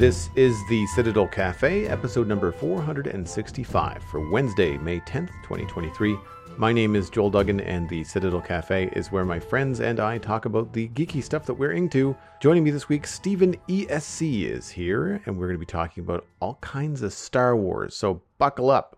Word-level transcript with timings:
This 0.00 0.30
is 0.34 0.66
the 0.70 0.86
Citadel 0.86 1.28
Cafe, 1.28 1.86
episode 1.86 2.26
number 2.26 2.50
465 2.52 4.02
for 4.04 4.30
Wednesday, 4.30 4.78
May 4.78 4.98
10th, 5.00 5.28
2023. 5.42 6.16
My 6.56 6.72
name 6.72 6.96
is 6.96 7.10
Joel 7.10 7.28
Duggan, 7.28 7.60
and 7.60 7.86
the 7.86 8.02
Citadel 8.04 8.40
Cafe 8.40 8.88
is 8.96 9.12
where 9.12 9.26
my 9.26 9.38
friends 9.38 9.80
and 9.80 10.00
I 10.00 10.16
talk 10.16 10.46
about 10.46 10.72
the 10.72 10.88
geeky 10.88 11.22
stuff 11.22 11.44
that 11.44 11.52
we're 11.52 11.72
into. 11.72 12.16
Joining 12.40 12.64
me 12.64 12.70
this 12.70 12.88
week, 12.88 13.06
Stephen 13.06 13.54
ESC 13.68 14.46
is 14.46 14.70
here, 14.70 15.20
and 15.26 15.36
we're 15.36 15.48
going 15.48 15.60
to 15.60 15.66
be 15.66 15.66
talking 15.66 16.02
about 16.02 16.24
all 16.40 16.54
kinds 16.62 17.02
of 17.02 17.12
Star 17.12 17.54
Wars, 17.54 17.94
so 17.94 18.22
buckle 18.38 18.70
up. 18.70 18.96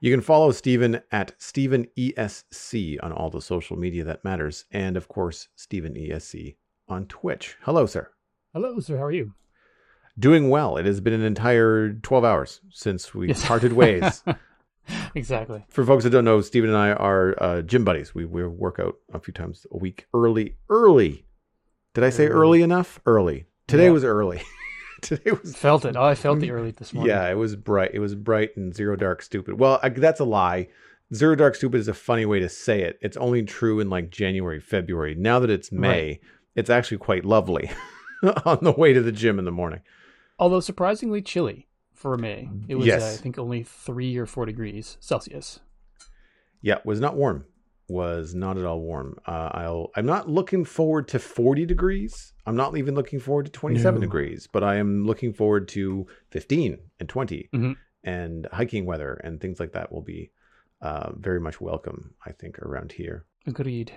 You 0.00 0.12
can 0.12 0.20
follow 0.20 0.52
Stephen 0.52 1.00
at 1.10 1.34
Stephen 1.38 1.88
ESC 1.98 2.98
on 3.02 3.10
all 3.10 3.30
the 3.30 3.42
social 3.42 3.76
media 3.76 4.04
that 4.04 4.22
matters, 4.22 4.64
and 4.70 4.96
of 4.96 5.08
course, 5.08 5.48
Stephen 5.56 5.94
ESC 5.94 6.54
on 6.86 7.06
Twitch. 7.06 7.56
Hello, 7.62 7.84
sir. 7.84 8.12
Hello, 8.54 8.78
sir. 8.78 8.96
How 8.96 9.02
are 9.02 9.10
you? 9.10 9.32
Doing 10.18 10.48
well. 10.48 10.76
It 10.76 10.86
has 10.86 11.00
been 11.00 11.12
an 11.12 11.22
entire 11.22 11.92
12 11.92 12.24
hours 12.24 12.60
since 12.70 13.14
we 13.14 13.28
yes. 13.28 13.44
parted 13.44 13.72
ways. 13.72 14.22
exactly. 15.14 15.64
For 15.68 15.84
folks 15.84 16.04
that 16.04 16.10
don't 16.10 16.24
know, 16.24 16.40
Stephen 16.40 16.70
and 16.70 16.78
I 16.78 16.92
are 16.92 17.42
uh, 17.42 17.62
gym 17.62 17.84
buddies. 17.84 18.14
We, 18.14 18.24
we 18.24 18.46
work 18.46 18.78
out 18.78 18.96
a 19.12 19.20
few 19.20 19.34
times 19.34 19.66
a 19.70 19.76
week 19.76 20.06
early. 20.14 20.56
Early. 20.68 21.26
Did 21.94 22.04
I 22.04 22.10
say 22.10 22.26
early, 22.26 22.40
early 22.40 22.62
enough? 22.62 23.00
Early. 23.06 23.46
Today 23.66 23.84
yeah. 23.84 23.90
was 23.90 24.04
early. 24.04 24.42
Today 25.02 25.30
was 25.30 25.54
felt 25.54 25.84
it. 25.84 25.96
Oh, 25.96 26.04
I 26.04 26.14
felt 26.14 26.40
the 26.40 26.50
early 26.52 26.70
this 26.70 26.92
morning. 26.92 27.14
Yeah, 27.14 27.28
it 27.28 27.34
was 27.34 27.56
bright. 27.56 27.90
It 27.94 27.98
was 27.98 28.14
bright 28.14 28.56
and 28.56 28.74
zero 28.74 28.96
dark 28.96 29.22
stupid. 29.22 29.58
Well, 29.58 29.78
I, 29.82 29.90
that's 29.90 30.20
a 30.20 30.24
lie. 30.24 30.68
Zero 31.14 31.36
dark 31.36 31.54
stupid 31.54 31.78
is 31.78 31.88
a 31.88 31.94
funny 31.94 32.26
way 32.26 32.40
to 32.40 32.48
say 32.48 32.82
it. 32.82 32.98
It's 33.00 33.16
only 33.16 33.42
true 33.44 33.78
in 33.78 33.88
like 33.90 34.10
January, 34.10 34.58
February. 34.58 35.14
Now 35.14 35.38
that 35.38 35.50
it's 35.50 35.70
May, 35.70 36.06
right. 36.06 36.20
it's 36.56 36.70
actually 36.70 36.98
quite 36.98 37.24
lovely 37.24 37.70
on 38.44 38.58
the 38.62 38.72
way 38.72 38.92
to 38.92 39.02
the 39.02 39.12
gym 39.12 39.38
in 39.38 39.44
the 39.44 39.52
morning 39.52 39.80
although 40.38 40.60
surprisingly 40.60 41.22
chilly 41.22 41.66
for 41.94 42.16
May. 42.16 42.48
It 42.68 42.76
was, 42.76 42.86
yes. 42.86 43.02
uh, 43.02 43.06
I 43.06 43.22
think, 43.22 43.38
only 43.38 43.62
three 43.62 44.16
or 44.16 44.26
four 44.26 44.46
degrees 44.46 44.96
Celsius. 45.00 45.60
Yeah, 46.60 46.78
was 46.84 47.00
not 47.00 47.16
warm. 47.16 47.46
Was 47.88 48.34
not 48.34 48.58
at 48.58 48.64
all 48.64 48.80
warm. 48.80 49.18
Uh, 49.26 49.50
I'll. 49.52 49.90
I'm 49.94 50.06
not 50.06 50.28
looking 50.28 50.64
forward 50.64 51.06
to 51.08 51.18
40 51.18 51.66
degrees. 51.66 52.32
I'm 52.44 52.56
not 52.56 52.76
even 52.76 52.94
looking 52.94 53.20
forward 53.20 53.46
to 53.46 53.52
27 53.52 54.00
no. 54.00 54.00
degrees. 54.00 54.48
But 54.52 54.64
I 54.64 54.76
am 54.76 55.06
looking 55.06 55.32
forward 55.32 55.68
to 55.68 56.06
15 56.30 56.78
and 56.98 57.08
20, 57.08 57.48
mm-hmm. 57.54 57.72
and 58.02 58.48
hiking 58.52 58.86
weather 58.86 59.14
and 59.22 59.40
things 59.40 59.60
like 59.60 59.72
that 59.72 59.92
will 59.92 60.02
be 60.02 60.32
uh, 60.82 61.12
very 61.14 61.38
much 61.38 61.60
welcome. 61.60 62.14
I 62.24 62.32
think 62.32 62.58
around 62.58 62.90
here. 62.92 63.24
Agreed. 63.46 63.92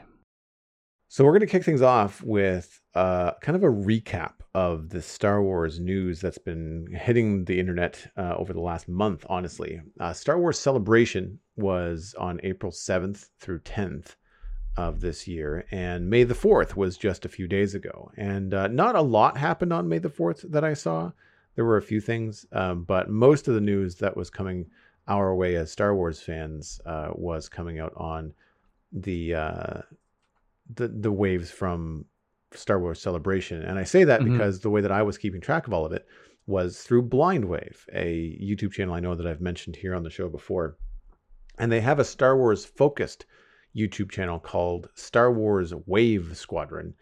So 1.11 1.25
we're 1.25 1.31
going 1.31 1.39
to 1.39 1.47
kick 1.47 1.63
things 1.63 1.81
off 1.81 2.21
with 2.21 2.79
uh, 2.93 3.31
kind 3.41 3.55
of 3.55 3.63
a 3.63 3.67
recap 3.67 4.33
of 4.53 4.89
the 4.89 5.01
Star 5.01 5.41
Wars 5.41 5.79
news 5.79 6.21
that's 6.21 6.37
been 6.37 6.85
hitting 6.91 7.45
the 7.45 7.59
internet 7.59 8.11
uh, 8.15 8.35
over 8.37 8.53
the 8.53 8.61
last 8.61 8.87
month. 8.87 9.25
Honestly, 9.27 9.81
uh, 9.99 10.13
Star 10.13 10.37
Wars 10.37 10.59
Celebration 10.59 11.39
was 11.55 12.13
on 12.19 12.39
April 12.43 12.71
seventh 12.71 13.29
through 13.39 13.57
tenth 13.61 14.17
of 14.77 15.01
this 15.01 15.27
year, 15.27 15.65
and 15.71 16.07
May 16.07 16.25
the 16.25 16.35
fourth 16.35 16.77
was 16.77 16.95
just 16.95 17.25
a 17.25 17.29
few 17.29 17.47
days 17.47 17.73
ago. 17.73 18.11
And 18.15 18.53
uh, 18.53 18.67
not 18.67 18.95
a 18.95 19.01
lot 19.01 19.35
happened 19.35 19.73
on 19.73 19.89
May 19.89 19.97
the 19.97 20.09
fourth 20.11 20.45
that 20.47 20.63
I 20.63 20.75
saw. 20.75 21.11
There 21.55 21.65
were 21.65 21.77
a 21.77 21.81
few 21.81 22.01
things, 22.01 22.45
um, 22.51 22.83
but 22.83 23.09
most 23.09 23.47
of 23.47 23.55
the 23.55 23.61
news 23.61 23.95
that 23.95 24.15
was 24.15 24.29
coming 24.29 24.67
our 25.07 25.33
way 25.33 25.55
as 25.55 25.71
Star 25.71 25.95
Wars 25.95 26.21
fans 26.21 26.79
uh, 26.85 27.09
was 27.13 27.49
coming 27.49 27.79
out 27.79 27.93
on 27.97 28.31
the 28.91 29.33
uh, 29.33 29.81
the 30.79 30.87
the 30.87 31.11
waves 31.11 31.51
from 31.51 32.05
Star 32.53 32.79
Wars 32.79 33.01
Celebration. 33.01 33.61
And 33.61 33.77
I 33.77 33.83
say 33.83 34.03
that 34.05 34.21
mm-hmm. 34.21 34.33
because 34.33 34.59
the 34.59 34.69
way 34.69 34.81
that 34.81 34.91
I 34.91 35.03
was 35.03 35.17
keeping 35.17 35.41
track 35.41 35.67
of 35.67 35.73
all 35.73 35.85
of 35.85 35.91
it 35.91 36.07
was 36.47 36.81
through 36.81 37.07
Blindwave, 37.07 37.77
a 37.93 38.37
YouTube 38.41 38.71
channel 38.71 38.95
I 38.95 38.99
know 38.99 39.15
that 39.15 39.27
I've 39.27 39.41
mentioned 39.41 39.75
here 39.75 39.93
on 39.93 40.03
the 40.03 40.09
show 40.09 40.29
before. 40.29 40.77
And 41.59 41.71
they 41.71 41.81
have 41.81 41.99
a 41.99 42.05
Star 42.05 42.37
Wars 42.37 42.65
focused 42.65 43.25
YouTube 43.75 44.09
channel 44.09 44.39
called 44.39 44.89
Star 44.95 45.31
Wars 45.31 45.73
Wave 45.85 46.35
Squadron. 46.35 46.95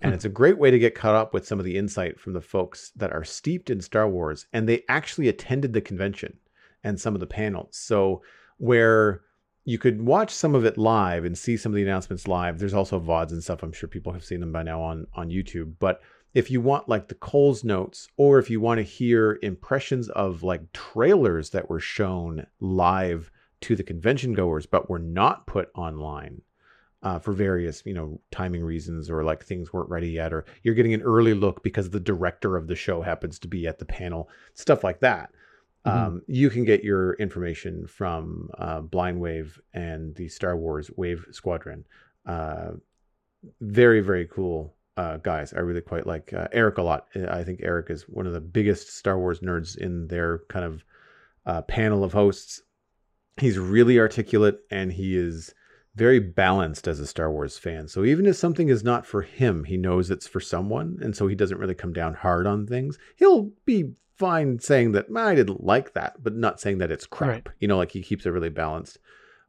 And 0.00 0.12
hmm. 0.12 0.14
it's 0.14 0.24
a 0.24 0.30
great 0.30 0.58
way 0.58 0.70
to 0.70 0.78
get 0.78 0.94
caught 0.94 1.14
up 1.14 1.34
with 1.34 1.46
some 1.46 1.58
of 1.58 1.64
the 1.64 1.76
insight 1.76 2.18
from 2.18 2.32
the 2.32 2.40
folks 2.40 2.92
that 2.96 3.12
are 3.12 3.24
steeped 3.24 3.68
in 3.68 3.80
Star 3.80 4.08
Wars. 4.08 4.46
And 4.52 4.68
they 4.68 4.84
actually 4.88 5.28
attended 5.28 5.72
the 5.72 5.80
convention 5.82 6.38
and 6.82 6.98
some 6.98 7.14
of 7.14 7.20
the 7.20 7.26
panels. 7.26 7.76
So, 7.76 8.22
where 8.58 9.22
you 9.64 9.78
could 9.78 10.02
watch 10.02 10.30
some 10.30 10.54
of 10.54 10.64
it 10.64 10.76
live 10.76 11.24
and 11.24 11.36
see 11.36 11.56
some 11.56 11.72
of 11.72 11.76
the 11.76 11.82
announcements 11.82 12.28
live. 12.28 12.58
There's 12.58 12.74
also 12.74 13.00
VODs 13.00 13.32
and 13.32 13.42
stuff. 13.42 13.62
I'm 13.62 13.72
sure 13.72 13.88
people 13.88 14.12
have 14.12 14.24
seen 14.24 14.40
them 14.40 14.52
by 14.52 14.62
now 14.62 14.80
on, 14.80 15.06
on 15.14 15.30
YouTube. 15.30 15.74
But 15.78 16.02
if 16.34 16.50
you 16.50 16.60
want 16.60 16.88
like 16.88 17.08
the 17.08 17.14
Coles 17.14 17.64
notes, 17.64 18.08
or 18.16 18.38
if 18.38 18.50
you 18.50 18.60
want 18.60 18.78
to 18.78 18.82
hear 18.82 19.38
impressions 19.42 20.08
of 20.10 20.42
like 20.42 20.72
trailers 20.72 21.50
that 21.50 21.70
were 21.70 21.80
shown 21.80 22.46
live 22.60 23.30
to 23.62 23.74
the 23.74 23.82
convention 23.82 24.34
goers, 24.34 24.66
but 24.66 24.90
were 24.90 24.98
not 24.98 25.46
put 25.46 25.70
online 25.74 26.42
uh, 27.02 27.18
for 27.18 27.32
various, 27.32 27.82
you 27.86 27.94
know, 27.94 28.20
timing 28.30 28.64
reasons 28.64 29.08
or 29.08 29.24
like 29.24 29.44
things 29.44 29.72
weren't 29.72 29.88
ready 29.88 30.08
yet, 30.08 30.32
or 30.32 30.44
you're 30.62 30.74
getting 30.74 30.94
an 30.94 31.02
early 31.02 31.32
look 31.32 31.62
because 31.62 31.88
the 31.88 32.00
director 32.00 32.56
of 32.56 32.66
the 32.66 32.76
show 32.76 33.00
happens 33.00 33.38
to 33.38 33.48
be 33.48 33.66
at 33.66 33.78
the 33.78 33.84
panel, 33.86 34.28
stuff 34.54 34.84
like 34.84 35.00
that. 35.00 35.30
Mm-hmm. 35.86 35.98
Um, 35.98 36.22
you 36.26 36.50
can 36.50 36.64
get 36.64 36.82
your 36.82 37.14
information 37.14 37.86
from 37.86 38.50
uh, 38.58 38.80
Blindwave 38.80 39.58
and 39.74 40.14
the 40.14 40.28
Star 40.28 40.56
Wars 40.56 40.90
Wave 40.96 41.26
Squadron. 41.30 41.84
Uh, 42.26 42.72
very, 43.60 44.00
very 44.00 44.26
cool 44.26 44.74
uh, 44.96 45.18
guys. 45.18 45.52
I 45.52 45.58
really 45.58 45.82
quite 45.82 46.06
like 46.06 46.32
uh, 46.32 46.48
Eric 46.52 46.78
a 46.78 46.82
lot. 46.82 47.08
I 47.28 47.44
think 47.44 47.60
Eric 47.62 47.90
is 47.90 48.08
one 48.08 48.26
of 48.26 48.32
the 48.32 48.40
biggest 48.40 48.96
Star 48.96 49.18
Wars 49.18 49.40
nerds 49.40 49.76
in 49.76 50.08
their 50.08 50.40
kind 50.48 50.64
of 50.64 50.84
uh, 51.44 51.62
panel 51.62 52.02
of 52.04 52.12
hosts. 52.12 52.62
He's 53.36 53.58
really 53.58 53.98
articulate 53.98 54.60
and 54.70 54.92
he 54.92 55.16
is 55.16 55.54
very 55.96 56.18
balanced 56.18 56.88
as 56.88 56.98
a 56.98 57.06
Star 57.06 57.30
Wars 57.30 57.58
fan. 57.58 57.88
So 57.88 58.04
even 58.04 58.26
if 58.26 58.36
something 58.36 58.68
is 58.68 58.82
not 58.82 59.06
for 59.06 59.22
him, 59.22 59.64
he 59.64 59.76
knows 59.76 60.10
it's 60.10 60.26
for 60.26 60.40
someone. 60.40 60.98
And 61.02 61.14
so 61.16 61.26
he 61.26 61.34
doesn't 61.34 61.58
really 61.58 61.74
come 61.74 61.92
down 61.92 62.14
hard 62.14 62.46
on 62.46 62.66
things. 62.66 62.98
He'll 63.16 63.50
be 63.64 63.92
fine 64.16 64.58
saying 64.58 64.92
that 64.92 65.06
I 65.14 65.34
didn't 65.34 65.64
like 65.64 65.94
that, 65.94 66.22
but 66.22 66.34
not 66.34 66.60
saying 66.60 66.78
that 66.78 66.90
it's 66.90 67.06
crap. 67.06 67.28
Right. 67.30 67.48
You 67.60 67.68
know, 67.68 67.76
like 67.76 67.92
he 67.92 68.02
keeps 68.02 68.26
a 68.26 68.32
really 68.32 68.48
balanced, 68.48 68.98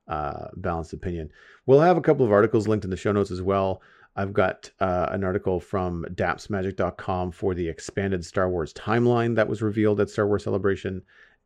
uh, 0.08 0.48
balanced 0.56 0.94
opinion. 0.94 1.30
We'll 1.66 1.82
have 1.82 1.98
a 1.98 2.02
couple 2.02 2.26
of 2.26 2.32
articles 2.32 2.68
linked 2.68 2.86
in 2.86 2.92
the 2.92 2.98
show 2.98 3.12
notes 3.12 3.32
as 3.32 3.42
well. 3.42 3.82
I've 4.16 4.34
got 4.34 4.72
uh, 4.80 5.08
an 5.10 5.24
article 5.24 5.60
from 5.60 6.06
dapsmagic.com 6.14 7.32
for 7.32 7.54
the 7.54 7.68
expanded 7.68 8.24
Star 8.24 8.50
Wars 8.50 8.74
timeline 8.74 9.36
that 9.36 9.50
was 9.50 9.62
revealed 9.62 10.00
at 10.00 10.10
Star 10.10 10.26
Wars 10.26 10.44
Celebration. 10.44 11.02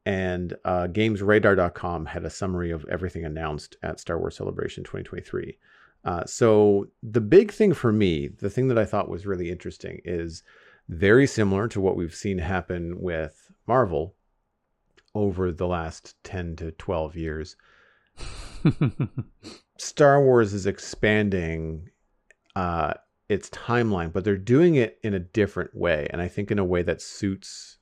And 0.06 0.56
uh, 0.66 0.88
gamesradar.com 0.88 2.06
had 2.06 2.25
a 2.25 2.30
summary 2.30 2.72
of 2.72 2.86
everything 2.90 3.25
announced 3.25 3.75
at 3.84 4.00
Star 4.00 4.18
Wars 4.18 4.38
Celebration 4.38 4.84
2023. 4.84 5.57
Uh, 6.06 6.24
so, 6.25 6.88
the 7.03 7.19
big 7.19 7.51
thing 7.51 7.74
for 7.74 7.91
me, 7.91 8.28
the 8.28 8.50
thing 8.50 8.69
that 8.69 8.77
I 8.77 8.86
thought 8.86 9.10
was 9.10 9.25
really 9.25 9.50
interesting 9.50 10.00
is 10.06 10.44
very 10.89 11.27
similar 11.27 11.68
to 11.69 11.80
what 11.80 11.95
we've 11.95 12.15
seen 12.15 12.39
happen 12.39 13.00
with 13.00 13.51
Marvel 13.68 14.15
over 15.13 15.51
the 15.51 15.68
last 15.68 16.15
10 16.24 16.56
to 16.57 16.71
12 16.71 17.15
years. 17.15 17.56
Star 19.77 20.21
Wars 20.21 20.53
is 20.53 20.65
expanding 20.65 21.89
uh, 22.56 22.94
its 23.30 23.50
timeline, 23.51 24.12
but 24.12 24.24
they're 24.24 24.36
doing 24.36 24.75
it 24.75 25.00
in 25.03 25.13
a 25.13 25.19
different 25.19 25.75
way. 25.75 26.07
And 26.09 26.21
I 26.21 26.27
think 26.27 26.51
in 26.51 26.59
a 26.59 26.65
way 26.65 26.81
that 26.81 27.01
suits 27.01 27.77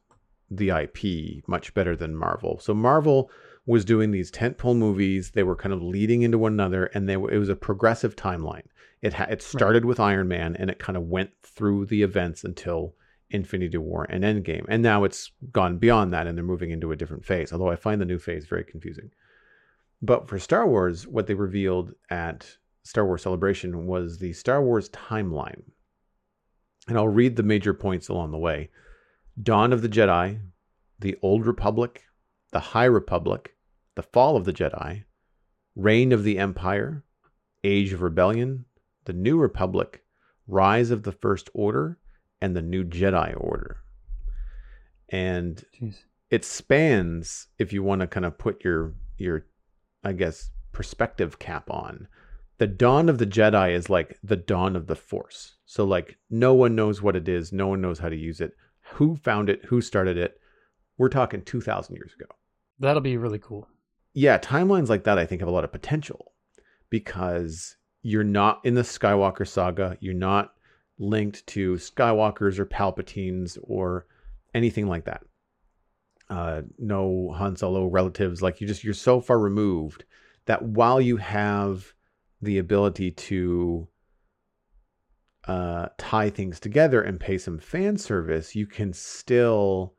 the 0.52 0.70
IP 0.70 1.48
much 1.48 1.74
better 1.74 1.96
than 1.96 2.16
Marvel. 2.16 2.60
So 2.60 2.74
Marvel 2.74 3.32
was 3.68 3.86
doing 3.86 4.10
these 4.10 4.32
tentpole 4.32 4.76
movies. 4.76 5.32
They 5.32 5.44
were 5.44 5.56
kind 5.56 5.74
of 5.74 5.84
leading 5.84 6.24
into 6.24 6.40
one 6.40 6.54
another, 6.54 6.86
and 6.96 7.08
they 7.08 7.18
were, 7.18 7.32
it 7.32 7.38
was 7.38 7.50
a 7.50 7.56
progressive 7.56 8.16
timeline. 8.16 8.64
It 9.04 9.14
ha- 9.14 9.28
it 9.30 9.44
started 9.44 9.84
right. 9.84 9.90
with 9.90 10.00
Iron 10.00 10.28
Man, 10.28 10.56
and 10.56 10.72
it 10.72 10.80
kind 10.80 10.98
of 10.98 11.04
went 11.04 11.30
through 11.44 11.86
the 11.86 12.02
events 12.02 12.44
until 12.44 12.96
Infinity 13.30 13.78
War 13.78 14.08
and 14.10 14.24
Endgame, 14.24 14.66
and 14.70 14.82
now 14.82 15.04
it's 15.04 15.32
gone 15.52 15.78
beyond 15.78 16.14
that, 16.14 16.26
and 16.26 16.36
they're 16.36 16.46
moving 16.46 16.72
into 16.72 16.92
a 16.92 16.96
different 16.96 17.26
phase. 17.26 17.52
Although 17.52 17.70
I 17.70 17.76
find 17.76 18.02
the 18.02 18.06
new 18.06 18.18
phase 18.18 18.48
very 18.48 18.64
confusing. 18.64 19.12
But 20.02 20.28
for 20.28 20.40
Star 20.40 20.66
Wars, 20.66 21.06
what 21.06 21.28
they 21.28 21.34
revealed 21.34 21.94
at 22.10 22.58
Star 22.84 23.06
Wars 23.06 23.24
Celebration 23.24 23.86
was 23.86 24.18
the 24.18 24.32
Star 24.32 24.64
Wars 24.64 24.90
timeline. 24.90 25.64
And 26.88 26.98
I'll 26.98 27.08
read 27.10 27.36
the 27.36 27.44
major 27.44 27.74
points 27.74 28.08
along 28.08 28.32
the 28.32 28.38
way 28.38 28.70
Dawn 29.42 29.74
of 29.74 29.82
the 29.82 29.90
Jedi, 29.90 30.40
the 31.00 31.18
Old 31.22 31.46
Republic, 31.46 32.04
the 32.52 32.60
High 32.60 32.86
Republic, 32.86 33.57
the 33.98 34.04
Fall 34.04 34.38
of 34.38 34.46
the 34.46 34.54
Jedi, 34.54 35.04
Reign 35.76 36.12
of 36.12 36.24
the 36.24 36.38
Empire, 36.38 37.04
Age 37.64 37.94
of 37.94 38.04
Rebellion, 38.04 38.66
the 39.06 39.14
New 39.14 39.40
Republic, 39.40 40.04
Rise 40.48 40.92
of 40.92 41.02
the 41.02 41.12
First 41.12 41.50
Order, 41.56 41.98
and 42.40 42.56
the 42.56 42.62
New 42.62 42.84
Jedi 42.84 43.34
Order. 43.36 43.78
And 45.10 45.64
Jeez. 45.82 45.98
it 46.30 46.46
spans, 46.46 47.48
if 47.58 47.74
you 47.74 47.82
want 47.82 48.02
to 48.02 48.08
kind 48.08 48.26
of 48.26 48.38
put 48.38 48.64
your 48.64 48.94
your, 49.18 49.48
I 50.04 50.14
guess, 50.14 50.52
perspective 50.74 51.40
cap 51.40 51.72
on. 51.72 52.08
The 52.60 52.68
dawn 52.68 53.10
of 53.10 53.18
the 53.18 53.26
Jedi 53.26 53.74
is 53.74 53.90
like 53.90 54.20
the 54.24 54.36
dawn 54.36 54.76
of 54.76 54.86
the 54.86 54.96
Force. 54.96 55.56
So 55.66 55.86
like 55.86 56.20
no 56.30 56.54
one 56.54 56.76
knows 56.76 57.02
what 57.02 57.16
it 57.16 57.28
is, 57.28 57.52
no 57.52 57.68
one 57.68 57.82
knows 57.82 57.98
how 57.98 58.10
to 58.10 58.16
use 58.16 58.42
it. 58.42 58.52
Who 58.94 59.16
found 59.16 59.50
it? 59.50 59.66
Who 59.66 59.82
started 59.82 60.20
it? 60.20 60.40
We're 61.00 61.10
talking 61.10 61.42
2000 61.42 61.96
years 61.96 62.14
ago. 62.14 62.28
That'll 62.80 63.02
be 63.02 63.18
really 63.18 63.40
cool. 63.40 63.68
Yeah, 64.20 64.40
timelines 64.40 64.90
like 64.90 65.04
that 65.04 65.20
I 65.20 65.28
think 65.28 65.42
have 65.42 65.48
a 65.48 65.52
lot 65.52 65.64
of 65.64 65.72
potential 65.72 66.34
because 66.90 67.78
you're 68.02 68.24
not 68.24 68.60
in 68.64 68.74
the 68.74 68.82
Skywalker 68.82 69.48
saga, 69.48 69.96
you're 70.00 70.16
not 70.16 70.56
linked 70.98 71.46
to 71.46 71.76
Skywalkers 71.76 72.58
or 72.58 72.66
Palpatines 72.66 73.60
or 73.62 74.08
anything 74.56 74.88
like 74.88 75.06
that. 75.06 75.22
Uh, 76.32 76.64
no 76.80 77.32
Han 77.38 77.56
Solo 77.58 77.86
relatives. 77.86 78.42
Like 78.42 78.60
you 78.60 78.66
just 78.66 78.84
you're 78.84 78.96
so 78.96 79.22
far 79.22 79.38
removed 79.38 80.04
that 80.48 80.64
while 80.64 81.00
you 81.00 81.18
have 81.18 81.94
the 82.42 82.58
ability 82.58 83.12
to 83.12 83.88
uh, 85.48 85.90
tie 86.00 86.32
things 86.32 86.60
together 86.60 87.04
and 87.04 87.20
pay 87.20 87.38
some 87.38 87.60
fan 87.60 88.00
service, 88.00 88.56
you 88.56 88.66
can 88.66 88.94
still 88.94 89.94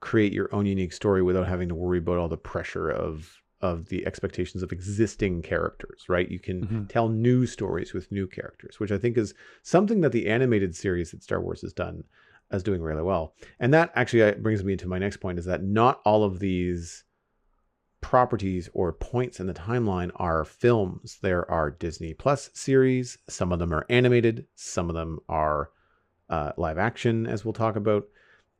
create 0.00 0.32
your 0.32 0.48
own 0.54 0.64
unique 0.64 0.94
story 0.94 1.20
without 1.22 1.46
having 1.46 1.68
to 1.68 1.74
worry 1.74 1.98
about 1.98 2.16
all 2.16 2.30
the 2.30 2.38
pressure 2.38 2.88
of 2.88 3.42
of 3.60 3.88
the 3.88 4.06
expectations 4.06 4.62
of 4.62 4.72
existing 4.72 5.42
characters, 5.42 6.04
right? 6.08 6.30
You 6.30 6.38
can 6.38 6.60
mm-hmm. 6.60 6.84
tell 6.84 7.08
new 7.08 7.46
stories 7.46 7.92
with 7.92 8.12
new 8.12 8.26
characters, 8.26 8.78
which 8.78 8.92
I 8.92 8.98
think 8.98 9.16
is 9.16 9.34
something 9.62 10.00
that 10.02 10.12
the 10.12 10.28
animated 10.28 10.76
series 10.76 11.10
that 11.10 11.22
Star 11.22 11.40
Wars 11.40 11.62
has 11.62 11.72
done 11.72 12.04
as 12.50 12.62
doing 12.62 12.80
really 12.80 13.02
well. 13.02 13.34
And 13.60 13.74
that 13.74 13.90
actually 13.94 14.22
uh, 14.22 14.32
brings 14.32 14.64
me 14.64 14.76
to 14.76 14.88
my 14.88 14.98
next 14.98 15.18
point 15.18 15.38
is 15.38 15.44
that 15.46 15.62
not 15.62 16.00
all 16.04 16.24
of 16.24 16.38
these 16.38 17.04
properties 18.00 18.70
or 18.72 18.92
points 18.92 19.40
in 19.40 19.46
the 19.46 19.54
timeline 19.54 20.10
are 20.16 20.44
films. 20.44 21.18
There 21.20 21.50
are 21.50 21.70
Disney 21.70 22.14
Plus 22.14 22.50
series. 22.54 23.18
Some 23.28 23.52
of 23.52 23.58
them 23.58 23.72
are 23.72 23.86
animated. 23.90 24.46
Some 24.54 24.88
of 24.88 24.94
them 24.94 25.18
are 25.28 25.70
uh, 26.30 26.52
live 26.56 26.78
action, 26.78 27.26
as 27.26 27.44
we'll 27.44 27.54
talk 27.54 27.76
about. 27.76 28.06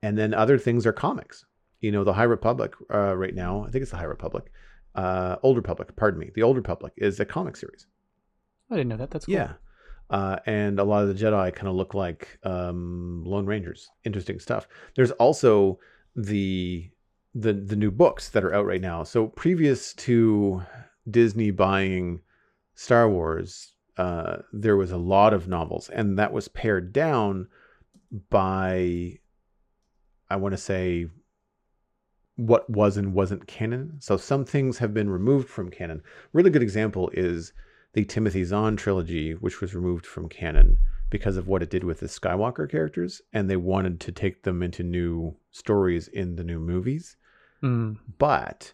And 0.03 0.19
then 0.19 0.35
other 0.35 0.59
things 0.59 0.87
are 0.87 0.93
comics. 0.93 1.45
You 1.81 1.93
know, 1.93 2.05
the 2.05 2.13
High 2.13 2.25
Republic 2.25 2.75
uh, 2.93 3.17
right 3.17 3.35
now, 3.35 3.65
I 3.65 3.71
think 3.71 3.83
it's 3.83 3.93
the 3.93 3.97
High 3.97 4.05
Republic, 4.05 4.51
uh, 4.99 5.37
Old 5.45 5.57
Republic, 5.57 5.95
pardon 5.95 6.19
me. 6.19 6.31
The 6.35 6.43
Old 6.43 6.57
Republic 6.57 6.93
is 6.97 7.21
a 7.21 7.25
comic 7.25 7.57
series. 7.57 7.87
I 8.69 8.75
didn't 8.75 8.89
know 8.89 8.97
that. 8.97 9.11
That's 9.11 9.27
cool. 9.27 9.35
Yeah. 9.37 9.53
Uh, 10.11 10.39
and 10.45 10.81
a 10.81 10.85
lot 10.85 11.05
of 11.05 11.09
the 11.09 11.25
Jedi 11.25 11.55
kind 11.55 11.69
of 11.69 11.77
look 11.77 11.95
like 11.95 12.41
um, 12.43 13.23
Lone 13.25 13.47
Rangers. 13.47 13.91
Interesting 14.05 14.41
stuff. 14.41 14.67
There's 14.97 15.13
also 15.13 15.79
the 16.17 16.91
the 17.35 17.53
the 17.53 17.77
new 17.77 17.93
books 17.93 18.31
that 18.31 18.43
are 18.43 18.53
out 18.53 18.67
right 18.67 18.81
now. 18.81 19.05
So 19.05 19.29
previous 19.29 19.95
to 19.95 20.63
Disney 21.09 21.53
buying 21.53 22.21
Star 22.75 23.09
Wars, 23.09 23.75
uh, 23.99 24.39
there 24.53 24.77
was 24.77 24.91
a 24.91 24.97
lot 24.97 25.33
of 25.33 25.47
novels, 25.47 25.89
and 25.91 26.19
that 26.19 26.33
was 26.33 26.49
pared 26.49 26.93
down 26.93 27.47
by 28.31 29.19
I 30.29 30.37
want 30.37 30.55
to 30.55 30.59
say 30.59 31.07
what 32.39 32.71
was 32.71 32.97
and 32.97 33.13
wasn't 33.15 33.49
canon. 33.49 33.97
So 33.99 34.17
some 34.17 34.45
things 34.45 34.79
have 34.79 34.95
been 34.95 35.11
removed 35.11 35.49
from 35.49 35.73
canon. 35.73 36.03
Really 36.33 36.51
good 36.51 36.63
example 36.63 37.11
is 37.13 37.53
the 37.95 38.05
Timothy 38.05 38.45
Zahn 38.45 38.77
trilogy, 38.77 39.33
which 39.33 39.61
was 39.61 39.75
removed 39.75 40.07
from 40.07 40.29
canon 40.29 40.79
because 41.11 41.37
of 41.37 41.49
what 41.49 41.65
it 41.65 41.71
did 41.71 41.83
with 41.83 41.99
the 41.99 42.07
Skywalker 42.07 42.71
characters, 42.71 43.21
and 43.33 43.51
they 43.51 43.57
wanted 43.57 43.99
to 43.99 44.13
take 44.13 44.45
them 44.45 44.63
into 44.63 44.85
new 44.85 45.37
stories 45.51 46.07
in 46.07 46.37
the 46.37 46.45
new 46.45 46.61
movies. 46.61 47.17
Mm. 47.61 47.99
But 48.19 48.73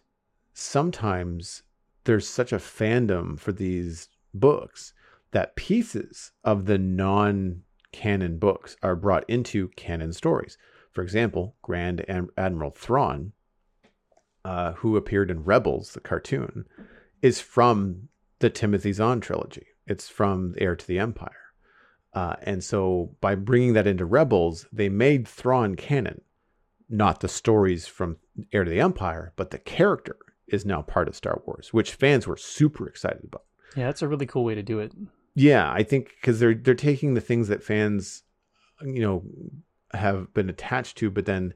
sometimes 0.53 1.63
there's 2.05 2.29
such 2.29 2.53
a 2.53 2.59
fandom 2.59 3.39
for 3.39 3.53
these 3.53 4.11
books 4.35 4.93
that 5.31 5.57
pieces 5.57 6.33
of 6.45 6.67
the 6.67 6.77
non 6.77 7.63
canon 7.93 8.37
books 8.37 8.77
are 8.83 8.95
brought 8.95 9.25
into 9.27 9.69
canon 9.69 10.13
stories. 10.13 10.59
For 10.91 11.01
example, 11.01 11.57
Grand 11.63 12.05
Admiral 12.37 12.73
Thrawn, 12.73 13.33
uh, 14.44 14.73
who 14.75 14.96
appeared 14.96 15.31
in 15.31 15.44
Rebels, 15.44 15.93
the 15.93 16.00
cartoon, 16.00 16.67
is 17.23 17.41
from 17.41 18.08
the 18.41 18.50
Timothy 18.50 18.93
Zahn 18.93 19.20
trilogy. 19.20 19.67
It's 19.87 20.08
from 20.08 20.55
Heir 20.58 20.76
to 20.76 20.87
the 20.87 20.99
Empire. 20.99 21.31
Uh, 22.12 22.37
and 22.43 22.62
so 22.62 23.17
by 23.20 23.35
bringing 23.35 23.73
that 23.73 23.87
into 23.87 24.05
Rebels, 24.05 24.67
they 24.73 24.88
made 24.88 25.26
Thrawn 25.26 25.75
canon 25.75 26.20
not 26.88 27.20
the 27.20 27.29
stories 27.29 27.87
from 27.87 28.19
Heir 28.52 28.64
to 28.64 28.70
the 28.70 28.81
Empire, 28.81 29.32
but 29.37 29.50
the 29.50 29.58
character 29.58 30.17
is 30.46 30.64
now 30.64 30.82
part 30.82 31.08
of 31.08 31.17
Star 31.17 31.43
Wars, 31.46 31.73
which 31.73 31.93
fans 31.93 32.26
were 32.26 32.37
super 32.37 32.87
excited 32.87 33.25
about. 33.25 33.44
Yeah, 33.76 33.87
that's 33.87 34.02
a 34.02 34.08
really 34.08 34.26
cool 34.26 34.44
way 34.44 34.55
to 34.55 34.62
do 34.62 34.79
it. 34.79 34.93
Yeah, 35.35 35.73
I 35.73 35.82
think 35.82 36.11
because 36.20 36.38
they're 36.38 36.55
they're 36.55 36.75
taking 36.75 37.14
the 37.14 37.20
things 37.20 37.49
that 37.49 37.62
fans, 37.62 38.23
you 38.82 39.00
know, 39.00 39.25
have 39.93 40.32
been 40.32 40.49
attached 40.49 40.96
to, 40.99 41.11
but 41.11 41.26
then 41.26 41.55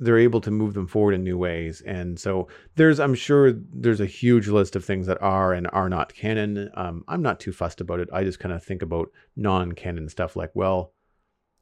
they're 0.00 0.18
able 0.18 0.40
to 0.40 0.50
move 0.50 0.74
them 0.74 0.86
forward 0.86 1.14
in 1.14 1.22
new 1.22 1.38
ways. 1.38 1.82
And 1.82 2.18
so 2.18 2.48
there's, 2.74 2.98
I'm 2.98 3.14
sure 3.14 3.52
there's 3.52 4.00
a 4.00 4.06
huge 4.06 4.48
list 4.48 4.74
of 4.74 4.84
things 4.84 5.06
that 5.06 5.22
are 5.22 5.52
and 5.52 5.68
are 5.72 5.88
not 5.88 6.14
canon. 6.14 6.70
Um, 6.74 7.04
I'm 7.06 7.22
not 7.22 7.38
too 7.38 7.52
fussed 7.52 7.80
about 7.80 8.00
it. 8.00 8.08
I 8.12 8.24
just 8.24 8.40
kind 8.40 8.54
of 8.54 8.64
think 8.64 8.82
about 8.82 9.10
non-canon 9.36 10.08
stuff 10.08 10.34
like, 10.36 10.50
well, 10.54 10.92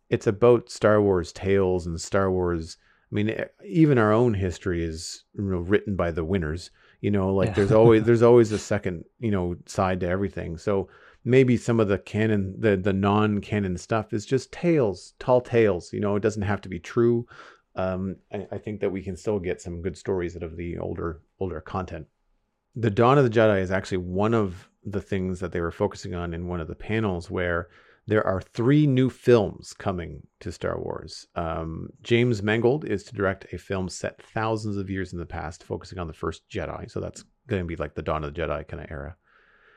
it's 0.08 0.26
about 0.26 0.70
Star 0.70 1.02
Wars 1.02 1.32
tales 1.32 1.86
and 1.86 2.00
Star 2.00 2.30
Wars 2.30 2.78
I 3.10 3.14
mean, 3.14 3.44
even 3.64 3.96
our 3.96 4.12
own 4.12 4.34
history 4.34 4.84
is 4.84 5.24
you 5.34 5.44
know, 5.44 5.58
written 5.58 5.96
by 5.96 6.10
the 6.10 6.24
winners. 6.24 6.70
You 7.00 7.10
know, 7.10 7.32
like 7.32 7.48
yeah. 7.48 7.54
there's 7.54 7.72
always 7.72 8.02
there's 8.04 8.22
always 8.22 8.52
a 8.52 8.58
second 8.58 9.04
you 9.18 9.30
know 9.30 9.56
side 9.66 10.00
to 10.00 10.08
everything. 10.08 10.58
So 10.58 10.88
maybe 11.24 11.56
some 11.56 11.80
of 11.80 11.88
the 11.88 11.98
canon, 11.98 12.54
the 12.58 12.76
the 12.76 12.92
non-canon 12.92 13.78
stuff 13.78 14.12
is 14.12 14.26
just 14.26 14.52
tales, 14.52 15.14
tall 15.18 15.40
tales. 15.40 15.92
You 15.92 16.00
know, 16.00 16.16
it 16.16 16.22
doesn't 16.22 16.42
have 16.42 16.60
to 16.62 16.68
be 16.68 16.80
true. 16.80 17.26
Um, 17.78 18.16
I, 18.32 18.46
I 18.52 18.58
think 18.58 18.80
that 18.80 18.90
we 18.90 19.02
can 19.02 19.16
still 19.16 19.38
get 19.38 19.62
some 19.62 19.80
good 19.80 19.96
stories 19.96 20.36
out 20.36 20.42
of 20.42 20.56
the 20.56 20.78
older 20.78 21.22
older 21.40 21.60
content. 21.60 22.06
The 22.76 22.90
Dawn 22.90 23.18
of 23.18 23.24
the 23.24 23.30
Jedi 23.30 23.60
is 23.60 23.70
actually 23.70 23.98
one 23.98 24.34
of 24.34 24.68
the 24.84 25.00
things 25.00 25.40
that 25.40 25.52
they 25.52 25.60
were 25.60 25.70
focusing 25.70 26.14
on 26.14 26.34
in 26.34 26.48
one 26.48 26.60
of 26.60 26.68
the 26.68 26.74
panels 26.74 27.30
where 27.30 27.68
there 28.06 28.26
are 28.26 28.40
three 28.40 28.86
new 28.86 29.10
films 29.10 29.74
coming 29.74 30.26
to 30.40 30.50
Star 30.50 30.80
Wars. 30.80 31.26
Um, 31.34 31.90
James 32.02 32.42
Mangold 32.42 32.84
is 32.84 33.04
to 33.04 33.14
direct 33.14 33.52
a 33.52 33.58
film 33.58 33.88
set 33.88 34.22
thousands 34.22 34.76
of 34.76 34.88
years 34.88 35.12
in 35.12 35.18
the 35.18 35.26
past, 35.26 35.62
focusing 35.62 35.98
on 35.98 36.06
the 36.06 36.14
first 36.14 36.48
Jedi. 36.48 36.90
So 36.90 37.00
that's 37.00 37.24
going 37.48 37.62
to 37.62 37.66
be 37.66 37.76
like 37.76 37.94
the 37.94 38.02
Dawn 38.02 38.24
of 38.24 38.32
the 38.32 38.40
Jedi 38.40 38.66
kind 38.66 38.82
of 38.82 38.90
era. 38.90 39.16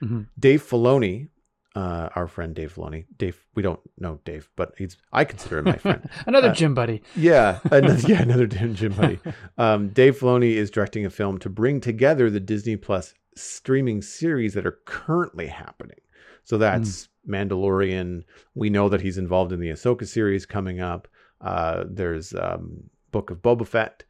Mm-hmm. 0.01 0.21
Dave 0.39 0.63
Filoni, 0.63 1.27
uh, 1.75 2.09
our 2.15 2.27
friend 2.27 2.53
Dave 2.53 2.73
Filoni. 2.75 3.05
Dave, 3.17 3.43
we 3.55 3.63
don't 3.63 3.79
know 3.97 4.19
Dave, 4.25 4.49
but 4.55 4.73
he's 4.77 4.97
I 5.13 5.23
consider 5.25 5.59
him 5.59 5.65
my 5.65 5.75
friend. 5.77 6.09
another 6.25 6.49
uh, 6.49 6.53
gym 6.53 6.73
buddy. 6.73 7.01
Yeah, 7.15 7.59
another, 7.71 8.07
yeah, 8.07 8.21
another 8.21 8.47
gym 8.47 8.93
buddy. 8.93 9.19
Um, 9.57 9.89
Dave 9.89 10.19
Filoni 10.19 10.53
is 10.53 10.69
directing 10.69 11.05
a 11.05 11.09
film 11.09 11.37
to 11.39 11.49
bring 11.49 11.79
together 11.79 12.29
the 12.29 12.39
Disney 12.39 12.75
Plus 12.75 13.13
streaming 13.35 14.01
series 14.01 14.53
that 14.53 14.65
are 14.65 14.79
currently 14.85 15.47
happening. 15.47 15.99
So 16.43 16.57
that's 16.57 17.07
mm. 17.27 17.49
Mandalorian. 17.49 18.23
We 18.55 18.69
know 18.69 18.89
that 18.89 19.01
he's 19.01 19.17
involved 19.17 19.51
in 19.51 19.59
the 19.59 19.69
Ahsoka 19.69 20.07
series 20.07 20.45
coming 20.45 20.81
up. 20.81 21.07
Uh, 21.39 21.85
there's 21.87 22.33
um, 22.33 22.89
Book 23.11 23.31
of 23.31 23.41
Boba 23.41 23.65
Fett, 23.65 24.03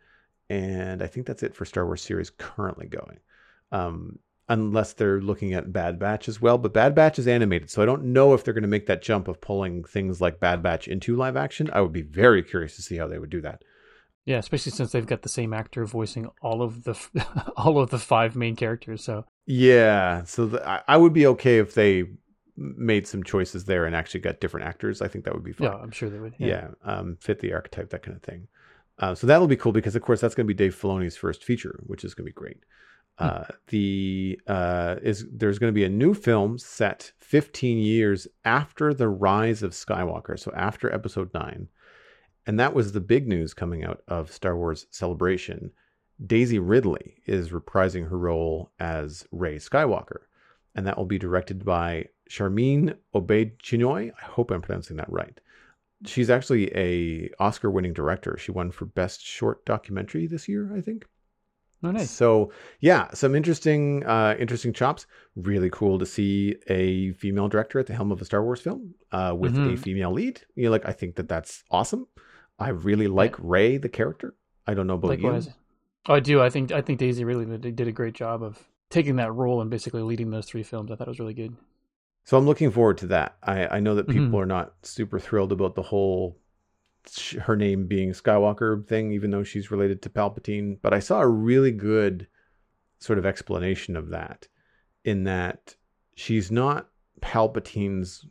and 0.50 1.04
I 1.04 1.08
think 1.08 1.28
that's 1.28 1.44
it 1.44 1.56
for 1.56 1.66
Star 1.66 1.86
Wars 1.86 2.02
series 2.02 2.30
currently 2.30 2.88
going. 2.88 3.20
Um, 3.72 4.20
unless 4.52 4.92
they're 4.94 5.22
looking 5.22 5.54
at 5.54 5.72
Bad 5.72 5.98
Batch 5.98 6.28
as 6.28 6.42
well, 6.42 6.58
but 6.58 6.74
Bad 6.74 6.94
Batch 6.94 7.18
is 7.18 7.28
animated, 7.28 7.70
so 7.70 7.82
I 7.82 7.86
don't 7.86 8.04
know 8.04 8.34
if 8.34 8.44
they're 8.44 8.54
going 8.54 8.64
to 8.64 8.68
make 8.68 8.86
that 8.88 9.02
jump 9.02 9.30
of 9.30 9.40
pulling 9.40 9.86
things 9.86 10.20
like 10.20 10.42
Bad 10.42 10.62
Batch 10.62 10.90
into 10.90 11.16
live 11.16 11.38
action. 11.38 11.70
I 11.72 11.80
would 11.80 11.94
be 11.94 12.02
very 12.02 12.44
curious 12.44 12.76
to 12.76 12.82
see 12.82 12.98
how 12.98 13.08
they 13.08 13.18
would 13.18 13.30
do 13.30 13.42
that. 13.42 13.64
Yeah, 14.26 14.38
especially 14.38 14.74
since 14.74 14.92
they've 14.92 15.06
got 15.06 15.22
the 15.22 15.30
same 15.30 15.54
actor 15.54 15.86
voicing 15.86 16.30
all 16.42 16.62
of 16.62 16.84
the 16.84 17.00
all 17.58 17.80
of 17.80 17.90
the 17.90 17.98
five 17.98 18.36
main 18.36 18.56
characters. 18.56 19.04
So 19.04 19.26
yeah, 19.46 20.24
so 20.26 20.48
the, 20.48 20.84
I, 20.88 20.98
would 20.98 21.14
be 21.14 21.26
okay 21.28 21.58
if 21.58 21.74
they 21.74 22.04
made 22.58 23.08
some 23.08 23.24
choices 23.24 23.66
there 23.66 23.86
and 23.86 23.96
actually 23.96 24.20
got 24.20 24.42
different 24.42 24.68
actors, 24.68 25.02
I 25.02 25.08
think 25.08 25.26
that 25.26 25.34
would 25.34 25.44
be 25.44 25.54
fun. 25.54 25.72
Yeah, 25.72 25.78
I'm 25.78 25.92
sure 25.92 26.10
they 26.10 26.20
would. 26.20 26.36
Yeah, 26.38 26.48
yeah 26.48 26.68
um, 26.84 27.18
fit 27.20 27.40
the 27.40 27.54
archetype, 27.54 27.90
that 27.90 28.04
kind 28.04 28.16
of 28.16 28.22
thing. 28.22 28.48
Uh, 29.00 29.16
so 29.16 29.26
that'll 29.26 29.48
be 29.48 29.56
cool 29.56 29.72
because, 29.72 29.96
of 29.96 30.04
course, 30.04 30.22
that's 30.22 30.36
going 30.36 30.46
to 30.46 30.54
be 30.54 30.58
Dave 30.58 30.80
Filoni's 30.80 31.18
first 31.18 31.44
feature, 31.44 31.80
which 31.88 32.04
is 32.04 32.14
going 32.14 32.26
to 32.26 32.30
be 32.30 32.36
great. 32.36 32.58
Uh, 33.22 33.44
the 33.68 34.40
uh, 34.48 34.96
is 35.04 35.28
there's 35.32 35.60
going 35.60 35.72
to 35.72 35.80
be 35.80 35.84
a 35.84 35.90
new 35.90 36.14
film 36.14 36.58
set 36.58 37.12
15 37.20 37.78
years 37.78 38.28
after 38.46 38.96
the 38.96 39.10
rise 39.10 39.62
of 39.62 39.74
Skywalker, 39.74 40.40
so 40.40 40.52
after 40.56 40.92
Episode 40.92 41.32
Nine, 41.34 41.68
and 42.48 42.60
that 42.60 42.74
was 42.74 42.92
the 42.92 43.00
big 43.00 43.28
news 43.28 43.54
coming 43.54 43.84
out 43.84 44.02
of 44.08 44.32
Star 44.32 44.58
Wars 44.58 44.88
Celebration. 44.90 45.72
Daisy 46.26 46.58
Ridley 46.58 47.22
is 47.28 47.50
reprising 47.50 48.10
her 48.10 48.18
role 48.18 48.72
as 48.80 49.28
Rey 49.32 49.58
Skywalker, 49.58 50.22
and 50.74 50.88
that 50.88 50.98
will 50.98 51.06
be 51.06 51.20
directed 51.20 51.64
by 51.64 52.06
Sharmeen 52.30 52.96
Obaid-Chinoy. 53.14 54.12
I 54.12 54.26
hope 54.26 54.50
I'm 54.50 54.62
pronouncing 54.62 54.98
that 54.98 55.12
right. 55.12 55.40
She's 56.06 56.32
actually 56.32 56.76
a 56.76 57.30
Oscar-winning 57.40 57.94
director. 57.94 58.36
She 58.40 58.52
won 58.52 58.72
for 58.72 58.86
Best 58.86 59.22
Short 59.22 59.64
Documentary 59.66 60.26
this 60.26 60.48
year, 60.48 60.76
I 60.76 60.82
think. 60.82 61.06
Oh, 61.84 61.92
nice. 61.92 62.12
So 62.12 62.52
yeah, 62.80 63.12
some 63.14 63.36
interesting, 63.36 64.06
uh, 64.06 64.36
interesting 64.40 64.72
chops. 64.74 65.08
Really 65.36 65.70
cool 65.72 65.98
to 65.98 66.06
see 66.06 66.56
a 66.68 67.14
female 67.14 67.48
director 67.48 67.80
at 67.80 67.88
the 67.88 67.96
helm 67.96 68.12
of 68.12 68.22
a 68.22 68.26
Star 68.26 68.44
Wars 68.44 68.62
film 68.62 68.94
uh, 69.12 69.36
with 69.38 69.56
mm-hmm. 69.56 69.74
a 69.74 69.78
female 69.78 70.12
lead. 70.12 70.42
You 70.56 70.66
know, 70.66 70.72
like 70.72 70.86
I 70.86 70.92
think 70.92 71.16
that 71.16 71.28
that's 71.28 71.64
awesome. 71.72 72.08
I 72.60 72.70
really 72.70 73.08
like 73.08 73.38
yeah. 73.38 73.44
Rey 73.44 73.78
the 73.78 73.90
character. 73.90 74.36
I 74.68 74.74
don't 74.76 74.88
know 74.88 74.94
about 74.96 75.10
Likewise. 75.10 75.48
you. 75.48 75.54
Oh, 76.08 76.16
I 76.16 76.20
do. 76.20 76.42
I 76.42 76.50
think 76.50 76.72
I 76.72 76.82
think 76.82 77.00
Daisy 77.00 77.24
really 77.24 77.46
did 77.58 77.88
a 77.88 77.92
great 77.92 78.14
job 78.14 78.44
of 78.44 78.60
taking 78.90 79.16
that 79.16 79.34
role 79.34 79.62
and 79.62 79.70
basically 79.70 80.02
leading 80.02 80.30
those 80.30 80.46
three 80.46 80.64
films. 80.64 80.92
I 80.92 80.96
thought 80.96 81.08
it 81.08 81.12
was 81.12 81.20
really 81.20 81.34
good. 81.34 81.56
So 82.24 82.38
I'm 82.38 82.46
looking 82.46 82.70
forward 82.70 83.00
to 83.00 83.08
that. 83.08 83.36
I, 83.42 83.66
I 83.68 83.80
know 83.80 83.96
that 83.96 84.08
people 84.08 84.28
mm-hmm. 84.28 84.36
are 84.36 84.46
not 84.46 84.74
super 84.84 85.20
thrilled 85.20 85.52
about 85.52 85.76
the 85.76 85.82
whole 85.82 86.38
her 87.42 87.56
name 87.56 87.88
being 87.88 88.12
Skywalker 88.12 88.86
thing, 88.88 89.12
even 89.12 89.32
though 89.32 89.44
she's 89.44 89.72
related 89.72 90.02
to 90.02 90.10
Palpatine. 90.10 90.78
But 90.82 90.94
I 90.94 91.00
saw 91.00 91.22
a 91.22 91.28
really 91.28 91.72
good 91.72 92.28
sort 93.00 93.20
of 93.20 93.26
explanation 93.26 93.96
of 93.96 94.10
that 94.10 94.48
in 95.04 95.24
that 95.24 95.76
she's 96.16 96.52
not 96.52 96.90
Palpatine's 97.22 98.26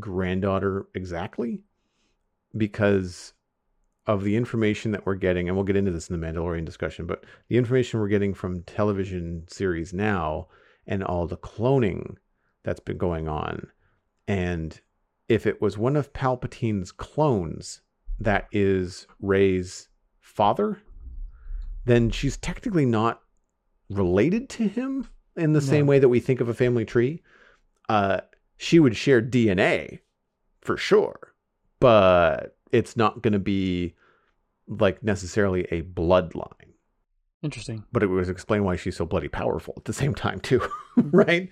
granddaughter 0.00 0.86
exactly 0.94 1.62
because 2.56 3.32
of 4.06 4.22
the 4.22 4.36
information 4.36 4.92
that 4.92 5.06
we're 5.06 5.14
getting, 5.14 5.48
and 5.48 5.56
we'll 5.56 5.64
get 5.64 5.76
into 5.76 5.90
this 5.90 6.08
in 6.08 6.18
the 6.18 6.26
Mandalorian 6.26 6.64
discussion, 6.64 7.06
but 7.06 7.24
the 7.48 7.56
information 7.56 8.00
we're 8.00 8.08
getting 8.08 8.34
from 8.34 8.62
television 8.62 9.44
series 9.48 9.92
now 9.92 10.46
and 10.86 11.02
all 11.02 11.26
the 11.26 11.36
cloning 11.36 12.16
that's 12.62 12.80
been 12.80 12.98
going 12.98 13.28
on. 13.28 13.66
And 14.28 14.78
if 15.28 15.46
it 15.46 15.60
was 15.60 15.78
one 15.78 15.96
of 15.96 16.12
Palpatine's 16.12 16.92
clones 16.92 17.80
that 18.20 18.48
is 18.52 19.06
Rey's 19.20 19.88
father, 20.20 20.80
then 21.84 22.10
she's 22.10 22.36
technically 22.36 22.86
not 22.86 23.20
related 23.90 24.48
to 24.50 24.68
him 24.68 25.08
in 25.36 25.52
the 25.52 25.60
no. 25.60 25.66
same 25.66 25.86
way 25.86 25.98
that 25.98 26.08
we 26.08 26.20
think 26.20 26.40
of 26.40 26.48
a 26.48 26.54
family 26.54 26.84
tree. 26.84 27.22
Uh, 27.88 28.20
she 28.56 28.78
would 28.78 28.96
share 28.96 29.20
DNA 29.20 30.00
for 30.60 30.76
sure, 30.76 31.34
but 31.80 32.56
it's 32.72 32.96
not 32.96 33.22
going 33.22 33.32
to 33.32 33.38
be 33.38 33.94
like 34.66 35.02
necessarily 35.02 35.62
a 35.70 35.82
bloodline. 35.82 36.73
Interesting. 37.44 37.84
But 37.92 38.02
it 38.02 38.06
was 38.06 38.30
explained 38.30 38.64
why 38.64 38.76
she's 38.76 38.96
so 38.96 39.04
bloody 39.04 39.28
powerful 39.28 39.74
at 39.76 39.84
the 39.84 39.92
same 39.92 40.14
time 40.14 40.40
too, 40.40 40.66
right? 40.96 41.50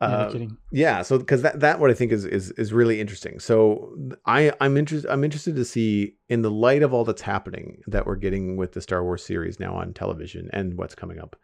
Yeah, 0.00 0.06
uh, 0.06 0.32
kidding. 0.32 0.56
yeah 0.72 1.02
so 1.02 1.18
because 1.18 1.42
that 1.42 1.60
that 1.60 1.78
what 1.78 1.90
I 1.90 1.94
think 1.94 2.10
is 2.10 2.24
is 2.24 2.52
is 2.52 2.72
really 2.72 3.02
interesting. 3.02 3.38
So 3.38 3.94
I 4.24 4.52
I'm 4.62 4.78
interested 4.78 5.10
I'm 5.10 5.24
interested 5.24 5.54
to 5.56 5.64
see 5.64 6.16
in 6.30 6.40
the 6.40 6.50
light 6.50 6.82
of 6.82 6.94
all 6.94 7.04
that's 7.04 7.20
happening 7.20 7.82
that 7.86 8.06
we're 8.06 8.16
getting 8.16 8.56
with 8.56 8.72
the 8.72 8.80
Star 8.80 9.04
Wars 9.04 9.24
series 9.24 9.60
now 9.60 9.74
on 9.76 9.92
television 9.92 10.48
and 10.54 10.78
what's 10.78 10.94
coming 10.94 11.20
up. 11.20 11.36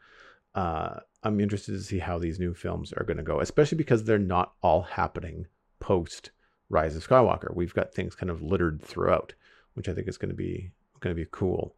Uh, 0.54 1.00
I'm 1.22 1.38
interested 1.38 1.72
to 1.72 1.82
see 1.82 1.99
how 1.99 2.18
these 2.18 2.38
new 2.38 2.54
films 2.54 2.94
are 2.94 3.04
going 3.04 3.18
to 3.18 3.22
go, 3.22 3.40
especially 3.40 3.76
because 3.76 4.04
they're 4.04 4.18
not 4.18 4.54
all 4.62 4.82
happening 4.82 5.46
post 5.80 6.30
Rise 6.70 6.96
of 6.96 7.06
Skywalker. 7.06 7.54
We've 7.54 7.75
got 7.75 7.92
things 7.92 8.14
kind 8.14 8.30
of 8.30 8.40
littered 8.40 8.82
throughout, 8.82 9.34
which 9.75 9.88
I 9.88 9.92
think 9.92 10.08
is 10.08 10.16
going 10.16 10.30
to 10.30 10.34
be 10.34 10.72
going 11.00 11.14
to 11.14 11.20
be 11.20 11.28
cool. 11.30 11.75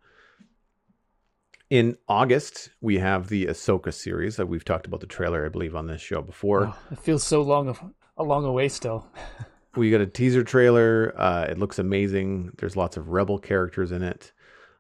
In 1.71 1.97
August, 2.09 2.71
we 2.83 2.99
have 2.99 3.29
the 3.29 3.47
Ahsoka 3.47 3.93
series 3.93 4.37
that 4.37 4.47
we've 4.47 4.65
talked 4.65 4.87
about 4.87 5.01
the 5.01 5.07
trailer, 5.07 5.47
I 5.47 5.49
believe, 5.49 5.75
on 5.75 5.87
this 5.87 6.01
show 6.01 6.21
before. 6.21 6.67
Oh, 6.67 6.79
it 6.91 6.99
feels 6.99 7.25
so 7.25 7.41
long, 7.41 7.95
a 8.19 8.23
long 8.23 8.45
away 8.45 8.69
still. 8.69 9.07
we 9.77 9.91
got 9.91 10.03
a 10.03 10.07
teaser 10.07 10.45
trailer. 10.45 11.15
Uh, 11.17 11.47
it 11.49 11.59
looks 11.59 11.79
amazing. 11.79 12.51
There's 12.59 12.77
lots 12.77 12.99
of 12.99 13.09
rebel 13.09 13.39
characters 13.39 13.93
in 13.93 14.03
it. 14.03 14.33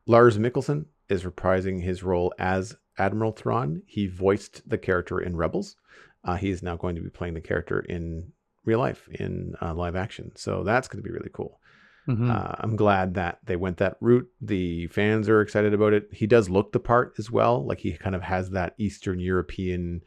Lars 0.06 0.36
Mikkelsen 0.36 0.84
is 1.08 1.24
reprising 1.24 1.82
his 1.82 2.02
role 2.02 2.34
as 2.38 2.76
Admiral 2.98 3.32
Thrawn. 3.32 3.82
He 3.86 4.06
voiced 4.06 4.68
the 4.68 4.78
character 4.78 5.18
in 5.18 5.36
Rebels. 5.36 5.76
Uh, 6.22 6.36
he 6.36 6.50
is 6.50 6.62
now 6.62 6.76
going 6.76 6.96
to 6.96 7.02
be 7.02 7.10
playing 7.10 7.34
the 7.34 7.40
character 7.40 7.80
in 7.80 8.32
real 8.66 8.78
life 8.78 9.08
in 9.08 9.54
uh, 9.62 9.74
live 9.74 9.96
action. 9.96 10.32
So 10.36 10.62
that's 10.64 10.88
going 10.88 11.02
to 11.02 11.08
be 11.08 11.14
really 11.14 11.30
cool. 11.32 11.60
Mm-hmm. 12.08 12.30
Uh, 12.30 12.52
I'm 12.58 12.76
glad 12.76 13.14
that 13.14 13.38
they 13.44 13.56
went 13.56 13.78
that 13.78 13.96
route. 14.00 14.28
The 14.40 14.88
fans 14.88 15.28
are 15.28 15.40
excited 15.40 15.72
about 15.72 15.94
it. 15.94 16.08
He 16.12 16.26
does 16.26 16.50
look 16.50 16.72
the 16.72 16.80
part 16.80 17.14
as 17.18 17.30
well. 17.30 17.64
Like 17.64 17.80
he 17.80 17.92
kind 17.92 18.14
of 18.14 18.22
has 18.22 18.50
that 18.50 18.74
Eastern 18.78 19.20
European, 19.20 20.02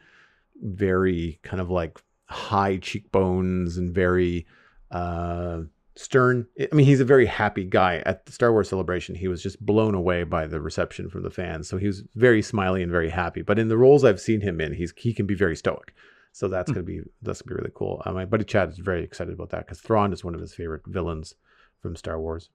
very 0.62 1.40
kind 1.44 1.60
of 1.60 1.72
like 1.72 2.00
high 2.26 2.78
cheekbones 2.78 3.78
and 3.78 3.94
very 3.94 4.46
uh, 4.92 5.62
stern. 5.96 6.46
I 6.60 6.74
mean, 6.74 6.86
he's 6.86 7.00
a 7.00 7.06
very 7.06 7.26
happy 7.26 7.64
guy. 7.64 8.04
At 8.06 8.26
the 8.26 8.32
Star 8.32 8.52
Wars 8.52 8.70
celebration, 8.70 9.16
he 9.16 9.28
was 9.28 9.42
just 9.42 9.66
blown 9.66 9.96
away 9.96 10.24
by 10.24 10.46
the 10.46 10.62
reception 10.62 11.10
from 11.10 11.24
the 11.24 11.32
fans. 11.32 11.68
So 11.68 11.78
he 11.78 11.88
was 11.88 12.04
very 12.16 12.44
smiley 12.44 12.84
and 12.84 12.92
very 12.92 13.10
happy. 13.10 13.42
But 13.42 13.58
in 13.58 13.70
the 13.70 13.78
roles 13.78 14.04
I've 14.04 14.22
seen 14.22 14.42
him 14.42 14.62
in, 14.62 14.74
he's 14.74 14.94
he 14.96 15.14
can 15.14 15.26
be 15.26 15.36
very 15.36 15.56
stoic. 15.56 15.96
So 16.32 16.48
that's 16.48 16.70
mm-hmm. 16.70 16.82
gonna 16.82 16.86
be 16.86 17.02
that's 17.24 17.42
gonna 17.42 17.56
be 17.56 17.62
really 17.62 17.74
cool. 17.74 18.04
Uh, 18.06 18.14
my 18.14 18.26
buddy 18.26 18.44
Chad 18.44 18.70
is 18.70 18.78
very 18.78 19.04
excited 19.04 19.34
about 19.34 19.50
that 19.50 19.66
because 19.66 19.82
Thrawn 19.82 20.14
is 20.14 20.24
one 20.24 20.36
of 20.36 20.42
his 20.42 20.54
favorite 20.54 20.84
villains 20.86 21.34
from 21.82 21.96
Star 21.96 22.20
Wars. 22.20 22.50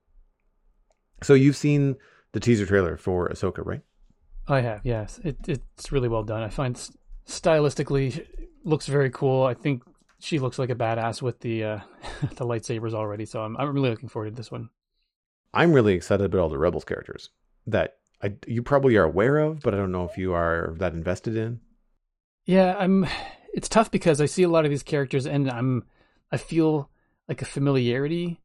So 1.22 1.34
you've 1.34 1.56
seen 1.56 1.96
the 2.32 2.40
teaser 2.40 2.66
trailer 2.66 2.96
for 2.96 3.28
Ahsoka, 3.28 3.64
right? 3.64 3.82
I 4.48 4.60
have, 4.60 4.80
yes. 4.84 5.20
It, 5.22 5.36
it's 5.46 5.92
really 5.92 6.08
well 6.08 6.24
done. 6.24 6.42
I 6.42 6.48
find 6.48 6.76
stylistically 7.26 8.26
looks 8.64 8.86
very 8.86 9.10
cool. 9.10 9.44
I 9.44 9.54
think 9.54 9.82
she 10.18 10.38
looks 10.38 10.58
like 10.58 10.70
a 10.70 10.74
badass 10.74 11.22
with 11.22 11.40
the 11.40 11.64
uh, 11.64 11.80
the 12.22 12.44
lightsabers 12.44 12.94
already. 12.94 13.24
So 13.24 13.42
I'm 13.42 13.56
I'm 13.56 13.72
really 13.72 13.90
looking 13.90 14.08
forward 14.08 14.30
to 14.30 14.36
this 14.36 14.50
one. 14.50 14.70
I'm 15.54 15.72
really 15.72 15.94
excited 15.94 16.24
about 16.24 16.40
all 16.40 16.48
the 16.48 16.58
Rebels 16.58 16.84
characters 16.84 17.30
that 17.66 17.98
I, 18.22 18.34
you 18.46 18.62
probably 18.62 18.96
are 18.96 19.04
aware 19.04 19.38
of, 19.38 19.60
but 19.60 19.74
I 19.74 19.76
don't 19.76 19.92
know 19.92 20.04
if 20.04 20.16
you 20.16 20.32
are 20.32 20.74
that 20.78 20.94
invested 20.94 21.36
in. 21.36 21.60
Yeah, 22.46 22.74
I'm. 22.78 23.06
It's 23.54 23.68
tough 23.68 23.90
because 23.90 24.20
I 24.20 24.26
see 24.26 24.42
a 24.44 24.48
lot 24.48 24.64
of 24.64 24.70
these 24.70 24.82
characters, 24.82 25.26
and 25.26 25.50
I'm. 25.50 25.84
I 26.30 26.38
feel 26.38 26.90
like 27.28 27.42
a 27.42 27.46
familiarity 27.46 28.40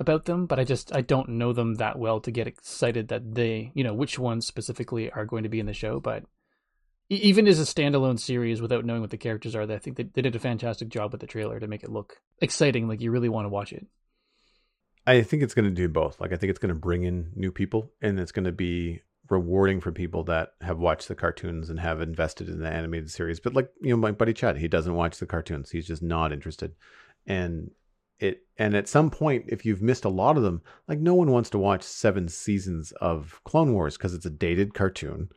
about 0.00 0.24
them, 0.24 0.46
but 0.46 0.58
I 0.58 0.64
just 0.64 0.94
I 0.94 1.02
don't 1.02 1.28
know 1.28 1.52
them 1.52 1.74
that 1.74 1.98
well 1.98 2.20
to 2.20 2.30
get 2.30 2.46
excited 2.46 3.08
that 3.08 3.34
they, 3.34 3.70
you 3.74 3.84
know, 3.84 3.94
which 3.94 4.18
ones 4.18 4.46
specifically 4.46 5.10
are 5.10 5.26
going 5.26 5.42
to 5.44 5.48
be 5.48 5.60
in 5.60 5.66
the 5.66 5.74
show. 5.74 6.00
But 6.00 6.24
even 7.10 7.46
as 7.46 7.60
a 7.60 7.64
standalone 7.64 8.18
series, 8.18 8.62
without 8.62 8.84
knowing 8.84 9.02
what 9.02 9.10
the 9.10 9.18
characters 9.18 9.54
are, 9.54 9.70
I 9.70 9.78
think 9.78 9.96
they, 9.96 10.04
they 10.04 10.22
did 10.22 10.34
a 10.34 10.40
fantastic 10.40 10.88
job 10.88 11.12
with 11.12 11.20
the 11.20 11.26
trailer 11.26 11.60
to 11.60 11.68
make 11.68 11.84
it 11.84 11.90
look 11.90 12.16
exciting, 12.40 12.88
like 12.88 13.00
you 13.00 13.10
really 13.10 13.28
want 13.28 13.44
to 13.44 13.50
watch 13.50 13.72
it. 13.72 13.86
I 15.06 15.22
think 15.22 15.42
it's 15.42 15.54
going 15.54 15.66
to 15.66 15.70
do 15.70 15.88
both. 15.88 16.20
Like 16.20 16.32
I 16.32 16.36
think 16.36 16.50
it's 16.50 16.58
going 16.58 16.74
to 16.74 16.80
bring 16.80 17.04
in 17.04 17.32
new 17.36 17.52
people, 17.52 17.92
and 18.00 18.18
it's 18.18 18.32
going 18.32 18.46
to 18.46 18.52
be 18.52 19.02
rewarding 19.28 19.80
for 19.80 19.92
people 19.92 20.24
that 20.24 20.54
have 20.60 20.78
watched 20.78 21.08
the 21.08 21.14
cartoons 21.14 21.70
and 21.70 21.78
have 21.78 22.00
invested 22.00 22.48
in 22.48 22.58
the 22.58 22.68
animated 22.68 23.10
series. 23.10 23.38
But 23.38 23.54
like 23.54 23.70
you 23.82 23.90
know, 23.90 23.96
my 23.96 24.12
buddy 24.12 24.32
Chad, 24.32 24.56
he 24.56 24.68
doesn't 24.68 24.94
watch 24.94 25.18
the 25.18 25.26
cartoons; 25.26 25.70
he's 25.70 25.86
just 25.86 26.02
not 26.02 26.32
interested. 26.32 26.74
And 27.26 27.70
it 28.20 28.44
and 28.58 28.76
at 28.76 28.88
some 28.88 29.10
point 29.10 29.44
if 29.48 29.64
you've 29.64 29.82
missed 29.82 30.04
a 30.04 30.10
lot 30.10 30.36
of 30.36 30.42
them 30.42 30.62
like 30.86 30.98
no 30.98 31.14
one 31.14 31.30
wants 31.30 31.50
to 31.50 31.58
watch 31.58 31.82
seven 31.82 32.28
seasons 32.28 32.92
of 33.00 33.40
clone 33.44 33.72
wars 33.72 33.96
because 33.96 34.14
it's 34.14 34.26
a 34.26 34.30
dated 34.30 34.74
cartoon 34.74 35.28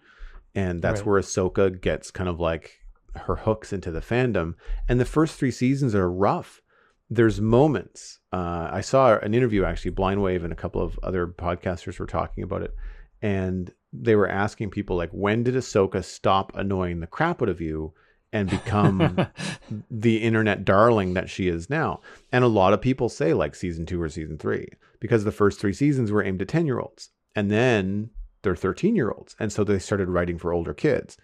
and 0.54 0.82
that's 0.82 1.00
right. 1.00 1.08
where 1.08 1.22
ahsoka 1.22 1.82
gets 1.82 2.12
kind 2.12 2.30
of 2.30 2.40
like 2.40 2.80
her 3.16 3.38
hooks 3.38 3.74
into 3.74 3.92
the 3.92 4.02
fandom 4.02 4.54
and 4.88 5.00
the 5.00 5.06
first 5.06 5.36
three 5.36 5.52
seasons 5.52 5.96
are 5.96 6.12
rough 6.12 6.62
there's 7.10 7.40
moments 7.40 8.20
uh, 8.32 8.70
i 8.72 8.82
saw 8.82 9.18
an 9.20 9.34
interview 9.34 9.64
actually 9.64 9.92
blind 9.92 10.22
wave 10.22 10.44
and 10.44 10.54
a 10.54 10.58
couple 10.58 10.82
of 10.82 11.00
other 11.04 11.28
podcasters 11.28 12.00
were 12.00 12.06
talking 12.06 12.44
about 12.44 12.62
it 12.62 12.74
and 13.22 13.72
they 13.94 14.16
were 14.16 14.28
asking 14.28 14.70
people 14.70 14.96
like 14.98 15.12
when 15.12 15.44
did 15.44 15.56
ahsoka 15.56 16.04
stop 16.04 16.52
annoying 16.56 17.00
the 17.00 17.08
crap 17.08 17.42
out 17.42 17.50
of 17.50 17.62
you 17.62 17.94
and 18.34 18.50
become 18.50 19.28
the 19.92 20.18
internet 20.18 20.66
darling 20.66 21.14
that 21.14 21.30
she 21.30 21.48
is 21.48 21.70
now. 21.70 22.02
And 22.32 22.44
a 22.44 22.48
lot 22.48 22.74
of 22.74 22.82
people 22.82 23.08
say 23.08 23.34
like 23.34 23.56
season 23.56 23.86
two 23.86 24.02
or 24.02 24.10
season 24.10 24.38
three 24.38 24.68
because 25.00 25.24
the 25.24 25.32
first 25.32 25.62
three 25.62 25.72
seasons 25.72 26.12
were 26.12 26.24
aimed 26.24 26.42
at 26.42 26.48
10 26.50 26.66
year 26.66 26.80
olds 26.80 27.12
and 27.36 27.50
then 27.50 28.10
they're 28.42 28.56
13 28.56 28.96
year 28.96 29.12
olds. 29.12 29.36
And 29.40 29.54
so 29.54 29.64
they 29.64 29.80
started 29.80 30.10
writing 30.10 30.38
for 30.40 30.52
older 30.52 30.74
kids 30.74 31.16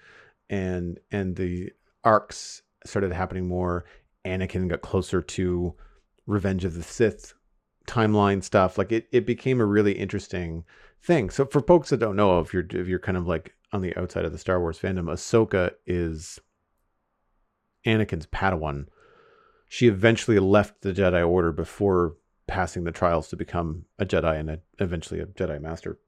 and, 0.49 0.99
and 1.11 1.35
the 1.35 1.71
arcs 2.03 2.61
started 2.85 3.11
happening 3.11 3.47
more. 3.47 3.85
Anakin 4.23 4.69
got 4.69 4.81
closer 4.81 5.21
to 5.21 5.75
Revenge 6.27 6.63
of 6.63 6.75
the 6.75 6.83
Sith 6.83 7.33
timeline 7.87 8.43
stuff. 8.43 8.77
Like 8.77 8.91
it, 8.91 9.07
it 9.11 9.25
became 9.25 9.59
a 9.59 9.65
really 9.65 9.93
interesting 9.93 10.63
thing. 11.01 11.31
So 11.31 11.45
for 11.45 11.61
folks 11.61 11.89
that 11.89 11.99
don't 11.99 12.15
know, 12.15 12.39
if 12.39 12.53
you're, 12.53 12.67
if 12.69 12.87
you're 12.87 12.99
kind 12.99 13.17
of 13.17 13.27
like 13.27 13.55
on 13.71 13.81
the 13.81 13.95
outside 13.97 14.25
of 14.25 14.31
the 14.31 14.37
Star 14.37 14.59
Wars 14.59 14.77
fandom, 14.77 15.05
Ahsoka 15.05 15.71
is 15.87 16.39
Anakin's 17.86 18.27
Padawan. 18.27 18.86
She 19.67 19.88
eventually 19.88 20.39
left 20.39 20.81
the 20.81 20.93
Jedi 20.93 21.27
Order 21.27 21.51
before 21.51 22.15
passing 22.48 22.83
the 22.83 22.91
trials 22.91 23.27
to 23.29 23.36
become 23.36 23.86
a 24.00 24.05
Jedi 24.05 24.39
and 24.39 24.50
a, 24.50 24.59
eventually 24.79 25.19
a 25.19 25.25
Jedi 25.27 25.62
Master. 25.62 26.00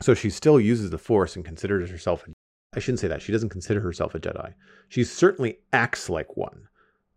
So 0.00 0.14
she 0.14 0.30
still 0.30 0.60
uses 0.60 0.90
the 0.90 0.98
Force 0.98 1.34
and 1.36 1.44
considers 1.44 1.90
herself. 1.90 2.24
I 2.74 2.78
shouldn't 2.78 3.00
say 3.00 3.08
that. 3.08 3.22
She 3.22 3.32
doesn't 3.32 3.48
consider 3.48 3.80
herself 3.80 4.14
a 4.14 4.20
Jedi. 4.20 4.54
She 4.88 5.02
certainly 5.04 5.58
acts 5.72 6.08
like 6.08 6.36
one. 6.36 6.68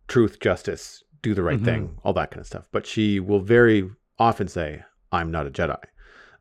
Truth, 0.07 0.39
justice, 0.39 1.03
do 1.21 1.33
the 1.35 1.43
right 1.43 1.59
Mhm. 1.59 1.65
thing, 1.65 1.97
all 2.03 2.13
that 2.13 2.31
kind 2.31 2.39
of 2.41 2.47
stuff. 2.47 2.67
But 2.71 2.87
she 2.87 3.19
will 3.19 3.41
very 3.41 3.91
often 4.17 4.47
say, 4.47 4.83
"I'm 5.11 5.29
not 5.29 5.45
a 5.45 5.51
Jedi." 5.51 5.77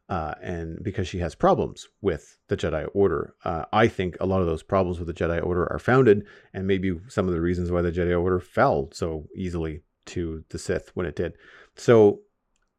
Uh, 0.09 0.35
and 0.43 0.83
because 0.83 1.07
she 1.07 1.19
has 1.19 1.35
problems 1.35 1.87
with 2.01 2.39
the 2.49 2.57
Jedi 2.57 2.89
Order. 2.95 3.35
Uh, 3.45 3.65
I 3.73 3.89
think 3.89 4.17
a 4.21 4.27
lot 4.27 4.41
of 4.41 4.47
those 4.47 4.63
problems 4.63 4.99
with 4.99 5.07
the 5.07 5.15
Jedi 5.15 5.45
Order 5.45 5.71
are 5.71 5.79
founded, 5.79 6.27
and 6.55 6.67
maybe 6.67 6.99
some 7.09 7.29
of 7.29 7.35
the 7.35 7.41
reasons 7.41 7.71
why 7.71 7.83
the 7.83 7.93
Jedi 7.93 8.19
Order 8.19 8.41
fell 8.41 8.89
so 8.93 9.27
easily 9.35 9.83
to 10.07 10.45
the 10.49 10.59
Sith 10.59 10.91
when 10.95 11.07
it 11.07 11.17
did. 11.17 11.35
So, 11.77 12.21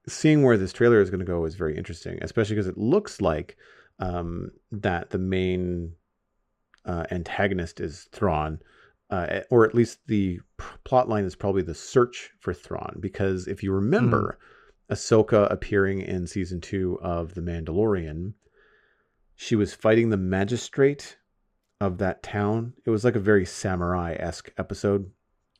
seeing 0.07 0.43
where 0.43 0.57
this 0.57 0.73
trailer 0.73 1.01
is 1.01 1.11
going 1.11 1.19
to 1.19 1.25
go 1.25 1.45
is 1.45 1.55
very 1.55 1.77
interesting, 1.77 2.17
especially 2.21 2.55
because 2.55 2.67
it 2.67 2.77
looks 2.77 3.21
like 3.21 3.57
um, 3.99 4.49
that 4.71 5.11
the 5.11 5.19
main 5.19 5.93
uh, 6.85 7.05
antagonist 7.11 7.79
is 7.79 8.07
Thrawn. 8.11 8.59
Uh, 9.11 9.39
or 9.49 9.65
at 9.65 9.73
least 9.73 9.97
the 10.05 10.39
p- 10.59 10.65
plot 10.83 11.09
line 11.09 11.25
is 11.25 11.35
probably 11.35 11.63
the 11.63 11.73
search 11.73 12.29
for 12.39 12.53
Thrawn, 12.53 12.95
because 12.99 13.47
if 13.47 13.63
you 13.63 13.71
remember, 13.71 14.37
Ahsoka 14.89 15.51
appearing 15.51 16.01
in 16.01 16.25
season 16.27 16.61
two 16.61 16.99
of 17.01 17.33
The 17.35 17.41
Mandalorian, 17.41 18.33
she 19.35 19.55
was 19.55 19.73
fighting 19.73 20.09
the 20.09 20.17
magistrate 20.17 21.17
of 21.79 21.97
that 21.99 22.23
town. 22.23 22.73
It 22.85 22.89
was 22.89 23.03
like 23.05 23.15
a 23.15 23.19
very 23.19 23.45
samurai 23.45 24.15
esque 24.19 24.51
episode 24.57 25.09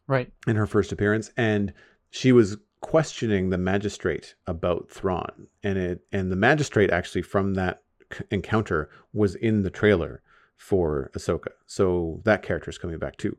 Right. 0.08 0.32
in 0.48 0.56
her 0.56 0.66
first 0.66 0.92
appearance, 0.92 1.32
and 1.38 1.74
she 2.10 2.32
was 2.32 2.58
questioning 2.82 3.50
the 3.50 3.58
magistrate 3.58 4.36
about 4.48 4.90
Thrawn, 4.90 5.48
and 5.64 5.78
it 5.78 6.06
and 6.12 6.32
the 6.32 6.36
magistrate 6.36 6.90
actually 6.90 7.22
from 7.22 7.54
that 7.54 7.84
c- 8.12 8.24
encounter 8.32 8.90
was 9.14 9.36
in 9.36 9.62
the 9.64 9.70
trailer 9.70 10.22
for 10.58 11.12
Ahsoka. 11.14 11.52
So 11.68 12.22
that 12.26 12.42
character 12.42 12.70
is 12.70 12.78
coming 12.78 12.98
back 12.98 13.18
too. 13.18 13.38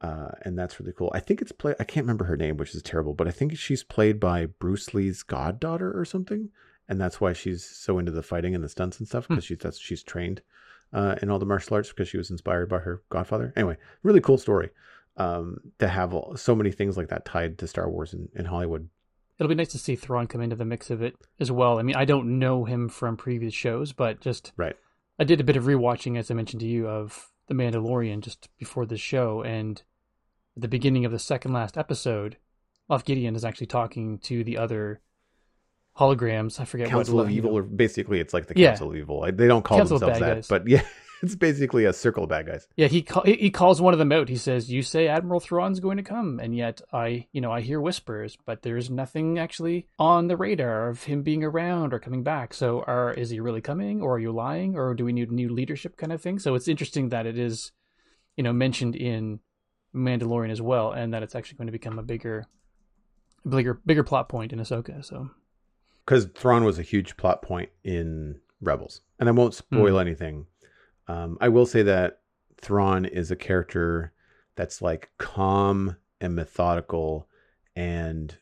Uh, 0.00 0.32
and 0.42 0.58
that's 0.58 0.78
really 0.78 0.92
cool. 0.92 1.10
I 1.14 1.20
think 1.20 1.40
it's 1.40 1.52
play. 1.52 1.74
I 1.80 1.84
can't 1.84 2.04
remember 2.04 2.24
her 2.26 2.36
name, 2.36 2.56
which 2.56 2.74
is 2.74 2.82
terrible, 2.82 3.14
but 3.14 3.28
I 3.28 3.30
think 3.30 3.56
she's 3.56 3.82
played 3.82 4.20
by 4.20 4.46
Bruce 4.46 4.92
Lee's 4.92 5.22
goddaughter 5.22 5.98
or 5.98 6.04
something, 6.04 6.50
and 6.88 7.00
that's 7.00 7.20
why 7.20 7.32
she's 7.32 7.64
so 7.64 7.98
into 7.98 8.12
the 8.12 8.22
fighting 8.22 8.54
and 8.54 8.62
the 8.62 8.68
stunts 8.68 8.98
and 8.98 9.08
stuff 9.08 9.28
because 9.28 9.44
she's 9.44 9.58
that's 9.58 9.78
she's 9.78 10.02
trained 10.02 10.42
uh, 10.92 11.16
in 11.22 11.30
all 11.30 11.38
the 11.38 11.46
martial 11.46 11.74
arts 11.74 11.88
because 11.88 12.08
she 12.08 12.18
was 12.18 12.30
inspired 12.30 12.68
by 12.68 12.78
her 12.78 13.02
godfather. 13.08 13.52
Anyway, 13.56 13.76
really 14.02 14.20
cool 14.20 14.36
story 14.36 14.70
um, 15.16 15.58
to 15.78 15.88
have 15.88 16.12
all, 16.12 16.36
so 16.36 16.54
many 16.54 16.70
things 16.70 16.96
like 16.96 17.08
that 17.08 17.24
tied 17.24 17.58
to 17.58 17.66
Star 17.66 17.88
Wars 17.88 18.14
in, 18.14 18.28
in 18.34 18.44
Hollywood. 18.44 18.88
It'll 19.38 19.48
be 19.48 19.54
nice 19.54 19.72
to 19.72 19.78
see 19.78 19.96
Thrawn 19.96 20.26
come 20.28 20.40
into 20.40 20.56
the 20.56 20.64
mix 20.64 20.90
of 20.90 21.02
it 21.02 21.16
as 21.40 21.50
well. 21.50 21.78
I 21.78 21.82
mean, 21.82 21.96
I 21.96 22.04
don't 22.04 22.38
know 22.38 22.64
him 22.64 22.88
from 22.88 23.16
previous 23.16 23.54
shows, 23.54 23.92
but 23.92 24.20
just 24.20 24.52
Right. 24.56 24.76
I 25.18 25.24
did 25.24 25.40
a 25.40 25.44
bit 25.44 25.56
of 25.56 25.64
rewatching, 25.64 26.18
as 26.18 26.30
I 26.30 26.34
mentioned 26.34 26.60
to 26.60 26.66
you, 26.66 26.88
of 26.88 27.32
The 27.46 27.54
Mandalorian 27.54 28.20
just 28.20 28.48
before 28.58 28.86
this 28.86 29.00
show, 29.00 29.42
and 29.42 29.82
at 30.56 30.62
the 30.62 30.68
beginning 30.68 31.04
of 31.04 31.12
the 31.12 31.18
second 31.18 31.52
last 31.52 31.76
episode, 31.76 32.36
Moff 32.90 33.04
Gideon 33.04 33.36
is 33.36 33.44
actually 33.44 33.66
talking 33.66 34.18
to 34.20 34.42
the 34.44 34.56
other 34.56 35.00
holograms. 35.98 36.58
I 36.58 36.64
forget 36.64 36.88
Council 36.88 37.16
what 37.16 37.26
of 37.26 37.30
Evil, 37.30 37.52
or 37.56 37.62
basically, 37.62 38.20
it's 38.20 38.32
like 38.34 38.46
the 38.46 38.58
Yeah. 38.58 38.70
Council 38.70 38.90
of 38.90 38.96
Evil. 38.96 39.20
They 39.32 39.46
don't 39.46 39.62
call 39.62 39.78
Council 39.78 39.98
themselves 39.98 40.20
that, 40.20 40.34
Guys. 40.36 40.48
but 40.48 40.66
yeah, 40.68 40.82
it's 41.24 41.34
basically 41.34 41.86
a 41.86 41.92
circle 41.92 42.24
of 42.24 42.28
bad 42.28 42.46
guys. 42.46 42.68
Yeah, 42.76 42.88
he 42.88 43.06
he 43.24 43.50
calls 43.50 43.80
one 43.80 43.94
of 43.94 43.98
them 43.98 44.12
out. 44.12 44.28
He 44.28 44.36
says, 44.36 44.70
"You 44.70 44.82
say 44.82 45.08
Admiral 45.08 45.40
Thrawn's 45.40 45.80
going 45.80 45.96
to 45.96 46.02
come, 46.02 46.38
and 46.38 46.54
yet 46.54 46.80
I, 46.92 47.26
you 47.32 47.40
know, 47.40 47.50
I 47.50 47.62
hear 47.62 47.80
whispers, 47.80 48.36
but 48.44 48.62
there's 48.62 48.90
nothing 48.90 49.38
actually 49.38 49.86
on 49.98 50.28
the 50.28 50.36
radar 50.36 50.88
of 50.88 51.04
him 51.04 51.22
being 51.22 51.42
around 51.42 51.94
or 51.94 51.98
coming 51.98 52.22
back. 52.22 52.52
So, 52.52 52.82
are 52.86 53.12
is 53.12 53.30
he 53.30 53.40
really 53.40 53.62
coming, 53.62 54.02
or 54.02 54.16
are 54.16 54.18
you 54.18 54.32
lying, 54.32 54.76
or 54.76 54.94
do 54.94 55.04
we 55.04 55.12
need 55.12 55.32
new 55.32 55.48
leadership, 55.48 55.96
kind 55.96 56.12
of 56.12 56.20
thing? 56.20 56.38
So, 56.38 56.54
it's 56.54 56.68
interesting 56.68 57.08
that 57.08 57.26
it 57.26 57.38
is, 57.38 57.72
you 58.36 58.44
know, 58.44 58.52
mentioned 58.52 58.94
in 58.94 59.40
Mandalorian 59.94 60.50
as 60.50 60.60
well, 60.60 60.92
and 60.92 61.14
that 61.14 61.22
it's 61.22 61.34
actually 61.34 61.56
going 61.56 61.68
to 61.68 61.72
become 61.72 61.98
a 61.98 62.02
bigger, 62.02 62.46
bigger, 63.48 63.80
bigger 63.86 64.04
plot 64.04 64.28
point 64.28 64.52
in 64.52 64.58
Ahsoka. 64.58 65.04
So, 65.04 65.30
because 66.04 66.26
Thrawn 66.34 66.64
was 66.64 66.78
a 66.78 66.82
huge 66.82 67.16
plot 67.16 67.42
point 67.42 67.70
in 67.82 68.40
Rebels, 68.60 69.00
and 69.18 69.28
I 69.28 69.32
won't 69.32 69.54
spoil 69.54 69.94
hmm. 69.94 70.00
anything. 70.00 70.46
Um, 71.08 71.38
I 71.40 71.48
will 71.48 71.66
say 71.66 71.82
that 71.82 72.20
Thrawn 72.60 73.04
is 73.04 73.30
a 73.30 73.36
character 73.36 74.12
that's 74.56 74.80
like 74.80 75.10
calm 75.18 75.96
and 76.20 76.34
methodical, 76.34 77.28
and 77.76 78.34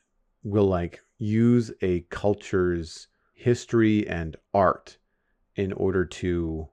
will 0.44 0.66
like 0.66 1.00
use 1.18 1.72
a 1.80 2.00
culture's 2.10 3.08
history 3.34 4.06
and 4.06 4.36
art 4.54 4.98
in 5.56 5.72
order 5.72 6.04
to 6.04 6.68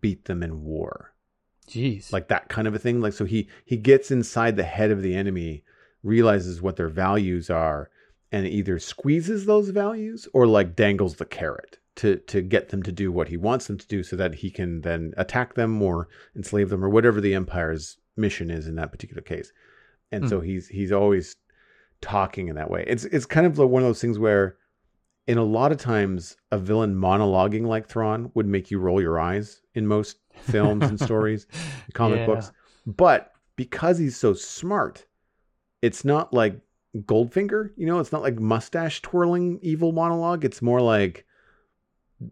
beat 0.00 0.24
them 0.26 0.42
in 0.42 0.62
war. 0.62 1.14
Jeez, 1.68 2.12
like 2.12 2.28
that 2.28 2.48
kind 2.48 2.68
of 2.68 2.74
a 2.74 2.78
thing. 2.78 3.00
Like 3.00 3.12
so 3.12 3.24
he 3.24 3.48
he 3.64 3.76
gets 3.76 4.10
inside 4.10 4.56
the 4.56 4.62
head 4.62 4.90
of 4.90 5.02
the 5.02 5.14
enemy 5.14 5.64
realizes 6.02 6.60
what 6.60 6.76
their 6.76 6.88
values 6.88 7.48
are 7.48 7.90
and 8.30 8.46
either 8.46 8.78
squeezes 8.78 9.46
those 9.46 9.68
values 9.68 10.26
or 10.32 10.46
like 10.46 10.74
dangles 10.74 11.16
the 11.16 11.24
carrot 11.24 11.78
to 11.96 12.16
to 12.16 12.40
get 12.40 12.70
them 12.70 12.82
to 12.82 12.92
do 12.92 13.12
what 13.12 13.28
he 13.28 13.36
wants 13.36 13.66
them 13.66 13.78
to 13.78 13.86
do 13.86 14.02
so 14.02 14.16
that 14.16 14.36
he 14.36 14.50
can 14.50 14.80
then 14.80 15.12
attack 15.16 15.54
them 15.54 15.80
or 15.82 16.08
enslave 16.34 16.70
them 16.70 16.84
or 16.84 16.88
whatever 16.88 17.20
the 17.20 17.34
empire's 17.34 17.98
mission 18.16 18.50
is 18.50 18.66
in 18.66 18.76
that 18.76 18.90
particular 18.92 19.22
case 19.22 19.52
and 20.10 20.28
so 20.28 20.40
hmm. 20.40 20.46
he's 20.46 20.68
he's 20.68 20.92
always 20.92 21.36
talking 22.00 22.48
in 22.48 22.56
that 22.56 22.70
way 22.70 22.84
it's 22.86 23.04
it's 23.06 23.26
kind 23.26 23.46
of 23.46 23.58
like 23.58 23.68
one 23.68 23.82
of 23.82 23.88
those 23.88 24.00
things 24.00 24.18
where 24.18 24.56
in 25.26 25.38
a 25.38 25.44
lot 25.44 25.72
of 25.72 25.78
times 25.78 26.36
a 26.50 26.58
villain 26.58 26.94
monologuing 26.94 27.66
like 27.66 27.88
Thrawn 27.88 28.30
would 28.34 28.46
make 28.46 28.70
you 28.70 28.78
roll 28.78 29.00
your 29.00 29.20
eyes 29.20 29.62
in 29.74 29.86
most 29.86 30.18
films 30.32 30.84
and 30.84 30.98
stories 30.98 31.46
comic 31.94 32.20
Yeah. 32.20 32.26
books. 32.26 32.52
But 32.86 33.32
because 33.56 33.98
he's 33.98 34.16
so 34.16 34.34
smart, 34.34 35.06
it's 35.80 36.04
not 36.04 36.32
like 36.32 36.60
Goldfinger, 36.96 37.70
you 37.76 37.86
know, 37.86 38.00
it's 38.00 38.12
not 38.12 38.22
like 38.22 38.40
mustache 38.40 39.00
twirling 39.02 39.60
evil 39.62 39.92
monologue. 39.92 40.44
It's 40.44 40.60
more 40.60 40.80
like 40.80 41.24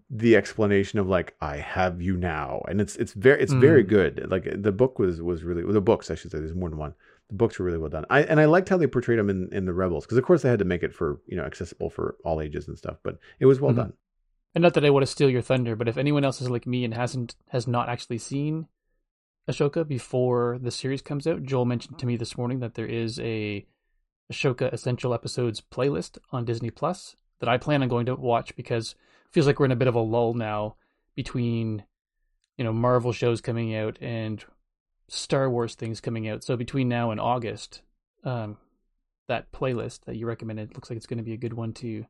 the 0.09 0.37
explanation 0.37 0.99
of 0.99 1.09
like 1.09 1.35
I 1.41 1.57
have 1.57 2.01
you 2.03 2.17
now, 2.17 2.63
and 2.69 2.81
it's 2.81 2.97
it's 2.97 3.13
very 3.15 3.41
it's 3.43 3.53
very 3.53 3.85
Mm. 3.85 3.89
good. 3.89 4.31
Like 4.31 4.45
the 4.63 4.73
book 4.73 4.99
was 4.99 5.21
was 5.23 5.43
really 5.43 5.63
the 5.73 5.81
books 5.81 6.11
I 6.11 6.15
should 6.15 6.31
say. 6.31 6.39
There's 6.39 6.55
more 6.55 6.69
than 6.71 6.79
one. 6.79 6.95
The 7.29 7.35
books 7.37 7.59
were 7.59 7.65
really 7.67 7.79
well 7.79 7.91
done. 7.91 8.05
I 8.11 8.23
and 8.23 8.41
I 8.41 8.45
liked 8.47 8.69
how 8.69 8.77
they 8.77 8.87
portrayed 8.87 9.19
him 9.19 9.31
in 9.31 9.49
in 9.53 9.65
the 9.65 9.73
Rebels 9.73 10.05
because 10.05 10.19
of 10.19 10.25
course 10.25 10.43
they 10.43 10.49
had 10.51 10.59
to 10.59 10.65
make 10.65 10.83
it 10.83 10.95
for 10.95 11.21
you 11.27 11.37
know 11.37 11.45
accessible 11.45 11.91
for 11.91 12.17
all 12.25 12.41
ages 12.41 12.69
and 12.69 12.77
stuff, 12.79 12.99
but 13.03 13.19
it 13.39 13.47
was 13.47 13.61
well 13.61 13.73
Mhm. 13.73 13.77
done. 13.77 13.93
And 14.55 14.63
not 14.63 14.75
that 14.75 14.85
I 14.85 14.91
want 14.91 15.05
to 15.05 15.07
steal 15.13 15.31
your 15.31 15.43
thunder, 15.43 15.77
but 15.77 15.87
if 15.89 15.97
anyone 15.97 16.25
else 16.25 16.41
is 16.41 16.51
like 16.51 16.67
me 16.67 16.85
and 16.85 16.95
hasn't 16.95 17.37
has 17.49 17.67
not 17.69 17.89
actually 17.89 18.19
seen 18.19 18.67
Ahsoka 19.49 19.87
before 19.87 20.59
the 20.61 20.71
series 20.71 21.03
comes 21.03 21.27
out, 21.27 21.43
Joel 21.43 21.65
mentioned 21.65 21.99
to 21.99 22.07
me 22.07 22.17
this 22.17 22.37
morning 22.37 22.61
that 22.61 22.75
there 22.75 22.87
is 22.87 23.19
a 23.21 23.67
Ahsoka 24.33 24.73
Essential 24.73 25.13
Episodes 25.15 25.61
playlist 25.61 26.19
on 26.31 26.45
Disney 26.45 26.71
Plus 26.71 27.17
that 27.41 27.49
I 27.49 27.59
plan 27.59 27.83
on 27.83 27.89
going 27.89 28.07
to 28.07 28.15
watch 28.15 28.55
because 28.55 28.95
feels 29.33 29.47
like 29.47 29.59
we're 29.59 29.67
in 29.67 29.73
a 29.73 29.77
bit 29.77 29.89
of 29.89 29.95
a 29.95 30.01
lull 30.01 30.35
now 30.35 30.77
between 31.15 31.85
you 32.57 32.65
know 32.65 32.73
Marvel 32.73 33.13
shows 33.13 33.41
coming 33.41 33.75
out 33.75 33.99
and 34.01 34.45
Star 35.09 35.51
Wars 35.51 35.75
things 35.75 36.01
coming 36.01 36.29
out. 36.29 36.45
So 36.45 36.57
between 36.57 36.89
now 36.89 37.11
and 37.11 37.21
August, 37.21 37.83
um, 38.25 38.59
that 39.29 39.51
playlist 39.53 40.05
that 40.07 40.17
you 40.17 40.27
recommended 40.27 40.75
looks 40.75 40.91
like 40.91 40.97
it's 40.97 41.07
going 41.07 41.19
to 41.19 41.25
be 41.25 41.33
a 41.33 41.37
good 41.39 41.53
one 41.55 41.73
to 41.75 42.05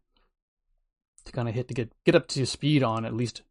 to 1.24 1.32
kind 1.32 1.48
of 1.48 1.54
hit 1.54 1.68
to 1.68 1.74
get 1.74 1.92
get 2.04 2.14
up 2.14 2.26
to 2.28 2.46
speed 2.46 2.82
on 2.82 3.04
at 3.04 3.14
least 3.14 3.42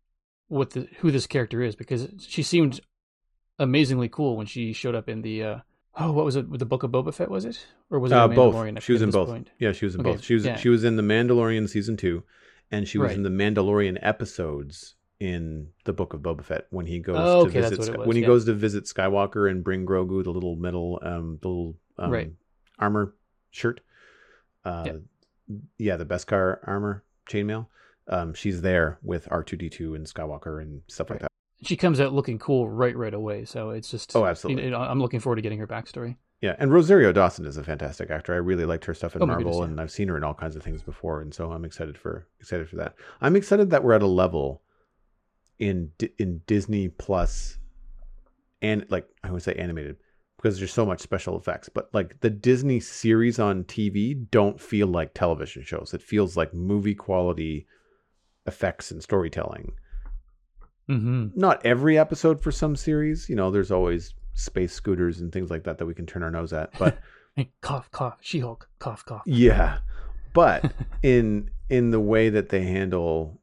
what 0.47 0.71
the 0.71 0.87
who 0.99 1.11
this 1.11 1.27
character 1.27 1.61
is 1.61 1.75
because 1.75 2.07
she 2.19 2.41
seemed 2.41 2.79
amazingly 3.59 4.09
cool 4.09 4.37
when 4.37 4.47
she 4.47 4.73
showed 4.73 4.95
up 4.95 5.07
in 5.07 5.21
the 5.21 5.43
uh 5.43 5.57
oh 5.99 6.11
what 6.11 6.25
was 6.25 6.35
it 6.35 6.49
with 6.49 6.59
the 6.59 6.65
book 6.65 6.81
of 6.81 6.89
Boba 6.91 7.13
Fett 7.13 7.29
was 7.29 7.45
it 7.45 7.63
or 7.91 7.99
was 7.99 8.11
it 8.11 8.15
Uh, 8.17 8.27
both. 8.27 8.83
She 8.83 8.93
was 8.93 9.01
in 9.03 9.11
both. 9.11 9.29
point. 9.29 9.49
Yeah, 9.59 9.71
she 9.73 9.85
was 9.85 9.93
in 9.95 10.01
Okay, 10.01 10.11
both. 10.13 10.23
She 10.23 10.33
was 10.33 10.45
yeah. 10.45 10.55
she 10.55 10.69
was 10.69 10.83
in 10.83 10.95
the 10.95 11.03
Mandalorian 11.03 11.69
season 11.69 11.95
two, 11.97 12.23
and 12.71 12.87
she 12.87 12.97
was 12.97 13.09
Right. 13.09 13.17
in 13.17 13.23
the 13.23 13.29
Mandalorian 13.29 13.97
episodes 14.01 14.95
in 15.19 15.67
the 15.85 15.91
Book 15.93 16.13
of 16.13 16.21
Boba 16.21 16.43
Fett 16.43 16.67
when 16.69 16.85
he 16.85 16.99
goes 16.99 17.17
Oh, 17.19 17.43
to 17.43 17.49
okay, 17.49 17.59
that's 17.61 17.75
visit 17.77 17.91
Sky- 17.91 17.97
was, 17.97 18.07
when 18.07 18.15
he 18.15 18.21
yeah. 18.21 18.27
goes 18.27 18.45
to 18.45 18.53
visit 18.53 18.85
Skywalker 18.85 19.49
and 19.51 19.63
bring 19.63 19.85
Grogu 19.85 20.23
the 20.23 20.31
little 20.31 20.55
metal 20.55 20.99
um 21.01 21.39
the 21.41 21.47
little 21.47 21.77
um, 21.97 22.11
Right. 22.11 22.31
armor 22.77 23.13
shirt. 23.51 23.81
Uh, 24.63 24.83
Yeah. 24.85 25.55
yeah, 25.77 25.95
the 25.97 26.05
Beskar 26.05 26.59
armor 26.63 27.03
chainmail. 27.29 27.67
Um, 28.07 28.33
she's 28.33 28.61
there 28.61 28.97
with 29.03 29.27
R 29.31 29.43
two 29.43 29.57
D 29.57 29.69
two 29.69 29.93
and 29.95 30.05
Skywalker 30.05 30.61
and 30.61 30.81
stuff 30.87 31.09
like 31.09 31.19
that. 31.19 31.27
She 31.61 31.75
comes 31.75 31.99
out 31.99 32.13
looking 32.13 32.39
cool 32.39 32.69
right 32.69 32.95
right 32.95 33.13
away, 33.13 33.43
so 33.45 33.71
it's 33.71 33.91
just 33.91 34.15
Oh, 34.15 34.25
absolutely. 34.25 34.63
you 34.63 34.69
know, 34.71 34.77
I'm 34.79 35.01
looking 35.01 35.19
forward 35.19 35.35
to 35.35 35.41
getting 35.41 35.59
her 35.59 35.67
backstory. 35.67 36.15
Yeah, 36.41 36.55
and 36.57 36.71
Rosario 36.71 37.11
Dawson 37.11 37.45
is 37.45 37.57
a 37.57 37.63
fantastic 37.63 38.09
actor. 38.09 38.33
I 38.33 38.37
really 38.37 38.63
liked 38.63 38.85
her 38.85 38.93
stuff 38.93 39.15
in 39.15 39.21
Oh 39.21 39.25
Marvel, 39.25 39.51
goodness, 39.51 39.59
yeah. 39.59 39.71
and 39.71 39.81
I've 39.81 39.91
seen 39.91 40.07
her 40.07 40.15
in 40.15 40.23
all 40.23 40.33
kinds 40.33 40.55
of 40.55 40.63
things 40.63 40.81
before, 40.81 41.21
and 41.21 41.33
so 41.33 41.51
I'm 41.51 41.65
excited 41.65 41.97
for 41.97 42.27
excited 42.39 42.69
for 42.69 42.77
that. 42.77 42.95
I'm 43.19 43.35
excited 43.35 43.69
that 43.71 43.83
we're 43.83 43.93
at 43.93 44.01
a 44.01 44.07
level 44.07 44.61
in 45.59 45.91
in 46.17 46.41
Disney 46.47 46.87
Plus, 46.87 47.57
and 48.61 48.85
like 48.89 49.05
I 49.23 49.31
would 49.31 49.43
say 49.43 49.53
animated 49.55 49.97
because 50.37 50.57
there's 50.57 50.71
so 50.71 50.85
much 50.85 51.01
special 51.01 51.37
effects. 51.37 51.67
But 51.67 51.89
like 51.93 52.21
the 52.21 52.29
Disney 52.29 52.79
series 52.79 53.39
on 53.39 53.65
TV 53.65 54.29
don't 54.31 54.61
feel 54.61 54.87
like 54.87 55.13
television 55.13 55.63
shows. 55.63 55.93
It 55.93 56.01
feels 56.01 56.37
like 56.37 56.53
movie 56.53 56.95
quality 56.95 57.67
effects 58.45 58.91
and 58.91 59.03
storytelling. 59.03 59.73
Mm-hmm. 60.89 61.27
Not 61.35 61.65
every 61.65 61.97
episode 61.99 62.41
for 62.41 62.51
some 62.51 62.77
series, 62.77 63.27
you 63.27 63.35
know. 63.35 63.51
There's 63.51 63.71
always 63.71 64.13
space 64.39 64.73
scooters 64.73 65.19
and 65.19 65.31
things 65.31 65.49
like 65.49 65.63
that 65.65 65.77
that 65.77 65.85
we 65.85 65.93
can 65.93 66.05
turn 66.05 66.23
our 66.23 66.31
nose 66.31 66.53
at, 66.53 66.71
but 66.79 66.99
cough, 67.61 67.89
cough, 67.91 68.17
She-Hulk, 68.21 68.67
cough, 68.79 69.05
cough. 69.05 69.23
yeah. 69.25 69.79
But 70.33 70.71
in 71.03 71.49
in 71.69 71.91
the 71.91 71.99
way 71.99 72.29
that 72.29 72.49
they 72.49 72.63
handle 72.63 73.39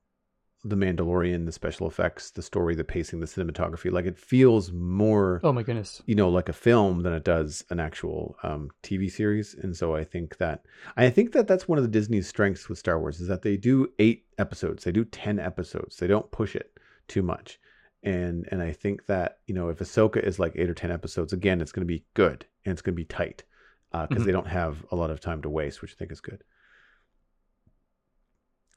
the 0.65 0.77
Mandalorian, 0.77 1.47
the 1.47 1.53
special 1.53 1.87
effects, 1.87 2.33
the 2.33 2.43
story, 2.43 2.75
the 2.75 2.83
pacing, 2.83 3.21
the 3.21 3.27
cinematography, 3.27 3.93
like 3.93 4.05
it 4.05 4.19
feels 4.19 4.73
more 4.73 5.41
Oh 5.45 5.53
my 5.53 5.63
goodness. 5.63 6.03
you 6.07 6.17
know 6.17 6.29
like 6.29 6.49
a 6.49 6.53
film 6.53 7.03
than 7.05 7.13
it 7.13 7.23
does 7.25 7.65
an 7.71 7.79
actual 7.79 8.37
um, 8.43 8.71
TV 8.83 9.09
series. 9.11 9.55
And 9.55 9.77
so 9.77 9.95
I 9.95 10.03
think 10.03 10.39
that 10.39 10.65
I 10.97 11.09
think 11.11 11.33
that 11.33 11.47
that's 11.47 11.69
one 11.69 11.79
of 11.79 11.85
the 11.85 11.91
Disney's 11.91 12.27
strengths 12.29 12.69
with 12.69 12.79
Star 12.79 12.99
Wars 12.99 13.21
is 13.21 13.29
that 13.29 13.43
they 13.43 13.57
do 13.57 13.93
eight 14.01 14.25
episodes, 14.39 14.83
they 14.85 14.93
do 14.93 15.05
ten 15.05 15.39
episodes, 15.39 15.99
they 15.99 16.09
don't 16.09 16.31
push 16.33 16.57
it 16.57 16.79
too 17.07 17.23
much. 17.23 17.61
And 18.07 18.47
and 18.51 18.63
I 18.63 18.73
think 18.73 19.07
that 19.07 19.39
you 19.47 19.55
know 19.55 19.69
if 19.69 19.81
Ahsoka 19.81 20.23
is 20.23 20.39
like 20.39 20.53
eight 20.57 20.71
or 20.71 20.75
ten 20.75 20.91
episodes, 20.91 21.33
again, 21.33 21.61
it's 21.61 21.73
going 21.73 21.87
to 21.87 21.93
be 21.93 22.05
good 22.15 22.47
and 22.65 22.73
it's 22.73 22.81
going 22.83 22.95
to 22.95 23.03
be 23.03 23.05
tight 23.05 23.43
because 23.93 24.23
Mhm. 24.23 24.27
they 24.27 24.33
don't 24.33 24.47
have 24.47 24.85
a 24.91 24.97
lot 24.97 25.11
of 25.11 25.21
time 25.21 25.43
to 25.43 25.51
waste, 25.51 25.83
which 25.83 25.93
I 25.93 25.97
think 25.99 26.13
is 26.13 26.21
good. 26.21 26.43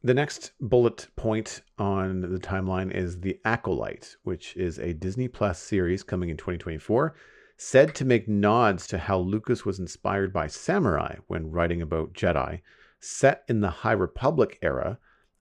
The 0.01 0.13
next 0.13 0.53
bullet 0.61 1.07
point 1.17 1.61
on 1.77 2.21
the 2.21 2.39
timeline 2.39 2.91
is 2.91 3.19
The 3.19 3.37
Acolyte, 3.43 4.15
which 4.23 4.55
is 4.55 4.79
a 4.79 4.93
Disney 4.93 5.27
Plus 5.27 5.59
series 5.59 6.03
coming 6.03 6.29
in 6.29 6.37
2024, 6.37 7.15
said 7.57 7.93
to 7.95 8.05
make 8.05 8.27
nods 8.29 8.87
to 8.87 8.97
how 8.97 9.19
Lucas 9.19 9.65
was 9.65 9.77
inspired 9.79 10.31
by 10.31 10.47
samurai 10.47 11.17
when 11.27 11.51
writing 11.51 11.81
about 11.81 12.13
Jedi, 12.13 12.61
set 13.01 13.43
in 13.49 13.59
the 13.59 13.69
High 13.69 13.91
Republic 13.91 14.57
era, 14.61 14.97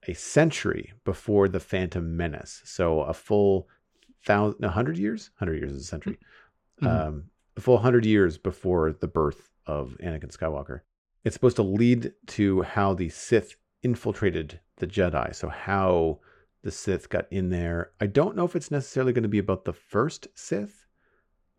a 0.07 0.13
century 0.13 0.91
before 1.05 1.47
the 1.47 1.59
Phantom 1.61 2.17
Menace. 2.17 2.61
So 2.65 3.01
a 3.01 3.13
full 3.13 3.69
thousand, 4.25 4.63
a 4.63 4.69
hundred 4.69 4.97
years, 4.97 5.31
hundred 5.39 5.59
years 5.59 5.73
is 5.73 5.81
a 5.81 5.85
century, 5.85 6.17
Mhm. 6.81 6.87
um, 6.87 7.23
a 7.57 7.61
full 7.61 7.77
hundred 7.77 8.05
years 8.05 8.37
before 8.37 8.93
the 8.93 9.07
birth 9.07 9.49
of 9.65 9.97
Anakin 10.01 10.35
Skywalker. 10.35 10.81
It's 11.23 11.33
supposed 11.33 11.57
to 11.57 11.63
lead 11.63 12.13
to 12.27 12.61
how 12.61 12.93
the 12.93 13.09
Sith 13.09 13.55
infiltrated 13.83 14.59
the 14.77 14.87
Jedi. 14.87 15.35
So 15.35 15.49
how 15.49 16.19
the 16.61 16.71
Sith 16.71 17.09
got 17.09 17.27
in 17.31 17.49
there. 17.49 17.91
I 18.01 18.07
don't 18.07 18.35
know 18.35 18.45
if 18.45 18.55
it's 18.55 18.71
necessarily 18.71 19.13
going 19.13 19.23
to 19.23 19.29
be 19.29 19.39
about 19.39 19.65
the 19.65 19.73
first 19.73 20.27
Sith, 20.35 20.85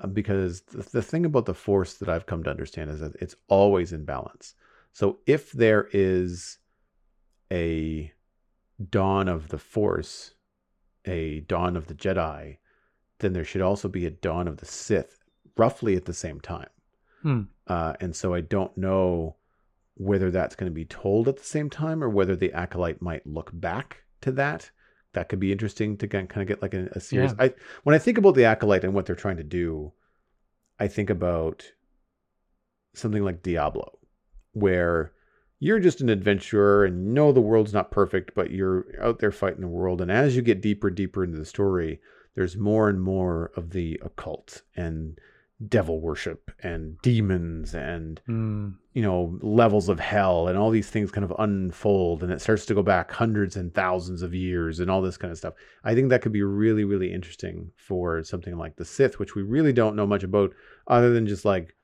uh, 0.00 0.06
because 0.06 0.62
the, 0.62 0.82
the 0.90 1.02
thing 1.02 1.24
about 1.26 1.46
the 1.46 1.54
Force 1.54 1.94
that 1.94 2.08
I've 2.08 2.26
come 2.26 2.42
to 2.44 2.50
understand 2.50 2.90
is 2.90 3.00
that 3.00 3.16
it's 3.16 3.36
always 3.48 3.92
in 3.92 4.04
balance. 4.04 4.54
So 4.92 5.20
if 5.26 5.52
there 5.52 5.88
is 5.92 6.58
a 7.52 8.12
dawn 8.90 9.28
of 9.28 9.48
the 9.48 9.58
Force, 9.58 10.34
a 11.04 11.40
dawn 11.40 11.76
of 11.76 11.86
the 11.86 11.94
Jedi, 11.94 12.58
then 13.18 13.32
there 13.32 13.44
should 13.44 13.62
also 13.62 13.88
be 13.88 14.06
a 14.06 14.10
dawn 14.10 14.48
of 14.48 14.58
the 14.58 14.66
Sith, 14.66 15.24
roughly 15.56 15.96
at 15.96 16.04
the 16.04 16.14
same 16.14 16.40
time. 16.40 16.68
Hmm. 17.22 17.42
Uh, 17.66 17.94
and 18.00 18.14
so 18.16 18.34
I 18.34 18.40
don't 18.40 18.76
know 18.76 19.36
whether 19.94 20.30
that's 20.30 20.56
going 20.56 20.70
to 20.70 20.74
be 20.74 20.86
told 20.86 21.28
at 21.28 21.36
the 21.36 21.44
same 21.44 21.68
time 21.68 22.02
or 22.02 22.08
whether 22.08 22.34
the 22.34 22.52
acolyte 22.52 23.02
might 23.02 23.26
look 23.26 23.50
back 23.52 24.04
to 24.22 24.32
that. 24.32 24.70
That 25.12 25.28
could 25.28 25.40
be 25.40 25.52
interesting 25.52 25.96
to 25.98 26.06
get, 26.06 26.28
kind 26.28 26.42
of 26.42 26.48
get 26.48 26.62
like 26.62 26.74
a, 26.74 26.88
a 26.92 27.00
series. 27.00 27.32
Yeah. 27.32 27.46
I 27.46 27.54
when 27.82 27.94
I 27.94 27.98
think 27.98 28.16
about 28.16 28.34
the 28.34 28.44
acolyte 28.44 28.84
and 28.84 28.94
what 28.94 29.06
they're 29.06 29.16
trying 29.16 29.36
to 29.38 29.42
do, 29.42 29.92
I 30.78 30.88
think 30.88 31.10
about 31.10 31.64
something 32.94 33.22
like 33.22 33.42
Diablo, 33.42 33.98
where 34.52 35.12
you're 35.60 35.78
just 35.78 36.00
an 36.00 36.08
adventurer 36.08 36.84
and 36.84 37.06
you 37.06 37.12
know 37.12 37.30
the 37.32 37.40
world's 37.40 37.72
not 37.74 37.90
perfect, 37.90 38.34
but 38.34 38.50
you're 38.50 38.86
out 39.00 39.18
there 39.20 39.30
fighting 39.30 39.60
the 39.60 39.68
world. 39.68 40.00
And 40.00 40.10
as 40.10 40.34
you 40.34 40.42
get 40.42 40.60
deeper 40.62 40.88
and 40.88 40.96
deeper 40.96 41.22
into 41.22 41.38
the 41.38 41.44
story, 41.44 42.00
there's 42.34 42.56
more 42.56 42.88
and 42.88 43.00
more 43.00 43.52
of 43.56 43.70
the 43.70 44.00
occult 44.02 44.62
and 44.76 45.18
devil 45.68 46.00
worship 46.00 46.50
and 46.62 46.96
demons 47.02 47.74
and 47.74 48.22
Mm. 48.26 48.76
you 48.94 49.02
know 49.02 49.38
levels 49.42 49.90
of 49.90 50.00
hell 50.00 50.48
and 50.48 50.56
all 50.56 50.70
these 50.70 50.88
things 50.88 51.10
kind 51.10 51.22
of 51.22 51.34
unfold 51.38 52.22
and 52.22 52.32
it 52.32 52.40
starts 52.40 52.64
to 52.64 52.74
go 52.74 52.82
back 52.82 53.10
hundreds 53.12 53.56
and 53.56 53.74
thousands 53.74 54.22
of 54.22 54.32
years 54.34 54.80
and 54.80 54.90
all 54.90 55.02
this 55.02 55.18
kind 55.18 55.30
of 55.30 55.36
stuff 55.36 55.52
i 55.84 55.94
think 55.94 56.08
that 56.08 56.22
could 56.22 56.32
be 56.32 56.42
really 56.42 56.84
really 56.84 57.12
interesting 57.12 57.70
for 57.76 58.24
something 58.24 58.56
like 58.56 58.76
the 58.76 58.86
sith 58.86 59.18
which 59.18 59.34
we 59.34 59.42
really 59.42 59.74
don't 59.74 59.96
know 59.96 60.06
much 60.06 60.22
about 60.22 60.50
other 60.86 61.12
than 61.12 61.26
just 61.26 61.44
like 61.44 61.76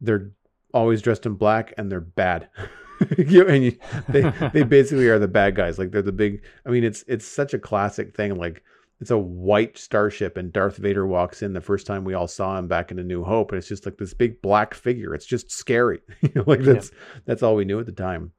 they're 0.00 0.30
always 0.72 1.02
dressed 1.02 1.26
in 1.26 1.34
black 1.34 1.74
and 1.76 1.92
they're 1.92 2.00
bad 2.00 2.48
you 3.18 3.44
know, 3.44 3.50
and 3.52 3.64
you, 3.64 3.78
they 4.08 4.22
they 4.52 4.62
basically 4.62 5.08
are 5.08 5.18
the 5.18 5.28
bad 5.28 5.54
guys 5.54 5.78
like 5.78 5.90
they're 5.90 6.02
the 6.02 6.12
big 6.12 6.42
i 6.66 6.70
mean 6.70 6.84
it's 6.84 7.02
it's 7.08 7.24
such 7.26 7.54
a 7.54 7.58
classic 7.58 8.14
thing 8.14 8.34
like 8.36 8.62
it's 9.00 9.10
a 9.10 9.16
white 9.16 9.78
starship 9.78 10.36
and 10.36 10.52
Darth 10.52 10.76
Vader 10.76 11.06
walks 11.06 11.40
in 11.40 11.54
the 11.54 11.60
first 11.62 11.86
time 11.86 12.04
we 12.04 12.12
all 12.12 12.28
saw 12.28 12.58
him 12.58 12.68
back 12.68 12.90
in 12.90 12.98
A 12.98 13.02
New 13.02 13.24
Hope 13.24 13.50
and 13.50 13.58
it's 13.58 13.66
just 13.68 13.86
like 13.86 13.96
this 13.96 14.12
big 14.12 14.42
black 14.42 14.74
figure. 14.74 15.14
It's 15.14 15.24
just 15.24 15.50
scary. 15.50 16.00
You 16.20 16.30
know, 16.34 16.44
like 16.46 16.60
that's 16.60 16.90
that's 17.24 17.42
all 17.42 17.56
we 17.56 17.64
knew 17.64 17.80
at 17.80 17.86
the 17.86 17.92
time. 17.92 18.32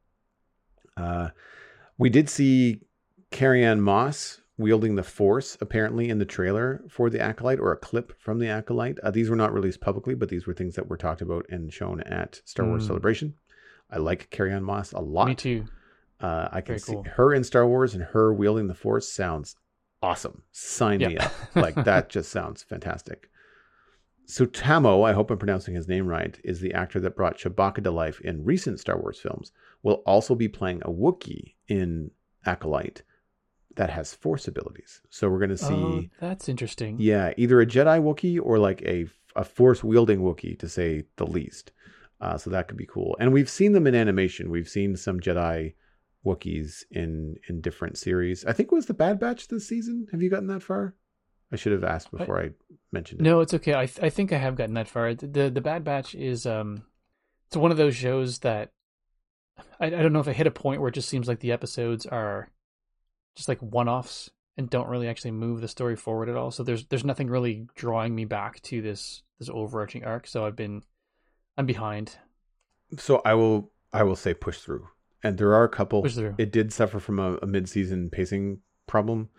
Uh 0.95 1.30
we 1.97 2.10
did 2.12 2.30
see 2.30 2.82
Carrie 3.32 3.65
Ann 3.65 3.82
Moss 3.82 4.39
wielding 4.58 4.95
the 4.95 5.04
force 5.04 5.58
apparently 5.62 6.10
in 6.10 6.19
the 6.19 6.26
trailer 6.26 6.84
for 6.88 7.10
the 7.10 7.19
acolyte 7.19 7.60
or 7.60 7.71
a 7.71 7.78
clip 7.78 8.13
from 8.21 8.38
the 8.38 8.47
acolyte. 8.47 9.00
Uh, 9.00 9.10
these 9.10 9.30
were 9.32 9.36
not 9.36 9.54
released 9.54 9.82
publicly, 9.82 10.13
but 10.13 10.30
these 10.30 10.45
were 10.45 10.54
things 10.54 10.76
that 10.76 10.88
were 10.88 10.97
talked 10.97 11.21
about 11.21 11.45
and 11.50 11.74
shown 11.74 12.02
at 12.02 12.39
Star 12.45 12.67
Wars 12.67 12.84
Mm. 12.84 12.88
Celebration. 12.88 13.34
I 13.91 13.97
like 13.97 14.30
Carrie 14.30 14.54
Ann 14.54 14.63
Moss 14.63 14.93
a 14.93 14.99
lot. 14.99 15.27
Me 15.27 15.36
too. 15.36 15.65
Uh, 16.19 16.47
I 16.51 16.62
can 16.62 16.73
Very 16.73 16.80
see 16.80 16.93
cool. 16.93 17.04
her 17.15 17.34
in 17.34 17.43
Star 17.43 17.67
Wars 17.67 17.93
and 17.93 18.04
her 18.04 18.34
wielding 18.34 18.67
the 18.67 18.75
Force 18.75 19.12
sounds 19.12 19.56
awesome. 20.04 20.43
Sign 20.51 20.99
me 20.99 21.17
up. 21.17 21.32
Like 21.56 21.75
that 21.75 22.10
just 22.10 22.32
sounds 22.32 22.63
fantastic. 22.63 23.30
So 24.25 24.45
Tamo, 24.45 25.01
I 25.04 25.12
hope 25.13 25.30
I'm 25.30 25.38
pronouncing 25.39 25.73
his 25.75 25.88
name 25.89 26.06
right, 26.08 26.39
is 26.43 26.62
the 26.62 26.73
actor 26.73 26.99
that 27.01 27.15
brought 27.17 27.38
Chewbacca 27.38 27.84
to 27.84 27.91
life 27.91 28.21
in 28.21 28.45
recent 28.45 28.80
Star 28.80 28.97
Wars 28.99 29.19
films. 29.19 29.51
Will 29.84 30.04
also 30.06 30.36
be 30.36 30.47
playing 30.47 30.82
a 30.86 30.89
Wookiee 30.91 31.56
in 31.67 32.12
Acolyte 32.45 33.01
that 33.75 33.89
has 33.89 34.13
Force 34.13 34.47
abilities. 34.47 35.01
So 35.10 35.27
we're 35.30 35.39
going 35.39 35.49
to 35.49 35.58
see, 35.58 35.73
Oh, 35.73 36.04
that's 36.19 36.47
interesting. 36.47 36.97
yeah, 36.99 37.34
either 37.36 37.60
a 37.60 37.65
Jedi 37.65 37.99
Wookiee 38.01 38.39
or 38.41 38.58
like 38.60 38.82
a 38.84 39.08
a 39.36 39.43
Force 39.45 39.82
wielding 39.84 40.19
Wookiee, 40.19 40.60
to 40.60 40.67
say 40.69 41.04
the 41.15 41.25
least. 41.25 41.71
Uh, 42.21 42.38
so 42.38 42.51
that 42.51 42.67
could 42.67 42.77
be 42.77 42.86
cool. 42.86 43.17
And 43.19 43.34
we've 43.34 43.49
seen 43.49 43.73
them 43.73 43.88
in 43.88 43.95
animation. 43.95 44.51
We've 44.51 44.69
seen 44.69 44.95
some 44.95 45.19
Jedi 45.19 45.73
Wookiees 46.25 46.84
in 46.91 47.36
in 47.49 47.62
different 47.62 47.97
series. 47.97 48.45
I 48.45 48.53
think 48.53 48.71
it 48.71 48.75
was 48.75 48.86
the 48.86 48.93
Bad 48.93 49.19
Batch 49.19 49.47
this 49.47 49.67
season. 49.67 50.07
Have 50.12 50.21
you 50.21 50.29
gotten 50.29 50.47
that 50.47 50.62
far? 50.62 50.95
I 51.51 51.55
should 51.55 51.73
have 51.73 51.84
asked 51.84 52.12
before 52.12 52.39
I, 52.39 52.51
mentioned 52.93 53.21
it. 53.21 53.23
No, 53.23 53.41
it's 53.41 53.53
okay. 53.55 53.73
I 53.73 53.86
th- 53.86 54.03
I 54.03 54.10
think 54.10 54.31
I 54.31 54.38
have 54.38 54.55
gotten 54.55 54.75
that 54.75 54.88
far. 54.88 55.13
The, 55.13 55.49
the 55.49 55.62
Bad 55.62 55.84
Batch 55.84 56.13
is 56.13 56.45
um, 56.45 56.84
it's 57.47 57.57
one 57.57 57.71
of 57.71 57.77
those 57.77 57.95
shows 57.95 58.39
that 58.39 58.71
I 59.79 59.88
I 59.88 59.89
don't 59.89 60.13
know 60.13 60.19
if 60.19 60.27
it 60.27 60.36
hit 60.36 60.47
a 60.47 60.51
point 60.51 60.79
where 60.79 60.89
it 60.89 60.95
just 60.95 61.10
seems 61.10 61.27
like 61.27 61.39
the 61.39 61.51
episodes 61.51 62.05
are 62.05 62.51
just 63.36 63.49
like 63.49 63.60
one 63.60 63.89
offs 63.89 64.29
and 64.57 64.69
don't 64.69 64.89
really 64.89 65.07
actually 65.07 65.31
move 65.31 65.62
the 65.62 65.67
story 65.67 65.95
forward 65.95 66.29
at 66.29 66.36
all. 66.36 66.51
So 66.51 66.63
there's 66.63 66.86
there's 66.86 67.05
nothing 67.05 67.29
really 67.29 67.67
drawing 67.75 68.13
me 68.13 68.25
back 68.25 68.62
to 68.63 68.81
this 68.81 69.23
this 69.39 69.49
overarching 69.49 70.03
arc. 70.03 70.27
So 70.27 70.45
I've 70.45 70.55
been 70.55 70.84
I'm 71.57 71.65
behind. 71.65 72.17
So 72.97 73.21
I 73.25 73.33
will 73.33 73.71
I 73.93 74.03
will 74.03 74.15
say 74.15 74.33
push 74.33 74.59
through. 74.59 74.87
And 75.23 75.37
there 75.37 75.53
are 75.53 75.63
a 75.63 75.69
couple. 75.69 76.01
Push 76.01 76.15
through. 76.15 76.35
It 76.37 76.51
did 76.51 76.73
suffer 76.73 76.99
from 76.99 77.19
a, 77.19 77.35
a 77.41 77.45
mid 77.45 77.69
season 77.69 78.09
pacing 78.09 78.59
problem, 78.87 79.29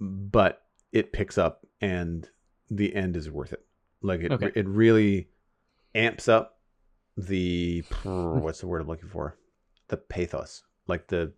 but 0.00 0.62
it 0.92 1.12
picks 1.12 1.38
up 1.38 1.66
and 1.80 2.28
the 2.70 2.94
end 2.94 3.16
is 3.16 3.30
worth 3.30 3.52
it. 3.52 3.64
Like 4.02 4.20
it 4.20 4.32
Okay. 4.32 4.52
it 4.54 4.66
really 4.68 5.28
amps 5.94 6.28
up 6.28 6.58
the 7.16 7.80
what's 8.02 8.60
the 8.60 8.66
word 8.66 8.82
I'm 8.82 8.88
looking 8.88 9.08
for? 9.08 9.38
The 9.88 9.96
pathos. 9.96 10.62
Like 10.86 11.08
the 11.08 11.32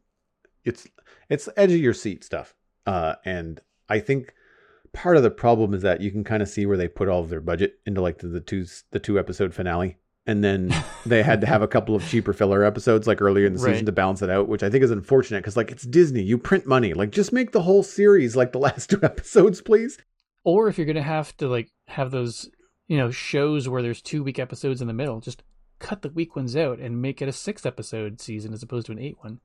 it's 0.64 0.86
it's 1.28 1.48
edge 1.56 1.72
of 1.72 1.78
your 1.80 1.94
seat 1.94 2.24
stuff. 2.24 2.54
Uh 2.86 3.14
and 3.24 3.60
I 3.88 4.00
think 4.00 4.34
part 4.92 5.16
of 5.16 5.22
the 5.22 5.30
problem 5.30 5.74
is 5.74 5.82
that 5.82 6.00
you 6.00 6.10
can 6.10 6.24
kind 6.24 6.42
of 6.42 6.48
see 6.48 6.66
where 6.66 6.76
they 6.76 6.88
put 6.88 7.08
all 7.08 7.20
of 7.20 7.28
their 7.28 7.40
budget 7.40 7.80
into 7.86 8.00
like 8.00 8.18
the, 8.18 8.28
the 8.28 8.40
two 8.40 8.64
the 8.90 8.98
two 9.00 9.18
episode 9.18 9.52
finale 9.54 9.98
and 10.26 10.42
then 10.42 10.74
they 11.06 11.22
had 11.22 11.40
to 11.42 11.46
have 11.46 11.62
a 11.62 11.68
couple 11.68 11.94
of 11.94 12.06
cheaper 12.08 12.32
filler 12.32 12.64
episodes 12.64 13.06
like 13.06 13.20
earlier 13.20 13.46
in 13.46 13.52
the 13.52 13.58
season 13.58 13.72
Right. 13.74 13.86
to 13.86 13.92
balance 13.92 14.22
it 14.22 14.30
out 14.30 14.48
which 14.48 14.62
i 14.62 14.70
think 14.70 14.82
is 14.84 14.90
unfortunate 14.90 15.40
because 15.40 15.56
like 15.56 15.70
it's 15.70 15.84
disney 15.84 16.22
you 16.22 16.38
print 16.38 16.66
money 16.66 16.94
like 16.94 17.10
just 17.10 17.32
make 17.32 17.52
the 17.52 17.62
whole 17.62 17.82
series 17.82 18.34
like 18.36 18.52
the 18.52 18.58
last 18.68 18.90
two 18.90 19.00
episodes 19.02 19.60
please 19.60 19.98
Or 20.44 20.68
if 20.68 20.78
you're 20.78 20.86
gonna 20.86 21.02
have 21.02 21.36
to 21.38 21.48
like 21.48 21.70
have 21.88 22.10
those 22.10 22.48
you 22.88 22.96
know 22.98 23.10
shows 23.10 23.68
where 23.68 23.82
there's 23.82 24.02
two 24.02 24.22
week 24.22 24.38
episodes 24.38 24.80
in 24.82 24.86
the 24.88 24.92
middle, 24.92 25.20
just 25.20 25.42
cut 25.78 26.02
the 26.02 26.10
week 26.10 26.36
ones 26.36 26.54
out 26.56 26.78
and 26.78 27.00
make 27.02 27.20
it 27.22 27.28
a 27.28 27.32
six 27.32 27.64
episode 27.66 28.20
season 28.20 28.52
as 28.52 28.62
opposed 28.62 28.86
to 28.86 28.92
an 28.92 28.98
eight 28.98 29.16
one. 29.20 29.40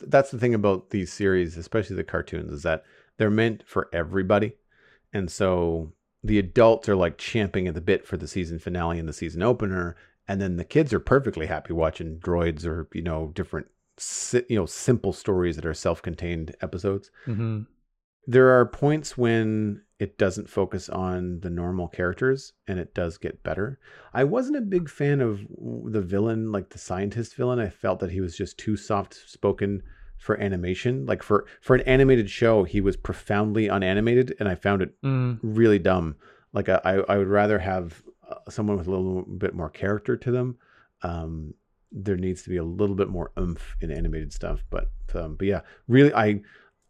that's 0.00 0.30
the 0.30 0.38
thing 0.38 0.54
about 0.54 0.90
these 0.90 1.12
series 1.12 1.56
especially 1.56 1.96
the 1.96 2.04
cartoons 2.04 2.50
is 2.52 2.62
that 2.62 2.82
they're 3.16 3.30
meant 3.30 3.62
for 3.66 3.88
everybody. 3.92 4.54
And 5.12 5.30
so 5.30 5.92
the 6.24 6.38
adults 6.38 6.88
are 6.88 6.96
like 6.96 7.18
champing 7.18 7.68
at 7.68 7.74
the 7.74 7.82
bit 7.82 8.06
for 8.06 8.16
the 8.16 8.26
season 8.26 8.58
finale 8.58 8.98
and 8.98 9.06
the 9.06 9.12
season 9.12 9.42
opener. 9.42 9.94
And 10.26 10.40
then 10.40 10.56
the 10.56 10.64
kids 10.64 10.94
are 10.94 11.00
perfectly 11.00 11.46
happy 11.46 11.74
watching 11.74 12.16
droids 12.16 12.64
or, 12.64 12.88
you 12.94 13.02
know, 13.02 13.30
different, 13.34 13.66
you 14.48 14.56
know, 14.56 14.64
simple 14.64 15.12
stories 15.12 15.56
that 15.56 15.66
are 15.66 15.74
self 15.74 16.00
contained 16.00 16.56
episodes. 16.62 17.10
Mm-hmm. 17.26 17.64
There 18.26 18.58
are 18.58 18.64
points 18.64 19.18
when 19.18 19.82
it 19.98 20.16
doesn't 20.16 20.48
focus 20.48 20.88
on 20.88 21.40
the 21.40 21.50
normal 21.50 21.88
characters 21.88 22.54
and 22.66 22.80
it 22.80 22.94
does 22.94 23.18
get 23.18 23.42
better. 23.42 23.78
I 24.14 24.24
wasn't 24.24 24.56
a 24.56 24.62
big 24.62 24.88
fan 24.88 25.20
of 25.20 25.40
the 25.84 26.00
villain, 26.00 26.50
like 26.50 26.70
the 26.70 26.78
scientist 26.78 27.34
villain. 27.36 27.58
I 27.58 27.68
felt 27.68 28.00
that 28.00 28.10
he 28.10 28.22
was 28.22 28.34
just 28.34 28.56
too 28.56 28.78
soft 28.78 29.14
spoken 29.28 29.82
for 30.24 30.40
animation. 30.40 31.04
Like 31.06 31.22
for 31.22 31.44
for 31.60 31.76
an 31.76 31.82
animated 31.82 32.28
show, 32.30 32.64
he 32.64 32.80
was 32.80 32.96
profoundly 32.96 33.68
unanimated, 33.68 34.34
and 34.40 34.48
I 34.48 34.54
found 34.54 34.80
it 34.82 34.90
Mm. 35.02 35.38
really 35.42 35.78
dumb. 35.78 36.16
Like 36.52 36.68
I 36.68 36.80
I 37.08 37.18
would 37.18 37.28
rather 37.28 37.58
have 37.58 38.02
uh, 38.30 38.36
someone 38.48 38.76
with 38.78 38.86
a 38.86 38.90
little 38.90 39.22
bit 39.22 39.54
more 39.54 39.68
character 39.70 40.16
to 40.16 40.30
them. 40.30 40.56
Um, 41.02 41.54
there 41.92 42.16
needs 42.16 42.42
to 42.44 42.48
be 42.50 42.56
a 42.56 42.64
little 42.64 42.96
bit 42.96 43.08
more 43.08 43.30
oomph 43.38 43.76
in 43.80 43.90
animated 43.90 44.32
stuff. 44.32 44.64
But 44.70 44.90
um, 45.14 45.36
but 45.36 45.46
yeah, 45.46 45.60
really, 45.88 46.12
I 46.14 46.40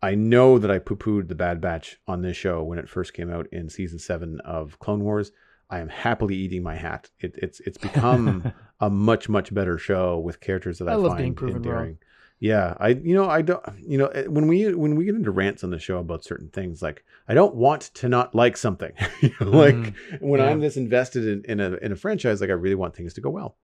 I 0.01 0.15
know 0.15 0.59
that 0.59 0.71
I 0.71 0.79
poo 0.79 0.97
pooed 0.97 1.29
the 1.29 1.35
Bad 1.35 1.61
Batch 1.61 1.99
on 2.07 2.23
this 2.23 2.37
show 2.37 2.63
when 2.63 2.79
it 2.79 2.89
first 2.89 3.15
came 3.15 3.31
out 3.31 3.47
in 3.53 3.69
season 3.69 3.99
seven 3.99 4.39
of 4.45 4.79
Clone 4.79 5.03
Wars. 5.03 5.33
I 5.71 5.81
am 5.81 5.89
happily 5.89 6.37
eating 6.37 6.63
my 6.63 6.77
hat. 6.77 7.11
It, 7.19 7.35
it's 7.45 7.59
it's 7.61 7.79
become 7.79 8.53
a 8.81 8.89
much 8.91 9.29
much 9.29 9.53
better 9.53 9.77
show 9.79 10.19
with 10.19 10.39
characters 10.41 10.79
that 10.79 10.89
I, 10.89 10.93
I 10.95 11.09
find 11.09 11.39
endearing. 11.41 11.65
wrong. 11.65 11.99
Yeah, 12.41 12.75
I 12.79 12.89
you 12.91 13.15
know 13.15 13.29
I 13.31 13.43
don't 13.43 13.63
you 13.79 13.97
know 13.97 14.07
eh, 14.09 14.25
when 14.27 14.47
we 14.49 14.75
when 14.75 14.97
we 14.97 15.05
get 15.05 15.15
into 15.15 15.31
rants 15.31 15.65
on 15.65 15.71
the 15.71 15.79
show 15.79 15.99
about 15.99 16.25
certain 16.25 16.49
things 16.51 16.83
like 16.83 17.05
I 17.29 17.35
don't 17.35 17.55
want 17.55 17.83
to 17.95 18.09
not 18.09 18.35
like 18.35 18.57
something. 18.57 18.93
You 19.23 19.31
know, 19.41 19.51
like 19.51 19.75
Mhm. 19.77 19.95
when 20.21 20.41
Yeah. 20.41 20.47
I'm 20.51 20.61
this 20.61 20.77
invested 20.77 21.25
in, 21.27 21.45
in 21.51 21.61
a 21.61 21.77
in 21.77 21.93
a 21.93 21.97
franchise, 21.97 22.41
like 22.41 22.51
I 22.51 22.55
really 22.55 22.75
want 22.75 22.95
things 22.97 23.15
to 23.15 23.21
go 23.21 23.31
well. 23.31 23.57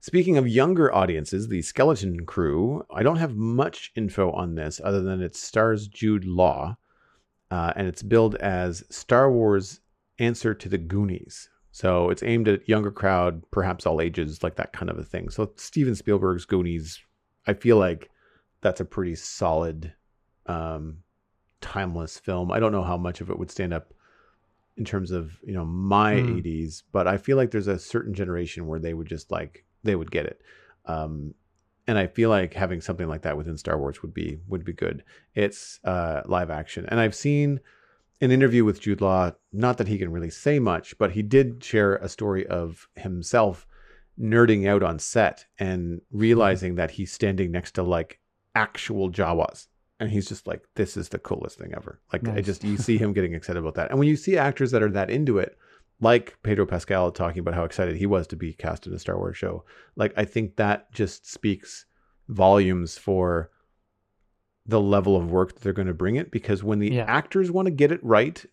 Speaking 0.00 0.36
of 0.36 0.48
younger 0.48 0.92
audiences, 0.92 1.48
the 1.48 1.62
Skeleton 1.62 2.26
Crew, 2.26 2.84
I 2.92 3.02
don't 3.04 3.16
have 3.18 3.36
much 3.36 3.92
info 3.94 4.32
on 4.32 4.54
this 4.56 4.80
other 4.82 5.00
than 5.00 5.22
it 5.22 5.36
stars 5.36 5.86
Jude 5.86 6.24
Law, 6.24 6.76
uh, 7.52 7.72
and 7.76 7.86
it's 7.86 8.02
billed 8.02 8.34
as 8.36 8.82
Star 8.90 9.30
Wars 9.30 9.80
answer 10.18 10.54
to 10.54 10.68
the 10.68 10.78
Goonies. 10.78 11.48
So 11.70 12.10
it's 12.10 12.22
aimed 12.24 12.48
at 12.48 12.68
younger 12.68 12.90
crowd, 12.90 13.42
perhaps 13.52 13.86
all 13.86 14.00
ages, 14.00 14.42
like 14.42 14.56
that 14.56 14.72
kind 14.72 14.90
of 14.90 14.98
a 14.98 15.04
thing. 15.04 15.30
So 15.30 15.52
Steven 15.56 15.94
Spielberg's 15.94 16.44
Goonies, 16.44 17.00
I 17.46 17.54
feel 17.54 17.76
like 17.76 18.10
that's 18.60 18.80
a 18.80 18.84
pretty 18.84 19.14
solid, 19.16 19.92
um, 20.46 20.98
timeless 21.60 22.18
film. 22.18 22.50
I 22.52 22.60
don't 22.60 22.72
know 22.72 22.82
how 22.82 22.96
much 22.96 23.20
of 23.20 23.30
it 23.30 23.38
would 23.38 23.50
stand 23.50 23.72
up 23.72 23.94
in 24.76 24.84
terms 24.84 25.10
of 25.10 25.38
you 25.44 25.52
know 25.52 25.64
my 25.64 26.14
Hmm. 26.14 26.18
80s, 26.20 26.82
but 26.92 27.06
I 27.06 27.18
feel 27.18 27.36
like 27.36 27.50
there's 27.50 27.66
a 27.68 27.78
certain 27.78 28.14
generation 28.14 28.66
where 28.66 28.78
they 28.80 28.94
would 28.94 29.06
just 29.06 29.30
like 29.30 29.64
they 29.82 29.94
would 29.96 30.10
get 30.10 30.26
it. 30.26 30.40
Um, 30.86 31.34
and 31.86 31.98
I 31.98 32.06
feel 32.06 32.30
like 32.30 32.54
having 32.54 32.80
something 32.80 33.08
like 33.08 33.22
that 33.22 33.36
within 33.36 33.58
Star 33.58 33.78
Wars 33.78 34.02
would 34.02 34.14
be 34.14 34.38
would 34.48 34.64
be 34.64 34.72
good. 34.72 35.04
It's 35.34 35.80
uh, 35.84 36.22
live 36.26 36.50
action, 36.50 36.86
and 36.88 37.00
I've 37.00 37.14
seen 37.14 37.60
an 38.20 38.30
interview 38.30 38.64
with 38.64 38.80
Jude 38.80 39.00
Law. 39.00 39.32
Not 39.52 39.78
that 39.78 39.88
he 39.88 39.98
can 39.98 40.12
really 40.12 40.30
say 40.30 40.58
much, 40.58 40.96
but 40.98 41.12
he 41.12 41.22
did 41.22 41.62
share 41.62 41.96
a 41.96 42.08
story 42.08 42.46
of 42.46 42.88
himself 42.96 43.66
nerding 44.20 44.68
out 44.68 44.82
on 44.82 44.98
set 44.98 45.46
and 45.58 46.00
mm-hmm. 46.00 46.18
realizing 46.18 46.74
that 46.76 46.92
he's 46.92 47.12
standing 47.12 47.50
next 47.50 47.72
to 47.72 47.82
like 47.82 48.20
actual 48.54 49.10
Jawas. 49.10 49.66
And 50.00 50.10
he's 50.10 50.28
just 50.28 50.48
like, 50.48 50.64
this 50.74 50.96
is 50.96 51.10
the 51.10 51.18
coolest 51.20 51.58
thing 51.58 51.72
ever. 51.76 52.00
Like, 52.12 52.26
I 52.26 52.40
just, 52.40 52.64
you 52.64 52.76
see 52.76 52.98
him 52.98 53.12
getting 53.14 53.34
excited 53.34 53.60
about 53.60 53.74
that. 53.74 53.90
And 53.90 54.00
when 54.00 54.08
you 54.08 54.16
see 54.16 54.36
actors 54.36 54.72
that 54.72 54.82
are 54.82 54.90
that 54.90 55.10
into 55.10 55.38
it, 55.38 55.56
like 56.00 56.36
Pedro 56.42 56.66
Pascal 56.66 57.12
talking 57.12 57.38
about 57.38 57.54
how 57.54 57.62
excited 57.62 57.94
he 57.94 58.06
was 58.06 58.26
to 58.28 58.36
be 58.36 58.52
cast 58.52 58.86
in 58.88 58.92
a 58.92 58.98
Star 58.98 59.16
Wars 59.16 59.36
show, 59.36 59.64
like, 59.94 60.12
I 60.16 60.24
think 60.24 60.56
that 60.56 60.92
just 60.92 61.30
speaks 61.30 61.86
volumes 62.28 62.98
for 62.98 63.50
the 64.66 64.80
level 64.80 65.16
of 65.16 65.30
work 65.30 65.52
that 65.52 65.62
they're 65.62 65.72
going 65.72 65.86
to 65.86 65.94
bring 65.94 66.16
it. 66.16 66.32
Because 66.32 66.64
when 66.64 66.80
the 66.80 66.92
Yeah. 66.92 67.04
actors 67.04 67.52
want 67.52 67.66
to 67.66 67.72
get 67.72 67.92
it 67.92 68.02
right, 68.02 68.44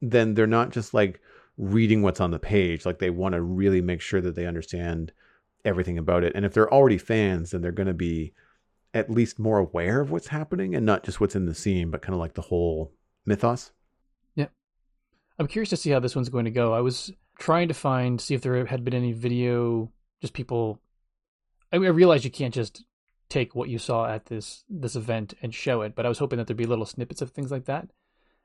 then 0.00 0.32
they're 0.32 0.46
not 0.46 0.70
just 0.70 0.94
like 0.94 1.20
reading 1.58 2.02
what's 2.02 2.20
on 2.20 2.30
the 2.30 2.38
page. 2.38 2.86
Like 2.86 2.98
they 2.98 3.10
want 3.10 3.34
to 3.34 3.40
really 3.40 3.80
make 3.80 4.00
sure 4.00 4.20
that 4.20 4.34
they 4.34 4.46
understand 4.46 5.12
everything 5.64 5.98
about 5.98 6.24
it. 6.24 6.32
And 6.34 6.44
if 6.44 6.52
they're 6.52 6.72
already 6.72 6.98
fans, 6.98 7.50
then 7.50 7.60
they're 7.60 7.72
going 7.72 7.86
to 7.88 7.94
be 7.94 8.32
at 8.94 9.10
least 9.10 9.38
more 9.38 9.58
aware 9.58 10.00
of 10.00 10.10
what's 10.10 10.28
happening 10.28 10.74
and 10.74 10.86
not 10.86 11.04
just 11.04 11.20
what's 11.20 11.36
in 11.36 11.46
the 11.46 11.54
scene, 11.54 11.90
but 11.90 12.02
kind 12.02 12.14
of 12.14 12.20
like 12.20 12.34
the 12.34 12.42
whole 12.42 12.92
mythos. 13.26 13.72
Yeah. 14.34 14.46
I'm 15.38 15.48
curious 15.48 15.70
to 15.70 15.76
see 15.76 15.90
how 15.90 16.00
this 16.00 16.16
one's 16.16 16.28
going 16.28 16.46
to 16.46 16.50
go. 16.50 16.72
I 16.72 16.80
was 16.80 17.12
trying 17.38 17.68
to 17.68 17.74
find 17.74 18.20
see 18.20 18.34
if 18.34 18.42
there 18.42 18.64
had 18.64 18.84
been 18.84 18.94
any 18.94 19.12
video, 19.12 19.92
just 20.20 20.32
people. 20.32 20.80
I, 21.72 21.78
mean, 21.78 21.88
I 21.88 21.90
realize 21.90 22.24
you 22.24 22.30
can't 22.30 22.54
just 22.54 22.84
take 23.28 23.54
what 23.54 23.68
you 23.68 23.78
saw 23.78 24.06
at 24.06 24.26
this 24.26 24.64
this 24.70 24.96
event 24.96 25.34
and 25.42 25.54
show 25.54 25.82
it, 25.82 25.94
but 25.94 26.06
I 26.06 26.08
was 26.08 26.18
hoping 26.18 26.38
that 26.38 26.46
there'd 26.46 26.56
be 26.56 26.64
little 26.64 26.86
snippets 26.86 27.20
of 27.20 27.30
things 27.30 27.50
like 27.50 27.64
that. 27.66 27.90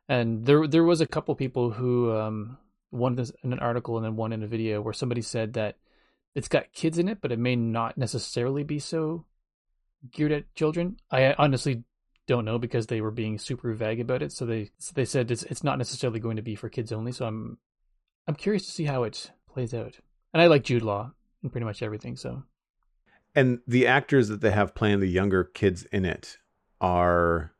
And 0.10 0.45
there 0.45 0.67
there 0.67 0.84
was 0.84 1.02
a 1.02 1.08
couple 1.08 1.36
people 1.36 1.71
who 1.71 2.12
um 2.17 2.58
one 2.91 3.17
in 3.43 3.54
an 3.54 3.60
article 3.60 3.97
and 3.97 4.06
then 4.06 4.15
one 4.15 4.34
in 4.34 4.43
a 4.43 4.47
video 4.47 4.82
where 4.82 4.93
somebody 4.93 5.21
said 5.21 5.54
that 5.54 5.77
it's 6.36 6.47
got 6.47 6.71
kids 6.73 6.97
in 6.97 7.10
it, 7.10 7.19
but 7.21 7.32
it 7.32 7.39
may 7.39 7.56
not 7.56 7.97
necessarily 7.97 8.63
be 8.63 8.80
so 8.80 9.25
geared 10.12 10.32
at 10.32 10.54
children. 10.56 10.97
I 11.10 11.34
honestly 11.38 11.84
don't 12.27 12.45
know 12.45 12.60
because 12.60 12.88
they 12.88 13.01
were 13.01 13.12
being 13.12 13.38
super 13.38 13.73
vague 13.73 13.99
about 13.99 14.21
it. 14.21 14.32
So 14.32 14.45
they 14.45 14.69
so 14.77 14.91
they 14.95 15.06
said 15.06 15.32
it's 15.32 15.43
it's 15.43 15.63
not 15.63 15.77
necessarily 15.77 16.19
going 16.19 16.38
to 16.38 16.41
be 16.41 16.56
for 16.56 16.69
kids 16.69 16.91
only. 16.91 17.12
So 17.12 17.25
I'm 17.25 17.58
I'm 18.27 18.36
curious 18.36 18.65
to 18.65 18.71
see 18.71 18.86
how 18.86 19.04
it 19.04 19.32
plays 19.51 19.73
out. 19.73 19.99
And 20.34 20.41
I 20.41 20.47
like 20.47 20.63
Jude 20.63 20.84
Law 20.84 21.12
in 21.43 21.49
pretty 21.49 21.65
much 21.65 21.82
everything. 21.82 22.15
So 22.15 22.43
And 23.36 23.60
the 23.67 23.88
actors 23.88 24.30
that 24.30 24.41
they 24.41 24.51
have 24.51 24.75
playing 24.75 24.99
the 24.99 25.08
younger 25.08 25.43
kids 25.43 25.84
in 25.91 26.06
it 26.06 26.38
are, 26.80 27.51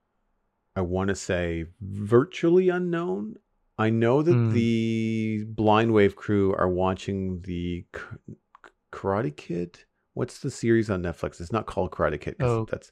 I 0.76 0.82
want 0.82 1.10
to 1.10 1.16
say, 1.16 1.66
virtually 1.82 2.70
unknown. 2.70 3.36
I 3.82 3.90
know 3.90 4.22
that 4.22 4.34
Hmm. 4.34 4.52
the 4.54 5.44
Blind 5.48 5.94
Wave 5.94 6.16
crew 6.16 6.54
are 6.56 6.70
watching 6.70 7.42
the 7.42 7.86
K- 7.94 8.34
Karate 8.92 9.36
Kid. 9.36 9.80
What's 10.14 10.40
the 10.40 10.52
series 10.52 10.90
on 10.90 11.02
Netflix? 11.02 11.40
It's 11.40 11.52
not 11.54 11.66
called 11.66 11.92
Karate 11.92 12.20
Kid. 12.20 12.36
Oh, 12.42 12.66
that's 12.70 12.92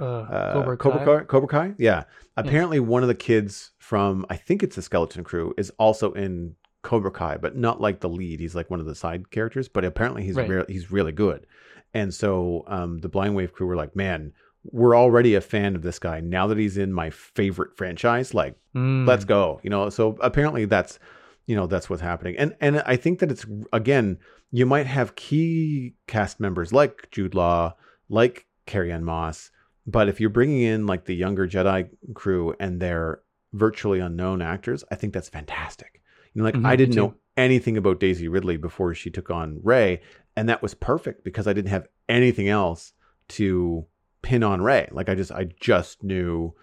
uh, 0.00 0.04
uh, 0.04 0.52
Cobra, 0.52 0.76
Cobra 0.76 0.98
Kai. 0.98 1.04
Kai. 1.18 1.24
Cobra 1.24 1.48
Kai. 1.48 1.74
Yeah. 1.78 2.04
Apparently, 2.36 2.80
one 2.80 3.02
of 3.02 3.08
the 3.08 3.14
kids 3.14 3.72
from 3.78 4.24
I 4.30 4.36
think 4.36 4.62
it's 4.62 4.76
the 4.76 4.82
Skeleton 4.82 5.24
Crew 5.24 5.52
is 5.58 5.70
also 5.78 6.12
in 6.12 6.54
Cobra 6.82 7.10
Kai, 7.10 7.36
but 7.38 7.56
not 7.56 7.80
like 7.80 8.00
the 8.00 8.08
lead. 8.08 8.40
He's 8.40 8.54
like 8.54 8.70
one 8.70 8.80
of 8.80 8.86
the 8.86 8.94
side 8.94 9.30
characters. 9.30 9.68
But 9.68 9.84
apparently, 9.84 10.22
he's 10.22 10.36
Right. 10.36 10.48
re- 10.48 10.64
he's 10.68 10.90
really 10.92 11.12
good. 11.12 11.46
And 11.92 12.14
so, 12.14 12.64
um, 12.68 12.98
the 12.98 13.08
Blind 13.08 13.34
Wave 13.34 13.52
crew 13.52 13.66
were 13.66 13.76
like, 13.76 13.96
"Man, 13.96 14.32
we're 14.64 14.96
already 14.96 15.34
a 15.34 15.40
fan 15.40 15.74
of 15.74 15.82
this 15.82 15.98
guy. 15.98 16.20
Now 16.20 16.46
that 16.46 16.58
he's 16.58 16.76
in 16.76 16.92
my 16.92 17.10
favorite 17.10 17.76
franchise, 17.76 18.34
like, 18.34 18.56
Mm. 18.74 19.06
let's 19.06 19.24
go." 19.24 19.60
You 19.62 19.70
know. 19.70 19.88
So 19.90 20.16
apparently, 20.20 20.64
that's 20.66 20.98
you 21.46 21.56
know 21.56 21.66
that's 21.66 21.88
what's 21.90 22.02
happening. 22.02 22.36
And 22.36 22.54
and 22.60 22.82
I 22.86 22.96
think 22.96 23.18
that 23.20 23.30
it's 23.30 23.46
again, 23.72 24.18
you 24.52 24.66
might 24.66 24.86
have 24.86 25.14
key 25.16 25.94
cast 26.06 26.40
members 26.40 26.72
like 26.72 27.08
Jude 27.10 27.34
Law, 27.34 27.74
like 28.08 28.46
Carrie 28.66 28.92
Ann 28.92 29.04
Moss, 29.04 29.50
but 29.86 30.08
if 30.08 30.20
you're 30.20 30.30
bringing 30.30 30.60
in 30.62 30.86
like 30.86 31.06
the 31.06 31.14
younger 31.14 31.48
Jedi 31.48 31.88
crew 32.14 32.54
and 32.60 32.80
they're 32.80 33.20
virtually 33.52 33.98
unknown 33.98 34.42
actors, 34.42 34.84
I 34.90 34.94
think 34.94 35.12
that's 35.12 35.28
fantastic. 35.28 36.00
You 36.34 36.40
know, 36.42 36.44
like 36.44 36.54
Mhm, 36.54 36.66
I 36.66 36.76
didn't 36.76 36.94
know 36.94 37.14
anything 37.36 37.76
about 37.76 37.98
Daisy 37.98 38.28
Ridley 38.28 38.56
before 38.56 38.94
she 38.94 39.10
took 39.10 39.30
on 39.30 39.58
Rey, 39.64 40.00
and 40.36 40.48
that 40.48 40.62
was 40.62 40.74
perfect 40.74 41.24
because 41.24 41.48
I 41.48 41.52
didn't 41.52 41.70
have 41.70 41.88
anything 42.08 42.48
else 42.48 42.92
to 43.30 43.86
pin 44.22 44.42
on 44.42 44.60
Rey. 44.62 44.88
Like 44.92 45.08
I 45.08 45.14
just 45.14 45.32
I 45.32 45.44
just 45.60 46.02
knew, 46.02 46.54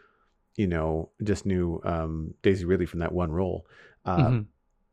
you 0.56 0.68
know, 0.68 1.10
just 1.24 1.46
knew 1.46 1.82
um, 1.84 2.34
Daisy 2.44 2.66
Ridley 2.66 2.86
from 2.86 3.00
that 3.00 3.12
one 3.14 3.32
role. 3.32 3.66
Uh, 4.06 4.18
Mhm. 4.30 4.46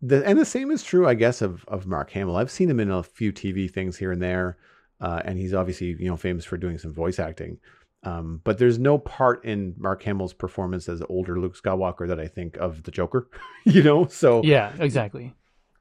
the, 0.03 0.27
and 0.27 0.39
the 0.39 0.45
same 0.45 0.71
is 0.71 0.83
true, 0.83 1.07
I 1.07 1.15
guess, 1.15 1.43
of 1.43 1.65
of 1.69 1.87
Mark 1.87 2.11
Hamill. 2.11 2.37
I've 2.37 2.51
seen 2.51 2.69
him 2.71 2.81
in 2.81 2.91
a 2.91 3.03
few 3.03 3.33
TV 3.33 3.71
things 3.71 3.97
here 3.97 4.13
and 4.13 4.21
there, 4.23 4.57
uh, 5.01 5.23
and 5.25 5.39
he's 5.39 5.55
obviously 5.55 5.97
you 5.99 6.09
know 6.09 6.17
famous 6.17 6.45
for 6.45 6.57
doing 6.57 6.79
some 6.79 6.93
voice 6.93 7.19
acting. 7.19 7.59
Um, 8.03 8.43
but 8.45 8.59
there's 8.59 8.79
no 8.79 8.99
part 8.99 9.43
in 9.47 9.75
Mark 9.79 10.03
Hamill's 10.03 10.35
performance 10.35 10.91
as 10.91 11.03
older 11.09 11.41
Luke 11.41 11.57
Skywalker 11.57 12.07
that 12.07 12.21
I 12.21 12.27
think 12.29 12.59
of 12.59 12.83
the 12.83 12.91
Joker. 12.91 13.29
you 13.65 13.83
know, 13.83 14.07
so 14.09 14.43
Yeah, 14.45 14.73
exactly. 14.79 15.33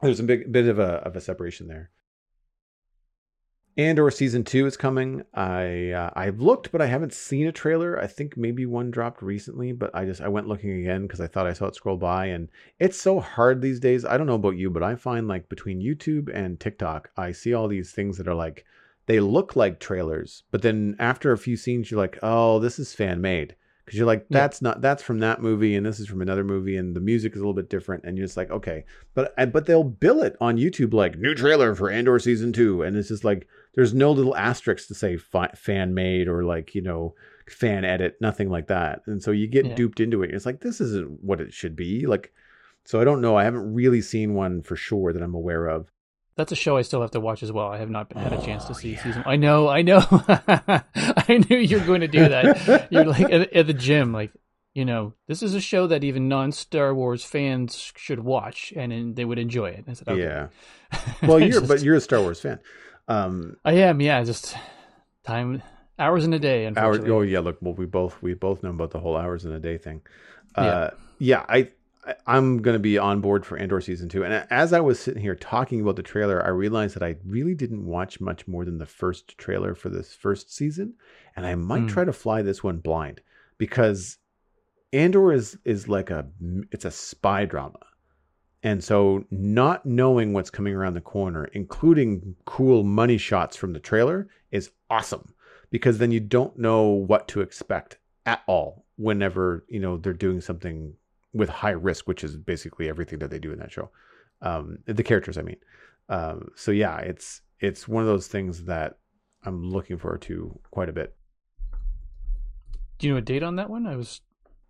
there's 0.02 0.22
a 0.22 0.24
big 0.24 0.50
bit 0.52 0.68
of 0.70 0.80
a 0.80 1.02
of 1.06 1.16
a 1.18 1.22
separation 1.22 1.68
there. 1.68 1.90
Andor 3.76 4.12
season 4.12 4.44
two 4.44 4.68
is 4.68 4.78
coming. 4.78 5.24
I 5.34 5.90
uh, 5.92 6.12
I've 6.16 6.40
looked, 6.40 6.72
but 6.72 6.82
I 6.82 6.86
haven't 6.86 7.14
seen 7.14 7.48
a 7.48 7.52
trailer. 7.52 8.00
I 8.00 8.06
think 8.06 8.38
maybe 8.38 8.68
one 8.68 8.92
dropped 8.92 9.24
recently, 9.24 9.72
but 9.72 9.90
I 9.96 10.06
just 10.06 10.22
I 10.22 10.28
went 10.28 10.48
looking 10.48 10.80
again 10.80 11.04
because 11.04 11.20
I 11.20 11.26
thought 11.26 11.48
I 11.48 11.54
saw 11.54 11.66
it 11.66 11.76
scroll 11.76 11.98
by, 11.98 12.28
and 12.28 12.50
it's 12.80 13.02
so 13.02 13.20
hard 13.20 13.62
these 13.62 13.80
days. 13.80 14.06
I 14.06 14.18
don't 14.18 14.28
know 14.28 14.36
about 14.36 14.58
you, 14.58 14.70
but 14.70 14.84
I 14.84 14.96
find 14.96 15.28
like 15.28 15.50
between 15.50 15.82
YouTube 15.82 16.30
and 16.32 16.60
TikTok, 16.60 17.10
I 17.18 17.32
see 17.32 17.56
all 17.56 17.68
these 17.68 17.92
things 17.92 18.18
that 18.18 18.28
are 18.28 18.36
like 18.36 18.64
they 19.08 19.20
look 19.20 19.56
like 19.56 19.80
trailers, 19.80 20.44
but 20.52 20.62
then 20.62 20.96
after 21.00 21.32
a 21.32 21.38
few 21.38 21.58
scenes, 21.58 21.90
you're 21.90 22.00
like, 22.00 22.20
oh, 22.22 22.60
this 22.60 22.78
is 22.78 22.94
fan 22.94 23.22
made 23.22 23.56
because 23.86 23.98
you're 23.98 24.08
like 24.08 24.26
Yeah. 24.30 24.40
that's 24.40 24.62
not 24.62 24.82
that's 24.82 25.04
from 25.04 25.20
that 25.20 25.42
movie 25.42 25.76
and 25.76 25.86
this 25.86 26.00
is 26.00 26.08
from 26.08 26.22
another 26.22 26.44
movie 26.44 26.78
and 26.78 26.96
the 26.96 27.00
music 27.00 27.34
is 27.34 27.38
a 27.38 27.42
little 27.42 27.54
bit 27.54 27.70
different 27.70 28.04
and 28.06 28.18
you're 28.18 28.26
just 28.28 28.38
like 28.38 28.52
okay. 28.52 28.86
But 29.14 29.34
but 29.52 29.66
they'll 29.66 29.84
bill 29.84 30.22
it 30.24 30.36
on 30.42 30.58
YouTube 30.58 30.94
like 30.94 31.18
new 31.18 31.36
trailer 31.36 31.76
for 31.76 31.90
Andor 31.90 32.20
season 32.20 32.54
two 32.54 32.82
and 32.84 32.96
it's 32.98 33.10
just 33.10 33.24
like 33.24 33.48
there's 33.76 33.94
no 33.94 34.12
little 34.12 34.36
asterisks 34.36 34.88
to 34.88 34.94
say 34.96 35.18
fi- 35.18 35.52
fan 35.56 35.94
made 35.94 36.28
or 36.28 36.44
like 36.44 36.76
you 36.76 36.82
know 36.82 37.16
fan 37.50 37.84
edit 37.86 38.16
nothing 38.22 38.50
like 38.50 38.68
that. 38.68 39.02
And 39.06 39.22
so 39.22 39.32
you 39.32 39.48
get 39.48 39.66
Yeah. 39.66 39.76
duped 39.76 40.00
into 40.00 40.24
it. 40.24 40.32
It's 40.34 40.46
like 40.46 40.62
this 40.62 40.80
isn't 40.82 41.24
what 41.24 41.42
it 41.42 41.54
should 41.54 41.76
be 41.76 42.06
like 42.08 42.32
so 42.86 43.00
I 43.00 43.06
don't 43.06 43.22
know. 43.22 43.38
I 43.38 43.46
haven't 43.46 43.74
really 43.74 44.02
seen 44.02 44.34
one 44.34 44.62
for 44.62 44.76
sure 44.76 45.14
that 45.14 45.22
I'm 45.24 45.36
aware 45.36 45.68
of 45.68 45.90
That's 46.36 46.52
a 46.52 46.56
show 46.56 46.78
I 46.78 46.82
still 46.82 47.02
have 47.02 47.12
to 47.12 47.20
watch 47.20 47.44
as 47.44 47.52
well. 47.52 47.68
I 47.68 47.78
have 47.78 47.90
not 47.90 48.12
had 48.14 48.34
a 48.34 48.42
chance 48.42 48.66
to 48.66 48.72
Oh, 48.72 48.74
see 48.74 48.94
yeah. 48.94 49.04
season. 49.04 49.24
I 49.26 49.36
know, 49.36 49.68
I 49.68 49.82
know. 49.84 50.00
I 50.10 51.44
knew 51.50 51.58
you 51.58 51.80
were 51.80 51.86
going 51.86 52.02
to 52.02 52.08
do 52.08 52.28
that. 52.28 52.88
You're 52.92 53.06
like 53.06 53.22
at, 53.32 53.54
at 53.54 53.68
the 53.68 53.74
gym, 53.74 54.12
like 54.14 54.32
you 54.74 54.86
know, 54.86 55.14
this 55.28 55.44
is 55.44 55.54
a 55.54 55.62
show 55.62 55.86
that 55.88 56.04
even 56.04 56.28
non-Star 56.28 56.96
Wars 56.96 57.24
fans 57.24 57.94
should 57.96 58.20
watch, 58.20 58.74
and, 58.76 58.92
then 58.92 59.14
they 59.14 59.24
would 59.24 59.38
enjoy 59.38 59.68
it. 59.70 59.86
I 59.88 59.94
said, 59.94 60.08
okay. 60.08 60.22
yeah 60.22 60.48
well 61.28 61.40
you're 61.40 61.60
Just- 61.60 61.68
but 61.68 61.82
you're 61.84 61.96
a 61.96 62.02
Star 62.02 62.22
Wars 62.22 62.40
fan 62.42 62.60
um 63.08 63.58
I 63.64 63.74
am, 63.74 64.02
yeah. 64.02 64.24
Just 64.24 64.56
time, 65.24 65.62
hours 66.00 66.26
in 66.26 66.34
a 66.34 66.40
day. 66.40 66.66
Hours, 66.76 67.00
oh 67.06 67.22
yeah, 67.22 67.40
look, 67.40 67.58
well 67.62 67.74
we 67.74 67.86
both 67.86 68.22
we 68.24 68.34
both 68.34 68.64
know 68.64 68.70
about 68.72 68.92
the 68.92 69.00
whole 69.00 69.18
hours 69.18 69.46
in 69.46 69.52
a 69.52 69.60
day 69.60 69.78
thing. 69.78 70.02
Yeah. 70.58 70.64
Uh, 70.64 70.90
yeah, 71.20 71.46
I, 71.48 71.58
I 71.58 71.68
I'm 72.28 72.62
gonna 72.62 72.80
be 72.80 72.98
on 72.98 73.22
board 73.22 73.46
for 73.46 73.58
Andor 73.58 73.82
season 73.82 74.10
two. 74.10 74.24
And 74.24 74.46
as 74.50 74.74
I 74.74 74.80
was 74.80 75.00
sitting 75.00 75.22
here 75.22 75.36
talking 75.36 75.82
about 75.82 75.96
the 75.96 76.04
trailer, 76.04 76.44
I 76.44 76.50
realized 76.50 76.96
that 76.96 77.04
I 77.04 77.16
really 77.26 77.56
didn't 77.56 77.86
watch 77.86 78.20
much 78.20 78.48
more 78.48 78.66
than 78.66 78.78
the 78.78 78.86
first 78.86 79.38
trailer 79.38 79.76
for 79.76 79.90
this 79.90 80.14
first 80.14 80.54
season, 80.54 80.96
and 81.36 81.46
I 81.46 81.56
might 81.56 81.82
Hmm. 81.82 81.88
try 81.88 82.06
to 82.06 82.14
fly 82.14 82.42
this 82.42 82.64
one 82.64 82.80
blind 82.80 83.22
because 83.58 84.18
Andor 84.92 85.32
is 85.32 85.58
is 85.66 85.88
like 85.88 86.10
a 86.10 86.28
it's 86.72 86.86
a 86.86 86.92
spy 86.92 87.46
drama. 87.46 87.80
And 88.66 88.82
so 88.82 89.26
not 89.30 89.86
knowing 89.86 90.32
what's 90.32 90.50
coming 90.50 90.74
around 90.74 90.94
the 90.94 91.02
corner, 91.02 91.46
including 91.46 92.36
cool 92.46 92.84
money 92.84 93.18
shots 93.18 93.58
from 93.58 93.74
the 93.74 93.80
trailer, 93.80 94.30
is 94.52 94.72
awesome 94.90 95.34
because 95.70 95.98
then 95.98 96.12
you 96.12 96.22
don't 96.22 96.58
know 96.58 96.88
what 96.88 97.28
to 97.30 97.42
expect 97.42 97.98
at 98.26 98.42
all 98.48 98.86
whenever, 98.96 99.66
you 99.68 99.82
know, 99.82 99.98
they're 99.98 100.14
doing 100.14 100.40
something 100.40 100.94
with 101.34 101.50
high 101.50 101.72
risk, 101.72 102.08
which 102.08 102.24
is 102.24 102.38
basically 102.38 102.88
everything 102.90 103.20
that 103.20 103.30
they 103.32 103.40
do 103.40 103.52
in 103.52 103.60
that 103.60 103.72
show. 103.72 103.90
Um, 104.42 104.78
the 104.86 105.04
characters, 105.04 105.38
I 105.38 105.42
mean. 105.42 105.58
Um, 106.10 106.50
so 106.56 106.72
yeah, 106.72 106.98
it's 106.98 107.42
it's 107.60 107.88
one 107.88 108.04
of 108.04 108.08
those 108.08 108.28
things 108.28 108.66
that 108.66 108.98
I'm 109.46 109.64
looking 109.64 109.98
forward 109.98 110.22
to 110.24 110.60
quite 110.72 110.90
a 110.90 110.94
bit. 110.94 111.16
do 113.00 113.08
you 113.08 113.14
know 113.14 113.18
a 113.20 113.22
date 113.22 113.44
on 113.44 113.56
that 113.56 113.70
one? 113.70 113.88
I 113.88 113.96
was 113.96 114.22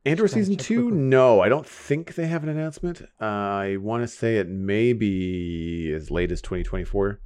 Andor 0.05 0.23
Just 0.23 0.33
trying 0.33 0.43
to 0.43 0.49
season 0.51 0.57
two? 0.57 0.83
quickly. 0.89 0.99
No, 0.99 1.39
I 1.41 1.49
don't 1.49 1.65
think 1.65 2.15
they 2.15 2.27
have 2.27 2.43
an 2.43 2.49
announcement. 2.49 3.01
Uh, 3.21 3.25
I 3.25 3.77
want 3.77 4.03
to 4.03 4.07
say 4.07 4.37
it 4.37 4.47
may 4.49 4.93
be 4.93 5.91
as 5.93 6.11
late 6.11 6.31
as 6.31 6.41
2024. 6.41 7.19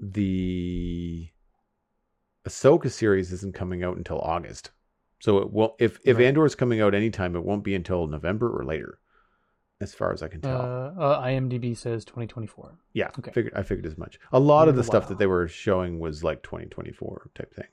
The 0.00 1.28
Ahsoka 2.46 2.90
series 2.90 3.32
isn't 3.32 3.54
coming 3.54 3.82
out 3.82 3.96
until 3.96 4.18
August, 4.20 4.70
so 5.20 5.38
it 5.38 5.52
will. 5.52 5.76
If 5.78 5.98
if 6.04 6.16
Right. 6.16 6.26
Andor 6.26 6.46
is 6.46 6.54
coming 6.54 6.80
out 6.80 6.94
anytime, 6.94 7.36
it 7.36 7.44
won't 7.44 7.64
be 7.64 7.74
until 7.74 8.06
November 8.06 8.48
or 8.50 8.64
later, 8.64 8.98
as 9.80 9.94
far 9.94 10.12
as 10.12 10.22
I 10.22 10.28
can 10.28 10.44
uh, 10.44 10.48
tell. 10.48 11.02
uh, 11.02 11.22
IMDb 11.22 11.76
says 11.76 12.04
2024. 12.04 12.78
yeah, 12.92 13.10
okay. 13.18 13.30
figured 13.32 13.54
I 13.54 13.62
figured 13.62 13.86
as 13.86 13.98
much. 13.98 14.18
A 14.32 14.40
lot 14.40 14.68
of 14.68 14.76
the 14.76 14.84
stuff 14.84 15.08
that 15.08 15.18
they 15.18 15.26
were 15.26 15.48
showing 15.48 15.98
was 15.98 16.24
like 16.24 16.42
2024 16.42 17.30
type 17.34 17.54
thing. 17.54 17.66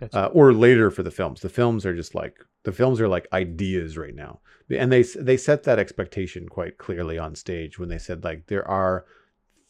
Gotcha. 0.00 0.18
uh, 0.18 0.26
or 0.28 0.54
later 0.54 0.90
for 0.90 1.02
the 1.02 1.10
films. 1.10 1.42
The 1.42 1.50
films 1.50 1.84
are 1.84 1.94
just 1.94 2.14
like 2.14 2.38
the 2.62 2.72
films 2.72 3.00
are 3.00 3.08
like 3.08 3.28
ideas 3.34 3.98
right 3.98 4.14
now, 4.14 4.40
and 4.70 4.90
they 4.90 5.02
they 5.02 5.36
set 5.36 5.64
that 5.64 5.78
expectation 5.78 6.48
quite 6.48 6.78
clearly 6.78 7.18
on 7.18 7.34
stage 7.34 7.78
when 7.78 7.90
they 7.90 7.98
said 7.98 8.24
like 8.24 8.46
there 8.46 8.66
are 8.66 9.04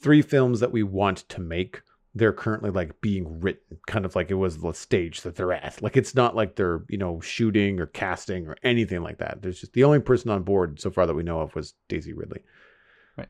three 0.00 0.22
films 0.22 0.60
that 0.60 0.72
we 0.72 0.82
want 0.84 1.28
to 1.30 1.40
make. 1.40 1.82
They're 2.14 2.32
currently 2.32 2.70
like 2.70 3.00
being 3.00 3.40
written, 3.40 3.78
kind 3.86 4.04
of 4.04 4.16
like 4.16 4.30
it 4.30 4.34
was 4.34 4.58
the 4.58 4.72
stage 4.72 5.20
that 5.22 5.36
they're 5.36 5.52
at. 5.52 5.80
Like 5.80 5.96
it's 5.96 6.14
not 6.14 6.34
like 6.34 6.56
they're 6.56 6.84
you 6.88 6.98
know 6.98 7.20
shooting 7.20 7.80
or 7.80 7.86
casting 7.86 8.46
or 8.46 8.56
anything 8.62 9.02
like 9.02 9.18
that. 9.18 9.42
There's 9.42 9.60
just 9.60 9.74
the 9.74 9.84
only 9.84 10.00
person 10.00 10.30
on 10.30 10.42
board 10.42 10.80
so 10.80 10.90
far 10.90 11.06
that 11.06 11.14
we 11.14 11.22
know 11.22 11.40
of 11.40 11.54
was 11.54 11.74
Daisy 11.88 12.12
Ridley. 12.12 12.42
Right. 13.16 13.28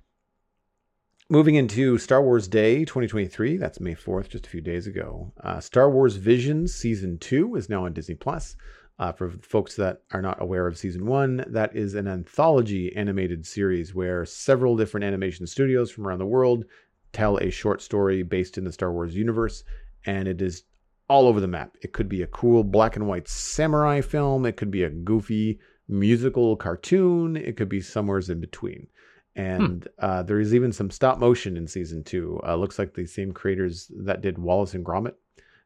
Moving 1.29 1.57
into 1.57 1.99
Star 1.99 2.23
Wars 2.23 2.49
Day 2.49 2.85
2023, 2.85 3.59
that's 3.59 3.81
May 3.81 3.95
4th, 3.95 4.31
just 4.31 4.47
a 4.47 4.51
few 4.51 4.63
days 4.63 4.87
ago. 4.87 5.33
Uh, 5.43 5.61
Star 5.61 5.91
Wars 5.91 6.17
Visions 6.17 6.75
Season 6.75 7.19
2 7.19 7.57
is 7.57 7.69
now 7.69 7.85
on 7.85 7.93
Disney 7.93 8.15
Plus. 8.15 8.57
Uh, 9.01 9.13
for 9.13 9.31
folks 9.41 9.77
that 9.77 10.03
are 10.13 10.21
not 10.21 10.43
aware 10.43 10.67
of 10.67 10.77
Season 10.77 11.07
1, 11.07 11.47
that 11.49 11.75
is 11.75 11.95
an 11.95 12.07
anthology 12.07 12.95
animated 12.95 13.47
series 13.47 13.95
where 13.95 14.27
several 14.27 14.77
different 14.77 15.05
animation 15.05 15.47
studios 15.47 15.91
from 15.91 16.07
around 16.07 16.19
the 16.19 16.27
world 16.27 16.67
tell 17.13 17.37
a 17.39 17.51
short 17.51 17.83
story 17.83 18.23
based 18.23 18.59
in 18.59 18.65
the 18.65 18.73
Star 18.73 18.93
Wars 18.93 19.15
universe, 19.15 19.65
and 20.07 20.29
it 20.29 20.41
is 20.41 20.65
all 21.09 21.27
over 21.27 21.41
the 21.41 21.49
map. 21.49 21.77
It 21.83 21.93
could 21.93 22.09
be 22.09 22.23
a 22.23 22.27
cool 22.29 22.65
black 22.65 22.97
and 22.97 23.07
white 23.07 23.29
samurai 23.29 24.01
film, 24.01 24.47
it 24.47 24.57
could 24.57 24.71
be 24.71 24.85
a 24.85 24.91
goofy 24.91 25.59
musical 25.89 26.57
cartoon, 26.57 27.37
it 27.37 27.57
could 27.57 27.69
be 27.69 27.81
somewheres 27.81 28.31
in 28.31 28.41
between 28.41 28.87
and 29.37 29.89
uh, 29.99 30.23
there 30.23 30.41
is 30.41 30.55
even 30.55 30.73
some 30.73 30.91
stop 30.91 31.19
motion 31.19 31.57
in 31.57 31.67
season 31.67 32.03
two. 32.03 32.41
Uh, 32.47 32.57
looks 32.57 32.79
like 32.79 32.95
the 32.95 33.07
same 33.07 33.33
creators 33.33 33.91
that 34.05 34.21
did 34.21 34.39
Wallace 34.39 34.75
and 34.75 34.85
Gromit 34.85 35.15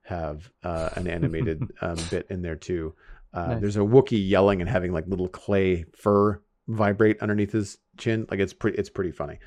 have 0.02 0.50
uh, 0.62 0.90
an 0.94 1.08
animated 1.08 1.62
um, 1.80 1.96
bit 2.10 2.26
in 2.30 2.42
there 2.42 2.56
too. 2.56 2.94
Uh, 3.32 3.46
Nice. 3.46 3.60
There's 3.60 3.76
a 3.76 3.80
Wookiee 3.80 4.28
yelling 4.28 4.60
and 4.60 4.70
having 4.70 4.92
like 4.92 5.06
little 5.08 5.28
clay 5.28 5.86
fur 5.96 6.40
vibrate 6.68 7.20
underneath 7.20 7.52
his 7.52 7.78
chin. 7.96 8.26
Like 8.30 8.38
it's 8.38 8.52
pretty, 8.52 8.78
it's 8.78 8.90
pretty 8.90 9.10
funny. 9.10 9.38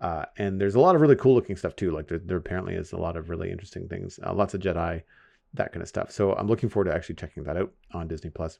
Uh, 0.00 0.26
and 0.36 0.60
there's 0.60 0.74
a 0.74 0.80
lot 0.80 0.94
of 0.94 1.00
really 1.00 1.16
cool 1.16 1.34
looking 1.34 1.56
stuff 1.56 1.74
too. 1.76 1.90
Like 1.90 2.08
there, 2.08 2.18
there 2.18 2.36
apparently 2.36 2.74
is 2.74 2.92
a 2.92 2.98
lot 2.98 3.16
of 3.16 3.30
really 3.30 3.50
interesting 3.50 3.88
things. 3.88 4.18
Uh, 4.24 4.34
lots 4.34 4.54
of 4.54 4.60
Jedi, 4.60 5.02
that 5.54 5.72
kind 5.72 5.82
of 5.82 5.88
stuff. 5.88 6.10
So 6.10 6.34
I'm 6.34 6.48
looking 6.48 6.68
forward 6.68 6.90
to 6.90 6.94
actually 6.94 7.14
checking 7.14 7.44
that 7.44 7.56
out 7.56 7.72
on 7.92 8.08
Disney 8.08 8.30
Plus. 8.30 8.58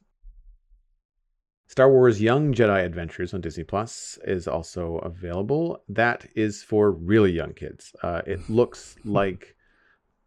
Star 1.69 1.91
Wars 1.91 2.23
Young 2.23 2.55
Jedi 2.55 2.85
Adventures 2.85 3.35
on 3.35 3.41
Disney 3.41 3.65
Plus 3.65 4.19
is 4.25 4.47
also 4.47 4.99
available. 4.99 5.83
That 5.89 6.27
is 6.37 6.63
for 6.63 6.93
really 6.93 7.33
young 7.33 7.55
kids. 7.55 7.95
Uh, 8.03 8.23
it 8.25 8.41
looks 8.49 8.97
like 9.05 9.57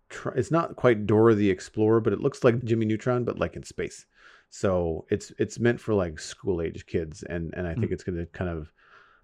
tr- 0.09 0.29
it's 0.29 0.51
not 0.51 0.75
quite 0.75 1.07
Dora 1.07 1.35
the 1.35 1.49
Explorer, 1.49 2.01
but 2.01 2.13
it 2.13 2.19
looks 2.19 2.43
like 2.43 2.63
Jimmy 2.65 2.85
Neutron, 2.85 3.23
but 3.23 3.39
like 3.39 3.55
in 3.55 3.63
space. 3.63 4.05
So 4.49 5.05
it's 5.09 5.31
it's 5.37 5.59
meant 5.59 5.79
for 5.79 5.93
like 5.93 6.19
school 6.19 6.61
age 6.61 6.85
kids, 6.87 7.23
and 7.23 7.53
and 7.55 7.67
I 7.67 7.75
think 7.75 7.91
it's 7.91 8.03
going 8.03 8.17
to 8.17 8.25
kind 8.27 8.49
of 8.49 8.71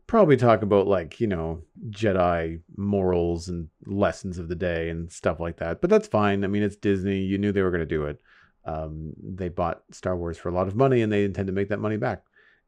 probably 0.07 0.37
talk 0.37 0.61
about 0.61 0.87
like 0.87 1.19
you 1.19 1.27
know 1.27 1.61
Jedi 1.89 2.61
morals 2.77 3.47
and 3.47 3.69
lessons 3.85 4.37
of 4.37 4.47
the 4.47 4.55
day 4.55 4.89
and 4.89 5.11
stuff 5.11 5.39
like 5.39 5.57
that. 5.57 5.81
But 5.81 5.89
that's 5.89 6.07
fine. 6.07 6.43
I 6.43 6.47
mean, 6.47 6.63
it's 6.63 6.75
Disney. 6.75 7.19
You 7.19 7.37
knew 7.37 7.51
they 7.51 7.61
were 7.61 7.71
going 7.71 7.79
to 7.79 7.85
do 7.85 8.05
it. 8.05 8.21
Um, 8.65 9.13
they 9.21 9.49
bought 9.49 9.83
Star 9.91 10.15
Wars 10.17 10.37
for 10.37 10.49
a 10.49 10.53
lot 10.53 10.67
of 10.67 10.75
money, 10.75 11.01
and 11.01 11.11
they 11.11 11.25
intend 11.25 11.47
to 11.47 11.53
make 11.53 11.69
that 11.69 11.79
money 11.79 11.97
back. 11.97 12.23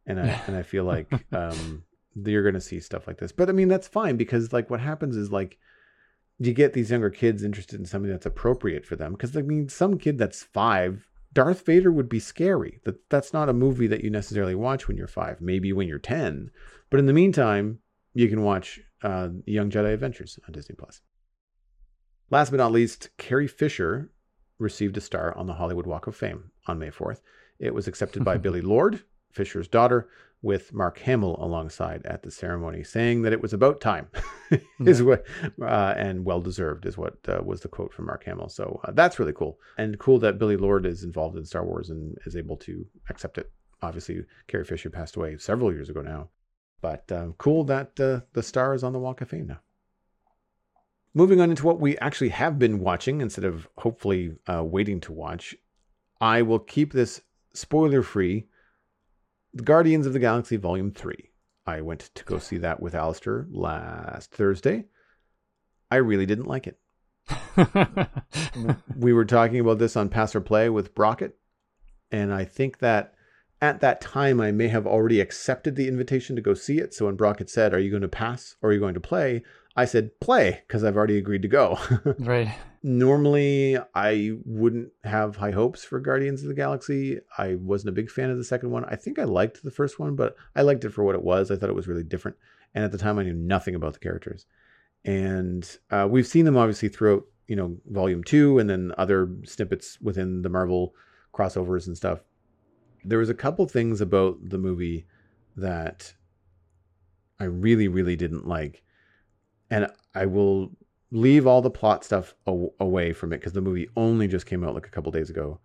And 0.05 0.19
I 0.19 0.41
and 0.47 0.55
I 0.55 0.63
feel 0.63 0.83
like 0.83 1.11
um, 1.33 1.83
you're 2.15 2.43
going 2.43 2.53
to 2.55 2.61
see 2.61 2.79
stuff 2.79 3.07
like 3.07 3.17
this. 3.17 3.31
But 3.31 3.49
I 3.49 3.51
mean, 3.51 3.67
that's 3.67 3.87
fine 3.87 4.17
because 4.17 4.53
like 4.53 4.69
what 4.69 4.79
happens 4.79 5.15
is 5.15 5.31
like 5.31 5.57
you 6.39 6.53
get 6.53 6.73
these 6.73 6.91
younger 6.91 7.09
kids 7.09 7.43
interested 7.43 7.79
in 7.79 7.85
something 7.85 8.11
that's 8.11 8.25
appropriate 8.25 8.85
for 8.85 8.95
them. 8.95 9.13
Because 9.13 9.35
I 9.35 9.41
mean, 9.41 9.69
some 9.69 9.97
kid 9.97 10.17
that's 10.17 10.43
five, 10.43 11.07
Darth 11.37 11.67
Vader 11.67 11.91
would 11.91 12.09
be 12.09 12.19
scary. 12.19 12.79
That 12.83 13.11
that's 13.11 13.31
not 13.31 13.47
a 13.47 13.53
movie 13.53 13.85
that 13.85 14.03
you 14.03 14.09
necessarily 14.09 14.55
watch 14.55 14.87
when 14.87 14.97
you're 14.97 15.05
five. 15.05 15.39
Maybe 15.39 15.71
when 15.71 15.87
you're 15.87 15.99
ten. 15.99 16.49
But 16.89 16.99
in 16.99 17.05
the 17.05 17.13
meantime, 17.13 17.77
you 18.15 18.27
can 18.27 18.41
watch 18.41 18.79
uh, 19.03 19.29
Young 19.45 19.69
Jedi 19.69 19.93
Adventures 19.93 20.39
on 20.47 20.51
Disney 20.51 20.73
Plus. 20.73 21.01
Last 22.31 22.49
but 22.49 22.57
not 22.57 22.71
least, 22.71 23.09
Carrie 23.19 23.45
Fisher 23.45 24.09
received 24.57 24.97
a 24.97 25.01
star 25.01 25.37
on 25.37 25.45
the 25.45 25.53
Hollywood 25.53 25.85
Walk 25.85 26.07
of 26.07 26.15
Fame 26.15 26.49
on 26.65 26.79
May 26.79 26.89
4th. 26.89 27.21
It 27.59 27.75
was 27.75 27.87
accepted 27.87 28.25
by 28.25 28.37
Billie 28.39 28.61
Lourd, 28.61 29.03
Fisher's 29.31 29.67
daughter, 29.67 30.09
with 30.41 30.73
Mark 30.73 30.99
Hamill 30.99 31.35
alongside 31.39 32.05
at 32.05 32.21
the 32.21 32.31
ceremony, 32.31 32.83
saying 32.83 33.23
that 33.23 33.33
it 33.33 33.41
was 33.41 33.53
about 33.53 33.81
time, 33.81 34.07
is 34.79 35.01
what, 35.01 35.25
uh, 35.61 35.93
and 35.97 36.23
well 36.23 36.41
deserved 36.41 36.85
is 36.85 36.97
what 36.97 37.17
uh, 37.27 37.41
was 37.43 37.61
the 37.61 37.67
quote 37.67 37.93
from 37.93 38.05
Mark 38.05 38.23
Hamill. 38.25 38.49
So 38.49 38.79
uh, 38.83 38.91
that's 38.91 39.19
really 39.19 39.33
cool, 39.33 39.59
and 39.77 39.97
cool 39.99 40.19
that 40.19 40.37
Billie 40.37 40.57
Lourd 40.57 40.85
is 40.85 41.03
involved 41.03 41.37
in 41.37 41.45
Star 41.45 41.65
Wars 41.65 41.89
and 41.89 42.15
is 42.25 42.35
able 42.35 42.57
to 42.57 42.85
accept 43.09 43.37
it. 43.37 43.51
Obviously, 43.81 44.23
Carrie 44.47 44.63
Fisher 44.63 44.89
passed 44.89 45.15
away 45.15 45.37
several 45.37 45.71
years 45.71 45.89
ago 45.89 46.01
now, 46.01 46.29
but 46.81 47.11
um, 47.11 47.33
cool 47.37 47.63
that 47.65 47.99
uh, 47.99 48.21
the 48.33 48.43
star 48.43 48.73
is 48.73 48.83
on 48.83 48.93
the 48.93 48.99
Walk 48.99 49.21
of 49.21 49.29
Fame 49.29 49.47
now. 49.47 49.59
Moving 51.13 51.41
on 51.41 51.49
into 51.49 51.65
what 51.65 51.79
we 51.79 51.97
actually 51.97 52.29
have 52.29 52.59
been 52.59 52.79
watching 52.79 53.21
instead 53.21 53.45
of 53.45 53.67
hopefully 53.77 54.35
uh, 54.47 54.63
waiting 54.63 54.99
to 55.01 55.11
watch, 55.11 55.55
I 56.21 56.43
will 56.43 56.59
keep 56.59 56.93
this 56.93 57.21
spoiler 57.53 58.03
free. 58.03 58.47
The 59.53 59.63
Guardians 59.63 60.05
of 60.05 60.13
the 60.13 60.19
Galaxy 60.19 60.57
Volume 60.57 60.91
3. 60.91 61.31
I 61.65 61.81
went 61.81 62.11
to 62.15 62.23
go 62.23 62.37
see 62.37 62.57
that 62.59 62.81
with 62.81 62.95
Alistair 62.95 63.47
last 63.49 64.31
Thursday. 64.31 64.85
I 65.91 65.97
really 65.97 66.25
didn't 66.25 66.47
like 66.47 66.67
it. 66.67 66.79
we 68.97 69.13
were 69.13 69.25
talking 69.25 69.59
about 69.59 69.79
this 69.79 69.95
on 69.97 70.09
Pass 70.09 70.35
or 70.35 70.41
Play 70.41 70.69
with 70.69 70.95
Brockett, 70.95 71.37
and 72.11 72.33
I 72.33 72.45
think 72.45 72.79
that 72.79 73.15
at 73.61 73.81
that 73.81 74.01
time, 74.01 74.39
I 74.39 74.51
may 74.51 74.67
have 74.67 74.85
already 74.85 75.19
accepted 75.19 75.75
the 75.75 75.87
invitation 75.87 76.35
to 76.35 76.41
go 76.41 76.53
see 76.53 76.77
it. 76.77 76.93
So 76.93 77.05
when 77.05 77.15
Brock 77.15 77.39
had 77.39 77.49
said, 77.49 77.73
Are 77.73 77.79
you 77.79 77.89
going 77.89 78.01
to 78.01 78.07
pass 78.07 78.55
or 78.61 78.69
are 78.69 78.73
you 78.73 78.79
going 78.79 78.93
to 78.93 78.99
play? 78.99 79.43
I 79.75 79.85
said, 79.85 80.19
Play, 80.19 80.63
because 80.67 80.83
I've 80.83 80.97
already 80.97 81.17
agreed 81.17 81.41
to 81.43 81.47
go. 81.47 81.79
right. 82.19 82.53
Normally, 82.83 83.77
I 83.95 84.33
wouldn't 84.45 84.91
have 85.03 85.35
high 85.35 85.51
hopes 85.51 85.83
for 85.83 85.99
Guardians 85.99 86.41
of 86.41 86.47
the 86.47 86.53
Galaxy. 86.53 87.19
I 87.37 87.55
wasn't 87.55 87.89
a 87.89 87.93
big 87.93 88.09
fan 88.09 88.29
of 88.29 88.37
the 88.37 88.43
second 88.43 88.71
one. 88.71 88.85
I 88.85 88.95
think 88.95 89.19
I 89.19 89.23
liked 89.23 89.63
the 89.63 89.71
first 89.71 89.99
one, 89.99 90.15
but 90.15 90.35
I 90.55 90.61
liked 90.61 90.85
it 90.85 90.93
for 90.93 91.03
what 91.03 91.15
it 91.15 91.23
was. 91.23 91.51
I 91.51 91.55
thought 91.55 91.69
it 91.69 91.75
was 91.75 91.87
really 91.87 92.03
different. 92.03 92.37
And 92.75 92.83
at 92.83 92.91
the 92.91 92.97
time, 92.97 93.17
I 93.17 93.23
knew 93.23 93.33
nothing 93.33 93.75
about 93.75 93.93
the 93.93 93.99
characters. 93.99 94.45
And 95.03 95.67
uh, 95.89 96.07
we've 96.09 96.27
seen 96.27 96.45
them 96.45 96.57
obviously 96.57 96.89
throughout, 96.89 97.25
you 97.47 97.55
know, 97.55 97.77
Volume 97.87 98.23
2 98.23 98.59
and 98.59 98.69
then 98.69 98.93
other 98.97 99.29
snippets 99.45 99.99
within 100.01 100.41
the 100.41 100.49
Marvel 100.49 100.93
crossovers 101.33 101.87
and 101.87 101.95
stuff. 101.95 102.19
There 103.07 103.19
was 103.19 103.29
a 103.29 103.33
couple 103.33 103.65
things 103.67 104.01
about 104.01 104.37
the 104.41 104.57
movie 104.57 105.05
that 105.55 106.13
I 107.39 107.45
really, 107.45 107.87
really 107.87 108.15
didn't 108.15 108.47
like. 108.47 108.83
And 109.69 109.87
I 110.13 110.25
will 110.25 110.71
leave 111.11 111.47
all 111.47 111.61
the 111.61 111.69
plot 111.69 112.03
stuff 112.03 112.35
away 112.45 113.13
from 113.13 113.31
it 113.31 113.37
because 113.37 113.53
the 113.53 113.61
movie 113.61 113.89
only 113.95 114.27
just 114.27 114.45
came 114.45 114.63
out 114.63 114.75
like 114.75 114.87
a 114.87 114.91
couple 114.91 115.11
days 115.11 115.29
ago. 115.29 115.59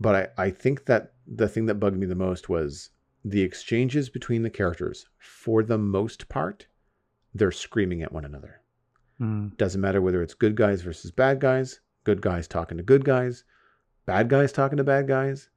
But 0.00 0.32
I, 0.38 0.44
I 0.44 0.50
think 0.50 0.86
that 0.86 1.12
the 1.26 1.48
thing 1.48 1.66
that 1.66 1.76
bugged 1.76 1.96
me 1.96 2.06
the 2.06 2.14
most 2.14 2.48
was 2.48 2.90
the 3.24 3.42
exchanges 3.42 4.08
between 4.08 4.42
the 4.42 4.50
characters. 4.50 5.06
For 5.18 5.62
the 5.62 5.78
most 5.78 6.28
part, 6.28 6.66
they're 7.34 7.52
screaming 7.52 8.02
at 8.02 8.12
one 8.12 8.24
another. 8.24 8.60
Mm. 9.20 9.56
Doesn't 9.56 9.80
matter 9.80 10.02
whether 10.02 10.22
it's 10.22 10.34
good 10.34 10.56
guys 10.56 10.82
versus 10.82 11.10
bad 11.10 11.40
guys, 11.40 11.80
good 12.04 12.20
guys 12.20 12.48
talking 12.48 12.76
to 12.78 12.82
good 12.82 13.04
guys, 13.04 13.44
bad 14.06 14.28
guys 14.28 14.52
talking 14.52 14.78
to 14.78 14.84
bad 14.84 15.06
guys, 15.08 15.48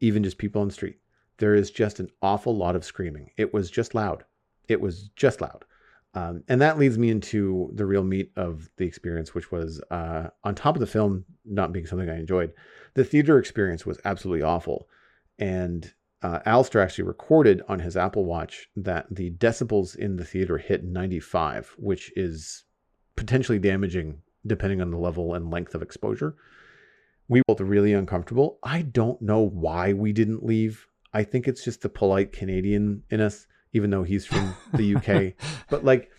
even 0.00 0.22
just 0.22 0.38
people 0.38 0.62
on 0.62 0.68
the 0.68 0.74
street. 0.74 0.98
There 1.38 1.54
is 1.54 1.70
just 1.70 2.00
an 2.00 2.10
awful 2.22 2.56
lot 2.56 2.76
of 2.76 2.84
screaming. 2.84 3.30
It 3.36 3.54
was 3.54 3.70
just 3.70 3.94
loud. 3.94 4.24
It 4.68 4.80
was 4.80 5.08
just 5.16 5.40
loud. 5.40 5.64
Um, 6.14 6.42
and 6.48 6.60
that 6.60 6.78
leads 6.78 6.98
me 6.98 7.10
into 7.10 7.70
the 7.74 7.86
real 7.86 8.02
meat 8.02 8.32
of 8.36 8.68
the 8.76 8.84
experience, 8.84 9.34
which 9.34 9.52
was 9.52 9.80
uh, 9.90 10.28
on 10.42 10.54
top 10.54 10.74
of 10.74 10.80
the 10.80 10.86
film 10.86 11.24
not 11.44 11.72
being 11.72 11.86
something 11.86 12.08
I 12.08 12.18
enjoyed, 12.18 12.52
the 12.94 13.04
theater 13.04 13.38
experience 13.38 13.86
was 13.86 14.00
absolutely 14.04 14.42
awful. 14.42 14.88
And 15.38 15.92
uh, 16.22 16.40
Alistair 16.46 16.80
actually 16.80 17.04
recorded 17.04 17.62
on 17.68 17.78
his 17.78 17.96
Apple 17.96 18.24
Watch 18.24 18.68
that 18.76 19.06
the 19.10 19.30
decibels 19.32 19.94
in 19.94 20.16
the 20.16 20.24
theater 20.24 20.58
hit 20.58 20.82
95, 20.82 21.74
which 21.78 22.10
is 22.16 22.64
potentially 23.14 23.58
damaging 23.58 24.20
depending 24.46 24.80
on 24.80 24.90
the 24.90 24.96
level 24.96 25.34
and 25.34 25.50
length 25.50 25.74
of 25.74 25.82
exposure. 25.82 26.36
We 27.28 27.42
felt 27.46 27.60
really 27.60 27.92
uncomfortable. 27.92 28.58
I 28.62 28.82
don't 28.82 29.20
know 29.20 29.40
why 29.40 29.92
we 29.92 30.12
didn't 30.12 30.44
leave. 30.44 30.86
I 31.12 31.24
think 31.24 31.46
it's 31.46 31.64
just 31.64 31.82
the 31.82 31.88
polite 31.88 32.32
Canadian 32.32 33.02
in 33.10 33.20
us 33.20 33.46
even 33.72 33.90
though 33.90 34.02
he's 34.02 34.26
from 34.26 34.54
the 34.74 34.96
UK. 34.96 35.34
but 35.70 35.84
like, 35.84 36.10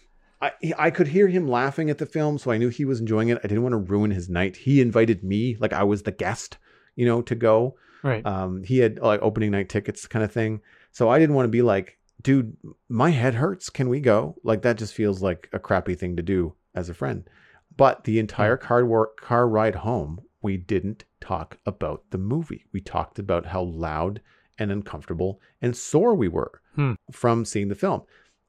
I 0.42 0.52
I 0.78 0.90
could 0.92 1.08
hear 1.08 1.28
him 1.28 1.48
laughing 1.48 1.90
at 1.90 1.98
the 1.98 2.06
film, 2.06 2.38
so 2.38 2.52
I 2.52 2.58
knew 2.58 2.70
he 2.70 2.86
was 2.86 3.00
enjoying 3.00 3.30
it. 3.30 3.40
I 3.40 3.48
didn't 3.48 3.64
want 3.64 3.74
to 3.74 3.92
ruin 3.92 4.12
his 4.12 4.30
night. 4.30 4.56
He 4.56 4.82
invited 4.82 5.24
me, 5.24 5.58
like 5.60 5.74
I 5.74 5.84
was 5.84 6.04
the 6.04 6.12
guest, 6.12 6.58
you 6.96 7.06
know, 7.06 7.22
to 7.24 7.36
go. 7.36 7.76
Right. 8.04 8.26
Um, 8.26 8.64
he 8.64 8.78
had 8.80 9.00
like 9.00 9.22
opening 9.22 9.52
night 9.52 9.70
tickets, 9.70 10.08
kind 10.08 10.24
of 10.24 10.32
thing. 10.32 10.62
So 10.92 11.10
I 11.10 11.20
didn't 11.20 11.36
want 11.36 11.46
to 11.46 11.52
be 11.52 11.62
like, 11.62 11.98
dude, 12.22 12.56
my 12.88 13.10
head 13.10 13.36
hurts. 13.36 13.70
Can 13.70 13.90
we 13.90 14.00
go? 14.00 14.36
Like 14.44 14.62
that 14.62 14.78
just 14.78 14.94
feels 14.94 15.22
like 15.22 15.50
a 15.52 15.60
crappy 15.60 15.96
thing 15.96 16.16
to 16.16 16.24
do 16.24 16.56
as 16.74 16.90
a 16.90 16.94
friend. 16.94 17.30
But 17.76 18.06
the 18.06 18.20
entire 18.20 18.58
car 18.58 18.86
work, 18.86 19.20
car 19.20 19.48
ride 19.48 19.76
home, 19.76 20.22
we 20.42 20.58
didn't 20.58 21.06
talk 21.20 21.58
about 21.66 22.04
the 22.12 22.18
movie. 22.18 22.66
We 22.72 22.82
talked 22.82 23.20
about 23.20 23.48
how 23.48 23.64
loud 23.64 24.22
and 24.58 24.72
uncomfortable 24.72 25.40
and 25.62 25.76
sore 25.76 26.14
we 26.16 26.28
were 26.28 26.62
hmm. 26.76 26.94
from 27.12 27.46
seeing 27.46 27.70
the 27.70 27.76
film. 27.76 28.02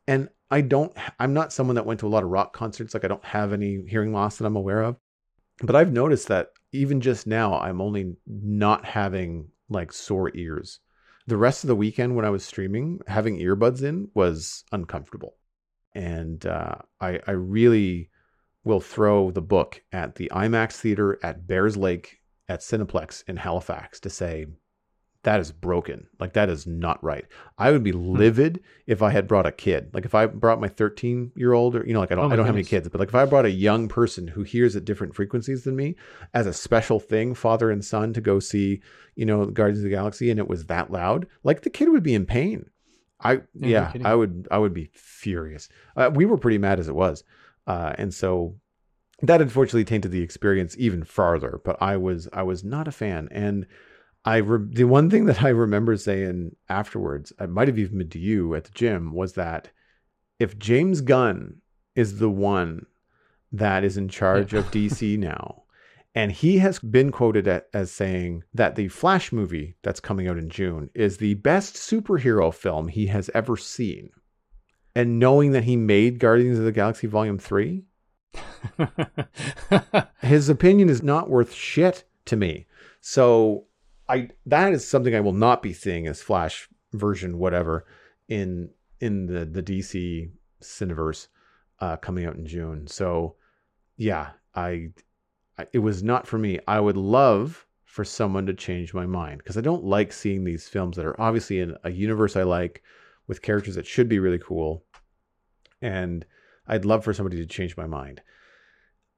And 0.06 0.28
I 0.50 0.60
don't, 0.60 0.92
I'm 1.18 1.32
not 1.32 1.52
someone 1.52 1.76
that 1.76 1.86
went 1.86 2.00
to 2.00 2.06
a 2.06 2.10
lot 2.10 2.24
of 2.24 2.30
rock 2.30 2.52
concerts. 2.52 2.94
Like 2.94 3.04
I 3.04 3.08
don't 3.08 3.24
have 3.24 3.52
any 3.52 3.84
hearing 3.88 4.12
loss 4.12 4.36
that 4.36 4.46
I'm 4.46 4.56
aware 4.56 4.82
of. 4.82 4.96
But 5.62 5.76
I've 5.76 5.92
noticed 5.92 6.28
that 6.28 6.50
even 6.72 7.00
just 7.00 7.26
now, 7.26 7.58
I'm 7.58 7.80
only 7.80 8.16
not 8.26 8.84
having 8.84 9.48
like 9.68 9.92
sore 9.92 10.34
ears. 10.34 10.80
The 11.26 11.36
rest 11.36 11.62
of 11.64 11.68
the 11.68 11.76
weekend 11.76 12.16
when 12.16 12.24
I 12.24 12.30
was 12.30 12.44
streaming, 12.44 13.00
having 13.06 13.38
earbuds 13.38 13.82
in 13.82 14.08
was 14.14 14.64
uncomfortable. 14.72 15.36
And 15.94 16.44
uh, 16.46 16.76
I, 17.00 17.20
I 17.26 17.32
really 17.32 18.10
will 18.70 18.80
throw 18.80 19.32
the 19.32 19.42
book 19.42 19.82
at 19.90 20.14
the 20.14 20.30
IMAX 20.32 20.74
theater 20.74 21.18
at 21.24 21.46
Bayers 21.46 21.76
Lake 21.76 22.20
at 22.48 22.60
Cineplex 22.60 23.24
in 23.28 23.36
Halifax 23.36 23.98
to 24.00 24.08
say, 24.08 24.46
that 25.24 25.40
is 25.40 25.50
broken. 25.50 26.06
Like 26.20 26.32
that 26.34 26.48
is 26.48 26.68
not 26.68 27.02
right. 27.02 27.26
I 27.58 27.72
would 27.72 27.82
be 27.82 27.90
hmm. 27.90 28.12
livid 28.12 28.62
if 28.86 29.02
I 29.02 29.10
had 29.10 29.26
brought 29.26 29.44
a 29.44 29.52
kid. 29.52 29.90
Like 29.92 30.04
if 30.04 30.14
I 30.14 30.26
brought 30.26 30.60
my 30.60 30.68
13 30.68 31.32
year 31.34 31.52
old 31.52 31.74
or 31.74 31.84
you 31.84 31.92
know 31.92 32.00
like 32.00 32.12
I 32.12 32.14
don't 32.14 32.24
oh 32.24 32.26
I 32.28 32.36
don't 32.36 32.46
goodness. 32.46 32.46
have 32.46 32.56
any 32.56 32.64
kids, 32.64 32.88
but 32.88 33.00
like 33.00 33.08
if 33.08 33.14
I 33.14 33.24
brought 33.24 33.44
a 33.44 33.50
young 33.50 33.88
person 33.88 34.28
who 34.28 34.44
hears 34.44 34.76
at 34.76 34.84
different 34.84 35.14
frequencies 35.14 35.64
than 35.64 35.76
me 35.76 35.96
as 36.32 36.46
a 36.46 36.52
special 36.52 37.00
thing, 37.00 37.34
father 37.34 37.70
and 37.70 37.84
son 37.84 38.12
to 38.14 38.20
go 38.20 38.38
see, 38.38 38.80
you 39.16 39.26
know, 39.26 39.44
Guardians 39.46 39.80
of 39.80 39.84
the 39.84 39.90
Galaxy 39.90 40.30
and 40.30 40.38
it 40.38 40.48
was 40.48 40.66
that 40.66 40.90
loud, 40.90 41.26
like 41.42 41.62
the 41.62 41.70
kid 41.70 41.88
would 41.90 42.04
be 42.04 42.14
in 42.14 42.24
pain. 42.24 42.70
I 43.20 43.40
yeah, 43.54 43.92
yeah 43.94 44.08
I 44.08 44.14
would 44.14 44.48
I 44.50 44.58
would 44.58 44.72
be 44.72 44.90
furious. 44.94 45.68
Uh, 45.96 46.10
we 46.14 46.24
were 46.24 46.38
pretty 46.38 46.58
mad 46.58 46.78
as 46.78 46.88
it 46.88 46.94
was. 46.94 47.24
Uh, 47.66 47.92
and 47.98 48.12
so 48.12 48.56
that 49.22 49.42
unfortunately 49.42 49.84
tainted 49.84 50.12
the 50.12 50.22
experience 50.22 50.74
even 50.78 51.04
farther, 51.04 51.60
but 51.64 51.80
I 51.80 51.96
was 51.96 52.28
I 52.32 52.42
was 52.42 52.64
not 52.64 52.88
a 52.88 52.92
fan 52.92 53.28
and 53.30 53.66
I 54.24 54.38
re- 54.38 54.68
the 54.70 54.84
one 54.84 55.10
thing 55.10 55.26
that 55.26 55.42
I 55.44 55.48
remember 55.48 55.96
saying 55.96 56.56
afterwards, 56.68 57.32
I 57.38 57.46
might 57.46 57.68
have 57.68 57.78
even 57.78 57.98
been 57.98 58.10
to 58.10 58.18
you 58.18 58.54
at 58.54 58.64
the 58.64 58.72
gym, 58.72 59.12
was 59.12 59.34
that 59.34 59.70
if 60.38 60.58
James 60.58 61.00
Gunn 61.00 61.56
is 61.94 62.18
the 62.18 62.30
one 62.30 62.86
that 63.52 63.84
is 63.84 63.96
in 63.96 64.08
charge 64.08 64.54
of 64.54 64.70
DC 64.70 65.18
now, 65.18 65.64
and 66.14 66.32
he 66.32 66.58
has 66.58 66.78
been 66.78 67.12
quoted 67.12 67.46
as 67.72 67.92
saying 67.92 68.42
that 68.52 68.74
the 68.74 68.88
Flash 68.88 69.32
movie 69.32 69.76
that's 69.82 70.00
coming 70.00 70.26
out 70.26 70.38
in 70.38 70.50
June 70.50 70.90
is 70.94 71.18
the 71.18 71.34
best 71.34 71.76
superhero 71.76 72.52
film 72.52 72.88
he 72.88 73.06
has 73.06 73.30
ever 73.32 73.56
seen. 73.56 74.10
And 74.94 75.18
knowing 75.18 75.52
that 75.52 75.64
he 75.64 75.76
made 75.76 76.18
Guardians 76.18 76.58
of 76.58 76.64
the 76.64 76.72
Galaxy 76.72 77.06
Volume 77.06 77.38
3, 77.38 77.84
his 80.20 80.48
opinion 80.48 80.88
is 80.88 81.02
not 81.02 81.30
worth 81.30 81.52
shit 81.52 82.04
to 82.26 82.36
me. 82.36 82.66
So 83.00 83.66
I 84.08 84.30
that 84.46 84.72
is 84.72 84.86
something 84.86 85.14
I 85.14 85.20
will 85.20 85.32
not 85.32 85.62
be 85.62 85.72
seeing 85.72 86.06
as 86.06 86.22
Flash 86.22 86.68
version 86.92 87.38
whatever 87.38 87.86
in 88.28 88.70
in 89.00 89.26
the 89.26 89.44
the 89.44 89.62
DC 89.62 90.30
Cineverse 90.62 91.28
uh, 91.80 91.96
coming 91.96 92.26
out 92.26 92.36
in 92.36 92.46
June. 92.46 92.86
So 92.86 93.36
yeah, 93.96 94.30
I, 94.54 94.90
I 95.58 95.66
it 95.72 95.78
was 95.78 96.02
not 96.02 96.26
for 96.26 96.38
me. 96.38 96.58
I 96.66 96.80
would 96.80 96.96
love 96.96 97.66
for 97.84 98.04
someone 98.04 98.46
to 98.46 98.54
change 98.54 98.94
my 98.94 99.06
mind 99.06 99.38
because 99.38 99.56
I 99.58 99.62
don't 99.62 99.84
like 99.84 100.12
seeing 100.12 100.44
these 100.44 100.68
films 100.68 100.96
that 100.96 101.06
are 101.06 101.20
obviously 101.20 101.60
in 101.60 101.76
a 101.82 101.90
universe 101.90 102.36
I 102.36 102.44
like 102.44 102.82
with 103.30 103.40
characters 103.40 103.76
that 103.76 103.86
should 103.86 104.10
be 104.10 104.18
really 104.18 104.38
cool. 104.38 104.84
And 105.80 106.26
I'd 106.66 106.84
love 106.84 107.02
for 107.02 107.14
somebody 107.14 107.38
to 107.38 107.46
change 107.46 107.78
my 107.78 107.86
mind. 107.86 108.20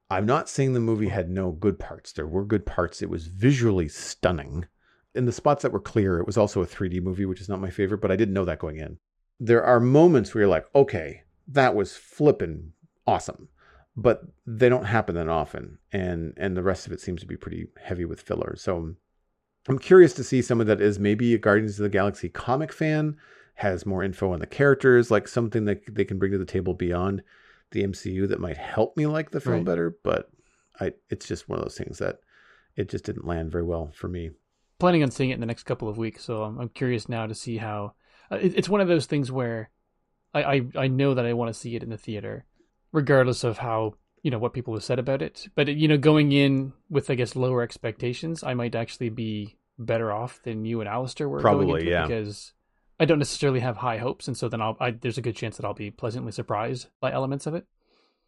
I'm 0.09 0.25
not 0.25 0.47
saying 0.47 0.71
the 0.71 0.79
movie 0.79 1.09
had 1.09 1.29
no 1.29 1.51
good 1.51 1.77
parts. 1.77 2.13
There 2.13 2.27
were 2.27 2.45
good 2.45 2.65
parts. 2.65 3.01
It 3.01 3.09
was 3.09 3.27
visually 3.27 3.89
stunning 3.89 4.67
in 5.15 5.25
the 5.25 5.31
spots 5.31 5.61
that 5.61 5.71
were 5.71 5.79
clear, 5.79 6.19
it 6.19 6.25
was 6.25 6.37
also 6.37 6.61
a 6.61 6.65
3D 6.65 7.01
movie, 7.01 7.25
which 7.25 7.41
is 7.41 7.49
not 7.49 7.61
my 7.61 7.69
favorite, 7.69 8.01
but 8.01 8.11
I 8.11 8.15
didn't 8.15 8.33
know 8.33 8.45
that 8.45 8.59
going 8.59 8.77
in. 8.77 8.97
There 9.39 9.63
are 9.63 9.79
moments 9.79 10.33
where 10.33 10.43
you're 10.43 10.49
like, 10.49 10.65
okay, 10.73 11.23
that 11.47 11.75
was 11.75 11.95
flipping 11.95 12.73
awesome, 13.05 13.49
but 13.95 14.23
they 14.45 14.69
don't 14.69 14.85
happen 14.85 15.15
that 15.15 15.27
often, 15.27 15.77
and 15.91 16.33
and 16.37 16.55
the 16.55 16.63
rest 16.63 16.87
of 16.87 16.93
it 16.93 17.01
seems 17.01 17.21
to 17.21 17.27
be 17.27 17.37
pretty 17.37 17.67
heavy 17.81 18.05
with 18.05 18.21
filler. 18.21 18.55
So 18.55 18.95
I'm 19.67 19.79
curious 19.79 20.13
to 20.13 20.23
see 20.23 20.41
someone 20.41 20.67
that 20.67 20.81
is 20.81 20.99
maybe 20.99 21.33
a 21.33 21.37
Guardians 21.37 21.79
of 21.79 21.83
the 21.83 21.89
Galaxy 21.89 22.29
comic 22.29 22.71
fan, 22.71 23.17
has 23.55 23.85
more 23.85 24.03
info 24.03 24.33
on 24.33 24.39
the 24.39 24.47
characters, 24.47 25.11
like 25.11 25.27
something 25.27 25.65
that 25.65 25.81
they 25.93 26.05
can 26.05 26.17
bring 26.17 26.31
to 26.31 26.37
the 26.37 26.45
table 26.45 26.73
beyond 26.73 27.23
the 27.71 27.83
MCU 27.83 28.27
that 28.27 28.39
might 28.39 28.57
help 28.57 28.97
me 28.97 29.05
like 29.07 29.31
the 29.31 29.41
film 29.41 29.57
right. 29.57 29.65
better. 29.65 29.95
But 30.03 30.29
I, 30.79 30.93
it's 31.09 31.27
just 31.27 31.47
one 31.47 31.59
of 31.59 31.65
those 31.65 31.77
things 31.77 31.99
that 31.99 32.19
it 32.75 32.89
just 32.89 33.05
didn't 33.05 33.27
land 33.27 33.51
very 33.51 33.63
well 33.63 33.91
for 33.93 34.07
me 34.07 34.31
planning 34.83 35.01
on 35.01 35.11
seeing 35.11 35.29
it 35.29 35.35
in 35.35 35.39
the 35.39 35.45
next 35.45 35.63
couple 35.63 35.87
of 35.87 35.97
weeks, 35.97 36.25
so 36.25 36.43
I'm, 36.43 36.59
I'm 36.59 36.67
curious 36.67 37.07
now 37.07 37.25
to 37.25 37.33
see 37.33 37.55
how. 37.55 37.93
Uh, 38.29 38.35
it, 38.35 38.53
it's 38.57 38.67
one 38.67 38.81
of 38.81 38.89
those 38.89 39.05
things 39.05 39.31
where 39.31 39.69
I, 40.33 40.43
I 40.43 40.61
I 40.75 40.87
know 40.89 41.13
that 41.13 41.25
I 41.25 41.31
want 41.31 41.53
to 41.53 41.57
see 41.57 41.77
it 41.77 41.83
in 41.83 41.89
the 41.89 41.97
theater, 41.97 42.43
regardless 42.91 43.45
of 43.45 43.59
how 43.59 43.93
you 44.23 44.29
know 44.29 44.39
what 44.39 44.53
people 44.53 44.73
have 44.73 44.83
said 44.83 44.99
about 44.99 45.21
it. 45.21 45.47
But 45.55 45.69
you 45.69 45.87
know, 45.87 45.97
going 45.97 46.33
in 46.33 46.73
with 46.89 47.09
I 47.09 47.15
guess 47.15 47.37
lower 47.37 47.61
expectations, 47.61 48.43
I 48.43 48.55
might 48.55 48.75
actually 48.75 49.07
be 49.07 49.55
better 49.79 50.11
off 50.11 50.41
than 50.43 50.65
you 50.65 50.81
and 50.81 50.89
Alistair 50.89 51.29
were. 51.29 51.39
Probably, 51.39 51.89
yeah. 51.89 52.05
Because 52.05 52.51
I 52.99 53.05
don't 53.05 53.19
necessarily 53.19 53.59
have 53.59 53.77
high 53.77 53.97
hopes, 53.97 54.27
and 54.27 54.37
so 54.37 54.47
then 54.49 54.61
I'll 54.61 54.77
I, 54.79 54.91
there's 54.91 55.17
a 55.17 55.21
good 55.21 55.35
chance 55.35 55.57
that 55.57 55.65
I'll 55.65 55.73
be 55.73 55.91
pleasantly 55.91 56.31
surprised 56.31 56.87
by 56.99 57.11
elements 57.11 57.47
of 57.47 57.55
it. 57.55 57.65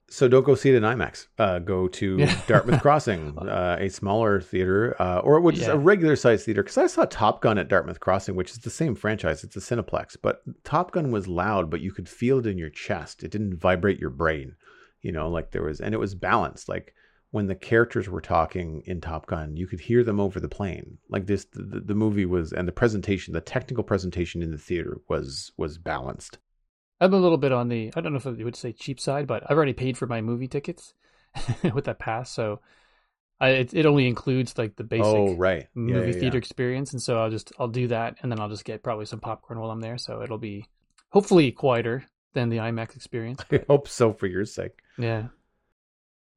So 0.07 0.27
don't 0.27 0.43
go 0.45 0.53
see 0.53 0.69
it 0.69 0.75
in 0.75 0.83
IMAX. 0.83 1.27
Uh, 1.39 1.57
go 1.57 1.87
to 1.87 2.17
Yeah. 2.19 2.39
Dartmouth 2.45 2.79
Crossing, 2.81 3.35
uh, 3.39 3.77
a 3.79 3.89
smaller 3.89 4.39
theater, 4.39 4.95
uh, 5.01 5.17
or 5.19 5.39
which 5.39 5.57
is 5.57 5.63
Yeah. 5.65 5.73
a 5.73 5.77
regular 5.77 6.15
size 6.15 6.43
theater. 6.43 6.61
Because 6.61 6.77
I 6.77 6.85
saw 6.85 7.05
Top 7.05 7.41
Gun 7.41 7.57
at 7.57 7.69
Dartmouth 7.69 7.99
Crossing, 7.99 8.35
which 8.35 8.51
is 8.51 8.59
the 8.59 8.69
same 8.69 8.93
franchise. 8.93 9.43
It's 9.43 9.55
a 9.55 9.59
Cineplex, 9.59 10.15
but 10.21 10.43
Top 10.63 10.91
Gun 10.91 11.09
was 11.11 11.27
loud, 11.27 11.71
but 11.71 11.81
you 11.81 11.91
could 11.91 12.07
feel 12.07 12.37
it 12.37 12.45
in 12.45 12.59
your 12.59 12.69
chest. 12.69 13.23
It 13.23 13.31
didn't 13.31 13.55
vibrate 13.57 13.99
your 13.99 14.11
brain, 14.11 14.55
you 15.01 15.11
know, 15.11 15.27
like 15.27 15.49
there 15.51 15.63
was, 15.63 15.81
and 15.81 15.95
it 15.95 15.99
was 15.99 16.13
balanced. 16.13 16.69
Like 16.69 16.93
when 17.35 17.47
the 17.47 17.55
characters 17.55 18.07
were 18.07 18.21
talking 18.21 18.81
in 18.85 19.01
Top 19.01 19.25
Gun, 19.25 19.57
you 19.57 19.67
could 19.67 19.81
hear 19.81 20.05
them 20.05 20.21
over 20.21 20.39
the 20.39 20.47
plane. 20.47 20.99
Like 21.09 21.25
this, 21.25 21.43
the, 21.43 21.81
the, 21.81 21.93
movie 21.93 22.25
was, 22.25 22.53
and 22.53 22.65
the 22.65 22.71
presentation, 22.71 23.33
the 23.33 23.41
technical 23.41 23.83
presentation 23.83 24.41
in 24.41 24.51
the 24.51 24.57
theater 24.57 25.01
was 25.09 25.51
was 25.57 25.77
balanced. 25.77 26.37
I'm 27.01 27.13
a 27.13 27.17
little 27.17 27.37
bit 27.37 27.51
on 27.51 27.67
the 27.67 27.91
I 27.93 27.99
don't 27.99 28.13
know 28.13 28.19
if 28.19 28.39
you 28.39 28.45
would 28.45 28.55
say 28.55 28.71
cheap 28.71 29.01
side, 29.01 29.27
but 29.27 29.43
I've 29.49 29.57
already 29.57 29.73
paid 29.73 29.97
for 29.97 30.07
my 30.07 30.21
movie 30.21 30.47
tickets 30.47 30.93
with 31.73 31.83
that 31.83 31.99
pass, 31.99 32.31
so 32.31 32.61
I, 33.41 33.49
it, 33.49 33.73
it 33.73 33.85
only 33.85 34.07
includes 34.07 34.57
like 34.57 34.77
the 34.77 34.85
oh, 34.85 34.87
basic 34.87 35.05
oh, 35.05 35.33
right, 35.35 35.67
movie 35.75 36.11
yeah, 36.11 36.13
yeah. 36.13 36.19
theater 36.21 36.37
experience, 36.37 36.93
and 36.93 37.01
so 37.01 37.21
I'll 37.21 37.29
just 37.29 37.51
I'll 37.59 37.67
do 37.67 37.89
that, 37.89 38.15
and 38.21 38.31
then 38.31 38.39
I'll 38.39 38.47
just 38.47 38.63
get 38.63 38.81
probably 38.81 39.07
some 39.07 39.19
popcorn 39.19 39.59
while 39.59 39.71
I'm 39.71 39.81
there, 39.81 39.97
so 39.97 40.21
it'll 40.21 40.37
be 40.37 40.67
hopefully 41.09 41.51
quieter 41.51 42.05
than 42.33 42.47
the 42.47 42.59
IMAX 42.59 42.95
experience. 42.95 43.43
I 43.51 43.59
hope 43.67 43.89
so 43.89 44.13
for 44.13 44.25
your 44.25 44.45
sake. 44.45 44.79
Yeah. 44.97 45.27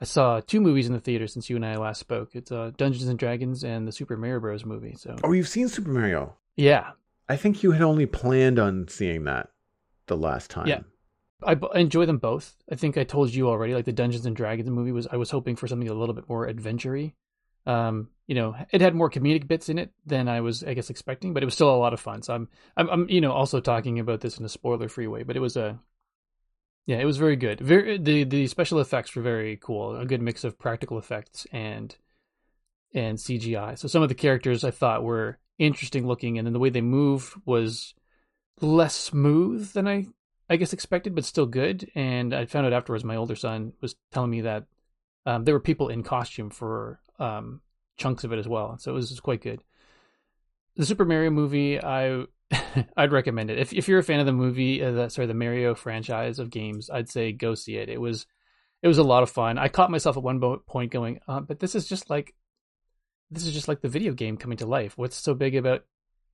I 0.01 0.05
saw 0.05 0.41
two 0.41 0.61
movies 0.61 0.87
in 0.87 0.93
the 0.93 1.01
theater 1.01 1.27
since 1.27 1.51
you 1.51 1.57
and 1.57 1.67
I 1.67 1.77
last 1.77 1.99
spoke. 2.01 2.31
It's 2.35 2.53
uh, 2.53 2.71
Dungeons 2.77 3.09
and 3.09 3.19
Dragons 3.19 3.65
and 3.65 3.87
the 3.89 3.93
Super 3.93 4.17
Mario 4.17 4.41
Bros. 4.41 4.65
movie. 4.65 4.95
So 4.97 5.17
Oh, 5.25 5.33
you've 5.33 5.49
seen 5.49 5.69
Super 5.69 5.91
Mario. 5.91 6.37
yeah, 6.57 6.91
I 7.29 7.37
think 7.37 7.63
you 7.63 7.73
had 7.73 7.83
only 7.83 8.07
planned 8.07 8.59
on 8.59 8.87
seeing 8.89 9.25
that 9.25 9.51
the 10.07 10.17
last 10.17 10.51
time. 10.51 10.67
Yeah. 10.69 10.81
I, 11.43 11.55
b- 11.55 11.69
I 11.73 11.79
enjoy 11.81 12.07
them 12.07 12.19
both. 12.19 12.57
I 12.71 12.75
think 12.75 12.97
I 12.99 13.05
told 13.05 13.33
you 13.33 13.49
already. 13.49 13.75
Like 13.75 13.85
the 13.85 13.93
Dungeons 13.93 14.27
and 14.27 14.35
Dragons 14.35 14.69
movie 14.71 14.91
was, 14.93 15.07
I 15.07 15.17
was 15.17 15.31
hoping 15.31 15.55
for 15.57 15.69
something 15.69 15.89
a 15.89 15.95
little 15.95 16.15
bit 16.15 16.29
more 16.29 16.47
adventure-y. 16.47 17.15
Um, 17.67 18.09
you 18.27 18.35
know, 18.35 18.57
it 18.73 18.81
had 18.81 18.95
more 18.95 19.11
comedic 19.11 19.47
bits 19.47 19.69
in 19.69 19.79
it 19.79 19.93
than 20.07 20.27
I 20.27 20.41
was, 20.41 20.65
I 20.65 20.75
guess, 20.75 20.91
expecting, 20.91 21.35
but 21.35 21.43
it 21.43 21.47
was 21.47 21.55
still 21.55 21.73
a 21.73 21.77
lot 21.77 21.93
of 21.93 22.01
fun. 22.01 22.23
So 22.23 22.35
I'm, 22.35 22.49
I'm, 22.77 22.89
I'm 22.89 23.09
you 23.11 23.21
know, 23.21 23.33
also 23.33 23.61
talking 23.61 23.99
about 24.01 24.21
this 24.21 24.39
in 24.39 24.45
a 24.45 24.49
spoiler-free 24.49 25.07
way, 25.07 25.23
but 25.23 25.37
it 25.37 25.41
was 25.41 25.57
a, 25.57 25.79
yeah, 26.89 26.97
it 26.97 27.05
was 27.05 27.19
very 27.19 27.37
good. 27.37 27.61
Very 27.61 27.99
the 27.99 28.25
the 28.25 28.47
special 28.47 28.81
effects 28.81 29.15
were 29.15 29.21
very 29.21 29.59
cool. 29.59 29.95
A 29.95 30.07
good 30.07 30.23
mix 30.23 30.43
of 30.43 30.59
practical 30.59 30.97
effects 30.97 31.47
and 31.53 31.95
and 32.95 33.19
CGI. 33.19 33.79
So 33.79 33.89
some 33.89 34.03
of 34.03 34.09
the 34.09 34.15
characters 34.15 34.65
I 34.65 34.71
thought 34.71 35.05
were 35.05 35.39
interesting 35.59 36.07
looking, 36.07 36.39
and 36.39 36.47
then 36.47 36.55
the 36.55 36.59
way 36.59 36.71
they 36.71 36.81
moved 36.81 37.35
was 37.45 37.93
less 38.63 38.95
smooth 38.95 39.71
than 39.75 39.87
I 39.87 40.07
I 40.49 40.57
guess 40.57 40.73
expected, 40.73 41.15
but 41.15 41.27
still 41.27 41.45
good. 41.45 41.91
And 41.95 42.33
I 42.33 42.47
found 42.47 42.65
out 42.65 42.73
afterwards. 42.73 43.05
My 43.05 43.17
older 43.17 43.37
son 43.37 43.75
was 43.83 43.95
telling 44.11 44.31
me 44.31 44.41
that 44.41 44.65
um, 45.27 45.45
there 45.45 45.53
were 45.53 45.61
people 45.61 45.91
in 45.91 46.03
costume 46.03 46.49
for 46.49 47.01
um, 47.19 47.61
chunks 47.99 48.25
of 48.25 48.33
it 48.33 48.39
as 48.39 48.49
well, 48.49 48.79
so 48.79 48.93
it 48.93 48.95
was 48.95 49.21
quite 49.21 49.43
good. 49.43 49.63
The 50.77 50.87
Super 50.87 51.05
Mario 51.05 51.29
movie, 51.29 51.79
I 51.79 52.25
I'd 52.97 53.13
recommend 53.13 53.51
it 53.51 53.59
if 53.59 53.73
if 53.73 53.89
you're 53.89 53.99
a 53.99 54.05
fan 54.05 54.21
of 54.21 54.27
the 54.27 54.33
movie, 54.33 54.83
uh, 54.83 54.93
the, 54.93 55.09
sorry, 55.09 55.27
the 55.27 55.35
Mario 55.35 55.75
franchise 55.75 56.39
of 56.39 56.51
games. 56.51 56.89
I'd 56.91 57.11
say 57.11 57.33
go 57.33 57.55
see 57.55 57.77
it. 57.77 57.89
It 57.89 58.01
was 58.01 58.27
it 58.83 58.89
was 58.89 58.99
a 58.99 59.03
lot 59.03 59.23
of 59.23 59.31
fun. 59.31 59.59
I 59.59 59.69
caught 59.69 59.91
myself 59.91 60.17
at 60.17 60.23
one 60.23 60.41
point 60.67 60.91
going, 60.91 61.21
uh, 61.29 61.41
but 61.41 61.59
this 61.59 61.75
is 61.75 61.87
just 61.87 62.09
like 62.09 62.35
this 63.31 63.47
is 63.47 63.53
just 63.53 63.69
like 63.69 63.81
the 63.81 63.89
video 63.89 64.13
game 64.13 64.37
coming 64.37 64.59
to 64.59 64.67
life. 64.67 64.97
What's 64.97 65.17
so 65.17 65.35
big 65.35 65.57
about 65.57 65.85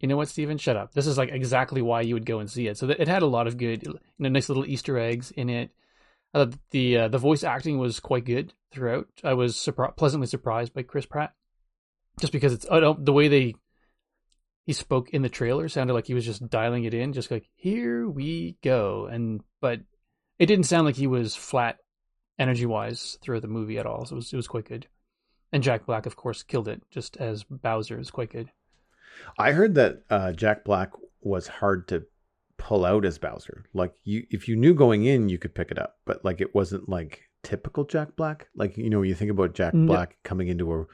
you 0.00 0.08
know 0.08 0.16
what, 0.16 0.28
Stephen? 0.28 0.58
Shut 0.58 0.76
up. 0.76 0.92
This 0.92 1.06
is 1.06 1.16
like 1.16 1.30
exactly 1.30 1.80
why 1.80 2.02
you 2.02 2.14
would 2.14 2.26
go 2.26 2.40
and 2.40 2.50
see 2.50 2.66
it. 2.66 2.76
So 2.76 2.88
it 2.90 3.08
had 3.08 3.22
a 3.22 3.26
lot 3.26 3.46
of 3.46 3.56
good, 3.56 3.84
you 3.84 3.98
know, 4.18 4.28
nice 4.28 4.48
little 4.48 4.66
Easter 4.66 4.98
eggs 4.98 5.30
in 5.30 5.48
it. 5.48 5.70
Uh, 6.34 6.46
the 6.70 6.98
uh, 6.98 7.08
the 7.08 7.18
voice 7.18 7.44
acting 7.44 7.78
was 7.78 8.00
quite 8.00 8.24
good 8.24 8.52
throughout. 8.72 9.08
I 9.22 9.34
was 9.34 9.56
surpri- 9.56 9.96
pleasantly 9.96 10.26
surprised 10.26 10.74
by 10.74 10.82
Chris 10.82 11.06
Pratt, 11.06 11.32
just 12.20 12.32
because 12.32 12.52
it's 12.52 12.66
the 12.66 13.12
way 13.12 13.28
they 13.28 13.54
he 14.64 14.72
spoke 14.72 15.10
in 15.10 15.22
the 15.22 15.28
trailer 15.28 15.68
sounded 15.68 15.94
like 15.94 16.06
he 16.06 16.14
was 16.14 16.24
just 16.24 16.48
dialing 16.48 16.84
it 16.84 16.94
in, 16.94 17.12
just 17.12 17.30
like 17.30 17.48
here 17.54 18.08
we 18.08 18.56
go. 18.62 19.06
And 19.06 19.42
but 19.60 19.80
it 20.38 20.46
didn't 20.46 20.66
sound 20.66 20.86
like 20.86 20.96
he 20.96 21.06
was 21.06 21.36
flat 21.36 21.78
energy 22.38 22.66
wise 22.66 23.18
throughout 23.22 23.42
the 23.42 23.48
movie 23.48 23.78
at 23.78 23.86
all. 23.86 24.04
So 24.06 24.14
it 24.14 24.16
was 24.16 24.32
it 24.32 24.36
was 24.36 24.48
quite 24.48 24.66
good. 24.66 24.86
And 25.52 25.62
Jack 25.62 25.86
Black, 25.86 26.06
of 26.06 26.16
course, 26.16 26.42
killed 26.42 26.68
it 26.68 26.82
just 26.90 27.16
as 27.18 27.44
Bowser 27.44 28.00
is 28.00 28.10
quite 28.10 28.30
good. 28.30 28.50
I 29.38 29.52
heard 29.52 29.74
that 29.76 30.02
uh, 30.10 30.32
Jack 30.32 30.64
Black 30.64 30.90
was 31.20 31.46
hard 31.46 31.86
to 31.88 32.04
pull 32.56 32.84
out 32.84 33.04
as 33.04 33.18
Bowser. 33.18 33.64
Like 33.72 33.94
you, 34.02 34.26
if 34.30 34.48
you 34.48 34.56
knew 34.56 34.74
going 34.74 35.04
in, 35.04 35.28
you 35.28 35.38
could 35.38 35.54
pick 35.54 35.70
it 35.70 35.78
up, 35.78 35.98
but 36.04 36.24
like 36.24 36.40
it 36.40 36.54
wasn't 36.54 36.88
like 36.88 37.22
typical 37.42 37.84
Jack 37.84 38.16
Black. 38.16 38.48
Like 38.56 38.76
you 38.76 38.90
know, 38.90 39.00
when 39.00 39.08
you 39.08 39.14
think 39.14 39.30
about 39.30 39.54
Jack 39.54 39.74
No. 39.74 39.86
Black 39.86 40.16
coming 40.24 40.48
into 40.48 40.72
a 40.74 40.86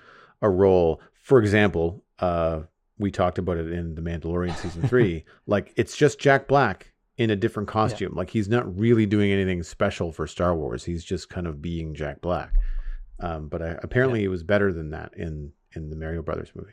a 0.42 0.50
role. 0.50 1.00
For 1.22 1.38
example, 1.38 2.04
uh, 2.18 2.62
we 3.00 3.10
talked 3.10 3.38
about 3.38 3.56
it 3.56 3.72
in 3.72 3.94
The 3.96 4.02
Mandalorian 4.02 4.54
season 4.56 4.86
three. 4.86 5.24
like 5.46 5.72
it's 5.76 5.96
just 5.96 6.20
Jack 6.20 6.46
Black 6.46 6.92
in 7.16 7.30
a 7.30 7.36
different 7.36 7.68
costume. 7.68 8.14
Like 8.14 8.30
he's 8.30 8.48
not 8.48 8.78
really 8.78 9.06
doing 9.06 9.32
anything 9.32 9.62
special 9.62 10.12
for 10.12 10.26
Star 10.26 10.54
Wars. 10.54 10.84
He's 10.84 11.02
just 11.04 11.28
kind 11.28 11.46
of 11.46 11.60
being 11.60 11.94
Jack 11.94 12.20
Black. 12.20 12.54
Um, 13.18 13.48
but 13.48 13.60
I, 13.62 13.76
apparently, 13.82 14.24
it 14.24 14.28
was 14.28 14.42
better 14.42 14.72
than 14.72 14.90
that 14.90 15.12
in 15.16 15.52
in 15.74 15.90
the 15.90 15.96
Mario 15.96 16.22
Brothers 16.22 16.50
movie. 16.54 16.72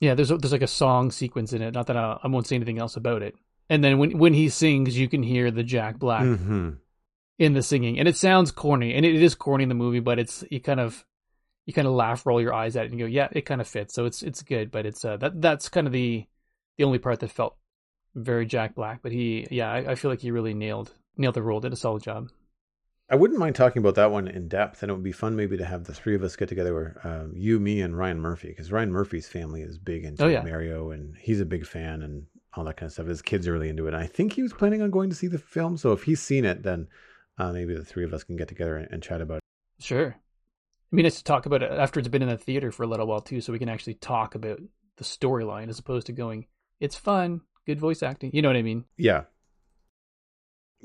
Yeah, 0.00 0.14
there's 0.14 0.30
a, 0.32 0.36
there's 0.36 0.52
like 0.52 0.62
a 0.62 0.66
song 0.66 1.10
sequence 1.12 1.52
in 1.52 1.62
it. 1.62 1.74
Not 1.74 1.86
that 1.86 1.96
I, 1.96 2.18
I 2.22 2.28
won't 2.28 2.46
say 2.46 2.56
anything 2.56 2.80
else 2.80 2.96
about 2.96 3.22
it. 3.22 3.34
And 3.70 3.84
then 3.84 3.98
when 3.98 4.18
when 4.18 4.34
he 4.34 4.48
sings, 4.48 4.98
you 4.98 5.08
can 5.08 5.22
hear 5.22 5.50
the 5.50 5.62
Jack 5.62 5.98
Black 5.98 6.22
Mm-hmm. 6.24 6.70
in 7.38 7.52
the 7.52 7.62
singing, 7.62 7.98
and 8.00 8.08
it 8.08 8.16
sounds 8.16 8.50
corny, 8.50 8.94
and 8.94 9.06
it 9.06 9.14
is 9.22 9.34
corny 9.36 9.62
in 9.62 9.68
the 9.68 9.74
movie, 9.76 10.00
but 10.00 10.18
it's 10.18 10.44
you 10.50 10.60
kind 10.60 10.80
of 10.80 11.04
you 11.66 11.72
kind 11.72 11.86
of 11.86 11.94
laugh, 11.94 12.26
roll 12.26 12.40
your 12.40 12.54
eyes 12.54 12.76
at 12.76 12.84
it, 12.84 12.90
and 12.90 12.98
you 12.98 13.06
go, 13.06 13.10
yeah, 13.10 13.28
it 13.32 13.42
kind 13.42 13.60
of 13.60 13.68
fits. 13.68 13.94
So 13.94 14.04
it's 14.04 14.22
it's 14.22 14.42
good, 14.42 14.70
but 14.70 14.86
it's 14.86 15.04
uh 15.04 15.16
that 15.18 15.40
that's 15.40 15.68
kind 15.68 15.86
of 15.86 15.92
the 15.92 16.26
the 16.78 16.84
only 16.84 16.98
part 16.98 17.20
that 17.20 17.30
felt 17.30 17.56
very 18.14 18.46
Jack 18.46 18.74
Black. 18.74 19.00
But 19.02 19.12
he, 19.12 19.46
yeah, 19.50 19.70
I, 19.70 19.92
I 19.92 19.94
feel 19.94 20.10
like 20.10 20.20
he 20.20 20.30
really 20.30 20.54
nailed 20.54 20.92
nailed 21.16 21.34
the 21.34 21.42
role, 21.42 21.60
did 21.60 21.72
a 21.72 21.76
solid 21.76 22.02
job. 22.02 22.28
I 23.10 23.16
wouldn't 23.16 23.38
mind 23.38 23.54
talking 23.54 23.80
about 23.80 23.96
that 23.96 24.10
one 24.10 24.26
in 24.26 24.48
depth, 24.48 24.82
and 24.82 24.90
it 24.90 24.94
would 24.94 25.02
be 25.02 25.12
fun 25.12 25.36
maybe 25.36 25.58
to 25.58 25.66
have 25.66 25.84
the 25.84 25.92
three 25.92 26.14
of 26.14 26.22
us 26.22 26.34
get 26.34 26.48
together, 26.48 26.72
where 26.72 27.00
um, 27.04 27.32
you, 27.36 27.60
me, 27.60 27.82
and 27.82 27.96
Ryan 27.98 28.18
Murphy, 28.18 28.48
because 28.48 28.72
Ryan 28.72 28.90
Murphy's 28.90 29.28
family 29.28 29.60
is 29.60 29.76
big 29.76 30.04
into 30.04 30.24
Oh, 30.24 30.28
yeah. 30.28 30.42
Mario, 30.42 30.92
and 30.92 31.14
he's 31.18 31.40
a 31.40 31.44
big 31.44 31.66
fan 31.66 32.00
and 32.00 32.24
all 32.54 32.64
that 32.64 32.78
kind 32.78 32.86
of 32.86 32.92
stuff. 32.94 33.06
His 33.06 33.20
kids 33.20 33.46
are 33.46 33.52
really 33.52 33.68
into 33.68 33.84
it. 33.86 33.92
And 33.92 34.02
I 34.02 34.06
think 34.06 34.32
he 34.32 34.42
was 34.42 34.54
planning 34.54 34.80
on 34.80 34.90
going 34.90 35.10
to 35.10 35.16
see 35.16 35.26
the 35.26 35.38
film, 35.38 35.76
so 35.76 35.92
if 35.92 36.04
he's 36.04 36.22
seen 36.22 36.46
it, 36.46 36.62
then 36.62 36.88
uh, 37.36 37.52
maybe 37.52 37.74
the 37.74 37.84
three 37.84 38.04
of 38.04 38.14
us 38.14 38.24
can 38.24 38.36
get 38.36 38.48
together 38.48 38.78
and, 38.78 38.88
and 38.90 39.02
chat 39.02 39.20
about 39.20 39.38
it. 39.38 39.84
Sure. 39.84 40.16
I 40.92 40.96
mean, 40.96 41.06
it's 41.06 41.18
to 41.18 41.24
talk 41.24 41.46
about 41.46 41.62
it 41.62 41.70
after 41.72 41.98
it's 41.98 42.08
been 42.08 42.22
in 42.22 42.28
the 42.28 42.36
theater 42.36 42.70
for 42.70 42.82
a 42.82 42.86
little 42.86 43.06
while 43.06 43.22
too, 43.22 43.40
so 43.40 43.52
we 43.52 43.58
can 43.58 43.70
actually 43.70 43.94
talk 43.94 44.34
about 44.34 44.60
the 44.98 45.04
storyline 45.04 45.68
as 45.68 45.78
opposed 45.78 46.06
to 46.08 46.12
going, 46.12 46.46
it's 46.80 46.96
fun, 46.96 47.40
good 47.66 47.80
voice 47.80 48.02
acting. 48.02 48.30
You 48.34 48.42
know 48.42 48.48
what 48.48 48.56
I 48.56 48.62
mean? 48.62 48.84
Yeah. 48.98 49.22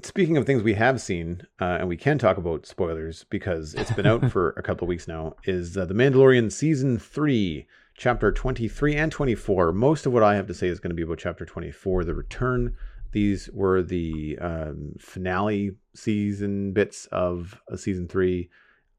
Speaking 0.03 0.38
of 0.38 0.45
things 0.45 0.64
we 0.64 0.76
have 0.76 1.01
seen, 1.01 1.41
uh, 1.60 1.78
and 1.80 1.89
we 1.89 1.97
can 1.97 2.20
talk 2.20 2.38
about 2.38 2.66
spoilers 2.66 3.26
because 3.30 3.74
it's 3.74 3.91
been 3.91 4.05
out 4.05 4.32
for 4.32 4.51
a 4.51 4.62
couple 4.62 4.86
of 4.86 4.89
weeks 4.89 5.08
now, 5.08 5.36
is 5.43 5.76
uh, 5.76 5.86
The 5.86 5.95
Mandalorian 5.95 6.51
Season 6.51 6.97
3, 6.97 7.68
Chapter 7.97 8.32
23 8.32 8.95
and 8.95 9.12
24. 9.12 9.74
Most 9.74 10.05
of 10.05 10.14
what 10.14 10.24
I 10.24 10.36
have 10.36 10.47
to 10.47 10.53
say 10.53 10.68
is 10.68 10.80
going 10.80 10.91
to 10.91 10.95
be 10.95 11.01
about 11.01 11.18
Chapter 11.18 11.45
24, 11.45 12.05
The 12.05 12.14
Return. 12.14 12.76
These 13.12 13.49
were 13.51 13.82
the 13.82 14.38
um, 14.39 14.93
finale 14.99 15.72
season 15.95 16.74
bits 16.74 17.08
of 17.08 17.60
uh, 17.72 17.76
Season 17.76 18.08
3. 18.08 18.49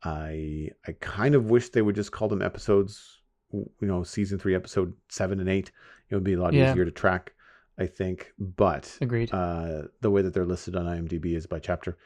I 0.02 0.70
I 0.86 0.92
kind 1.00 1.34
of 1.34 1.50
wish 1.50 1.70
they 1.70 1.82
would 1.82 1.94
just 1.96 2.12
call 2.12 2.28
them 2.28 2.42
episodes, 2.42 3.20
you 3.52 3.66
know, 3.80 4.02
Season 4.02 4.38
3, 4.38 4.54
Episode 4.54 4.92
7 5.08 5.40
and 5.40 5.48
8. 5.48 5.70
It 6.10 6.14
would 6.14 6.24
be 6.24 6.34
a 6.34 6.40
lot 6.40 6.54
Yeah. 6.54 6.70
easier 6.70 6.84
to 6.84 6.90
track, 6.90 7.32
I 7.78 7.86
think. 7.86 8.32
But 8.38 8.96
Agreed. 9.00 9.32
uh, 9.32 9.82
the 10.00 10.10
way 10.10 10.22
that 10.22 10.34
they're 10.34 10.44
listed 10.46 10.76
on 10.76 10.86
IMDb 10.86 11.34
is 11.36 11.46
by 11.46 11.58
chapter. 11.58 11.96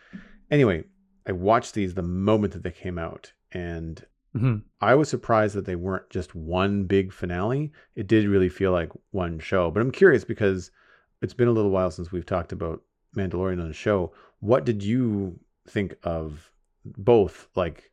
Anyway, 0.50 0.84
I 1.26 1.32
watched 1.32 1.74
these 1.74 1.94
the 1.94 2.02
moment 2.02 2.52
that 2.52 2.62
they 2.62 2.70
came 2.70 2.98
out, 2.98 3.32
and 3.52 4.04
hmm 4.34 4.56
I 4.80 4.94
was 4.94 5.08
surprised 5.08 5.54
that 5.54 5.66
they 5.66 5.76
weren't 5.76 6.10
just 6.10 6.34
one 6.34 6.84
big 6.84 7.12
finale. 7.12 7.72
It 7.94 8.06
did 8.06 8.26
really 8.26 8.48
feel 8.48 8.72
like 8.72 8.90
one 9.10 9.38
show. 9.38 9.70
But 9.70 9.80
I'm 9.80 9.92
curious 9.92 10.24
because 10.24 10.70
it's 11.20 11.34
been 11.34 11.48
a 11.48 11.52
little 11.52 11.70
while 11.70 11.90
since 11.90 12.10
we've 12.10 12.26
talked 12.26 12.52
about 12.52 12.82
Mandalorian 13.16 13.60
on 13.60 13.68
the 13.68 13.74
show. 13.74 14.12
What 14.40 14.64
did 14.64 14.82
you 14.82 15.38
think 15.68 15.94
of 16.02 16.50
both? 16.84 17.48
Like, 17.54 17.90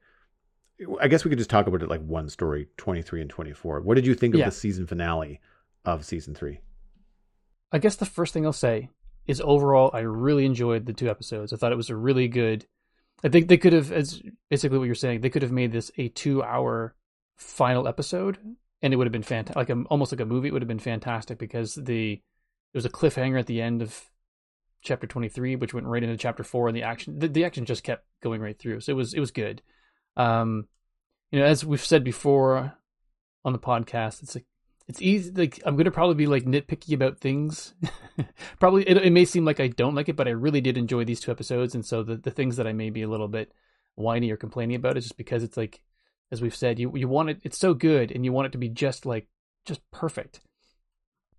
I 1.02 1.08
guess 1.08 1.24
we 1.26 1.30
could 1.30 1.38
just 1.38 1.50
talk 1.50 1.68
about 1.68 1.82
it 1.84 1.90
like 1.90 2.02
one 2.02 2.30
story, 2.30 2.68
23 2.78 3.22
and 3.22 3.30
24. 3.30 3.82
What 3.82 3.96
did 3.96 4.06
you 4.06 4.16
think 4.16 4.34
of 4.34 4.40
Yeah. 4.40 4.46
the 4.46 4.52
season 4.52 4.88
finale 4.88 5.40
of 5.86 6.06
season 6.06 6.34
three? 6.36 6.60
I 7.72 7.78
guess 7.80 7.96
the 7.96 8.06
first 8.06 8.34
thing 8.34 8.46
I'll 8.46 8.54
say 8.54 8.90
is 9.28 9.42
overall, 9.42 9.92
I 9.94 10.00
really 10.00 10.46
enjoyed 10.46 10.86
the 10.86 10.94
two 10.94 11.10
episodes. 11.10 11.54
I 11.54 11.58
thought 11.58 11.72
it 11.72 11.78
was 11.78 11.90
a 11.90 11.96
really 11.96 12.28
good. 12.28 12.66
I 13.24 13.30
think 13.30 13.48
they 13.48 13.58
could 13.58 13.74
have, 13.74 13.92
as 13.92 14.22
basically 14.50 14.78
what 14.80 14.86
you're 14.86 14.96
saying, 14.96 15.22
they 15.22 15.30
could 15.30 15.42
have 15.42 15.52
made 15.52 15.72
this 15.72 15.92
a 15.98 16.08
two-hour 16.08 16.96
final 17.38 17.88
episode, 17.88 18.38
and 18.82 18.94
it 18.94 18.96
would 18.96 19.06
have 19.08 19.12
been 19.12 19.22
fantastic, 19.24 19.56
like 19.58 19.70
a, 19.70 19.84
almost 19.90 20.12
like 20.12 20.22
a 20.22 20.26
movie. 20.26 20.48
It 20.48 20.54
would 20.54 20.62
have 20.62 20.68
been 20.70 20.80
fantastic 20.80 21.38
because 21.38 21.76
the 21.76 22.16
there 22.72 22.78
was 22.78 22.86
a 22.86 22.90
cliffhanger 22.90 23.40
at 23.40 23.48
the 23.48 23.62
end 23.62 23.82
of 23.82 24.09
chapter 24.82 25.07
23, 25.07 25.55
which 25.55 25.73
went 25.73 25.88
right 25.88 26.03
into 26.03 26.17
chapter 26.17 26.43
four, 26.43 26.67
and 26.67 26.75
the 26.75 26.84
action 26.84 27.19
the, 27.19 27.27
the 27.27 27.45
action 27.45 27.65
just 27.65 27.84
kept 27.84 28.05
going 28.21 28.41
right 28.41 28.57
through. 28.57 28.82
So 28.82 28.91
it 28.91 28.95
was 28.95 29.13
it 29.13 29.19
was 29.19 29.32
good. 29.32 29.61
Um, 30.17 30.67
you 31.32 31.39
know, 31.39 31.45
as 31.45 31.65
we've 31.65 31.84
said 31.84 32.03
before 32.03 32.73
on 33.45 33.53
the 33.53 33.59
podcast, 33.59 34.23
it's 34.23 34.36
like 34.36 34.45
it's 34.88 35.01
easy. 35.01 35.32
Like 35.32 35.61
I'm 35.65 35.75
gonna 35.75 35.91
probably 35.91 36.15
be 36.15 36.27
like 36.27 36.45
nitpicky 36.45 36.93
about 36.93 37.19
things. 37.19 37.73
probably 38.59 38.84
it, 38.89 38.97
it 38.97 39.13
may 39.13 39.25
seem 39.25 39.45
like 39.45 39.59
I 39.59 39.67
don't 39.67 39.95
like 39.95 40.09
it, 40.09 40.15
but 40.15 40.27
I 40.27 40.32
really 40.32 40.61
did 40.61 40.77
enjoy 40.77 41.05
these 41.05 41.19
two 41.19 41.32
episodes, 41.32 41.75
and 41.75 41.86
so 41.86 42.03
the 42.03 42.17
the 42.17 42.32
things 42.32 42.57
that 42.57 42.67
I 42.67 42.73
may 42.73 42.89
be 42.89 43.03
a 43.03 43.09
little 43.09 43.27
bit 43.27 43.53
whiny 43.95 44.32
or 44.32 44.38
complaining 44.38 44.75
about 44.75 44.97
is 44.97 45.03
just 45.03 45.17
because 45.17 45.43
it's 45.43 45.57
like, 45.57 45.82
as 46.32 46.41
we've 46.41 46.55
said, 46.55 46.80
you 46.80 46.91
you 46.95 47.07
want 47.07 47.30
it. 47.30 47.39
It's 47.43 47.59
so 47.59 47.73
good, 47.73 48.11
and 48.11 48.25
you 48.25 48.34
want 48.34 48.47
it 48.47 48.51
to 48.53 48.57
be 48.57 48.69
just 48.69 49.05
like 49.05 49.27
just 49.65 49.82
perfect. 49.91 50.39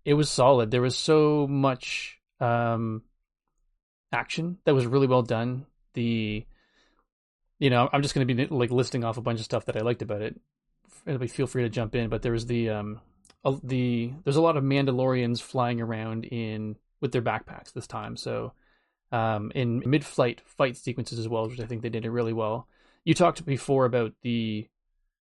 It 0.04 0.14
was 0.14 0.30
solid. 0.30 0.70
There 0.70 0.82
was 0.82 0.96
so 0.96 1.46
much 1.48 2.18
um 2.38 3.02
action 4.12 4.58
that 4.64 4.74
was 4.74 4.86
really 4.86 5.06
well 5.06 5.22
done. 5.22 5.66
The 5.94 6.44
you 7.58 7.68
know, 7.68 7.88
I'm 7.92 8.02
just 8.02 8.14
going 8.14 8.26
to 8.26 8.34
be 8.34 8.46
like 8.46 8.70
listing 8.70 9.04
off 9.04 9.18
a 9.18 9.22
bunch 9.22 9.38
of 9.38 9.44
stuff 9.44 9.66
that 9.66 9.76
I 9.76 9.80
liked 9.80 10.02
about 10.02 10.22
it. 10.22 10.40
Anybody 11.06 11.28
feel 11.28 11.46
free 11.46 11.62
to 11.62 11.68
jump 11.68 11.94
in, 11.94 12.08
but 12.08 12.22
there 12.22 12.32
was 12.32 12.46
the 12.46 12.70
um 12.70 13.00
the 13.62 14.12
there's 14.24 14.36
a 14.36 14.42
lot 14.42 14.56
of 14.56 14.64
Mandalorians 14.64 15.40
flying 15.40 15.80
around 15.80 16.24
in 16.24 16.76
with 17.00 17.12
their 17.12 17.22
backpacks 17.22 17.72
this 17.72 17.86
time. 17.86 18.16
So 18.16 18.52
um 19.12 19.52
in 19.54 19.82
mid-flight 19.86 20.42
fight 20.44 20.76
sequences 20.76 21.18
as 21.18 21.28
well, 21.28 21.48
which 21.48 21.60
I 21.60 21.66
think 21.66 21.82
they 21.82 21.88
did 21.88 22.04
it 22.04 22.10
really 22.10 22.32
well. 22.32 22.66
You 23.04 23.14
talked 23.14 23.44
before 23.44 23.84
about 23.84 24.12
the 24.22 24.68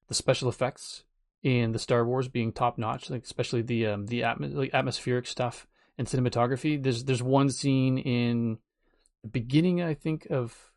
the 0.08 0.14
special 0.14 0.50
effects 0.50 1.04
in 1.44 1.72
the 1.72 1.80
Star 1.80 2.06
Wars 2.06 2.28
being 2.28 2.52
top 2.52 2.78
notch, 2.78 3.10
like 3.10 3.24
especially 3.24 3.62
the 3.62 3.88
um 3.88 4.08
the 4.08 4.22
atm- 4.22 4.54
like 4.54 4.74
atmospheric 4.74 5.28
stuff 5.28 5.68
and 5.98 6.08
cinematography. 6.08 6.82
There's 6.82 7.04
there's 7.04 7.24
one 7.24 7.50
scene 7.50 7.98
in 7.98 8.58
beginning, 9.30 9.82
I 9.82 9.93
think, 9.93 10.28
of 10.30 10.72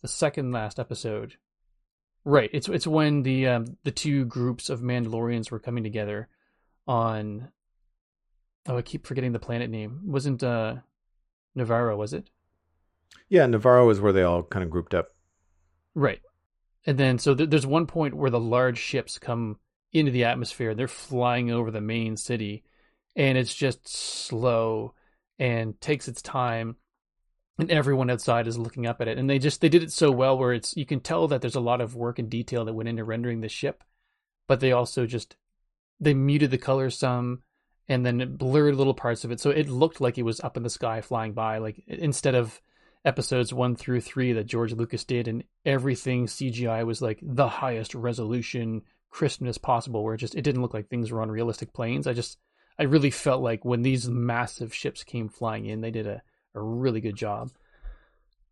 the 0.00 0.08
second 0.08 0.52
last 0.52 0.78
episode. 0.78 1.36
Right. 2.24 2.50
It's 2.52 2.68
it's 2.68 2.86
when 2.86 3.22
the 3.22 3.48
um, 3.48 3.76
the 3.84 3.90
two 3.90 4.24
groups 4.24 4.70
of 4.70 4.80
Mandalorians 4.80 5.50
were 5.50 5.58
coming 5.58 5.82
together 5.82 6.28
on. 6.86 7.48
Oh, 8.66 8.76
I 8.76 8.82
keep 8.82 9.06
forgetting 9.06 9.32
the 9.32 9.40
planet 9.40 9.70
name. 9.70 10.02
Wasn't 10.04 10.42
uh, 10.42 10.76
Nevarro? 11.56 11.96
Was 11.96 12.12
it? 12.12 12.30
Yeah, 13.28 13.46
Nevarro 13.46 13.90
is 13.90 14.00
where 14.00 14.12
they 14.12 14.22
all 14.22 14.44
kind 14.44 14.62
of 14.62 14.70
grouped 14.70 14.94
up. 14.94 15.08
Right. 15.94 16.20
And 16.86 16.96
then 16.96 17.18
so 17.18 17.34
th- 17.34 17.50
there's 17.50 17.66
one 17.66 17.86
point 17.86 18.14
where 18.14 18.30
the 18.30 18.40
large 18.40 18.78
ships 18.78 19.18
come 19.18 19.58
into 19.92 20.12
the 20.12 20.24
atmosphere. 20.24 20.74
They're 20.74 20.88
flying 20.88 21.50
over 21.50 21.70
the 21.70 21.80
main 21.80 22.16
city, 22.16 22.62
and 23.16 23.36
it's 23.36 23.54
just 23.54 23.88
slow 23.88 24.94
and 25.38 25.80
takes 25.80 26.06
its 26.06 26.22
time 26.22 26.76
and 27.58 27.70
everyone 27.70 28.10
outside 28.10 28.46
is 28.46 28.58
looking 28.58 28.86
up 28.86 29.00
at 29.00 29.08
it. 29.08 29.18
And 29.18 29.28
they 29.28 29.38
just 29.38 29.60
they 29.60 29.68
did 29.68 29.82
it 29.82 29.92
so 29.92 30.10
well 30.10 30.36
where 30.36 30.52
it's 30.52 30.76
you 30.76 30.86
can 30.86 31.00
tell 31.00 31.28
that 31.28 31.40
there's 31.40 31.54
a 31.54 31.60
lot 31.60 31.80
of 31.80 31.94
work 31.94 32.18
and 32.18 32.30
detail 32.30 32.64
that 32.64 32.74
went 32.74 32.88
into 32.88 33.04
rendering 33.04 33.40
the 33.40 33.48
ship 33.48 33.84
but 34.46 34.60
they 34.60 34.72
also 34.72 35.06
just 35.06 35.36
they 36.00 36.14
muted 36.14 36.50
the 36.50 36.58
colors 36.58 36.98
some 36.98 37.42
and 37.88 38.04
then 38.04 38.36
blurred 38.36 38.74
little 38.74 38.94
parts 38.94 39.24
of 39.24 39.30
it. 39.30 39.40
So 39.40 39.50
it 39.50 39.68
looked 39.68 40.00
like 40.00 40.18
it 40.18 40.24
was 40.24 40.40
up 40.40 40.56
in 40.56 40.62
the 40.62 40.70
sky 40.70 41.00
flying 41.00 41.32
by 41.32 41.58
like 41.58 41.82
instead 41.86 42.34
of 42.34 42.60
episodes 43.04 43.52
1 43.52 43.76
through 43.76 44.00
3 44.00 44.34
that 44.34 44.46
George 44.46 44.72
Lucas 44.72 45.04
did 45.04 45.26
and 45.26 45.44
everything 45.64 46.26
CGI 46.26 46.84
was 46.86 47.02
like 47.02 47.18
the 47.22 47.48
highest 47.48 47.94
resolution 47.94 48.82
crispness 49.10 49.58
possible 49.58 50.04
where 50.04 50.14
it 50.14 50.18
just 50.18 50.34
it 50.34 50.42
didn't 50.42 50.62
look 50.62 50.74
like 50.74 50.88
things 50.88 51.10
were 51.10 51.22
on 51.22 51.30
realistic 51.30 51.72
planes. 51.72 52.06
I 52.06 52.12
just 52.12 52.38
i 52.78 52.84
really 52.84 53.10
felt 53.10 53.42
like 53.42 53.64
when 53.64 53.82
these 53.82 54.08
massive 54.08 54.74
ships 54.74 55.04
came 55.04 55.28
flying 55.28 55.66
in 55.66 55.80
they 55.80 55.90
did 55.90 56.06
a 56.06 56.22
a 56.54 56.60
really 56.60 57.00
good 57.00 57.16
job. 57.16 57.50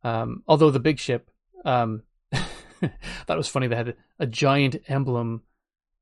Um, 0.03 0.43
although 0.47 0.71
the 0.71 0.81
big 0.81 0.99
ship, 0.99 1.31
um, 1.65 2.03
it 2.33 2.93
was 3.29 3.49
funny 3.49 3.67
they 3.67 3.77
had 3.77 3.97
a 4.19 4.27
giant 4.27 4.77
emblem, 4.89 5.43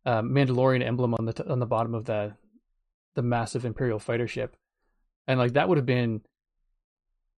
uh, 0.06 0.22
Mandalorian 0.22 0.84
emblem 0.84 1.14
on 1.14 1.24
the 1.26 1.32
t- 1.32 1.44
on 1.48 1.58
the 1.58 1.66
bottom 1.66 1.94
of 1.94 2.04
the 2.04 2.34
the 3.14 3.22
massive 3.22 3.64
Imperial 3.64 3.98
fighter 3.98 4.28
ship, 4.28 4.56
and 5.26 5.38
like 5.38 5.54
that 5.54 5.68
would 5.68 5.78
have 5.78 5.86
been 5.86 6.22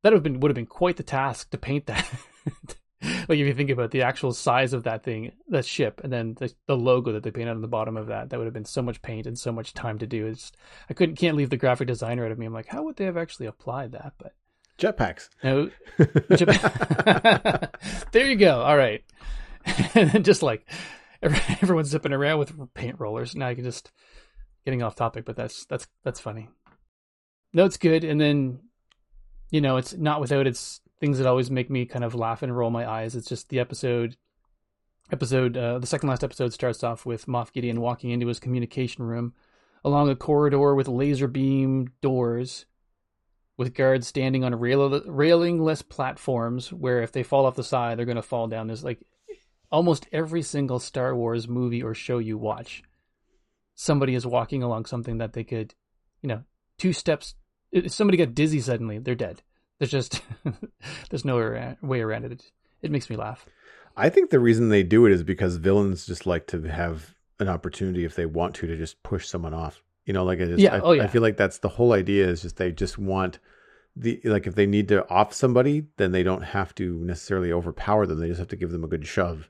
that 0.02 0.12
would 0.12 0.18
have 0.18 0.22
been 0.22 0.40
would 0.40 0.50
have 0.50 0.56
been 0.56 0.66
quite 0.66 0.96
the 0.96 1.02
task 1.02 1.50
to 1.50 1.58
paint 1.58 1.86
that. 1.86 2.08
like 3.02 3.38
if 3.38 3.46
you 3.46 3.54
think 3.54 3.70
about 3.70 3.90
the 3.90 4.02
actual 4.02 4.32
size 4.32 4.74
of 4.74 4.82
that 4.82 5.02
thing, 5.02 5.32
that 5.48 5.64
ship, 5.64 6.00
and 6.04 6.12
then 6.12 6.34
the, 6.34 6.52
the 6.66 6.76
logo 6.76 7.12
that 7.12 7.22
they 7.22 7.30
painted 7.30 7.52
on 7.52 7.62
the 7.62 7.68
bottom 7.68 7.96
of 7.96 8.08
that, 8.08 8.28
that 8.28 8.38
would 8.38 8.46
have 8.46 8.54
been 8.54 8.64
so 8.64 8.82
much 8.82 9.00
paint 9.00 9.26
and 9.26 9.38
so 9.38 9.50
much 9.50 9.72
time 9.72 9.98
to 9.98 10.06
do. 10.06 10.26
It's 10.26 10.52
I 10.90 10.94
couldn't 10.94 11.16
can't 11.16 11.36
leave 11.36 11.50
the 11.50 11.56
graphic 11.56 11.88
designer 11.88 12.26
out 12.26 12.32
of 12.32 12.38
me. 12.38 12.46
I'm 12.46 12.52
like, 12.52 12.68
how 12.68 12.82
would 12.82 12.96
they 12.96 13.06
have 13.06 13.16
actually 13.16 13.46
applied 13.46 13.92
that? 13.92 14.12
But 14.18 14.34
Jetpacks. 14.81 15.28
No. 15.45 15.70
there 18.12 18.26
you 18.26 18.37
go. 18.37 18.62
All 18.62 18.76
right. 18.76 19.05
and 19.95 20.24
just 20.24 20.43
like 20.43 20.66
everyone's 21.22 21.91
zipping 21.91 22.14
around 22.14 22.39
with 22.39 22.74
paint 22.74 22.99
rollers. 22.99 23.37
Now 23.37 23.49
I 23.49 23.55
can 23.55 23.64
just 23.64 23.93
getting 24.64 24.83
off 24.83 24.97
topic, 24.97 25.26
but 25.26 25.37
that's 25.37 25.66
that's 25.66 25.87
that's 26.03 26.18
funny. 26.18 26.49
No, 27.53 27.66
it's 27.66 27.76
good. 27.76 28.05
And 28.05 28.20
then 28.20 28.61
you 29.51 29.61
know, 29.61 29.76
it's 29.76 29.95
not 29.95 30.20
without 30.20 30.47
its 30.47 30.81
things 30.99 31.18
that 31.18 31.26
always 31.26 31.51
make 31.51 31.70
me 31.70 31.85
kind 31.85 32.05
of 32.05 32.14
laugh 32.14 32.43
and 32.43 32.57
roll 32.57 32.70
my 32.70 32.89
eyes. 32.89 33.14
It's 33.14 33.28
just 33.28 33.51
the 33.51 33.61
episode 33.61 34.16
episode 35.12 35.57
uh, 35.57 35.78
the 35.78 35.87
second 35.87 36.09
last 36.09 36.24
episode 36.24 36.53
starts 36.53 36.85
off 36.85 37.05
with 37.05 37.26
Moff 37.26 37.53
Gideon 37.53 37.81
walking 37.81 38.11
into 38.11 38.28
his 38.28 38.39
communication 38.39 39.05
room 39.05 39.35
along 39.85 40.09
a 40.09 40.14
corridor 40.14 40.74
with 40.74 40.89
laser 40.89 41.26
beam 41.26 41.89
doors 42.01 42.66
with 43.61 43.74
guards 43.74 44.06
standing 44.06 44.42
on 44.42 44.54
rail- 44.54 45.02
railingless 45.02 45.86
platforms 45.86 46.72
where 46.72 47.02
if 47.02 47.12
they 47.12 47.22
fall 47.22 47.44
off 47.44 47.56
the 47.56 47.62
side, 47.62 47.98
they're 47.98 48.06
going 48.06 48.16
to 48.16 48.22
fall 48.22 48.48
down. 48.48 48.66
There's 48.66 48.82
like 48.82 49.06
almost 49.70 50.06
every 50.12 50.40
single 50.40 50.78
Star 50.78 51.14
Wars 51.14 51.46
movie 51.46 51.82
or 51.82 51.92
show 51.92 52.16
you 52.16 52.38
watch, 52.38 52.82
somebody 53.74 54.14
is 54.14 54.26
walking 54.26 54.62
along 54.62 54.86
something 54.86 55.18
that 55.18 55.34
they 55.34 55.44
could, 55.44 55.74
you 56.22 56.28
know, 56.28 56.42
two 56.78 56.94
steps. 56.94 57.34
If 57.70 57.92
somebody 57.92 58.16
got 58.16 58.34
dizzy 58.34 58.62
suddenly, 58.62 58.98
they're 58.98 59.14
dead. 59.14 59.42
There's 59.78 59.90
just 59.90 60.22
there's 61.11 61.26
no 61.26 61.36
way 61.82 62.00
around 62.00 62.24
it. 62.24 62.32
it. 62.32 62.52
It 62.80 62.90
makes 62.90 63.11
me 63.11 63.16
laugh. 63.16 63.44
I 63.94 64.08
think 64.08 64.30
the 64.30 64.40
reason 64.40 64.70
they 64.70 64.84
do 64.84 65.04
it 65.04 65.12
is 65.12 65.22
because 65.22 65.56
villains 65.56 66.06
just 66.06 66.24
like 66.24 66.46
to 66.46 66.62
have 66.62 67.14
an 67.38 67.50
opportunity 67.50 68.06
if 68.06 68.16
they 68.16 68.24
want 68.24 68.54
to 68.54 68.66
to 68.66 68.76
just 68.78 69.02
push 69.02 69.28
someone 69.28 69.52
off. 69.52 69.82
You 70.06 70.14
know, 70.14 70.24
like 70.24 70.40
I 70.40 70.46
just, 70.46 70.61
yeah. 70.61 70.76
I, 70.76 70.80
oh, 70.80 70.92
yeah. 70.92 71.04
I 71.04 71.08
feel 71.08 71.20
like 71.20 71.36
that's 71.36 71.58
the 71.58 71.68
whole 71.68 71.92
idea 71.92 72.26
is 72.26 72.40
just 72.40 72.56
they 72.56 72.72
just 72.72 72.96
want 72.96 73.38
the 73.97 74.20
like 74.24 74.47
if 74.47 74.55
they 74.55 74.66
need 74.66 74.88
to 74.88 75.09
off 75.09 75.32
somebody, 75.32 75.84
then 75.97 76.12
they 76.12 76.22
don't 76.22 76.43
have 76.43 76.74
to 76.76 76.99
necessarily 77.05 77.53
overpower 77.53 78.07
them. 78.07 78.20
They 78.20 78.28
just 78.28 78.38
have 78.38 78.49
to 78.49 78.57
give 78.57 78.70
them 78.70 78.84
a 78.84 78.88
good 78.88 79.07
shove, 79.07 79.49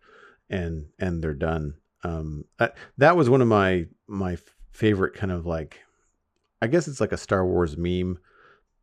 and 0.48 0.86
and 0.98 1.22
they're 1.22 1.34
done. 1.34 1.74
Um, 2.02 2.44
that 2.58 2.76
that 2.98 3.16
was 3.16 3.28
one 3.28 3.42
of 3.42 3.48
my 3.48 3.86
my 4.06 4.38
favorite 4.70 5.14
kind 5.14 5.32
of 5.32 5.46
like, 5.46 5.80
I 6.62 6.66
guess 6.66 6.88
it's 6.88 7.00
like 7.00 7.12
a 7.12 7.18
Star 7.18 7.46
Wars 7.46 7.76
meme, 7.76 8.18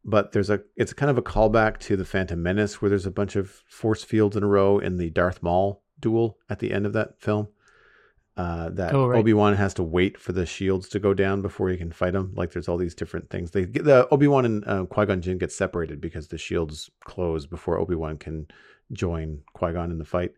but 0.06 0.32
there's 0.32 0.50
a 0.50 0.62
it's 0.76 0.94
kind 0.94 1.10
of 1.10 1.18
a 1.18 1.24
callback 1.24 1.80
to 1.80 1.98
the 1.98 2.06
Phantom 2.06 2.42
Menace 2.42 2.82
where 2.82 2.90
there's 2.90 3.06
a 3.06 3.12
bunch 3.12 3.36
of 3.36 3.50
force 3.68 4.04
fields 4.04 4.38
in 4.38 4.44
a 4.44 4.48
row 4.48 4.80
in 4.80 4.98
the 4.98 5.10
Darth 5.10 5.42
Maul 5.42 5.84
duel 6.00 6.38
at 6.50 6.60
the 6.60 6.72
end 6.72 6.86
of 6.86 6.94
that 6.94 7.20
film 7.20 7.48
uh, 8.38 8.70
that 8.70 8.94
oh, 8.94 9.08
right. 9.08 9.18
Obi 9.18 9.34
Wan 9.34 9.56
has 9.56 9.74
to 9.74 9.84
wait 9.84 10.18
for 10.18 10.32
the 10.32 10.46
shields 10.46 10.88
to 10.90 11.00
go 11.00 11.14
down 11.16 11.42
before 11.42 11.70
he 11.70 11.78
can 11.78 11.92
fight 11.92 12.14
them. 12.14 12.34
Like 12.36 12.52
there's 12.52 12.68
all 12.68 12.78
these 12.78 12.94
different 12.94 13.32
things. 13.32 13.50
They 13.50 13.66
get 13.66 13.84
the 13.84 14.08
Obi 14.10 14.28
Wan 14.28 14.46
and 14.46 14.68
uh, 14.68 14.86
Qui 14.86 15.08
Gon 15.08 15.22
Jinn 15.22 15.40
get 15.40 15.52
separated 15.52 16.00
because 16.00 16.28
the 16.28 16.38
shields 16.38 16.92
close 17.04 17.48
before 17.48 17.80
Obi 17.80 17.96
Wan 17.96 18.18
can 18.18 18.48
join 18.94 19.42
Qui 19.54 19.74
Gon 19.74 19.90
in 19.90 19.98
the 19.98 20.06
fight. 20.06 20.34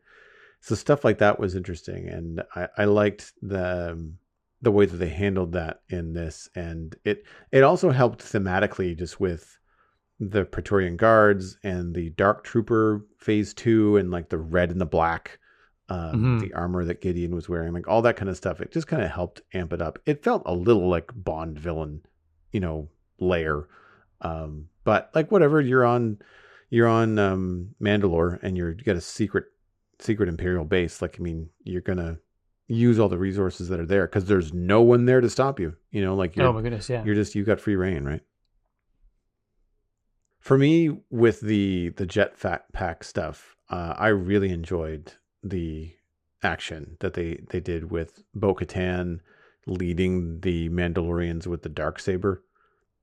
So 0.61 0.75
stuff 0.75 1.03
like 1.03 1.17
that 1.19 1.39
was 1.39 1.55
interesting, 1.55 2.07
and 2.07 2.41
I, 2.55 2.67
I 2.77 2.85
liked 2.85 3.33
the 3.41 3.91
um, 3.91 4.17
the 4.61 4.71
way 4.71 4.85
that 4.85 4.97
they 4.97 5.09
handled 5.09 5.53
that 5.53 5.81
in 5.89 6.13
this, 6.13 6.49
and 6.55 6.95
it 7.03 7.25
it 7.51 7.63
also 7.63 7.91
helped 7.91 8.23
thematically 8.23 8.97
just 8.97 9.19
with 9.19 9.57
the 10.21 10.45
Praetorian 10.45 10.95
Guards 10.95 11.57
and 11.63 11.93
the 11.93 12.11
Dark 12.11 12.45
Trooper 12.45 13.05
Phase 13.17 13.53
Two, 13.53 13.97
and 13.97 14.09
like 14.09 14.29
the 14.29 14.37
red 14.37 14.71
and 14.71 14.79
the 14.79 14.85
black 14.85 15.39
um, 15.89 15.97
mm-hmm. 15.97 16.39
the 16.39 16.53
armor 16.53 16.85
that 16.85 17.01
Gideon 17.01 17.33
was 17.33 17.49
wearing, 17.49 17.73
like 17.73 17.87
all 17.87 18.01
that 18.03 18.15
kind 18.15 18.29
of 18.29 18.37
stuff. 18.37 18.61
It 18.61 18.71
just 18.71 18.87
kind 18.87 19.01
of 19.01 19.09
helped 19.09 19.41
amp 19.53 19.73
it 19.73 19.81
up. 19.81 19.99
It 20.05 20.23
felt 20.23 20.43
a 20.45 20.53
little 20.53 20.87
like 20.87 21.11
Bond 21.15 21.57
villain, 21.57 22.01
you 22.51 22.59
know, 22.59 22.89
layer. 23.19 23.67
Um, 24.21 24.69
but 24.83 25.09
like 25.15 25.31
whatever, 25.31 25.59
you're 25.59 25.85
on, 25.85 26.19
you're 26.69 26.87
on 26.87 27.17
um, 27.17 27.75
Mandalore, 27.81 28.39
and 28.43 28.55
you're 28.55 28.71
you 28.71 28.83
got 28.83 28.95
a 28.95 29.01
secret, 29.01 29.45
secret 29.97 30.29
Imperial 30.29 30.65
base. 30.65 31.01
Like 31.01 31.17
I 31.19 31.23
mean, 31.23 31.49
you're 31.63 31.81
gonna 31.81 32.19
use 32.67 32.99
all 32.99 33.09
the 33.09 33.17
resources 33.17 33.67
that 33.69 33.79
are 33.79 33.85
there 33.85 34.05
because 34.05 34.25
there's 34.25 34.53
no 34.53 34.81
one 34.81 35.05
there 35.05 35.21
to 35.21 35.29
stop 35.29 35.59
you. 35.59 35.75
You 35.91 36.03
know, 36.03 36.15
like 36.15 36.37
oh 36.37 36.53
my 36.53 36.61
goodness, 36.61 36.87
yeah, 36.87 37.03
you're 37.03 37.15
just 37.15 37.33
you 37.33 37.43
got 37.43 37.59
free 37.59 37.75
reign, 37.75 38.03
right? 38.03 38.21
For 40.39 40.57
me, 40.57 40.99
with 41.09 41.41
the 41.41 41.89
the 41.89 42.05
jet 42.05 42.35
pack 42.73 43.03
stuff, 43.03 43.55
uh, 43.69 43.95
I 43.97 44.09
really 44.09 44.51
enjoyed 44.51 45.13
the 45.43 45.93
action 46.43 46.97
that 46.99 47.13
they 47.13 47.41
they 47.49 47.59
did 47.59 47.91
with 47.91 48.23
Bo 48.33 48.53
Katan 48.55 49.19
leading 49.65 50.39
the 50.41 50.69
Mandalorians 50.69 51.45
with 51.47 51.61
the 51.63 51.69
dark 51.69 51.99
saber, 51.99 52.41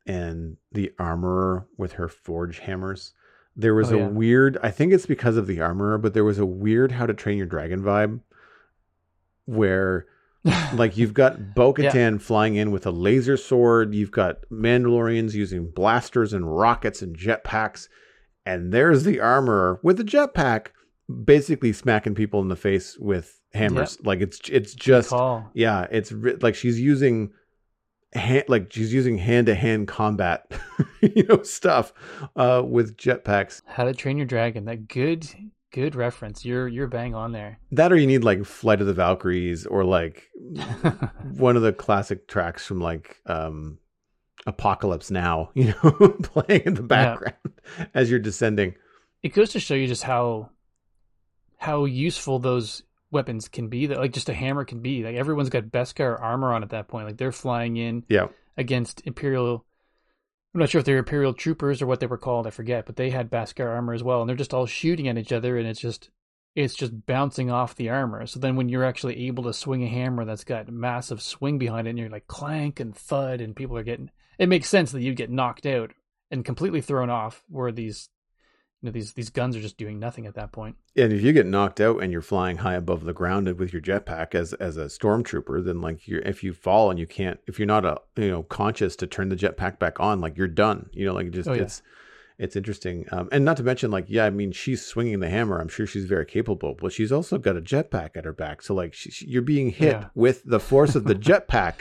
and 0.06 0.56
the 0.72 0.92
armorer 0.98 1.66
with 1.76 1.92
her 1.92 2.08
forge 2.08 2.60
hammers. 2.60 3.12
There 3.54 3.74
was 3.74 3.92
Oh, 3.92 3.96
a 3.96 3.98
yeah. 4.00 4.08
weird, 4.08 4.58
I 4.62 4.70
think 4.70 4.92
it's 4.92 5.06
because 5.06 5.36
of 5.36 5.46
the 5.46 5.60
armorer, 5.60 5.96
but 5.98 6.12
there 6.12 6.24
was 6.24 6.38
a 6.38 6.44
weird 6.46 6.92
How 6.92 7.06
to 7.06 7.14
Train 7.14 7.38
Your 7.38 7.46
Dragon 7.46 7.82
vibe 7.82 8.20
where 9.44 10.06
like 10.74 10.96
you've 10.96 11.14
got 11.14 11.54
Bo 11.54 11.72
Katan 11.74 12.20
flying 12.20 12.54
in 12.56 12.70
with 12.70 12.86
a 12.86 12.90
laser 12.90 13.36
sword, 13.36 13.94
you've 13.94 14.10
got 14.12 14.48
Mandalorians 14.50 15.34
using 15.34 15.70
blasters 15.70 16.32
and 16.32 16.56
rockets 16.56 17.02
and 17.02 17.16
jetpacks, 17.16 17.88
and 18.44 18.72
there's 18.72 19.04
the 19.04 19.20
armorer 19.20 19.80
with 19.82 19.98
a 20.00 20.04
jetpack 20.04 20.68
basically 21.24 21.72
smacking 21.72 22.14
people 22.14 22.40
in 22.40 22.48
the 22.48 22.56
face 22.56 22.96
with 22.98 23.40
hammers. 23.52 23.98
Like 24.04 24.20
it's 24.20 24.40
it's 24.48 24.74
just 24.74 25.12
yeah, 25.54 25.86
it's 25.90 26.12
like 26.40 26.54
she's 26.54 26.80
using 26.80 27.32
hand, 28.12 28.44
like 28.48 28.72
she's 28.72 28.92
using 28.92 29.18
hand 29.18 29.46
to 29.46 29.54
hand 29.54 29.88
combat, 29.88 30.50
you 31.00 31.24
know, 31.24 31.42
stuff 31.42 31.92
uh, 32.36 32.62
with 32.64 32.96
jetpacks. 32.96 33.62
How 33.66 33.84
to 33.84 33.94
Train 33.94 34.16
Your 34.16 34.26
Dragon. 34.26 34.64
That 34.64 34.88
good, 34.88 35.28
good 35.72 35.94
reference. 35.94 36.44
You're 36.44 36.68
you're 36.68 36.88
bang 36.88 37.14
on 37.14 37.32
there. 37.32 37.58
That 37.72 37.92
or 37.92 37.96
you 37.96 38.06
need 38.06 38.24
like 38.24 38.44
Flight 38.44 38.80
of 38.80 38.86
the 38.86 38.94
Valkyries 38.94 39.66
or 39.66 39.84
like 39.84 40.28
one 41.36 41.56
of 41.56 41.62
the 41.62 41.72
classic 41.72 42.28
tracks 42.28 42.66
from 42.66 42.80
like 42.80 43.20
um 43.26 43.78
Apocalypse 44.46 45.10
Now, 45.10 45.50
you 45.54 45.74
know, 45.82 45.90
playing 46.22 46.62
in 46.66 46.74
the 46.74 46.82
background 46.82 47.34
as 47.94 48.10
you're 48.10 48.20
descending. 48.20 48.74
it 49.22 49.30
goes 49.30 49.50
to 49.50 49.60
show 49.60 49.74
you 49.74 49.86
just 49.88 50.04
how 50.04 50.50
how 51.66 51.84
useful 51.84 52.38
those 52.38 52.84
weapons 53.10 53.48
can 53.48 53.66
be. 53.68 53.86
That 53.86 53.98
like 53.98 54.12
just 54.12 54.28
a 54.28 54.34
hammer 54.34 54.64
can 54.64 54.80
be. 54.80 55.02
Like 55.02 55.16
everyone's 55.16 55.50
got 55.50 55.64
Beskar 55.64 56.20
armor 56.20 56.52
on 56.52 56.62
at 56.62 56.70
that 56.70 56.86
point. 56.86 57.06
Like 57.06 57.16
they're 57.16 57.32
flying 57.32 57.76
in 57.76 58.04
Yeah. 58.08 58.28
against 58.56 59.02
Imperial. 59.04 59.64
I'm 60.54 60.60
not 60.60 60.70
sure 60.70 60.78
if 60.78 60.84
they're 60.84 60.98
Imperial 60.98 61.34
troopers 61.34 61.82
or 61.82 61.86
what 61.88 61.98
they 61.98 62.06
were 62.06 62.18
called. 62.18 62.46
I 62.46 62.50
forget, 62.50 62.86
but 62.86 62.94
they 62.94 63.10
had 63.10 63.30
Beskar 63.32 63.66
armor 63.66 63.94
as 63.94 64.04
well, 64.04 64.20
and 64.20 64.28
they're 64.28 64.36
just 64.36 64.54
all 64.54 64.66
shooting 64.66 65.08
at 65.08 65.18
each 65.18 65.32
other, 65.32 65.58
and 65.58 65.66
it's 65.66 65.80
just 65.80 66.08
it's 66.54 66.74
just 66.74 67.04
bouncing 67.04 67.50
off 67.50 67.74
the 67.74 67.90
armor. 67.90 68.26
So 68.26 68.38
then 68.38 68.54
when 68.54 68.68
you're 68.68 68.84
actually 68.84 69.26
able 69.26 69.42
to 69.44 69.52
swing 69.52 69.82
a 69.82 69.88
hammer 69.88 70.24
that's 70.24 70.44
got 70.44 70.68
massive 70.68 71.20
swing 71.20 71.58
behind 71.58 71.88
it, 71.88 71.90
and 71.90 71.98
you're 71.98 72.08
like 72.08 72.28
clank 72.28 72.78
and 72.78 72.96
thud, 72.96 73.40
and 73.40 73.56
people 73.56 73.76
are 73.76 73.82
getting. 73.82 74.10
It 74.38 74.48
makes 74.48 74.68
sense 74.68 74.92
that 74.92 75.02
you 75.02 75.14
get 75.14 75.30
knocked 75.30 75.66
out 75.66 75.90
and 76.30 76.44
completely 76.44 76.80
thrown 76.80 77.10
off, 77.10 77.42
where 77.48 77.72
these 77.72 78.08
know 78.86 78.90
these 78.92 79.12
these 79.12 79.28
guns 79.30 79.54
are 79.56 79.60
just 79.60 79.76
doing 79.76 79.98
nothing 79.98 80.24
at 80.26 80.34
that 80.34 80.52
point. 80.52 80.76
And 80.96 81.12
if 81.12 81.20
you 81.22 81.32
get 81.32 81.44
knocked 81.46 81.80
out 81.80 82.02
and 82.02 82.10
you're 82.10 82.22
flying 82.22 82.56
high 82.58 82.74
above 82.74 83.04
the 83.04 83.12
ground 83.12 83.46
with 83.58 83.72
your 83.72 83.82
jetpack 83.82 84.34
as 84.34 84.54
as 84.54 84.76
a 84.78 84.86
stormtrooper, 84.86 85.62
then 85.64 85.80
like 85.82 86.08
you're 86.08 86.20
if 86.22 86.42
you 86.42 86.52
fall 86.54 86.90
and 86.90 86.98
you 86.98 87.06
can't 87.06 87.38
if 87.46 87.58
you're 87.58 87.66
not 87.66 87.84
a 87.84 87.98
you 88.16 88.30
know 88.30 88.42
conscious 88.44 88.96
to 88.96 89.06
turn 89.06 89.28
the 89.28 89.36
jetpack 89.36 89.78
back 89.78 90.00
on, 90.00 90.20
like 90.20 90.36
you're 90.38 90.48
done. 90.48 90.88
You 90.92 91.06
know, 91.06 91.12
like 91.14 91.30
just 91.30 91.48
Oh, 91.48 91.52
yeah. 91.52 91.62
it's 91.62 91.82
it's 92.38 92.54
interesting. 92.54 93.06
Um, 93.12 93.28
and 93.32 93.44
not 93.46 93.56
to 93.56 93.62
mention, 93.62 93.90
like 93.90 94.06
yeah, 94.08 94.26
I 94.26 94.30
mean, 94.30 94.52
she's 94.52 94.84
swinging 94.84 95.20
the 95.20 95.30
hammer. 95.30 95.58
I'm 95.58 95.68
sure 95.68 95.86
she's 95.86 96.04
very 96.04 96.26
capable, 96.26 96.74
but 96.74 96.92
she's 96.92 97.10
also 97.10 97.38
got 97.38 97.56
a 97.56 97.62
jetpack 97.62 98.10
at 98.16 98.24
her 98.26 98.32
back. 98.34 98.60
So 98.62 98.74
like 98.74 98.92
she, 98.94 99.10
she- 99.10 99.26
you're 99.26 99.42
being 99.42 99.70
hit 99.70 99.92
Yeah. 99.92 100.04
with 100.14 100.42
the 100.44 100.60
force 100.60 100.94
of 100.94 101.04
the 101.04 101.14
jetpack 101.28 101.76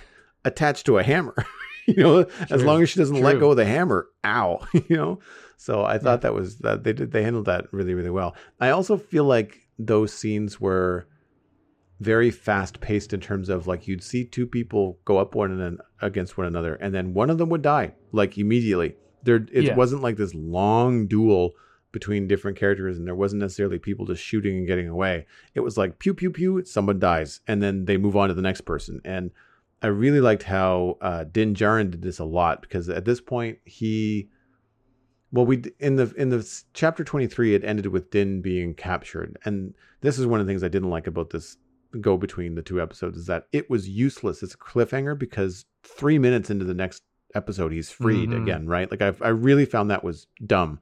attached 0.46 0.86
to 0.86 0.98
a 0.98 1.04
hammer. 1.04 1.36
you 1.88 1.96
know, 2.02 2.26
as 2.50 2.64
long 2.64 2.82
as 2.82 2.90
she 2.90 3.00
doesn't 3.00 3.22
let 3.22 3.40
go 3.40 3.52
of 3.52 3.58
the 3.58 3.66
hammer, 3.66 4.08
ow. 4.26 4.66
you 4.74 4.96
know. 4.96 5.20
So 5.58 5.84
I 5.84 5.98
thought 5.98 6.22
that 6.22 6.34
was 6.34 6.58
that 6.60 6.84
they 6.84 6.94
did 6.94 7.12
they 7.12 7.24
handled 7.24 7.46
that 7.46 7.72
really 7.72 7.94
really 7.94 8.10
well. 8.10 8.36
I 8.60 8.70
also 8.70 8.98
feel 8.98 9.24
like 9.26 9.62
those 9.80 10.14
scenes 10.14 10.60
were 10.62 11.08
very 12.02 12.30
fast 12.30 12.82
paced 12.82 13.14
in 13.14 13.22
terms 13.22 13.48
of 13.50 13.68
like 13.68 13.88
you'd 13.88 14.04
see 14.04 14.26
two 14.26 14.46
people 14.46 15.00
go 15.06 15.18
up 15.18 15.34
one 15.34 15.52
and 15.52 15.60
then 15.62 15.78
against 16.02 16.38
one 16.38 16.46
another, 16.48 16.76
and 16.76 16.94
then 16.94 17.14
one 17.14 17.30
of 17.30 17.38
them 17.38 17.50
would 17.50 17.62
die 17.62 17.94
like 18.12 18.38
immediately. 18.38 18.96
There, 19.24 19.46
it 19.52 19.64
Yeah. 19.66 19.76
wasn't 19.76 20.04
like 20.04 20.18
this 20.18 20.36
long 20.36 21.08
duel 21.08 21.54
between 21.92 22.28
different 22.28 22.58
characters, 22.58 22.98
and 22.98 23.08
there 23.08 23.16
wasn't 23.16 23.42
necessarily 23.42 23.80
people 23.80 24.06
just 24.06 24.22
shooting 24.22 24.58
and 24.58 24.68
getting 24.68 24.90
away. 24.90 25.26
It 25.54 25.62
was 25.62 25.78
like 25.78 25.98
pew 25.98 26.14
pew 26.14 26.30
pew, 26.30 26.64
someone 26.66 27.00
dies, 27.00 27.40
and 27.48 27.64
then 27.64 27.86
they 27.86 27.96
move 27.98 28.18
on 28.18 28.28
to 28.28 28.34
the 28.34 28.42
next 28.42 28.62
person. 28.62 29.00
And 29.06 29.32
I 29.82 29.88
really 29.88 30.20
liked 30.20 30.44
how 30.44 30.98
uh, 31.00 31.24
Din 31.24 31.54
Djarin 31.54 31.92
did 31.92 32.02
this 32.02 32.20
a 32.20 32.26
lot 32.26 32.62
because 32.62 32.90
at 32.90 33.06
this 33.06 33.22
point 33.22 33.60
he 33.64 34.30
well 35.36 35.46
we 35.46 35.62
in 35.80 35.98
the 35.98 36.12
in 36.18 36.30
the 36.30 36.62
chapter 36.74 37.04
23 37.04 37.54
it 37.56 37.64
ended 37.64 37.88
with 37.88 38.10
din 38.10 38.42
being 38.42 38.74
captured 38.74 39.38
and 39.46 39.76
this 40.02 40.18
is 40.18 40.26
one 40.26 40.40
of 40.40 40.46
the 40.46 40.50
things 40.50 40.64
i 40.64 40.68
didn't 40.70 40.90
like 40.90 41.08
about 41.08 41.30
this 41.32 41.58
go 42.02 42.18
between 42.18 42.56
the 42.56 42.62
two 42.62 42.82
episodes 42.82 43.18
is 43.18 43.26
that 43.28 43.46
it 43.52 43.70
was 43.70 43.88
useless 43.88 44.42
as 44.42 44.54
a 44.54 44.58
cliffhanger 44.58 45.18
because 45.18 45.66
three 45.84 46.18
minutes 46.18 46.50
into 46.50 46.66
the 46.66 46.74
next 46.74 47.04
episode 47.36 47.72
he's 47.72 47.92
freed 47.92 48.30
Mhm. 48.32 48.44
again 48.44 48.68
right 48.68 48.90
like 48.90 49.02
i 49.02 49.14
i 49.22 49.30
really 49.30 49.66
found 49.66 49.92
that 49.92 50.04
was 50.04 50.28
dumb 50.46 50.80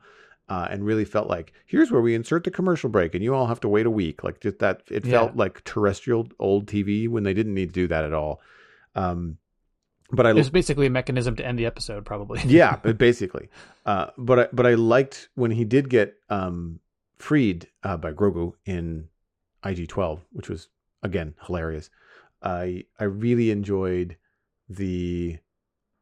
uh, 0.49 0.67
and 0.69 0.85
really 0.85 1.05
felt 1.05 1.27
like 1.29 1.53
here's 1.65 1.89
where 1.89 2.01
we 2.01 2.13
insert 2.13 2.43
the 2.43 2.51
commercial 2.51 2.89
break 2.89 3.15
and 3.15 3.23
you 3.23 3.33
all 3.33 3.47
have 3.47 3.61
to 3.61 3.69
wait 3.69 3.85
a 3.85 3.89
week 3.89 4.23
like 4.23 4.39
just 4.41 4.59
that 4.59 4.81
it 4.91 5.05
Yeah. 5.05 5.11
felt 5.11 5.35
like 5.35 5.63
terrestrial 5.63 6.27
old 6.37 6.67
tv 6.67 7.07
when 7.09 7.23
they 7.23 7.33
didn't 7.33 7.53
need 7.53 7.69
to 7.69 7.73
do 7.73 7.87
that 7.87 8.03
at 8.03 8.13
all 8.13 8.41
um 8.93 9.37
but 10.13 10.27
i 10.27 10.29
It 10.29 10.35
was 10.35 10.49
basically 10.49 10.85
a 10.85 10.91
mechanism 10.91 11.35
to 11.37 11.45
end 11.45 11.57
the 11.57 11.65
episode, 11.65 12.05
probably. 12.05 12.39
yeah, 12.45 12.77
but 12.81 12.97
basically. 12.97 13.49
Uh, 13.85 14.07
but 14.17 14.39
I, 14.39 14.47
but 14.53 14.65
I 14.65 14.75
liked 14.75 15.29
when 15.35 15.51
he 15.51 15.65
did 15.65 15.89
get 15.89 16.15
um, 16.29 16.79
freed 17.17 17.67
uh, 17.83 17.97
by 17.97 18.13
Grogu 18.13 18.53
in 18.65 19.09
IG 19.65 19.87
twelve, 19.87 20.23
which 20.31 20.49
was 20.49 20.69
again 21.01 21.33
hilarious. 21.45 21.89
I 22.41 22.85
I 22.99 23.05
really 23.05 23.49
enjoyed 23.49 24.17
the 24.69 25.39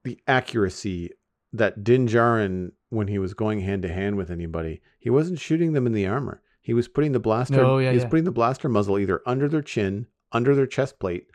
the 0.04 0.20
accuracy 0.28 1.12
that 1.54 1.84
Din 1.84 2.08
Djarin 2.08 2.72
when 2.90 3.08
he 3.08 3.20
was 3.20 3.34
going 3.34 3.62
hand 3.62 3.84
to 3.84 3.94
hand 3.94 4.18
with 4.18 4.30
anybody, 4.30 4.82
he 5.00 5.10
wasn't 5.10 5.40
shooting 5.40 5.74
them 5.74 5.88
in 5.88 5.94
the 5.94 6.08
armor. 6.08 6.42
He 6.62 6.74
was 6.74 6.88
putting 6.88 7.14
the 7.14 7.20
blaster. 7.20 7.64
Oh, 7.64 7.78
yeah, 7.78 7.90
he 7.90 7.96
was 7.96 8.04
yeah. 8.04 8.10
putting 8.10 8.26
the 8.26 8.32
blaster 8.32 8.68
muzzle 8.68 9.00
either 9.00 9.22
under 9.26 9.48
their 9.48 9.62
chin, 9.62 10.08
under 10.32 10.54
their 10.54 10.68
chest 10.68 11.00
plate, 11.00 11.28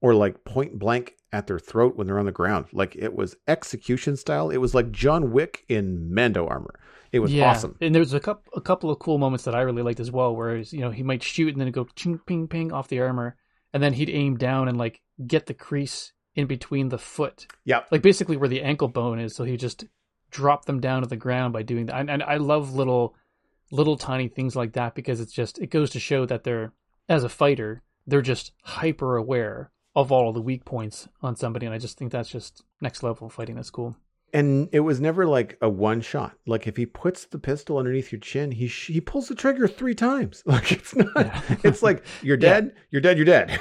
or 0.00 0.14
like 0.14 0.44
point 0.44 0.78
blank 0.78 1.16
at 1.36 1.46
their 1.46 1.58
throat 1.58 1.96
when 1.96 2.06
they're 2.06 2.18
on 2.18 2.24
the 2.24 2.32
ground. 2.32 2.64
Like 2.72 2.96
it 2.96 3.14
was 3.14 3.36
execution 3.46 4.16
style. 4.16 4.48
It 4.48 4.56
was 4.56 4.74
like 4.74 4.90
John 4.90 5.32
Wick 5.32 5.64
in 5.68 6.12
Mando 6.14 6.46
armor. 6.46 6.80
It 7.12 7.18
was 7.20 7.32
yeah. 7.32 7.50
awesome. 7.50 7.76
And 7.80 7.94
there's 7.94 8.14
a 8.14 8.20
couple 8.20 8.50
a 8.56 8.60
couple 8.62 8.90
of 8.90 8.98
cool 8.98 9.18
moments 9.18 9.44
that 9.44 9.54
I 9.54 9.60
really 9.60 9.82
liked 9.82 10.00
as 10.00 10.10
well, 10.10 10.34
where 10.34 10.56
you 10.56 10.80
know 10.80 10.90
he 10.90 11.02
might 11.02 11.22
shoot 11.22 11.52
and 11.52 11.60
then 11.60 11.70
go 11.70 11.86
ching 11.94 12.18
ping 12.26 12.48
ping 12.48 12.72
off 12.72 12.88
the 12.88 13.00
armor, 13.00 13.36
and 13.74 13.82
then 13.82 13.92
he'd 13.92 14.08
aim 14.08 14.36
down 14.38 14.66
and 14.66 14.78
like 14.78 15.02
get 15.26 15.44
the 15.46 15.54
crease 15.54 16.12
in 16.34 16.46
between 16.46 16.88
the 16.88 16.98
foot, 16.98 17.46
Yeah. 17.64 17.82
like 17.90 18.02
basically 18.02 18.36
where 18.36 18.48
the 18.48 18.62
ankle 18.62 18.88
bone 18.88 19.18
is. 19.18 19.34
So 19.34 19.44
he 19.44 19.56
just 19.56 19.84
drop 20.30 20.64
them 20.64 20.80
down 20.80 21.02
to 21.02 21.08
the 21.08 21.16
ground 21.16 21.52
by 21.52 21.62
doing 21.62 21.86
that. 21.86 21.96
And, 21.96 22.10
and 22.10 22.22
I 22.22 22.36
love 22.36 22.74
little 22.74 23.14
little 23.70 23.96
tiny 23.96 24.28
things 24.28 24.56
like 24.56 24.72
that 24.72 24.94
because 24.94 25.20
it's 25.20 25.32
just 25.32 25.58
it 25.58 25.70
goes 25.70 25.90
to 25.90 26.00
show 26.00 26.24
that 26.26 26.44
they're 26.44 26.72
as 27.08 27.24
a 27.24 27.28
fighter 27.28 27.82
they're 28.06 28.22
just 28.22 28.52
hyper 28.62 29.16
aware 29.16 29.70
of 29.96 30.12
all 30.12 30.32
the 30.32 30.40
weak 30.40 30.64
points 30.64 31.08
on 31.22 31.34
somebody, 31.34 31.66
and 31.66 31.74
I 31.74 31.78
just 31.78 31.98
think 31.98 32.12
that's 32.12 32.28
just 32.28 32.62
next 32.80 33.02
level 33.02 33.28
fighting. 33.28 33.56
That's 33.56 33.70
cool. 33.70 33.96
And 34.32 34.68
it 34.72 34.80
was 34.80 35.00
never 35.00 35.24
like 35.24 35.56
a 35.62 35.68
one 35.68 36.00
shot. 36.02 36.32
Like 36.46 36.66
if 36.66 36.76
he 36.76 36.84
puts 36.84 37.24
the 37.24 37.38
pistol 37.38 37.78
underneath 37.78 38.12
your 38.12 38.20
chin, 38.20 38.50
he 38.50 38.66
sh- 38.68 38.88
he 38.88 39.00
pulls 39.00 39.28
the 39.28 39.34
trigger 39.34 39.66
three 39.66 39.94
times. 39.94 40.42
Like 40.46 40.72
it's 40.72 40.94
not. 40.94 41.08
Yeah. 41.16 41.40
It's 41.64 41.82
like 41.82 42.04
you're 42.22 42.36
Yeah. 42.40 42.60
dead, 42.60 42.72
you're 42.90 43.00
dead, 43.00 43.16
you're 43.16 43.24
dead. 43.24 43.58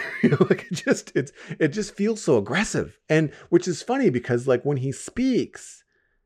like 0.50 0.66
it 0.70 0.74
just 0.74 1.12
it's 1.16 1.32
it 1.60 1.70
just 1.70 1.96
feels 1.96 2.22
so 2.22 2.38
aggressive. 2.38 3.00
And 3.10 3.32
which 3.50 3.68
is 3.68 3.82
funny 3.82 4.10
because 4.10 4.48
like 4.48 4.64
when 4.66 4.78
he 4.78 4.92
speaks, 4.92 5.84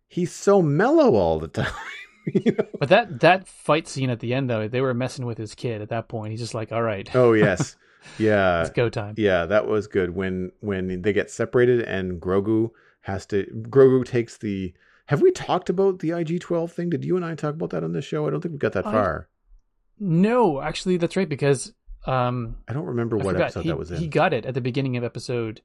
he's 0.07 0.31
so 0.33 0.61
mellow 0.61 1.15
all 1.15 1.37
the 1.39 1.49
time. 1.49 1.71
you 2.33 2.53
know? 2.53 2.65
But 2.79 2.89
that 2.89 3.19
that 3.19 3.47
fight 3.47 3.87
scene 3.87 4.09
at 4.09 4.21
the 4.21 4.33
end 4.33 4.49
though, 4.49 4.67
they 4.67 4.81
were 4.81 4.93
messing 4.93 5.25
with 5.25 5.37
his 5.37 5.53
kid 5.53 5.81
at 5.81 5.89
that 5.89 6.07
point. 6.07 6.31
He's 6.31 6.39
just 6.39 6.53
like, 6.55 6.71
"All 6.71 6.81
right, 6.81 7.07
Oh 7.13 7.33
yes, 7.33 7.75
yeah, 8.17 8.61
it's 8.61 8.69
go 8.71 8.89
time." 8.89 9.15
yeah. 9.17 9.45
That 9.45 9.67
was 9.67 9.87
good 9.87 10.15
when 10.15 10.51
when 10.59 11.01
they 11.01 11.13
get 11.13 11.29
separated 11.31 11.81
and 11.81 12.21
Grogu 12.21 12.71
has 13.01 13.25
to. 13.27 13.45
Grogu 13.69 14.05
takes 14.05 14.37
the. 14.37 14.73
Have 15.07 15.21
we 15.21 15.31
talked 15.31 15.69
about 15.69 15.99
the 15.99 16.11
IG 16.11 16.39
twelve 16.41 16.71
thing? 16.71 16.89
Did 16.89 17.03
you 17.03 17.15
and 17.15 17.25
I 17.25 17.35
talk 17.35 17.55
about 17.55 17.71
that 17.71 17.83
on 17.83 17.93
this 17.93 18.05
show? 18.05 18.27
I 18.27 18.29
don't 18.29 18.41
think 18.41 18.53
we 18.53 18.59
got 18.59 18.73
that 18.73 18.85
I- 18.85 18.91
far. 18.91 19.29
No, 19.99 20.61
actually, 20.61 20.95
that's 20.97 21.17
right 21.17 21.27
because 21.27 21.73
um, 22.05 22.55
I 22.67 22.73
don't 22.73 22.85
remember 22.85 23.19
I 23.19 23.23
what 23.25 23.33
forgot. 23.33 23.45
episode 23.45 23.61
he, 23.63 23.69
that 23.69 23.77
was 23.77 23.91
in. 23.91 23.97
he 23.97 24.07
got 24.07 24.33
it 24.33 24.45
at 24.45 24.53
the 24.53 24.61
beginning 24.61 24.95
of 24.95 25.03
episode, 25.03 25.61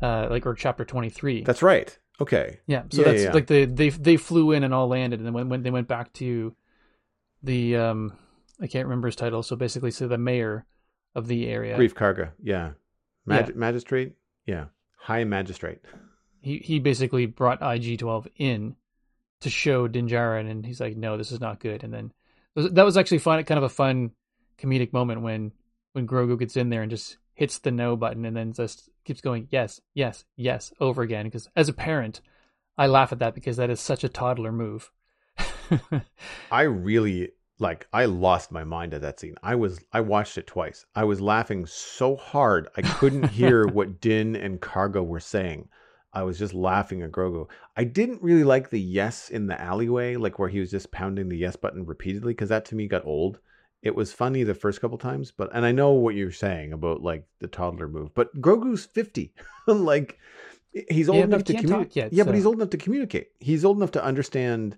uh, 0.00 0.28
like 0.30 0.46
or 0.46 0.54
chapter 0.54 0.84
twenty 0.84 1.08
three. 1.10 1.42
That's 1.42 1.62
right. 1.62 1.98
Okay. 2.20 2.60
Yeah, 2.66 2.82
so 2.90 3.02
Yeah, 3.02 3.08
that's 3.12 3.22
yeah. 3.24 3.32
like 3.32 3.46
the 3.48 3.64
they 3.64 3.90
they 3.90 4.16
flew 4.16 4.52
in 4.52 4.62
and 4.64 4.72
all 4.72 4.88
landed, 4.88 5.18
and 5.18 5.26
then 5.26 5.32
when, 5.32 5.48
when 5.48 5.62
they 5.62 5.70
went 5.70 5.88
back 5.88 6.12
to 6.14 6.54
the 7.42 7.76
um 7.76 8.12
I 8.60 8.66
can't 8.66 8.86
remember 8.86 9.08
his 9.08 9.16
title. 9.16 9.42
So 9.42 9.56
basically, 9.56 9.90
so 9.90 10.06
the 10.08 10.18
mayor 10.18 10.66
of 11.18 11.26
the 11.26 11.48
area, 11.48 11.76
Greef 11.78 11.94
Karga. 11.94 12.30
Yeah. 12.42 12.70
Mag- 13.26 13.48
Yeah. 13.48 13.54
Magistrate. 13.56 14.12
Yeah. 14.46 14.64
High 14.96 15.24
magistrate. 15.24 15.80
he 16.40 16.58
he 16.58 16.78
basically 16.80 17.26
brought 17.26 17.62
IG 17.62 17.98
twelve 17.98 18.26
in 18.36 18.76
to 19.40 19.50
show 19.50 19.86
Din 19.88 20.08
Djarin, 20.08 20.50
and 20.50 20.64
he's 20.66 20.80
like, 20.80 20.96
no, 20.96 21.16
this 21.16 21.30
is 21.32 21.40
not 21.40 21.60
good. 21.60 21.84
And 21.84 21.92
then 21.94 22.12
that 22.56 22.84
was 22.84 22.96
actually 22.96 23.18
fun, 23.18 23.42
kind 23.44 23.58
of 23.58 23.64
a 23.64 23.68
fun 23.68 24.10
comedic 24.58 24.92
moment 24.92 25.22
when 25.22 25.52
when 25.92 26.06
Grogu 26.06 26.38
gets 26.38 26.56
in 26.56 26.70
there 26.70 26.82
and 26.82 26.90
just 26.90 27.16
hits 27.34 27.58
the 27.58 27.70
no 27.70 27.96
button, 27.96 28.24
and 28.24 28.36
then 28.36 28.52
just 28.52 28.88
keeps 29.04 29.20
going, 29.20 29.46
yes, 29.50 29.80
yes, 29.94 30.24
yes, 30.36 30.72
over 30.80 31.02
again. 31.02 31.24
Because 31.26 31.48
as 31.54 31.68
a 31.68 31.72
parent, 31.72 32.20
I 32.76 32.86
laugh 32.88 33.12
at 33.12 33.20
that 33.20 33.34
because 33.34 33.56
that 33.58 33.70
is 33.70 33.80
such 33.80 34.04
a 34.04 34.08
toddler 34.08 34.52
move. 34.52 34.90
I 36.50 36.62
really 36.62 37.30
like 37.58 37.86
I 37.92 38.04
lost 38.06 38.52
my 38.52 38.64
mind 38.64 38.94
at 38.94 39.02
that 39.02 39.18
scene. 39.20 39.36
I 39.42 39.54
was 39.54 39.80
I 39.92 40.00
watched 40.00 40.38
it 40.38 40.46
twice. 40.46 40.86
I 40.94 41.04
was 41.04 41.20
laughing 41.20 41.66
so 41.66 42.16
hard 42.16 42.68
I 42.76 42.82
couldn't 42.82 43.24
hear 43.26 43.66
what 43.68 44.00
Din 44.00 44.36
and 44.36 44.60
Karga 44.60 45.04
were 45.04 45.20
saying. 45.20 45.68
I 46.12 46.22
was 46.22 46.38
just 46.38 46.54
laughing 46.54 47.02
at 47.02 47.12
Grogu. 47.12 47.48
I 47.76 47.84
didn't 47.84 48.22
really 48.22 48.44
like 48.44 48.70
the 48.70 48.80
yes 48.80 49.28
in 49.28 49.46
the 49.46 49.60
alleyway, 49.60 50.16
like 50.16 50.38
where 50.38 50.48
he 50.48 50.60
was 50.60 50.70
just 50.70 50.90
pounding 50.90 51.28
the 51.28 51.36
yes 51.36 51.56
button 51.56 51.84
repeatedly, 51.84 52.32
because 52.32 52.48
that 52.48 52.64
to 52.66 52.74
me 52.74 52.86
got 52.88 53.04
old. 53.04 53.38
It 53.82 53.94
was 53.94 54.12
funny 54.12 54.42
the 54.42 54.54
first 54.54 54.80
couple 54.80 54.98
times, 54.98 55.30
but 55.30 55.50
and 55.52 55.64
I 55.64 55.72
know 55.72 55.92
what 55.92 56.14
you're 56.16 56.32
saying 56.32 56.72
about 56.72 57.02
like 57.02 57.24
the 57.40 57.46
toddler 57.46 57.88
move, 57.88 58.12
but 58.14 58.34
Grogu's 58.40 58.86
fifty, 58.86 59.32
like 59.66 60.18
he's 60.88 61.08
old 61.08 61.18
Yeah, 61.18 61.24
enough 61.26 61.44
he 61.44 61.54
to 61.54 61.54
communicate. 61.54 62.12
yeah, 62.12 62.24
but 62.24 62.34
he's 62.34 62.46
old 62.46 62.56
enough 62.56 62.70
to 62.70 62.76
communicate. 62.78 63.28
He's 63.38 63.64
old 63.64 63.76
enough 63.76 63.92
to 63.92 64.04
understand 64.04 64.76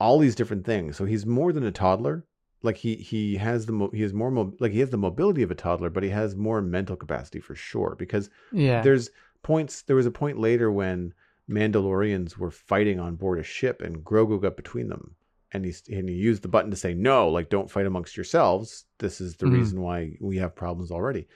all 0.00 0.18
these 0.18 0.34
different 0.34 0.64
things. 0.64 0.96
So 0.96 1.04
he's 1.04 1.26
more 1.26 1.52
than 1.52 1.64
a 1.64 1.70
toddler. 1.72 2.24
Like 2.62 2.76
he 2.76 2.96
he 2.96 3.36
has 3.36 3.66
the 3.66 3.72
mo- 3.72 3.90
he 3.92 4.02
has 4.02 4.12
more 4.12 4.30
mo- 4.30 4.54
like 4.60 4.72
he 4.72 4.80
has 4.80 4.90
the 4.90 4.96
mobility 4.98 5.42
of 5.42 5.50
a 5.50 5.54
toddler, 5.54 5.90
but 5.90 6.02
he 6.02 6.10
has 6.10 6.36
more 6.36 6.60
mental 6.60 6.96
capacity 6.96 7.40
for 7.40 7.54
sure. 7.54 7.94
Because 7.98 8.28
yeah. 8.52 8.82
there's 8.82 9.10
points. 9.42 9.82
There 9.82 9.96
was 9.96 10.06
a 10.06 10.10
point 10.10 10.38
later 10.38 10.70
when 10.70 11.14
Mandalorians 11.48 12.36
were 12.38 12.50
fighting 12.50 12.98
on 13.00 13.16
board 13.16 13.38
a 13.38 13.42
ship, 13.42 13.82
and 13.82 14.04
Grogu 14.04 14.40
got 14.40 14.56
between 14.56 14.88
them, 14.88 15.14
and 15.52 15.64
he 15.64 15.74
and 15.90 16.08
he 16.08 16.14
used 16.14 16.42
the 16.42 16.48
button 16.48 16.70
to 16.70 16.76
say 16.76 16.94
no, 16.94 17.28
like 17.28 17.48
don't 17.50 17.70
fight 17.70 17.86
amongst 17.86 18.16
yourselves. 18.16 18.84
This 18.98 19.20
is 19.20 19.36
the 19.36 19.46
Mhm. 19.46 19.52
reason 19.52 19.80
why 19.80 20.16
we 20.20 20.36
have 20.38 20.54
problems 20.54 20.90
already. 20.90 21.26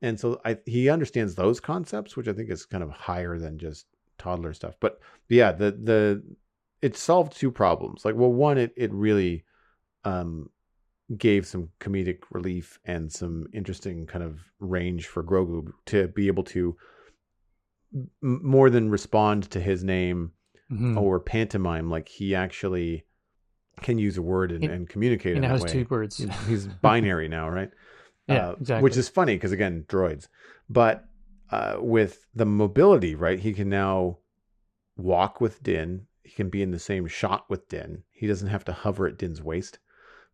And 0.00 0.18
so 0.18 0.40
I 0.44 0.58
he 0.64 0.88
understands 0.88 1.34
those 1.34 1.60
concepts, 1.60 2.16
which 2.16 2.28
I 2.28 2.32
think 2.32 2.50
is 2.50 2.64
kind 2.66 2.82
of 2.84 2.90
higher 2.90 3.38
than 3.38 3.58
just 3.58 3.86
toddler 4.16 4.52
stuff. 4.52 4.76
But 4.80 5.00
yeah, 5.28 5.52
the 5.52 5.72
the 5.72 6.22
it 6.82 6.96
solved 6.96 7.32
two 7.36 7.50
problems. 7.50 8.04
Like, 8.04 8.14
well, 8.14 8.32
one, 8.32 8.58
it 8.58 8.72
it 8.76 8.92
really 8.92 9.44
um 10.04 10.50
gave 11.16 11.46
some 11.46 11.70
comedic 11.80 12.18
relief 12.30 12.78
and 12.84 13.10
some 13.10 13.46
interesting 13.54 14.06
kind 14.06 14.22
of 14.22 14.40
range 14.60 15.06
for 15.06 15.22
Grogu 15.24 15.72
to 15.86 16.08
be 16.08 16.26
able 16.26 16.44
to 16.44 16.76
m- 17.94 18.08
more 18.22 18.70
than 18.70 18.90
respond 18.90 19.50
to 19.50 19.60
his 19.60 19.82
name 19.82 20.32
Mhm. 20.70 21.00
or 21.00 21.18
pantomime, 21.18 21.88
like 21.90 22.08
he 22.08 22.34
actually 22.34 23.04
can 23.80 23.96
use 23.98 24.18
a 24.18 24.22
word 24.22 24.52
and, 24.52 24.64
He- 24.64 24.68
and 24.68 24.88
communicate 24.88 25.32
he 25.32 25.36
in 25.36 25.42
now 25.42 25.48
that 25.56 25.62
has 25.62 25.72
two 25.72 25.86
words. 25.88 26.18
He's, 26.18 26.28
he's 26.48 26.66
binary 26.66 27.28
now, 27.28 27.48
right? 27.48 27.70
Yeah, 28.26 28.48
Uh, 28.50 28.56
exactly. 28.60 28.82
Which 28.82 28.96
is 28.98 29.08
funny 29.08 29.36
because 29.36 29.52
again, 29.52 29.84
droids. 29.88 30.28
But 30.68 31.06
uh, 31.50 31.78
with 31.80 32.26
the 32.34 32.44
mobility, 32.44 33.14
right? 33.14 33.38
He 33.40 33.54
can 33.54 33.70
now 33.70 34.18
walk 34.98 35.40
with 35.40 35.62
Din. 35.62 36.06
He 36.28 36.34
can 36.34 36.50
be 36.50 36.60
in 36.60 36.72
the 36.72 36.78
same 36.78 37.06
shot 37.06 37.48
with 37.48 37.68
Din. 37.68 38.02
He 38.10 38.26
doesn't 38.26 38.48
have 38.48 38.64
to 38.66 38.72
hover 38.72 39.06
at 39.06 39.16
Din's 39.16 39.42
waist, 39.42 39.78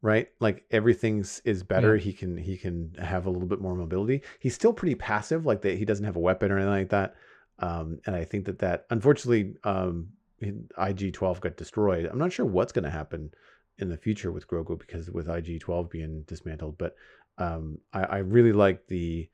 right? 0.02 0.26
Like 0.40 0.64
everything's 0.72 1.40
is 1.44 1.62
better. 1.62 1.94
Yeah. 1.94 2.02
He 2.02 2.12
can 2.12 2.36
he 2.36 2.56
can 2.56 2.96
have 3.00 3.26
a 3.26 3.30
little 3.30 3.46
bit 3.46 3.60
more 3.60 3.76
mobility. 3.76 4.22
He's 4.40 4.56
still 4.56 4.72
pretty 4.72 4.96
passive, 4.96 5.46
like 5.46 5.62
that. 5.62 5.78
He 5.78 5.84
doesn't 5.84 6.04
have 6.04 6.16
a 6.16 6.20
weapon 6.20 6.50
or 6.50 6.56
anything 6.56 6.74
like 6.74 6.88
that. 6.90 7.14
Um, 7.60 8.00
and 8.06 8.16
I 8.16 8.24
think 8.24 8.46
that 8.46 8.58
that 8.58 8.86
unfortunately, 8.90 9.54
um, 9.62 10.08
IG 10.42 11.12
twelve 11.12 11.40
got 11.40 11.56
destroyed. 11.56 12.06
I'm 12.06 12.18
not 12.18 12.32
sure 12.32 12.44
what's 12.44 12.72
going 12.72 12.84
to 12.84 12.90
happen 12.90 13.30
in 13.78 13.88
the 13.88 13.96
future 13.96 14.32
with 14.32 14.48
Grogu 14.48 14.76
because 14.76 15.12
with 15.12 15.28
IG 15.28 15.60
twelve 15.60 15.90
being 15.90 16.22
dismantled, 16.26 16.76
but 16.76 16.96
um, 17.38 17.78
I, 17.92 18.02
I 18.02 18.18
really 18.18 18.52
like 18.52 18.88
the 18.88 19.28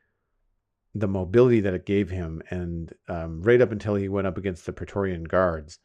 the 0.95 1.09
mobility 1.09 1.61
that 1.61 1.73
it 1.73 1.87
gave 1.87 2.11
him, 2.11 2.43
and 2.51 2.93
um, 3.09 3.41
right 3.43 3.63
up 3.63 3.73
until 3.73 3.95
he 3.95 4.11
went 4.11 4.27
up 4.27 4.37
against 4.37 4.67
the 4.67 4.75
Praetorian 4.75 5.25
guards, 5.25 5.79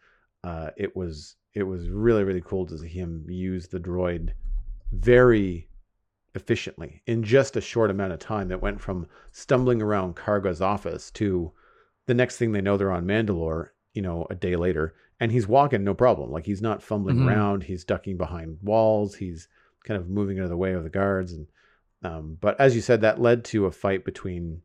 uh, 0.45 0.69
it 0.77 0.95
was 0.95 1.35
it 1.53 1.63
was 1.63 1.89
really 1.89 2.23
really 2.23 2.41
cool 2.45 2.65
to 2.67 2.77
see 2.77 2.87
him 2.87 3.25
use 3.29 3.67
the 3.67 3.79
droid 3.79 4.29
very 4.91 5.69
efficiently 6.35 7.01
in 7.07 7.23
just 7.23 7.55
a 7.55 7.61
short 7.61 7.89
amount 7.89 8.13
of 8.13 8.19
time. 8.19 8.47
That 8.49 8.61
went 8.61 8.79
from 8.81 9.07
stumbling 9.31 9.81
around 9.81 10.15
Karga's 10.15 10.61
office 10.61 11.09
to 11.11 11.51
the 12.05 12.13
next 12.13 12.37
thing 12.37 12.51
they 12.51 12.61
know 12.61 12.77
they're 12.77 12.91
on 12.91 13.05
Mandalore. 13.05 13.69
You 13.93 14.01
know, 14.01 14.27
a 14.29 14.35
day 14.35 14.55
later, 14.57 14.93
and 15.21 15.31
he's 15.31 15.47
walking 15.47 15.83
no 15.85 15.93
problem. 15.93 16.29
Like 16.29 16.45
he's 16.45 16.61
not 16.61 16.83
fumbling 16.83 17.17
Mhm. 17.17 17.27
around. 17.27 17.63
He's 17.63 17.85
ducking 17.85 18.17
behind 18.17 18.57
walls. 18.61 19.15
He's 19.15 19.47
kind 19.85 19.97
of 19.99 20.09
moving 20.09 20.37
out 20.39 20.43
of 20.43 20.49
the 20.49 20.57
way 20.57 20.73
of 20.73 20.83
the 20.83 20.89
guards 20.89 21.31
and 21.33 21.47
um, 22.03 22.37
but 22.39 22.59
as 22.59 22.75
you 22.75 22.81
said, 22.81 23.01
that 23.01 23.19
led 23.21 23.43
to 23.45 23.65
a 23.65 23.71
fight 23.71 24.05
between 24.05 24.61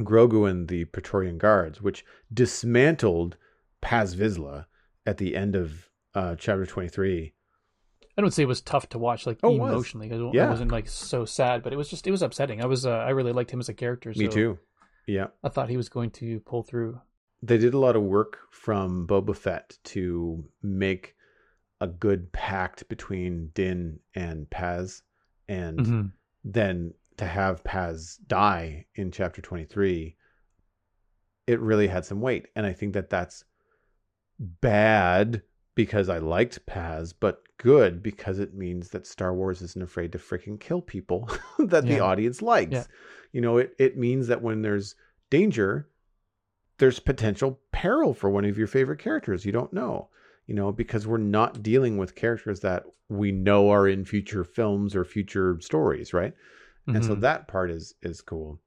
Grogu 0.00 0.48
and 0.48 0.66
the 0.68 0.86
Praetorian 0.86 1.36
guards, 1.36 1.82
which 1.82 2.06
dismantled 2.32 3.36
Paz 3.82 4.14
Vizsla 4.16 4.64
at 5.06 5.18
the 5.18 5.36
end 5.36 5.54
of 5.54 5.88
uh, 6.14 6.36
chapter 6.36 6.66
23. 6.66 7.32
I 8.16 8.20
don't 8.20 8.30
say 8.30 8.44
it 8.44 8.46
was 8.48 8.60
tough 8.60 8.88
to 8.90 8.98
watch, 8.98 9.26
like 9.26 9.40
Oh, 9.42 9.54
emotionally, 9.54 10.08
because 10.08 10.22
Yeah. 10.32 10.46
it 10.46 10.50
wasn't 10.50 10.70
like 10.70 10.88
so 10.88 11.24
sad, 11.24 11.62
but 11.62 11.72
it 11.72 11.76
was 11.76 11.88
just 11.88 12.06
it 12.06 12.12
was 12.12 12.22
upsetting. 12.22 12.62
I 12.62 12.66
was 12.66 12.86
uh, 12.86 12.90
I 12.90 13.10
really 13.10 13.32
liked 13.32 13.50
him 13.50 13.58
as 13.60 13.68
a 13.68 13.74
character. 13.74 14.14
So 14.14 14.20
Me 14.20 14.28
too. 14.28 14.58
Yeah. 15.06 15.26
I 15.42 15.48
thought 15.48 15.68
he 15.68 15.76
was 15.76 15.88
going 15.88 16.10
to 16.12 16.40
pull 16.40 16.62
through. 16.62 17.00
They 17.42 17.58
did 17.58 17.74
a 17.74 17.78
lot 17.78 17.96
of 17.96 18.02
work 18.02 18.38
from 18.52 19.06
Boba 19.06 19.36
Fett 19.36 19.76
to 19.84 20.44
make 20.62 21.14
a 21.80 21.86
good 21.88 22.32
pact 22.32 22.88
between 22.88 23.50
Din 23.52 23.98
and 24.14 24.48
Paz. 24.48 25.02
And 25.48 25.78
Mhm. 25.80 26.12
then 26.44 26.94
to 27.18 27.26
have 27.26 27.64
Paz 27.64 28.16
die 28.28 28.86
in 28.94 29.10
chapter 29.10 29.42
23, 29.42 30.16
it 31.46 31.60
really 31.60 31.88
had 31.88 32.04
some 32.06 32.20
weight. 32.20 32.46
And 32.56 32.64
I 32.64 32.72
think 32.72 32.94
that 32.94 33.10
that's 33.10 33.44
bad 34.38 35.42
because 35.74 36.08
I 36.08 36.18
liked 36.18 36.66
Paz, 36.66 37.12
but 37.12 37.42
good 37.58 38.02
because 38.02 38.38
it 38.38 38.54
means 38.54 38.90
that 38.90 39.06
Star 39.06 39.34
Wars 39.34 39.62
isn't 39.62 39.82
afraid 39.82 40.12
to 40.12 40.18
freaking 40.18 40.58
kill 40.60 40.80
people 40.80 41.28
that 41.58 41.86
the 41.86 42.00
audience 42.00 42.42
likes. 42.42 42.72
Yeah. 42.72 42.84
You 43.32 43.40
know, 43.40 43.58
it, 43.58 43.74
it 43.78 43.96
means 43.96 44.28
that 44.28 44.42
when 44.42 44.62
there's 44.62 44.94
danger, 45.30 45.88
there's 46.78 47.00
potential 47.00 47.60
peril 47.72 48.14
for 48.14 48.30
one 48.30 48.44
of 48.44 48.58
your 48.58 48.66
favorite 48.66 48.98
characters. 48.98 49.44
You 49.44 49.52
don't 49.52 49.72
know, 49.72 50.08
you 50.46 50.54
know, 50.54 50.72
because 50.72 51.06
we're 51.06 51.18
not 51.18 51.62
dealing 51.62 51.96
with 51.96 52.14
characters 52.14 52.60
that 52.60 52.84
we 53.08 53.32
know 53.32 53.70
are 53.70 53.88
in 53.88 54.04
future 54.04 54.44
films 54.44 54.94
or 54.94 55.04
future 55.04 55.58
stories, 55.60 56.12
right? 56.12 56.34
And 56.86 57.04
so 57.04 57.14
Mhm. 57.14 57.20
that 57.20 57.48
part 57.48 57.70
is 57.70 57.94
is 58.02 58.20
cool. 58.20 58.60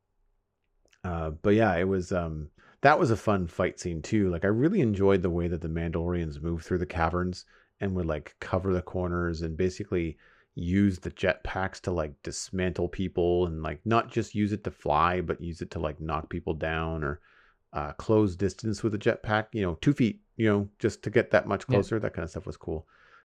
Uh, 1.03 1.31
but 1.31 1.51
yeah, 1.51 1.75
it 1.75 1.87
was 1.87 2.11
um 2.11 2.49
that 2.81 2.99
was 2.99 3.11
a 3.11 3.17
fun 3.17 3.47
fight 3.47 3.79
scene 3.79 4.01
too. 4.01 4.29
Like 4.29 4.45
I 4.45 4.49
really 4.49 4.81
enjoyed 4.81 5.21
the 5.21 5.29
way 5.29 5.47
that 5.47 5.61
the 5.61 5.67
Mandalorians 5.67 6.41
moved 6.41 6.65
through 6.65 6.77
the 6.79 6.85
caverns 6.85 7.45
and 7.79 7.95
would 7.95 8.05
like 8.05 8.35
cover 8.39 8.73
the 8.73 8.81
corners 8.81 9.41
and 9.41 9.55
basically 9.57 10.17
use 10.55 10.97
the 10.99 11.11
jetpacks 11.11 11.79
to 11.81 11.91
like 11.91 12.13
dismantle 12.23 12.87
people 12.89 13.45
and 13.45 13.61
like 13.61 13.79
not 13.85 14.11
just 14.11 14.33
use 14.35 14.51
it 14.51 14.63
to 14.63 14.71
fly, 14.71 15.21
but 15.21 15.39
use 15.41 15.61
it 15.61 15.71
to 15.71 15.79
like 15.79 15.99
knock 16.01 16.29
people 16.29 16.53
down 16.53 17.03
or 17.03 17.19
uh, 17.73 17.91
close 17.93 18.35
distance 18.35 18.81
with 18.81 18.95
a 18.95 18.97
jetpack. 18.97 19.47
You 19.51 19.61
know, 19.63 19.77
two 19.81 19.93
feet. 19.93 20.19
You 20.35 20.47
know, 20.49 20.69
just 20.77 21.01
to 21.03 21.09
get 21.09 21.31
that 21.31 21.47
much 21.47 21.63
Yeah. 21.67 21.75
closer. 21.75 21.99
That 21.99 22.13
kind 22.13 22.23
of 22.23 22.29
stuff 22.29 22.45
was 22.45 22.57
cool. 22.57 22.87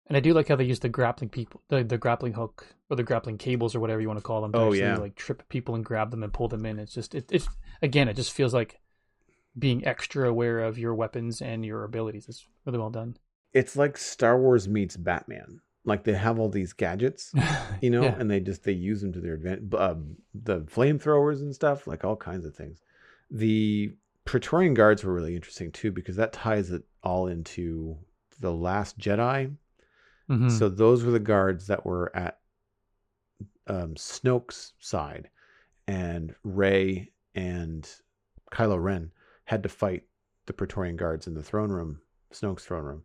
And 0.07 0.17
I 0.17 0.19
do 0.19 0.33
like 0.33 0.47
how 0.49 0.55
they 0.55 0.65
use 0.65 0.79
the 0.79 0.89
grappling 0.89 1.29
people, 1.29 1.61
the, 1.69 1.83
the 1.83 1.97
grappling 1.97 2.33
hook 2.33 2.65
or 2.89 2.95
the 2.95 3.03
grappling 3.03 3.37
cables 3.37 3.73
or 3.75 3.79
whatever 3.79 4.01
you 4.01 4.07
want 4.07 4.19
to 4.19 4.23
call 4.23 4.41
them. 4.41 4.51
To 4.51 4.57
Oh, 4.57 4.65
actually, 4.67 4.79
yeah. 4.79 4.97
like 4.97 5.15
trip 5.15 5.47
people 5.49 5.73
and 5.75 5.85
grab 5.85 6.11
them 6.11 6.21
and 6.21 6.33
pull 6.33 6.47
them 6.47 6.65
in. 6.65 6.77
It's 6.79 6.93
just 6.93 7.15
it, 7.15 7.25
it's 7.31 7.47
again, 7.81 8.07
it 8.07 8.15
just 8.15 8.33
feels 8.33 8.53
like 8.53 8.79
being 9.57 9.85
extra 9.85 10.29
aware 10.29 10.59
of 10.59 10.77
your 10.77 10.95
weapons 10.95 11.41
and 11.41 11.65
your 11.65 11.83
abilities. 11.83 12.27
It's 12.29 12.45
really 12.65 12.77
well 12.79 12.89
done. 12.89 13.17
It's 13.53 13.75
like 13.75 13.97
Star 13.97 14.39
Wars 14.39 14.67
meets 14.67 14.95
Batman. 14.95 15.59
Like 15.83 16.03
they 16.03 16.13
have 16.13 16.39
all 16.39 16.47
these 16.49 16.73
gadgets. 16.73 17.33
you 17.81 17.89
know, 17.89 18.03
Yeah. 18.03 18.15
and 18.17 18.29
they 18.29 18.39
just 18.39 18.63
they 18.63 18.71
use 18.71 19.01
them 19.01 19.11
to 19.13 19.19
their 19.19 19.33
advantage. 19.33 19.73
Um, 19.73 20.15
the 20.33 20.61
flamethrowers 20.61 21.41
and 21.41 21.53
stuff, 21.53 21.87
like 21.87 22.03
all 22.05 22.15
kinds 22.15 22.45
of 22.45 22.55
things. 22.55 22.79
The 23.29 23.93
Praetorian 24.25 24.73
guards 24.73 25.03
were 25.03 25.13
really 25.13 25.35
interesting 25.35 25.71
too 25.71 25.91
because 25.91 26.15
that 26.17 26.31
ties 26.33 26.69
it 26.71 26.83
all 27.03 27.27
into 27.27 27.97
the 28.39 28.53
Last 28.53 28.97
Jedi. 28.99 29.55
Mhm. 30.29 30.51
So 30.51 30.69
those 30.69 31.03
were 31.03 31.11
the 31.11 31.19
guards 31.19 31.67
that 31.67 31.85
were 31.85 32.15
at 32.15 32.37
um, 33.67 33.95
Snoke's 33.95 34.73
side, 34.79 35.29
and 35.87 36.35
Rey 36.43 37.11
and 37.35 37.87
Kylo 38.51 38.81
Ren 38.81 39.11
had 39.51 39.63
to 39.63 39.69
fight 39.69 40.03
the 40.45 40.53
Praetorian 40.53 40.95
guards 40.95 41.27
in 41.27 41.33
the 41.33 41.43
throne 41.43 41.71
room, 41.71 41.99
Snoke's 42.33 42.63
throne 42.63 42.85
room. 42.85 43.03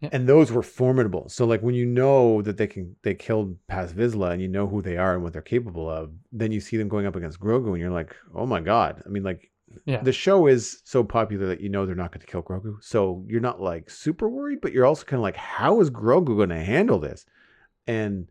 Yep. 0.00 0.12
And 0.12 0.28
those 0.28 0.52
were 0.52 0.62
formidable. 0.62 1.30
So 1.30 1.46
like 1.46 1.62
when 1.62 1.74
you 1.74 1.86
know 1.86 2.42
that 2.42 2.58
they 2.58 2.66
can 2.66 2.94
they 3.02 3.14
killed 3.14 3.56
Paz 3.66 3.94
Vizsla 3.94 4.32
and 4.32 4.42
you 4.42 4.46
know 4.46 4.68
who 4.68 4.82
they 4.82 4.98
are 4.98 5.14
and 5.14 5.22
what 5.22 5.32
they're 5.32 5.42
capable 5.42 5.88
of, 5.88 6.12
then 6.30 6.52
you 6.52 6.60
see 6.60 6.76
them 6.76 6.88
going 6.88 7.06
up 7.06 7.16
against 7.16 7.40
Grogu 7.40 7.68
and 7.68 7.78
you're 7.78 7.90
like, 7.90 8.14
oh 8.34 8.44
my 8.44 8.60
god. 8.60 9.02
I 9.06 9.08
mean 9.08 9.24
like 9.24 9.50
yeah. 9.86 10.02
the 10.02 10.12
show 10.12 10.46
is 10.46 10.82
so 10.84 11.02
popular 11.02 11.46
that 11.46 11.62
you 11.62 11.70
know 11.70 11.86
they're 11.86 11.96
not 11.96 12.12
going 12.12 12.20
to 12.20 12.26
kill 12.26 12.42
Grogu. 12.42 12.76
So 12.82 13.24
you're 13.26 13.40
not 13.40 13.60
like 13.60 13.88
super 13.88 14.28
worried, 14.28 14.60
but 14.60 14.72
you're 14.72 14.86
also 14.86 15.04
kind 15.04 15.18
of 15.18 15.24
like, 15.24 15.36
how 15.36 15.80
is 15.80 15.90
Grogu 15.90 16.36
going 16.36 16.50
to 16.50 16.62
handle 16.62 16.98
this? 16.98 17.24
And 17.86 18.28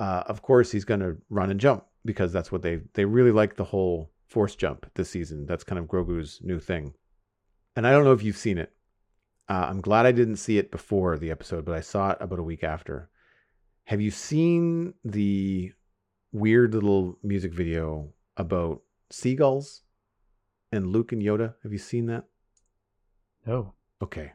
uh, 0.00 0.22
of 0.26 0.40
course, 0.40 0.72
he's 0.72 0.86
going 0.86 1.00
to 1.00 1.18
run 1.28 1.50
and 1.50 1.60
jump 1.60 1.84
because 2.06 2.32
that's 2.32 2.50
what 2.50 2.62
they 2.62 2.80
they 2.94 3.04
really 3.04 3.32
like 3.32 3.56
the 3.56 3.64
whole 3.64 4.10
force 4.36 4.54
jump 4.54 4.84
this 4.96 5.08
season. 5.08 5.46
That's 5.46 5.64
kind 5.64 5.78
of 5.78 5.86
Grogu's 5.86 6.40
new 6.42 6.60
thing. 6.60 6.92
And 7.74 7.86
I 7.86 7.90
don't 7.90 8.04
know 8.04 8.12
if 8.12 8.22
you've 8.22 8.36
seen 8.36 8.58
it. 8.58 8.70
Uh, 9.48 9.66
I'm 9.70 9.80
glad 9.80 10.04
I 10.04 10.12
didn't 10.12 10.36
see 10.36 10.58
it 10.58 10.70
before 10.70 11.16
the 11.16 11.30
episode, 11.30 11.64
but 11.64 11.74
I 11.74 11.80
saw 11.80 12.10
it 12.10 12.18
about 12.20 12.38
a 12.38 12.42
week 12.42 12.62
after. 12.62 13.08
Have 13.84 14.02
you 14.02 14.10
seen 14.10 14.92
the 15.06 15.72
weird 16.32 16.74
little 16.74 17.16
music 17.22 17.54
video 17.54 18.10
about 18.36 18.82
seagulls 19.08 19.80
and 20.70 20.88
Luke 20.88 21.12
and 21.12 21.22
Yoda? 21.22 21.54
Have 21.62 21.72
you 21.72 21.78
seen 21.78 22.04
that? 22.06 22.24
No. 23.46 23.72
Okay. 24.02 24.32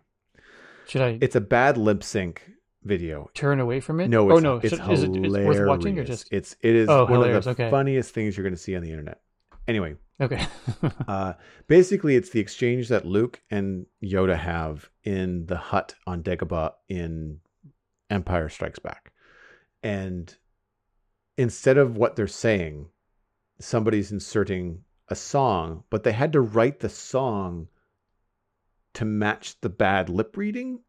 Should 0.87 1.01
I 1.03 1.19
It's 1.21 1.35
a 1.35 1.41
bad 1.41 1.77
lip 1.77 2.01
sync 2.03 2.41
video. 2.83 3.29
turn 3.35 3.59
away 3.59 3.81
from 3.81 3.99
it? 3.99 4.07
No, 4.07 4.31
oh 4.31 4.35
it's, 4.37 4.43
no. 4.43 4.55
it's 4.63 4.69
Should, 4.69 4.91
is 4.91 5.03
it 5.03 5.15
it's 5.15 5.33
worth 5.45 5.67
watching 5.67 5.99
or 5.99 6.03
just 6.05 6.27
It's 6.31 6.55
it 6.61 6.73
is 6.75 6.89
Oh, 6.89 7.03
one 7.03 7.13
hilarious, 7.13 7.45
of 7.45 7.55
the 7.55 7.63
okay. 7.65 7.69
funniest 7.69 8.15
things 8.15 8.35
you're 8.35 8.43
going 8.43 8.55
to 8.55 8.65
see 8.67 8.75
on 8.75 8.81
the 8.81 8.89
internet. 8.89 9.21
Anyway, 9.67 9.95
okay? 10.19 10.45
uh, 11.07 11.33
basically, 11.67 12.15
it's 12.15 12.29
the 12.29 12.39
exchange 12.39 12.89
that 12.89 13.05
Luke 13.05 13.41
and 13.49 13.85
Yoda 14.03 14.37
have 14.37 14.89
in 15.03 15.45
the 15.45 15.57
hut 15.57 15.95
on 16.07 16.23
Dagobah 16.23 16.73
in 16.89 17.39
Empire 18.09 18.49
Strikes 18.49 18.79
Back, 18.79 19.11
and 19.83 20.35
instead 21.37 21.77
of 21.77 21.97
what 21.97 22.15
they're 22.15 22.27
saying, 22.27 22.87
somebody's 23.59 24.11
inserting 24.11 24.83
a 25.07 25.15
song, 25.15 25.83
but 25.89 26.03
they 26.03 26.11
had 26.11 26.33
to 26.33 26.41
write 26.41 26.79
the 26.79 26.89
song 26.89 27.67
to 28.93 29.05
match 29.05 29.59
the 29.61 29.69
bad 29.69 30.09
lip 30.09 30.35
reading 30.35 30.79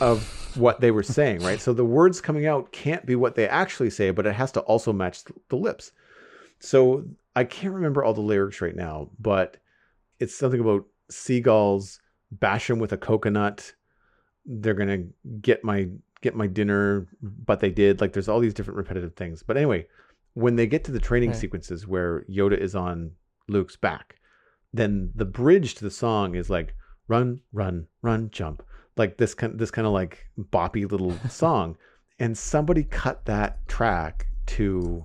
of 0.00 0.56
what 0.56 0.80
they 0.80 0.90
were 0.90 1.02
saying, 1.02 1.40
right? 1.40 1.60
So 1.60 1.72
the 1.72 1.84
words 1.84 2.20
coming 2.20 2.46
out 2.46 2.72
can't 2.72 3.06
be 3.06 3.16
what 3.16 3.34
they 3.34 3.48
actually 3.48 3.90
say, 3.90 4.10
but 4.10 4.26
it 4.26 4.34
has 4.34 4.52
to 4.52 4.60
also 4.60 4.92
match 4.92 5.24
the 5.48 5.56
lips. 5.56 5.92
So 6.60 7.04
I 7.34 7.44
can't 7.44 7.74
remember 7.74 8.04
all 8.04 8.14
the 8.14 8.20
lyrics 8.20 8.60
right 8.60 8.76
now, 8.76 9.10
but 9.18 9.56
it's 10.18 10.34
something 10.36 10.60
about 10.60 10.84
seagulls 11.10 12.00
bash 12.30 12.68
them 12.68 12.78
with 12.78 12.92
a 12.92 12.96
coconut. 12.96 13.74
They're 14.44 14.74
gonna 14.74 15.04
get 15.40 15.64
my 15.64 15.88
get 16.20 16.34
my 16.34 16.46
dinner, 16.46 17.08
but 17.22 17.60
they 17.60 17.70
did. 17.70 18.00
Like 18.00 18.12
there's 18.12 18.28
all 18.28 18.40
these 18.40 18.54
different 18.54 18.76
repetitive 18.78 19.14
things. 19.14 19.42
But 19.42 19.56
anyway, 19.56 19.86
when 20.34 20.56
they 20.56 20.66
get 20.66 20.84
to 20.84 20.92
the 20.92 21.00
training 21.00 21.30
Right. 21.30 21.38
sequences 21.38 21.86
where 21.86 22.24
Yoda 22.30 22.56
is 22.58 22.74
on 22.74 23.12
Luke's 23.48 23.76
back, 23.76 24.16
then 24.72 25.10
the 25.14 25.24
bridge 25.24 25.74
to 25.76 25.84
the 25.84 25.90
song 25.90 26.34
is 26.34 26.48
like 26.48 26.74
run, 27.08 27.40
run, 27.52 27.86
run, 28.02 28.30
jump. 28.30 28.62
Like 28.96 29.16
this 29.16 29.34
kind 29.34 29.58
this 29.58 29.70
kind 29.70 29.86
of 29.86 29.92
like 29.92 30.26
boppy 30.38 30.90
little 30.90 31.16
song. 31.28 31.76
And 32.18 32.36
somebody 32.38 32.84
cut 32.84 33.24
that 33.24 33.66
track 33.66 34.26
to 34.46 35.04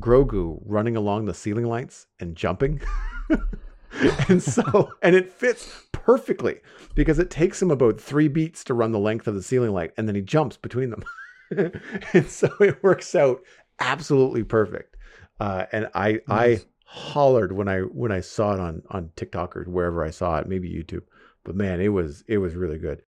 Grogu 0.00 0.60
running 0.64 0.96
along 0.96 1.24
the 1.24 1.34
ceiling 1.34 1.66
lights 1.66 2.06
and 2.20 2.36
jumping. 2.36 2.80
and 4.28 4.42
so 4.42 4.92
and 5.02 5.14
it 5.14 5.32
fits 5.32 5.86
perfectly 5.92 6.60
because 6.94 7.18
it 7.18 7.30
takes 7.30 7.60
him 7.60 7.70
about 7.70 8.00
three 8.00 8.28
beats 8.28 8.64
to 8.64 8.74
run 8.74 8.92
the 8.92 8.98
length 8.98 9.26
of 9.26 9.34
the 9.34 9.42
ceiling 9.42 9.72
light 9.72 9.92
and 9.96 10.08
then 10.08 10.14
he 10.14 10.22
jumps 10.22 10.56
between 10.56 10.90
them. 10.90 11.04
and 12.12 12.26
so 12.26 12.50
it 12.60 12.82
works 12.82 13.14
out 13.14 13.40
absolutely 13.80 14.42
perfect. 14.42 14.96
Uh, 15.40 15.66
and 15.72 15.88
I 15.94 16.20
I 16.28 16.60
hollered 16.84 17.52
when 17.52 17.68
I 17.68 17.80
when 17.80 18.12
I 18.12 18.20
saw 18.20 18.54
it 18.54 18.60
on 18.60 18.82
on 18.90 19.10
TikTok 19.16 19.56
or 19.56 19.64
wherever 19.64 20.04
I 20.04 20.10
saw 20.10 20.38
it, 20.38 20.48
maybe 20.48 20.70
YouTube. 20.70 21.02
But 21.44 21.56
man, 21.56 21.80
it 21.80 21.88
was 21.88 22.24
it 22.28 22.38
was 22.38 22.54
really 22.54 22.78
good. 22.78 23.02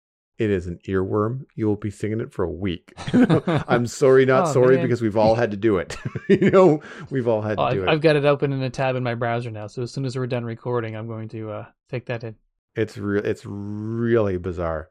It 0.42 0.50
is 0.50 0.66
an 0.66 0.80
earworm. 0.88 1.46
You 1.54 1.68
will 1.68 1.76
be 1.76 1.90
singing 1.90 2.18
it 2.18 2.32
for 2.32 2.42
a 2.42 2.50
week. 2.50 2.92
I'm 3.12 3.86
sorry, 3.86 4.26
not 4.26 4.48
Oh, 4.48 4.52
sorry, 4.52 4.74
man. 4.76 4.84
because 4.84 5.00
we've 5.00 5.16
all 5.16 5.36
had 5.36 5.52
to 5.52 5.56
do 5.56 5.76
it. 5.78 5.96
you 6.28 6.50
know, 6.50 6.82
we've 7.10 7.28
all 7.28 7.42
had 7.42 7.58
to 7.58 7.62
Oh, 7.62 7.72
do 7.72 7.82
I've, 7.82 7.88
it. 7.88 7.92
I've 7.92 8.00
got 8.00 8.16
it 8.16 8.24
open 8.24 8.52
in 8.52 8.60
a 8.60 8.68
tab 8.70 8.96
in 8.96 9.04
my 9.04 9.14
browser 9.14 9.52
now. 9.52 9.68
So 9.68 9.82
as 9.82 9.92
soon 9.92 10.04
as 10.04 10.16
we're 10.16 10.26
done 10.26 10.44
recording, 10.44 10.96
I'm 10.96 11.06
going 11.06 11.28
to 11.28 11.50
uh, 11.50 11.66
take 11.88 12.06
that 12.06 12.24
in. 12.24 12.34
It's 12.74 12.98
real. 12.98 13.24
It's 13.24 13.46
really 13.46 14.36
bizarre. 14.36 14.90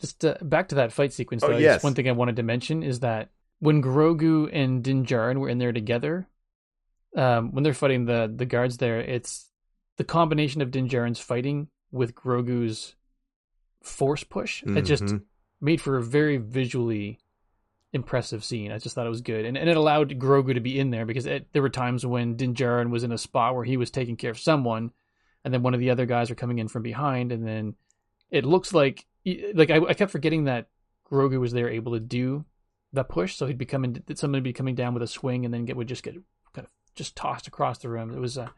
Just 0.00 0.24
uh, 0.24 0.36
back 0.40 0.68
to 0.68 0.76
that 0.76 0.92
fight 0.92 1.12
sequence. 1.12 1.42
Oh, 1.42 1.56
yes. 1.56 1.82
one 1.82 1.94
thing 1.94 2.08
I 2.08 2.12
wanted 2.12 2.36
to 2.36 2.44
mention 2.44 2.84
is 2.84 3.00
that 3.00 3.30
when 3.58 3.82
Grogu 3.82 4.48
and 4.52 4.84
Din 4.84 5.04
Djarin 5.04 5.38
were 5.38 5.48
in 5.48 5.58
there 5.58 5.72
together, 5.72 6.28
um, 7.16 7.52
when 7.52 7.64
they're 7.64 7.74
fighting 7.74 8.04
the 8.04 8.32
the 8.32 8.46
guards 8.46 8.76
there, 8.76 9.00
it's 9.00 9.48
the 9.96 10.04
combination 10.04 10.62
of 10.62 10.70
Din 10.70 10.88
Djarin's 10.88 11.18
fighting 11.20 11.66
with 11.90 12.14
Grogu's 12.14 12.94
force 13.82 14.24
push. 14.24 14.62
It 14.64 14.82
just 14.82 15.04
Mhm. 15.04 15.22
made 15.60 15.80
for 15.80 15.96
a 15.96 16.02
very 16.02 16.36
visually 16.36 17.18
impressive 17.92 18.42
scene. 18.42 18.72
I 18.72 18.78
just 18.78 18.94
thought 18.94 19.06
it 19.06 19.10
was 19.10 19.20
good, 19.20 19.44
and 19.44 19.56
and 19.56 19.68
it 19.68 19.76
allowed 19.76 20.10
Grogu 20.18 20.54
to 20.54 20.60
be 20.60 20.78
in 20.78 20.90
there 20.90 21.04
because 21.04 21.26
it, 21.26 21.48
there 21.52 21.62
were 21.62 21.68
times 21.68 22.06
when 22.06 22.36
Din 22.36 22.54
Djarin 22.54 22.90
was 22.90 23.04
in 23.04 23.12
a 23.12 23.18
spot 23.18 23.54
where 23.54 23.64
he 23.64 23.76
was 23.76 23.90
taking 23.90 24.16
care 24.16 24.30
of 24.30 24.38
someone, 24.38 24.92
and 25.44 25.52
then 25.52 25.62
one 25.62 25.74
of 25.74 25.80
the 25.80 25.90
other 25.90 26.06
guys 26.06 26.30
were 26.30 26.36
coming 26.36 26.58
in 26.58 26.68
from 26.68 26.82
behind, 26.82 27.32
and 27.32 27.46
then 27.46 27.74
it 28.30 28.44
looks 28.46 28.72
like 28.72 29.04
like 29.54 29.70
I, 29.70 29.76
I 29.76 29.94
kept 29.94 30.10
forgetting 30.10 30.44
that 30.44 30.68
Grogu 31.10 31.38
was 31.38 31.52
there 31.52 31.68
able 31.68 31.92
to 31.92 32.00
do 32.00 32.44
the 32.94 33.04
push, 33.04 33.34
so 33.36 33.46
he'd 33.46 33.58
be 33.58 33.64
coming, 33.66 34.02
somebody 34.14 34.38
would 34.40 34.44
be 34.44 34.52
coming 34.52 34.74
down 34.74 34.94
with 34.94 35.02
a 35.02 35.06
swing, 35.06 35.44
and 35.44 35.52
then 35.52 35.64
get 35.66 35.76
would 35.76 35.88
just 35.88 36.02
get 36.02 36.14
kind 36.52 36.66
of 36.66 36.70
just 36.94 37.14
tossed 37.14 37.46
across 37.46 37.78
the 37.78 37.88
room. 37.88 38.10
It 38.12 38.18
was 38.20 38.36
a 38.38 38.52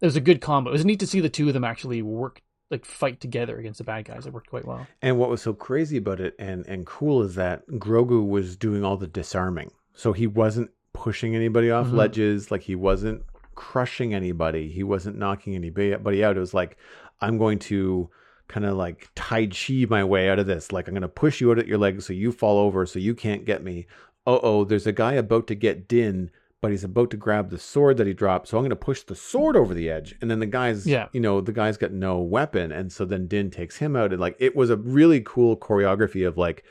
it 0.00 0.06
was 0.06 0.16
a 0.16 0.20
good 0.20 0.40
combo. 0.40 0.70
It 0.70 0.72
was 0.72 0.84
neat 0.84 0.98
to 1.00 1.06
see 1.06 1.20
the 1.20 1.28
two 1.28 1.46
of 1.46 1.54
them 1.54 1.62
actually 1.64 2.02
work 2.02 2.42
like 2.72 2.84
fight 2.84 3.20
together 3.20 3.58
against 3.58 3.78
the 3.78 3.84
bad 3.84 4.04
guys. 4.06 4.26
It 4.26 4.32
worked 4.32 4.50
quite 4.50 4.64
well. 4.66 4.86
And 5.00 5.18
what 5.18 5.28
was 5.30 5.42
so 5.42 5.52
crazy 5.52 5.98
about 5.98 6.18
it 6.20 6.34
and 6.38 6.66
and 6.66 6.84
cool 6.86 7.22
is 7.22 7.34
that 7.36 7.66
Grogu 7.68 8.26
was 8.26 8.56
doing 8.56 8.82
all 8.84 8.96
the 8.96 9.06
disarming. 9.06 9.70
So 9.94 10.12
he 10.12 10.26
wasn't 10.26 10.70
pushing 10.94 11.36
anybody 11.36 11.70
off 11.70 11.86
Mhm. 11.88 11.92
ledges, 11.94 12.50
like 12.50 12.62
he 12.62 12.74
wasn't 12.74 13.22
crushing 13.54 14.14
anybody, 14.14 14.68
he 14.68 14.82
wasn't 14.82 15.18
knocking 15.18 15.54
anybody 15.54 16.24
out. 16.24 16.36
It 16.36 16.40
was 16.40 16.54
like 16.54 16.76
I'm 17.20 17.38
going 17.38 17.58
to 17.60 18.10
kind 18.48 18.66
of 18.66 18.76
like 18.76 19.08
tai 19.14 19.46
chi 19.46 19.86
my 19.88 20.02
way 20.04 20.28
out 20.28 20.38
of 20.38 20.46
this. 20.46 20.72
Like 20.72 20.88
I'm 20.88 20.94
going 20.94 21.02
to 21.02 21.08
push 21.08 21.40
you 21.40 21.50
out 21.52 21.58
at 21.58 21.66
your 21.68 21.78
legs 21.78 22.06
so 22.06 22.12
you 22.12 22.32
fall 22.32 22.58
over 22.58 22.84
so 22.86 22.98
you 22.98 23.14
can't 23.14 23.44
get 23.44 23.62
me. 23.62 23.86
Oh 24.26 24.40
oh, 24.42 24.64
there's 24.64 24.86
a 24.86 24.92
guy 24.92 25.12
about 25.14 25.46
to 25.48 25.54
get 25.54 25.86
Din, 25.88 26.30
but 26.62 26.70
he's 26.70 26.84
about 26.84 27.10
to 27.10 27.16
grab 27.18 27.50
the 27.50 27.58
sword 27.58 27.98
that 27.98 28.06
he 28.06 28.14
dropped. 28.14 28.48
So 28.48 28.56
I'm 28.56 28.62
going 28.62 28.70
to 28.70 28.76
push 28.76 29.02
the 29.02 29.16
sword 29.16 29.56
over 29.56 29.74
the 29.74 29.90
edge, 29.90 30.14
and 30.22 30.30
then 30.30 30.38
the 30.38 30.46
guy's 30.46 30.86
Yeah. 30.86 31.08
you 31.12 31.20
know 31.20 31.42
the 31.42 31.52
guy's 31.52 31.76
got 31.76 31.92
no 31.92 32.20
weapon, 32.20 32.72
and 32.72 32.90
so 32.90 33.04
then 33.04 33.26
Din 33.26 33.50
takes 33.50 33.76
him 33.76 33.94
out, 33.96 34.12
and 34.12 34.20
like 34.20 34.36
it 34.38 34.56
was 34.56 34.70
a 34.70 34.76
really 34.76 35.20
cool 35.20 35.56
choreography 35.56 36.26
of 36.26 36.38
like 36.38 36.64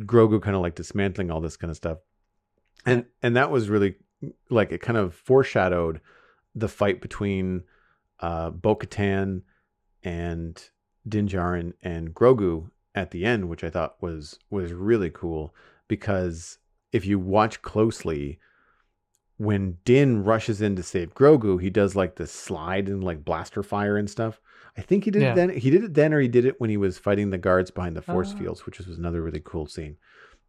Grogu 0.00 0.40
kind 0.40 0.54
of 0.54 0.62
like 0.62 0.76
dismantling 0.76 1.30
all 1.30 1.40
this 1.40 1.56
kind 1.56 1.70
of 1.70 1.76
stuff, 1.76 1.98
and 2.86 3.06
and 3.22 3.34
that 3.34 3.50
was 3.50 3.68
really 3.68 3.96
like 4.50 4.70
it 4.72 4.80
kind 4.80 4.98
of 4.98 5.14
foreshadowed 5.14 6.00
the 6.54 6.68
fight 6.68 7.00
between 7.00 7.64
uh, 8.20 8.48
Bo-Katan 8.50 9.42
and 10.02 10.70
Din 11.06 11.26
Djarin 11.28 11.72
and 11.82 12.14
Grogu 12.14 12.70
at 12.94 13.10
the 13.10 13.24
end, 13.24 13.48
which 13.48 13.64
I 13.64 13.70
thought 13.70 13.96
was 14.00 14.38
was 14.50 14.72
really 14.72 15.10
cool 15.10 15.54
because 15.88 16.58
if 16.92 17.04
you 17.04 17.18
watch 17.18 17.60
closely, 17.62 18.38
when 19.36 19.78
Din 19.84 20.22
rushes 20.24 20.60
in 20.60 20.76
to 20.76 20.82
save 20.82 21.14
Grogu, 21.14 21.60
he 21.60 21.70
does 21.70 21.96
like 21.96 22.16
this 22.16 22.32
slide 22.32 22.88
and 22.88 23.02
like 23.02 23.24
blaster 23.24 23.62
fire 23.62 23.96
and 23.96 24.08
stuff. 24.08 24.40
I 24.76 24.80
think 24.82 25.04
he 25.04 25.10
did 25.10 25.22
Yeah. 25.22 25.32
it 25.32 25.36
then. 25.36 25.48
He 25.50 25.70
did 25.70 25.84
it 25.84 25.94
then, 25.94 26.12
or 26.12 26.20
he 26.20 26.28
did 26.28 26.44
it 26.44 26.60
when 26.60 26.70
he 26.70 26.76
was 26.76 26.98
fighting 26.98 27.30
the 27.30 27.38
guards 27.38 27.70
behind 27.70 27.96
the 27.96 28.02
force 28.02 28.32
Ah. 28.34 28.38
fields, 28.38 28.66
which 28.66 28.78
was 28.78 28.98
another 28.98 29.22
really 29.22 29.42
cool 29.44 29.66
scene. 29.66 29.96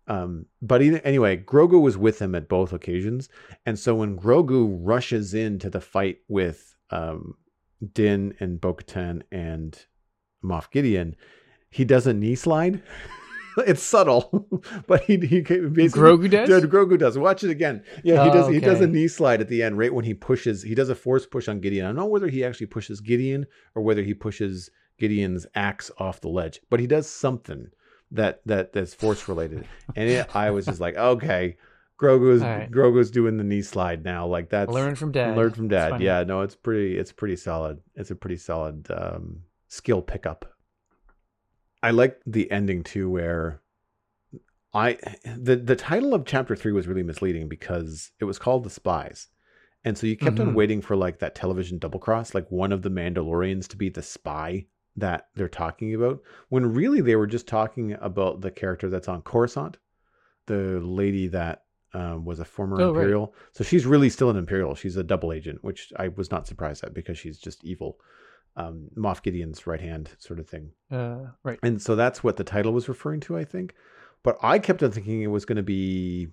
Um, 0.08 0.46
but 0.62 0.82
he, 0.82 1.00
anyway, 1.04 1.38
Grogu 1.38 1.82
was 1.82 1.98
with 1.98 2.22
him 2.22 2.36
at 2.36 2.48
both 2.48 2.74
occasions, 2.74 3.28
and 3.66 3.78
so 3.78 3.96
when 3.96 4.18
Grogu 4.18 4.78
rushes 4.82 5.34
into 5.34 5.70
the 5.70 5.82
fight 5.82 6.20
with 6.28 6.76
um, 6.92 7.36
Din 7.94 8.36
and 8.40 8.62
Bo-Katan 8.62 9.24
and 9.32 9.84
Moff 10.44 10.70
Gideon, 10.70 11.16
he 11.72 11.84
does 11.86 12.06
a 12.06 12.14
knee 12.14 12.36
slide. 12.36 12.82
it's 13.68 13.82
subtle, 13.84 14.48
but 14.88 15.02
he 15.04 15.18
he 15.18 15.42
basically 15.42 15.88
Grogu 15.90 16.30
does? 16.30 16.48
Dude, 16.50 16.70
Grogu 16.70 16.98
does. 16.98 17.18
Watch 17.18 17.44
it 17.44 17.50
again. 17.50 17.84
Yeah, 18.04 18.24
he 18.24 18.30
Oh, 18.30 18.34
does. 18.34 18.48
He 18.50 18.60
does 18.60 18.82
a 18.82 18.88
knee 18.88 19.08
slide 19.08 19.42
at 19.42 19.48
the 19.48 19.64
end, 19.64 19.78
right 19.78 19.94
when 19.94 20.06
he 20.06 20.14
pushes. 20.14 20.62
He 20.64 20.76
does 20.76 20.90
a 20.90 20.96
force 20.96 21.26
push 21.26 21.48
on 21.48 21.60
Gideon. 21.60 21.86
I 21.86 21.90
don't 21.90 21.96
know 21.98 22.06
whether 22.06 22.28
he 22.28 22.44
actually 22.44 22.68
pushes 22.68 23.02
Gideon 23.02 23.46
or 23.76 23.82
whether 23.84 24.02
he 24.04 24.14
pushes 24.14 24.70
Gideon's 25.00 25.46
axe 25.56 25.92
off 25.98 26.22
the 26.22 26.30
ledge, 26.30 26.60
but 26.70 26.80
he 26.80 26.88
does 26.88 27.08
something 27.10 27.68
that 28.12 28.42
that 28.46 28.74
that's 28.74 28.94
force 28.94 29.28
related. 29.28 29.68
and 29.96 30.10
it, 30.10 30.36
I 30.36 30.52
was 30.52 30.66
just 30.66 30.80
like, 30.80 30.96
okay, 30.96 31.58
Grogu's 32.00 32.42
right. 32.42 32.70
Grogu's 32.70 33.10
doing 33.12 33.38
the 33.38 33.44
knee 33.44 33.62
slide 33.62 34.04
now. 34.04 34.26
Like 34.28 34.50
that's 34.50 34.72
Learn 34.72 34.96
from 34.96 35.12
dad. 35.12 35.36
Learn 35.38 35.52
from 35.52 35.68
dad. 35.70 36.02
Yeah, 36.02 36.24
no, 36.24 36.42
it's 36.42 36.56
pretty. 36.56 36.98
It's 36.98 37.12
pretty 37.12 37.36
solid. 37.36 37.80
It's 37.96 38.12
a 38.12 38.16
pretty 38.16 38.38
solid 38.38 38.88
um, 38.92 39.40
skill 39.68 40.02
pickup. 40.02 40.46
I 41.88 41.92
like 41.92 42.20
the 42.26 42.50
ending 42.52 42.84
too, 42.84 43.10
where 43.10 43.62
I 44.74 44.98
the 45.38 45.56
the 45.56 45.76
title 45.76 46.14
of 46.14 46.26
chapter 46.26 46.56
three 46.56 46.72
was 46.74 46.88
really 46.88 47.04
misleading 47.04 47.48
because 47.48 48.12
it 48.20 48.26
was 48.26 48.40
called 48.40 48.64
the 48.64 48.70
spies, 48.70 49.28
and 49.86 49.98
so 49.98 50.08
you 50.08 50.18
kept 50.18 50.40
on 50.40 50.48
Mhm. 50.48 50.54
waiting 50.54 50.82
for 50.82 50.96
like 50.96 51.20
that 51.20 51.36
television 51.36 51.78
double 51.78 52.00
cross, 52.00 52.34
like 52.34 52.52
one 52.52 52.72
of 52.74 52.82
the 52.82 52.90
Mandalorians 52.90 53.68
to 53.70 53.78
be 53.78 53.90
the 53.90 54.02
spy 54.02 54.66
that 54.98 55.28
they're 55.36 55.50
talking 55.50 55.94
about, 55.94 56.22
when 56.50 56.74
really 56.74 57.02
they 57.02 57.16
were 57.16 57.28
just 57.28 57.48
talking 57.48 57.94
about 58.02 58.42
the 58.42 58.52
character 58.52 58.90
that's 58.90 59.08
on 59.10 59.22
Coruscant, 59.22 59.78
the 60.48 60.80
lady 60.82 61.28
that 61.28 61.64
um, 61.94 62.26
was 62.26 62.40
a 62.40 62.46
former 62.46 62.82
Oh, 62.82 62.88
right. 62.94 62.96
Imperial. 62.96 63.34
So 63.54 63.64
she's 63.64 63.86
really 63.86 64.10
still 64.10 64.30
an 64.30 64.38
Imperial. 64.38 64.76
She's 64.76 64.98
a 64.98 65.04
double 65.04 65.32
agent, 65.32 65.64
which 65.64 65.94
I 65.98 66.10
was 66.10 66.32
not 66.32 66.48
surprised 66.48 66.84
at 66.84 66.94
because 66.94 67.18
she's 67.18 67.38
just 67.38 67.64
evil. 67.64 67.98
Um, 68.56 68.90
Moff 68.96 69.22
Gideon's 69.22 69.68
right 69.68 69.82
hand 69.82 70.10
sort 70.18 70.40
of 70.40 70.48
thing. 70.48 70.72
Uh, 70.92 71.18
right. 71.44 71.60
And 71.62 71.82
so 71.82 71.96
that's 71.96 72.24
what 72.24 72.38
the 72.38 72.44
title 72.44 72.74
was 72.74 72.88
referring 72.88 73.20
to, 73.22 73.38
I 73.38 73.44
think. 73.44 73.76
But 74.24 74.38
I 74.42 74.60
kept 74.60 74.82
on 74.82 74.92
thinking 74.92 75.22
it 75.22 75.28
was 75.28 75.46
going 75.46 75.58
to 75.58 75.64
be 75.64 76.30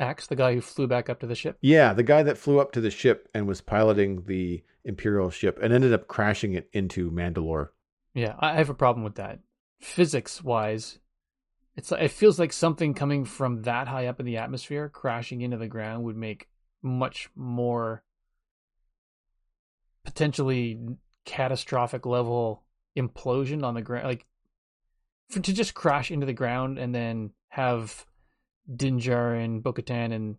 Axe, 0.00 0.26
the 0.28 0.36
guy 0.36 0.54
who 0.54 0.60
flew 0.60 0.86
back 0.86 1.08
up 1.10 1.20
to 1.20 1.26
the 1.26 1.34
ship. 1.34 1.58
yeah, 1.60 1.92
the 1.92 2.02
guy 2.02 2.22
that 2.22 2.38
flew 2.38 2.60
up 2.60 2.72
to 2.72 2.80
the 2.80 2.90
ship 2.90 3.28
and 3.34 3.46
was 3.46 3.60
piloting 3.60 4.24
the 4.26 4.62
Imperial 4.84 5.30
ship 5.30 5.58
and 5.60 5.72
ended 5.72 5.92
up 5.92 6.08
crashing 6.08 6.54
it 6.54 6.68
into 6.72 7.10
Mandalore. 7.10 7.70
Yeah, 8.14 8.34
I 8.38 8.54
have 8.54 8.70
a 8.70 8.74
problem 8.74 9.04
with 9.04 9.16
that. 9.16 9.40
Physics 9.80 10.42
wise, 10.42 10.98
it's 11.76 11.92
it 11.92 12.10
feels 12.10 12.38
like 12.38 12.52
something 12.52 12.94
coming 12.94 13.24
from 13.24 13.62
that 13.62 13.86
high 13.86 14.06
up 14.06 14.18
in 14.18 14.26
the 14.26 14.38
atmosphere 14.38 14.88
crashing 14.88 15.40
into 15.42 15.56
the 15.56 15.68
ground 15.68 16.04
would 16.04 16.16
make 16.16 16.48
much 16.82 17.28
more 17.36 18.02
potentially 20.04 20.78
catastrophic 21.28 22.06
level 22.06 22.62
implosion 22.96 23.62
on 23.62 23.74
the 23.74 23.82
ground 23.82 24.06
like 24.06 24.24
for 25.28 25.40
to 25.40 25.52
just 25.52 25.74
crash 25.74 26.10
into 26.10 26.24
the 26.24 26.32
ground 26.32 26.78
and 26.78 26.94
then 26.94 27.30
have 27.48 28.06
Din 28.74 28.98
Djarin 28.98 29.62
Bo-Katan 29.62 30.12
and 30.12 30.36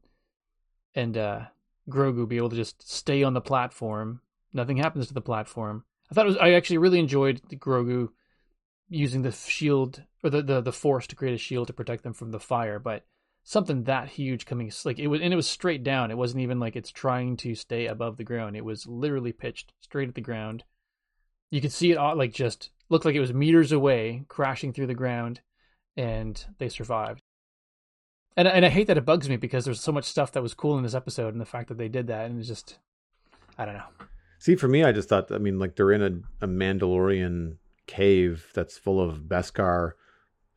and 0.96 1.16
uh 1.16 1.42
Grogu 1.90 2.28
be 2.28 2.38
able 2.38 2.50
to 2.50 2.56
just 2.56 2.90
stay 2.90 3.24
on 3.24 3.34
the 3.34 3.42
platform. 3.42 4.22
Nothing 4.54 4.78
happens 4.78 5.08
to 5.08 5.14
the 5.14 5.22
platform. 5.22 5.84
I 6.10 6.14
thought 6.14 6.26
it 6.26 6.30
was. 6.30 6.38
I 6.38 6.52
actually 6.52 6.78
really 6.78 7.00
enjoyed 7.00 7.42
the 7.50 7.56
Grogu 7.56 8.10
using 8.88 9.22
the 9.22 9.32
shield 9.32 10.04
or 10.24 10.30
the, 10.30 10.42
the 10.42 10.62
the 10.62 10.72
force 10.72 11.08
to 11.08 11.16
create 11.16 11.36
a 11.36 11.38
shield 11.38 11.68
to 11.68 11.74
protect 11.74 12.04
them 12.04 12.14
from 12.14 12.32
the 12.32 12.40
fire. 12.40 12.80
But 12.80 13.06
something 13.44 13.84
that 13.84 14.10
huge 14.10 14.46
coming 14.46 14.72
like 14.86 15.00
it 15.00 15.08
was, 15.08 15.22
and 15.22 15.34
it 15.34 15.36
was 15.36 15.48
straight 15.48 15.84
down. 15.84 16.12
It 16.12 16.18
wasn't 16.18 16.42
even 16.42 16.60
like 16.60 16.76
it's 16.76 16.92
trying 16.92 17.38
to 17.38 17.56
stay 17.56 17.88
above 17.88 18.18
the 18.18 18.24
ground. 18.24 18.56
It 18.56 18.66
was 18.66 18.88
literally 18.88 19.34
pitched 19.34 19.74
straight 19.82 20.10
at 20.10 20.16
the 20.16 20.22
ground. 20.22 20.64
You 21.50 21.62
could 21.62 21.72
see 21.72 21.92
it 21.92 21.98
all 21.98 22.16
like 22.16 22.34
just 22.34 22.70
looked 22.90 23.06
like 23.06 23.16
it 23.16 23.20
was 23.20 23.34
meters 23.34 23.72
away, 23.72 24.24
crashing 24.28 24.74
through 24.74 24.88
the 24.88 24.94
ground, 24.94 25.42
and 25.96 26.44
they 26.58 26.70
survived. 26.70 27.22
And 28.38 28.48
and 28.48 28.66
I 28.66 28.70
hate 28.70 28.88
that 28.88 28.98
it 28.98 29.06
bugs 29.06 29.28
me 29.28 29.38
because 29.38 29.66
there's 29.66 29.82
so 29.82 29.92
much 29.92 30.06
stuff 30.06 30.32
that 30.32 30.44
was 30.44 30.54
cool 30.54 30.78
in 30.78 30.84
this 30.84 30.96
episode, 30.96 31.34
and 31.34 31.42
the 31.42 31.46
fact 31.46 31.70
that 31.70 31.78
they 31.78 31.90
did 31.90 32.08
that, 32.08 32.26
and 32.26 32.40
it's 32.40 32.48
just, 32.48 32.78
I 33.58 33.66
don't 33.66 33.76
know. 33.76 33.84
See, 34.38 34.56
for 34.56 34.68
me, 34.68 34.84
I 34.84 34.94
just 34.94 35.10
thought, 35.10 35.32
I 35.32 35.38
mean, 35.38 35.60
like 35.60 35.76
they're 35.76 35.92
in 35.92 36.02
a, 36.02 36.46
a 36.46 36.48
Mandalorian 36.48 37.58
cave 37.88 38.50
that's 38.54 38.78
full 38.78 39.02
of 39.02 39.24
Beskar 39.24 39.94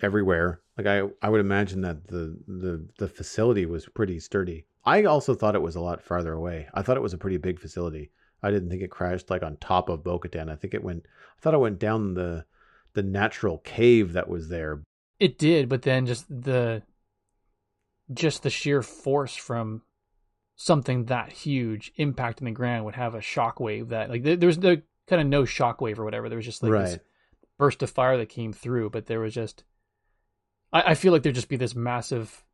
everywhere. 0.01 0.61
Like 0.79 0.87
I, 0.87 1.03
I 1.21 1.29
would 1.29 1.41
imagine 1.41 1.81
that 1.83 2.07
the, 2.07 2.37
the 2.47 2.87
the 2.99 3.09
facility 3.09 3.67
was 3.67 3.87
pretty 3.87 4.21
sturdy. 4.21 4.67
I 4.85 5.05
also 5.05 5.35
thought 5.35 5.55
it 5.55 5.63
was 5.63 5.77
a 5.77 5.81
lot 5.81 6.03
farther 6.03 6.33
away. 6.33 6.69
I 6.75 6.83
thought 6.83 6.97
it 6.97 7.03
was 7.03 7.13
a 7.13 7.19
pretty 7.19 7.37
big 7.37 7.59
facility. 7.59 8.11
I 8.43 8.51
didn't 8.51 8.71
think 8.71 8.83
it 8.83 8.91
crashed 8.91 9.31
like 9.31 9.43
on 9.43 9.57
top 9.57 9.89
of 9.89 10.03
Bo-Katan. 10.03 10.51
I 10.51 10.57
think 10.57 10.75
it 10.75 10.83
went. 10.83 11.07
I 11.07 11.41
thought 11.41 11.55
it 11.55 11.59
went 11.59 11.79
down 11.79 12.15
the 12.15 12.45
the 12.95 13.03
natural 13.03 13.59
cave 13.59 14.13
that 14.13 14.29
was 14.29 14.49
there. 14.49 14.83
It 15.19 15.39
did, 15.39 15.69
but 15.69 15.83
then 15.83 16.07
just 16.07 16.29
the 16.29 16.83
just 18.13 18.43
the 18.43 18.51
sheer 18.51 18.83
force 18.83 19.37
from 19.37 19.83
something 20.57 21.07
that 21.07 21.33
huge 21.33 21.93
impacting 21.99 22.45
the 22.45 22.51
ground 22.51 22.85
would 22.85 22.95
have 22.95 23.15
a 23.15 23.21
shockwave 23.21 23.89
that 23.89 24.11
like 24.11 24.23
there, 24.23 24.37
there 24.37 24.47
was 24.47 24.59
the 24.59 24.83
kind 25.07 25.23
of 25.23 25.29
no 25.29 25.43
shockwave 25.43 25.99
or 25.99 26.05
whatever. 26.05 26.29
There 26.29 26.37
was 26.37 26.45
just 26.45 26.63
like 26.63 26.73
this 26.73 26.99
burst 27.59 27.83
of 27.83 27.91
fire 27.91 28.17
that 28.19 28.29
came 28.29 28.53
through, 28.53 28.91
but 28.91 29.07
there 29.07 29.21
was 29.21 29.35
just 29.35 29.65
I, 30.73 30.83
I 30.91 30.95
feel 30.95 31.13
like 31.13 31.23
there'd 31.23 31.35
just 31.35 31.49
be 31.49 31.57
this 31.57 31.75
massive 31.75 32.45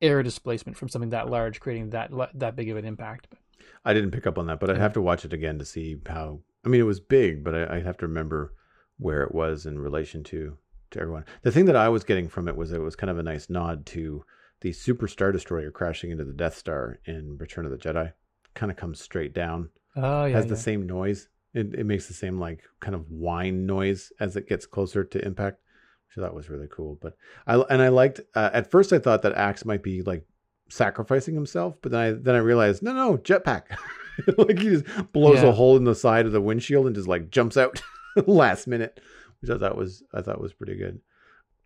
air 0.00 0.22
displacement 0.22 0.76
from 0.76 0.88
something 0.88 1.10
that 1.10 1.30
large 1.30 1.60
creating 1.60 1.90
that 1.90 2.10
that 2.34 2.56
big 2.56 2.70
of 2.70 2.76
an 2.76 2.84
impact. 2.84 3.28
But 3.30 3.38
I 3.84 3.94
didn't 3.94 4.10
pick 4.12 4.26
up 4.26 4.38
on 4.38 4.46
that, 4.46 4.60
but 4.60 4.70
I'd 4.70 4.78
have 4.78 4.94
to 4.94 5.02
watch 5.02 5.24
it 5.24 5.32
again 5.32 5.58
to 5.58 5.64
see 5.64 5.96
how. 6.06 6.40
I 6.64 6.68
mean, 6.68 6.80
it 6.80 6.84
was 6.84 7.00
big, 7.00 7.42
but 7.42 7.54
I, 7.54 7.76
I'd 7.76 7.86
have 7.86 7.98
to 7.98 8.06
remember 8.06 8.54
where 8.98 9.22
it 9.22 9.34
was 9.34 9.66
in 9.66 9.78
relation 9.78 10.22
to 10.24 10.56
to 10.92 11.00
everyone. 11.00 11.24
The 11.42 11.50
thing 11.50 11.64
that 11.66 11.76
I 11.76 11.88
was 11.88 12.04
getting 12.04 12.28
from 12.28 12.48
it 12.48 12.56
was 12.56 12.72
it 12.72 12.80
was 12.80 12.96
kind 12.96 13.10
of 13.10 13.18
a 13.18 13.22
nice 13.22 13.50
nod 13.50 13.86
to 13.86 14.24
the 14.60 14.72
Super 14.72 15.08
Star 15.08 15.32
Destroyer 15.32 15.70
crashing 15.70 16.10
into 16.10 16.24
the 16.24 16.32
Death 16.32 16.56
Star 16.56 16.98
in 17.04 17.36
Return 17.38 17.64
of 17.64 17.72
the 17.72 17.78
Jedi. 17.78 18.12
Kind 18.54 18.70
of 18.70 18.76
comes 18.76 19.00
straight 19.00 19.34
down, 19.34 19.70
oh 19.96 20.26
yeah, 20.26 20.36
has 20.36 20.44
yeah. 20.44 20.50
the 20.50 20.56
same 20.56 20.86
noise. 20.86 21.28
It, 21.54 21.74
it 21.74 21.84
makes 21.84 22.06
the 22.06 22.14
same 22.14 22.38
like 22.38 22.62
kind 22.80 22.94
of 22.94 23.10
whine 23.10 23.66
noise 23.66 24.12
as 24.20 24.36
it 24.36 24.48
gets 24.48 24.66
closer 24.66 25.04
to 25.04 25.24
impact, 25.24 25.60
which 26.06 26.18
I 26.18 26.26
thought 26.26 26.34
was 26.34 26.50
really 26.50 26.68
cool. 26.70 26.98
But 27.00 27.16
I 27.46 27.54
and 27.54 27.82
I 27.82 27.88
liked 27.88 28.20
uh, 28.34 28.50
at 28.52 28.70
first 28.70 28.92
I 28.92 28.98
thought 28.98 29.22
that 29.22 29.34
Axe 29.34 29.64
might 29.64 29.82
be 29.82 30.02
like 30.02 30.26
sacrificing 30.72 31.34
himself, 31.34 31.76
but 31.82 31.92
then 31.92 32.00
I 32.00 32.12
then 32.12 32.34
I 32.34 32.38
realized 32.38 32.82
no 32.82 32.92
no 32.92 33.16
jetpack, 33.18 33.64
like 34.38 34.58
he 34.58 34.70
just 34.70 34.84
blows 35.12 35.42
Yeah. 35.42 35.48
a 35.50 35.52
hole 35.52 35.76
in 35.76 35.84
the 35.84 35.94
side 35.94 36.26
of 36.26 36.32
the 36.32 36.40
windshield 36.40 36.86
and 36.86 36.94
just 36.94 37.08
like 37.08 37.30
jumps 37.30 37.56
out 37.56 37.82
last 38.26 38.66
minute, 38.66 39.00
which 39.40 39.50
I 39.50 39.58
thought 39.58 39.76
was 39.76 40.02
I 40.14 40.22
thought 40.22 40.40
was 40.40 40.52
pretty 40.54 40.76
good. 40.76 41.00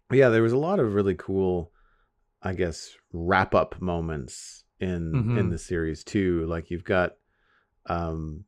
But 0.09 0.19
yeah, 0.19 0.29
there 0.29 0.43
was 0.43 0.53
a 0.53 0.59
lot 0.59 0.79
of 0.81 0.95
really 0.95 1.15
cool, 1.15 1.73
I 2.43 2.55
guess, 2.55 2.91
wrap 3.13 3.55
up 3.55 3.81
moments 3.81 4.65
in 4.81 5.15
in 5.37 5.49
Mhm. 5.49 5.51
the 5.51 5.59
series 5.59 6.05
too. 6.05 6.45
Like 6.47 6.71
you've 6.71 6.85
got 6.85 7.15
um 7.87 8.45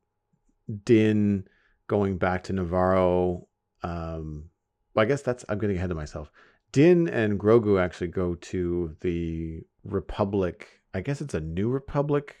Din 0.85 1.45
going 1.87 2.17
back 2.17 2.43
to 2.43 2.53
Nevarro. 2.53 3.45
Um, 3.81 4.49
well, 4.93 5.03
I 5.03 5.07
guess 5.07 5.21
that's 5.21 5.43
I'm 5.49 5.57
getting 5.59 5.77
ahead 5.77 5.91
of 5.91 5.97
myself. 5.97 6.31
Din 6.71 7.07
and 7.07 7.39
Grogu 7.39 7.81
actually 7.81 8.07
go 8.07 8.35
to 8.35 8.95
the 9.01 9.61
Republic. 9.83 10.67
I 10.93 11.01
guess 11.01 11.21
it's 11.21 11.33
a 11.33 11.39
New 11.39 11.69
Republic 11.69 12.35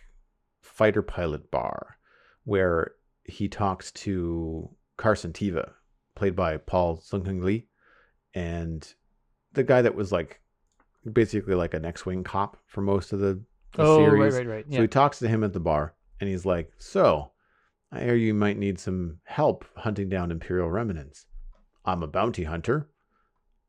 fighter 0.61 1.01
pilot 1.01 1.49
bar 1.51 1.97
where 2.43 2.91
he 3.23 3.47
talks 3.47 3.91
to 3.91 4.69
Carson 4.97 5.33
Teva, 5.33 5.71
played 6.15 6.35
by 6.35 6.57
Paul 6.57 6.97
Sun-Hyung 6.97 7.43
Lee, 7.43 7.67
and 8.33 8.93
the 9.53 9.63
guy 9.63 9.81
that 9.81 9.95
was 9.95 10.11
like 10.11 10.41
basically 11.11 11.55
like 11.55 11.73
an 11.73 11.85
X-wing 11.85 12.23
cop 12.23 12.57
for 12.67 12.81
most 12.81 13.13
of 13.13 13.19
the, 13.19 13.41
the 13.73 13.83
oh 13.83 13.97
series. 13.97 14.33
right 14.35 14.45
right 14.45 14.55
right 14.55 14.65
So 14.73 14.81
he 14.81 14.87
talks 14.87 15.19
to 15.19 15.27
him 15.27 15.43
at 15.43 15.53
the 15.53 15.59
bar 15.59 15.95
and 16.19 16.29
he's 16.29 16.45
like, 16.45 16.71
So, 16.77 17.31
I 17.91 18.01
hear 18.01 18.15
you 18.15 18.33
might 18.33 18.57
need 18.57 18.79
some 18.79 19.17
help 19.23 19.65
hunting 19.75 20.09
down 20.09 20.31
Imperial 20.31 20.69
remnants. 20.69 21.25
I'm 21.85 22.03
a 22.03 22.07
bounty 22.07 22.43
hunter. 22.43 22.89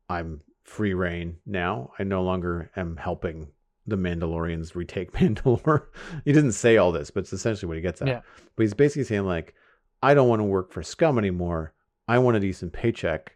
I'm 0.09 0.41
free 0.63 0.93
reign 0.93 1.37
now. 1.45 1.91
I 1.97 2.03
no 2.03 2.23
longer 2.23 2.71
am 2.75 2.97
helping 2.97 3.47
the 3.87 3.97
Mandalorians 3.97 4.75
retake 4.75 5.11
Mandalore. 5.13 5.87
he 6.25 6.33
doesn't 6.33 6.53
say 6.53 6.77
all 6.77 6.91
this, 6.91 7.11
but 7.11 7.21
it's 7.21 7.33
essentially 7.33 7.67
what 7.67 7.77
he 7.77 7.81
gets 7.81 8.01
at. 8.01 8.07
Yeah. 8.07 8.21
But 8.55 8.63
he's 8.63 8.73
basically 8.73 9.03
saying, 9.03 9.25
like, 9.25 9.55
I 10.03 10.13
don't 10.13 10.29
want 10.29 10.39
to 10.39 10.45
work 10.45 10.71
for 10.71 10.83
scum 10.83 11.17
anymore. 11.17 11.73
I 12.07 12.17
want 12.19 12.37
a 12.37 12.39
decent 12.39 12.73
paycheck. 12.73 13.35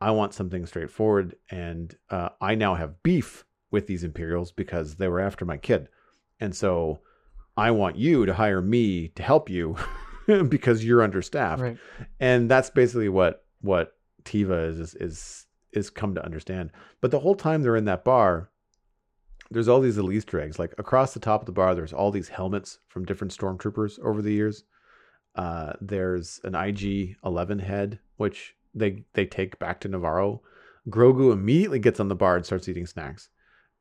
I 0.00 0.10
want 0.12 0.34
something 0.34 0.64
straightforward. 0.66 1.36
And 1.50 1.94
uh, 2.10 2.30
I 2.40 2.54
now 2.54 2.74
have 2.74 3.02
beef 3.02 3.44
with 3.70 3.86
these 3.86 4.04
Imperials 4.04 4.52
because 4.52 4.96
they 4.96 5.08
were 5.08 5.20
after 5.20 5.44
my 5.44 5.56
kid. 5.56 5.88
And 6.40 6.54
so 6.54 7.00
I 7.56 7.72
want 7.72 7.96
you 7.96 8.24
to 8.26 8.32
hire 8.34 8.62
me 8.62 9.08
to 9.08 9.22
help 9.22 9.50
you 9.50 9.76
because 10.48 10.84
you're 10.84 11.02
understaffed. 11.02 11.60
right 11.60 11.78
And 12.20 12.50
that's 12.50 12.70
basically 12.70 13.08
what 13.08 13.44
what 13.60 13.94
Teva 14.24 14.68
is 14.68 14.94
is 14.94 15.46
is 15.72 15.90
come 15.90 16.14
to 16.14 16.24
understand. 16.24 16.70
But 17.00 17.10
the 17.10 17.20
whole 17.20 17.34
time 17.34 17.62
they're 17.62 17.76
in 17.76 17.84
that 17.86 18.04
bar, 18.04 18.50
there's 19.50 19.68
all 19.68 19.80
these 19.80 19.96
little 19.96 20.12
Easter 20.12 20.40
eggs. 20.40 20.58
Like 20.58 20.74
across 20.78 21.14
the 21.14 21.20
top 21.20 21.42
of 21.42 21.46
the 21.46 21.52
bar, 21.52 21.74
there's 21.74 21.92
all 21.92 22.10
these 22.10 22.28
helmets 22.28 22.78
from 22.88 23.04
different 23.04 23.36
stormtroopers 23.36 23.98
over 24.00 24.22
the 24.22 24.32
years. 24.32 24.64
Uh, 25.34 25.72
there's 25.80 26.40
an 26.44 26.54
IG 26.54 27.16
Eleven 27.24 27.58
head, 27.58 27.98
which 28.16 28.54
they 28.74 29.04
they 29.14 29.26
take 29.26 29.58
back 29.58 29.80
to 29.80 29.88
Nevarro. 29.88 30.40
Grogu 30.88 31.32
immediately 31.32 31.78
gets 31.78 32.00
on 32.00 32.08
the 32.08 32.14
bar 32.14 32.36
and 32.36 32.44
starts 32.44 32.68
eating 32.68 32.86
snacks, 32.86 33.28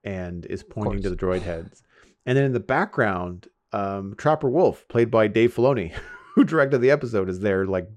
and 0.04 0.46
is 0.46 0.64
pointing 0.64 1.02
to 1.02 1.10
the 1.10 1.16
droid 1.16 1.42
heads. 1.42 1.84
And 2.26 2.38
then 2.38 2.46
in 2.46 2.52
the 2.54 2.60
background, 2.60 3.48
um, 3.72 4.14
Trapper 4.18 4.50
Wolf, 4.50 4.86
played 4.90 5.10
by 5.10 5.28
Dave 5.28 5.56
Filoni, 5.56 5.94
who 6.36 6.44
directed 6.44 6.80
the 6.80 6.92
episode, 6.92 7.30
is 7.30 7.40
there 7.40 7.66
like 7.66 7.88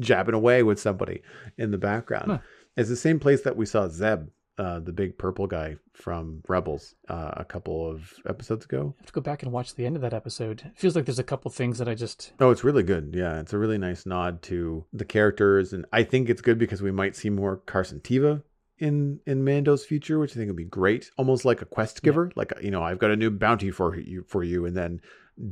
jabbing 0.00 0.34
away 0.34 0.62
with 0.62 0.80
somebody 0.80 1.22
in 1.56 1.70
the 1.70 1.78
background. 1.78 2.26
Huh. 2.26 2.38
It's 2.76 2.88
the 2.88 2.96
same 2.96 3.20
place 3.20 3.42
that 3.42 3.56
we 3.56 3.66
saw 3.66 3.88
Zeb, 3.88 4.28
uh, 4.58 4.80
the 4.80 4.92
big 4.92 5.16
purple 5.18 5.46
guy 5.46 5.76
from 5.92 6.42
Rebels, 6.48 6.94
uh, 7.08 7.32
a 7.36 7.44
couple 7.44 7.88
of 7.88 8.14
episodes 8.28 8.64
ago. 8.64 8.94
I 8.98 9.02
have 9.02 9.06
to 9.06 9.12
go 9.12 9.20
back 9.20 9.42
and 9.42 9.52
watch 9.52 9.74
the 9.74 9.86
end 9.86 9.96
of 9.96 10.02
that 10.02 10.14
episode. 10.14 10.62
It 10.64 10.78
feels 10.78 10.96
like 10.96 11.04
there's 11.04 11.18
a 11.18 11.24
couple 11.24 11.50
things 11.50 11.78
that 11.78 11.88
I 11.88 11.94
just 11.94 12.32
Oh, 12.40 12.50
it's 12.50 12.64
really 12.64 12.82
good. 12.82 13.14
Yeah, 13.16 13.40
it's 13.40 13.52
a 13.52 13.58
really 13.58 13.78
nice 13.78 14.06
nod 14.06 14.42
to 14.42 14.84
the 14.92 15.04
characters, 15.04 15.72
and 15.72 15.86
I 15.92 16.02
think 16.02 16.28
it's 16.28 16.42
good 16.42 16.58
because 16.58 16.82
we 16.82 16.90
might 16.90 17.16
see 17.16 17.30
more 17.30 17.58
Carson 17.58 18.00
Teva 18.00 18.42
in 18.78 19.20
in 19.26 19.44
Mando's 19.44 19.84
future, 19.84 20.18
which 20.18 20.32
I 20.32 20.34
think 20.34 20.48
would 20.48 20.56
be 20.56 20.64
great. 20.64 21.10
Almost 21.16 21.44
like 21.44 21.62
a 21.62 21.66
quest 21.66 22.02
giver, 22.02 22.32
like 22.34 22.52
you 22.60 22.70
know, 22.70 22.82
I've 22.82 22.98
got 22.98 23.10
a 23.12 23.16
new 23.16 23.30
bounty 23.30 23.70
for 23.70 23.96
you 23.96 24.24
for 24.26 24.42
you, 24.42 24.66
and 24.66 24.76
then 24.76 25.00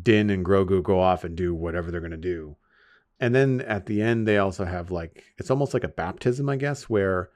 Din 0.03 0.31
and 0.31 0.45
Grogu 0.45 0.83
go 0.83 1.01
off 1.01 1.25
and 1.25 1.37
do 1.37 1.55
whatever 1.55 1.91
they're 1.91 2.01
gonna 2.01 2.17
do. 2.17 2.57
And 3.23 3.35
then 3.35 3.61
at 3.63 3.87
the 3.87 4.03
end, 4.03 4.27
they 4.27 4.37
also 4.37 4.65
have 4.65 4.91
like 4.91 5.23
it's 5.39 5.51
almost 5.51 5.73
like 5.73 5.85
a 5.85 5.89
baptism, 5.89 6.49
I 6.49 6.57
guess, 6.57 6.91
where 6.91 7.31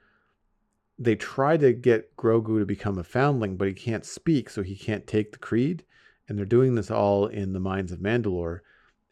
they 0.99 1.15
try 1.15 1.55
to 1.57 1.71
get 1.71 2.15
Grogu 2.17 2.59
to 2.59 2.65
become 2.65 2.97
a 2.97 3.03
foundling, 3.03 3.55
but 3.55 3.69
he 3.69 3.73
can't 3.73 4.05
speak, 4.05 4.49
so 4.49 4.63
he 4.63 4.75
can't 4.75 5.07
take 5.07 5.31
the 5.31 5.37
creed. 5.37 5.85
And 6.27 6.37
they're 6.37 6.45
doing 6.45 6.75
this 6.75 6.91
all 6.91 7.27
in 7.27 7.53
the 7.53 7.59
mines 7.59 7.93
of 7.93 7.99
Mandalore. 7.99 8.59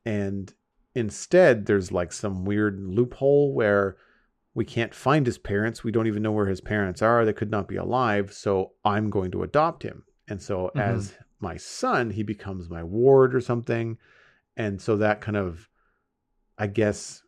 And 0.04 0.54
instead, 0.94 1.66
there's 1.66 1.94
like 1.94 2.12
some 2.12 2.44
weird 2.44 2.80
loophole 2.82 3.54
where 3.54 3.96
we 4.54 4.66
can't 4.66 4.94
find 4.94 5.26
his 5.26 5.38
parents. 5.38 5.84
We 5.84 5.92
don't 5.92 6.08
even 6.08 6.24
know 6.24 6.32
where 6.34 6.48
his 6.48 6.62
parents 6.62 7.02
are. 7.02 7.24
They 7.24 7.34
could 7.34 7.52
not 7.52 7.68
be 7.70 7.78
alive. 7.78 8.34
So 8.34 8.74
I'm 8.84 9.10
going 9.10 9.32
to 9.32 9.44
adopt 9.44 9.84
him. 9.84 10.04
And 10.28 10.42
so 10.42 10.72
Mhm. 10.76 10.82
as 10.82 11.14
my 11.40 11.56
son, 11.56 12.10
he 12.10 12.24
becomes 12.24 12.70
my 12.70 12.84
ward 12.84 13.34
or 13.34 13.42
something. 13.42 13.98
And 14.58 14.82
so 14.82 14.98
that 14.98 15.22
kind 15.22 15.38
of, 15.38 15.70
I 16.58 16.68
guess, 16.68 17.24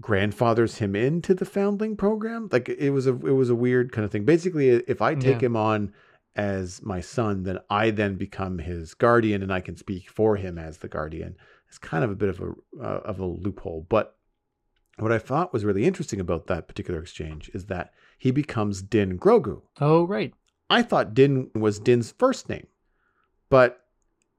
grandfathers 0.00 0.78
him 0.78 0.96
into 0.96 1.34
the 1.34 1.44
foundling 1.44 1.96
program. 1.96 2.48
Like 2.50 2.68
it 2.68 2.90
was 2.90 3.06
a 3.06 3.10
it 3.14 3.32
was 3.32 3.50
a 3.50 3.54
weird 3.54 3.92
kind 3.92 4.04
of 4.04 4.10
thing. 4.10 4.24
Basically, 4.24 4.68
if 4.70 5.02
I 5.02 5.14
take 5.14 5.42
Yeah. 5.42 5.46
him 5.46 5.56
on 5.56 5.92
as 6.36 6.82
my 6.82 7.00
son, 7.00 7.42
then 7.42 7.58
I 7.68 7.90
then 7.90 8.14
become 8.16 8.58
his 8.58 8.94
guardian, 8.94 9.42
and 9.42 9.52
I 9.52 9.60
can 9.60 9.76
speak 9.76 10.08
for 10.08 10.36
him 10.36 10.58
as 10.58 10.78
the 10.78 10.88
guardian. 10.88 11.36
It's 11.68 11.78
kind 11.78 12.02
of 12.04 12.10
a 12.10 12.14
bit 12.16 12.28
of 12.30 12.40
a 12.40 12.52
uh, 12.80 13.00
of 13.04 13.20
a 13.20 13.26
loophole, 13.26 13.86
but 13.88 14.16
what 14.98 15.12
I 15.12 15.18
thought 15.18 15.52
was 15.52 15.64
really 15.64 15.84
interesting 15.86 16.20
about 16.20 16.46
that 16.48 16.68
particular 16.68 17.00
exchange 17.00 17.50
is 17.54 17.66
that 17.66 17.92
he 18.18 18.30
becomes 18.30 18.82
Din 18.82 19.18
Grogu. 19.18 19.62
Oh, 19.80 20.06
right. 20.06 20.34
I 20.68 20.82
thought 20.82 21.14
Din 21.14 21.50
was 21.54 21.78
Din's 21.78 22.12
first 22.12 22.48
name, 22.48 22.66
but 23.48 23.80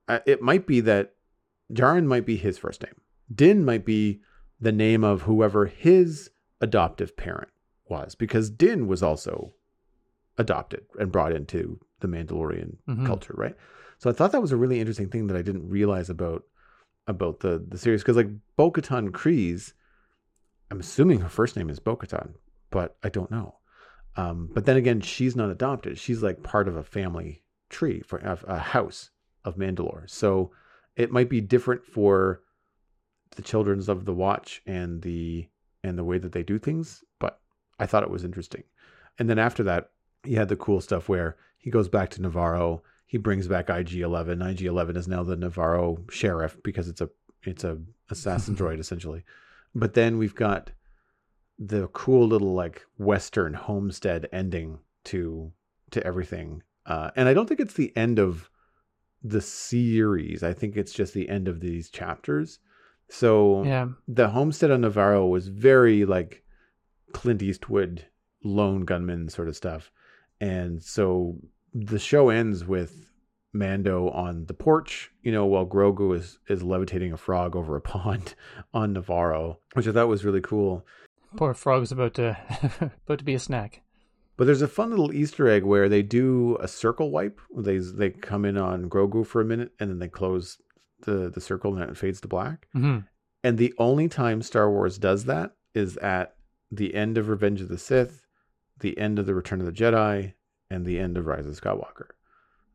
uh, 0.08 0.20
it 0.26 0.42
might 0.42 0.66
be 0.68 0.80
that 0.82 1.14
Djarin 1.74 2.06
might 2.06 2.26
be 2.26 2.38
his 2.38 2.58
first 2.58 2.84
name. 2.84 2.94
Din 3.34 3.66
might 3.66 3.86
be 3.86 4.22
the 4.62 4.72
name 4.72 5.04
of 5.04 5.24
whoever 5.24 5.66
his 5.66 6.30
adoptive 6.62 7.18
parent 7.18 7.50
was, 7.90 8.16
because 8.16 8.50
Din 8.50 8.88
was 8.88 9.02
also 9.04 9.54
adopted 10.38 10.86
and 11.00 11.12
brought 11.12 11.34
into 11.34 11.80
the 12.00 12.08
Mandalorian 12.08 12.78
Mhm. 12.88 13.06
culture, 13.06 13.34
right? 13.36 13.56
So 13.98 14.10
I 14.10 14.14
thought 14.14 14.32
that 14.32 14.42
was 14.42 14.52
a 14.52 14.58
really 14.58 14.80
interesting 14.80 15.10
thing 15.10 15.28
that 15.28 15.38
I 15.38 15.42
didn't 15.42 15.68
realize 15.70 16.10
about 16.10 16.44
about 17.08 17.40
the 17.40 17.64
the 17.68 17.78
series 17.80 18.02
because 18.02 18.16
like 18.16 18.30
Bo-Katan 18.56 19.10
Kryze, 19.10 19.74
I'm 20.70 20.80
assuming 20.80 21.20
her 21.22 21.30
first 21.30 21.56
name 21.58 21.70
is 21.70 21.80
Bo-Katan, 21.80 22.36
but 22.70 22.96
I 23.04 23.10
don't 23.10 23.32
know. 23.32 23.56
Um, 24.16 24.50
but 24.54 24.66
then 24.66 24.78
again, 24.78 25.02
she's 25.02 25.36
not 25.36 25.50
adopted. 25.50 25.98
She's 25.98 26.22
like 26.22 26.44
part 26.44 26.68
of 26.68 26.76
a 26.76 26.84
family 26.84 27.44
tree 27.70 28.02
for 28.02 28.20
a, 28.20 28.38
a 28.46 28.58
house 28.60 29.10
of 29.44 29.56
Mandalore. 29.58 30.10
So 30.10 30.52
it 30.96 31.12
might 31.12 31.30
be 31.30 31.42
different 31.42 31.86
for 31.86 32.42
the 33.36 33.42
children's 33.42 33.90
of 33.90 34.06
the 34.06 34.14
watch 34.14 34.62
and 34.66 35.02
the 35.02 35.48
and 35.84 35.98
the 35.98 36.04
way 36.04 36.18
that 36.18 36.32
they 36.32 36.44
do 36.44 36.60
things. 36.60 37.04
But 37.20 37.40
I 37.80 37.86
thought 37.86 38.04
it 38.04 38.10
was 38.10 38.24
interesting. 38.24 38.64
And 39.18 39.30
then 39.30 39.40
after 39.40 39.64
that, 39.64 39.92
you 40.24 40.38
had 40.38 40.50
the 40.50 40.56
cool 40.56 40.82
stuff 40.82 41.10
where 41.10 41.38
he 41.58 41.70
goes 41.70 41.88
back 41.88 42.10
to 42.12 42.22
Nevarro. 42.22 42.82
He 43.06 43.18
brings 43.18 43.48
back 43.48 43.70
IG-11. 43.70 44.52
IG-11 44.52 44.98
is 44.98 45.08
now 45.08 45.24
the 45.24 45.36
Nevarro 45.36 46.10
sheriff 46.12 46.58
because 46.64 46.88
it's 46.88 47.02
a 47.02 47.10
it's 47.44 47.64
a 47.64 47.80
assassin 48.10 48.56
droid 48.56 48.80
essentially. 48.80 49.24
But 49.74 49.94
then 49.94 50.18
we've 50.18 50.36
got 50.36 50.72
the 51.58 51.88
cool 51.90 52.28
little 52.28 52.54
like 52.54 52.86
western 52.98 53.54
homestead 53.54 54.28
ending 54.32 54.80
to 55.06 55.52
to 55.92 56.06
everything. 56.06 56.64
Uh, 56.86 57.12
and 57.16 57.28
I 57.28 57.34
don't 57.34 57.48
think 57.48 57.60
it's 57.60 57.76
the 57.76 57.96
end 57.96 58.20
of 58.20 58.50
the 59.24 59.42
series. 59.42 60.44
I 60.44 60.54
think 60.54 60.76
it's 60.76 60.94
just 60.94 61.14
the 61.14 61.30
end 61.30 61.48
of 61.48 61.60
these 61.60 61.90
chapters. 61.90 62.60
So 63.12 63.64
Yeah. 63.64 63.90
the 64.08 64.30
homestead 64.30 64.72
on 64.72 64.82
Nevarro 64.82 65.30
was 65.30 65.50
very 65.50 66.06
like 66.06 66.44
Clint 67.12 67.42
Eastwood 67.44 68.06
lone 68.44 68.86
gunman 68.86 69.28
sort 69.30 69.50
of 69.50 69.56
stuff. 69.56 69.92
And 70.40 70.82
so 70.82 71.38
the 71.74 72.00
show 72.00 72.30
ends 72.30 72.66
with 72.66 73.12
Mando 73.54 74.10
on 74.10 74.46
the 74.46 74.54
porch, 74.54 75.12
you 75.24 75.32
know, 75.32 75.46
while 75.46 75.66
Grogu 75.66 76.16
is 76.16 76.40
is 76.48 76.64
levitating 76.64 77.12
a 77.12 77.18
frog 77.18 77.56
over 77.56 77.76
a 77.76 77.82
pond 77.94 78.34
on 78.74 78.96
Nevarro, 78.96 79.58
which 79.74 79.88
I 79.88 79.92
thought 79.92 80.08
was 80.08 80.24
really 80.26 80.42
cool. 80.42 80.86
Poor 81.36 81.54
frog's 81.54 81.92
about 81.92 82.14
to 82.16 82.38
about 83.06 83.20
to 83.20 83.26
be 83.26 83.34
a 83.36 83.40
snack. 83.40 83.82
But 84.38 84.46
there's 84.46 84.62
a 84.62 84.68
fun 84.70 84.90
little 84.90 85.14
Easter 85.14 85.50
egg 85.50 85.64
where 85.64 85.90
they 85.90 86.02
do 86.02 86.58
a 86.62 86.68
circle 86.68 87.12
wipe. 87.12 87.40
They 87.56 87.78
they 87.78 88.10
come 88.12 88.46
in 88.46 88.58
on 88.58 88.90
Grogu 88.90 89.26
for 89.28 89.42
a 89.42 89.46
minute 89.46 89.74
and 89.80 89.90
then 89.90 90.00
they 90.00 90.08
close 90.08 90.58
the 91.02 91.30
the 91.30 91.42
circle 91.42 91.76
and 91.76 91.90
it 91.90 91.98
fades 91.98 92.22
to 92.22 92.28
black. 92.28 92.68
hmm 92.74 93.00
And 93.44 93.58
the 93.58 93.74
only 93.78 94.08
time 94.08 94.42
Star 94.42 94.70
Wars 94.70 94.98
does 94.98 95.26
that 95.26 95.56
is 95.74 95.98
at 95.98 96.36
the 96.72 96.94
end 96.96 97.18
of 97.18 97.28
Revenge 97.30 97.62
of 97.62 97.68
the 97.70 97.78
Sith, 97.78 98.26
the 98.80 98.98
end 98.98 99.20
of 99.20 99.26
the 99.26 99.36
Return 99.36 99.60
of 99.60 99.66
the 99.66 99.72
Jedi, 99.72 100.34
and 100.70 100.86
the 100.86 101.00
end 101.00 101.18
of 101.18 101.26
Rise 101.26 101.46
of 101.46 101.60
Skywalker. 101.60 102.08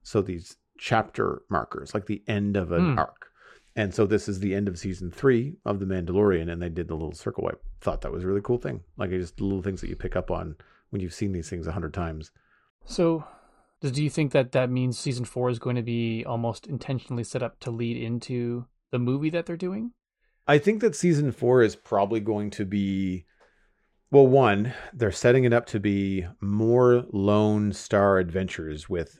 So 0.02 0.20
these 0.22 0.56
chapter 0.78 1.42
markers, 1.48 1.94
like 1.94 2.06
the 2.06 2.22
end 2.28 2.56
of 2.56 2.72
an 2.72 2.92
Hmm. 2.92 2.98
arc. 2.98 3.26
And 3.74 3.94
so 3.94 4.06
this 4.06 4.26
is 4.28 4.40
the 4.40 4.54
end 4.54 4.68
of 4.68 4.78
season 4.78 5.10
three 5.10 5.56
of 5.66 5.80
The 5.80 5.86
Mandalorian, 5.86 6.50
and 6.50 6.62
they 6.62 6.70
did 6.70 6.88
the 6.88 6.94
little 6.94 7.12
circle 7.12 7.44
wipe. 7.44 7.62
Thought 7.82 8.00
that 8.02 8.12
was 8.12 8.24
a 8.24 8.26
really 8.26 8.40
cool 8.40 8.56
thing. 8.58 8.82
Like 8.96 9.10
just 9.10 9.40
little 9.40 9.62
things 9.62 9.80
that 9.82 9.90
you 9.90 9.96
pick 9.96 10.16
up 10.16 10.30
on 10.30 10.56
when 10.90 11.00
you've 11.02 11.12
seen 11.14 11.32
these 11.32 11.50
things 11.50 11.66
a 11.66 11.72
hundred 11.72 11.92
times. 11.92 12.30
So, 12.86 13.24
do 13.90 14.02
you 14.02 14.10
think 14.10 14.32
that 14.32 14.52
that 14.52 14.70
means 14.70 14.98
season 14.98 15.24
four 15.24 15.50
is 15.50 15.58
going 15.58 15.76
to 15.76 15.82
be 15.82 16.24
almost 16.24 16.66
intentionally 16.66 17.24
set 17.24 17.42
up 17.42 17.58
to 17.60 17.70
lead 17.70 17.96
into 17.96 18.66
the 18.90 18.98
movie 18.98 19.30
that 19.30 19.46
they're 19.46 19.56
doing? 19.56 19.92
I 20.46 20.58
think 20.58 20.80
that 20.80 20.94
season 20.94 21.32
four 21.32 21.62
is 21.62 21.74
probably 21.74 22.20
going 22.20 22.50
to 22.50 22.64
be, 22.64 23.26
well, 24.10 24.26
one, 24.26 24.72
they're 24.92 25.10
setting 25.10 25.44
it 25.44 25.52
up 25.52 25.66
to 25.66 25.80
be 25.80 26.26
more 26.40 27.04
Lone 27.12 27.72
Star 27.72 28.18
adventures 28.18 28.88
with 28.88 29.18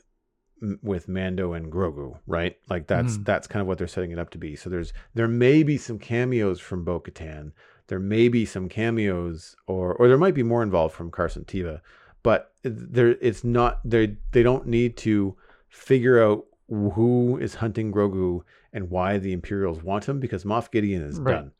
with 0.81 1.07
Mando 1.07 1.53
and 1.53 1.71
Grogu, 1.71 2.17
right? 2.25 2.55
Like 2.67 2.87
that's 2.87 3.17
Mhm. 3.19 3.25
that's 3.25 3.45
kind 3.45 3.61
of 3.61 3.67
what 3.67 3.77
they're 3.77 3.85
setting 3.85 4.09
it 4.09 4.17
up 4.17 4.31
to 4.31 4.39
be. 4.39 4.55
So 4.55 4.71
there's 4.71 4.91
there 5.13 5.27
may 5.27 5.61
be 5.61 5.77
some 5.77 5.99
cameos 5.99 6.59
from 6.59 6.83
Bo-Katan. 6.83 7.51
There 7.89 7.99
may 7.99 8.27
be 8.27 8.43
some 8.43 8.67
cameos, 8.67 9.55
or 9.67 9.93
or 9.93 10.07
there 10.07 10.17
might 10.17 10.33
be 10.33 10.41
more 10.41 10.63
involved 10.63 10.95
from 10.95 11.11
Carson 11.11 11.45
Teva, 11.45 11.81
but 12.23 12.53
there 12.63 13.09
it's 13.21 13.43
not 13.43 13.79
they 13.83 14.17
they 14.31 14.43
don't 14.43 14.67
need 14.67 14.97
to 14.97 15.35
figure 15.69 16.23
out 16.23 16.45
who 16.69 17.37
is 17.37 17.55
hunting 17.55 17.91
Grogu 17.91 18.41
and 18.73 18.89
why 18.89 19.17
the 19.17 19.31
Imperials 19.33 19.81
want 19.81 20.07
him 20.07 20.19
because 20.19 20.43
Moff 20.43 20.69
Gideon 20.71 21.01
is 21.01 21.19
Right. 21.19 21.33
done. 21.33 21.51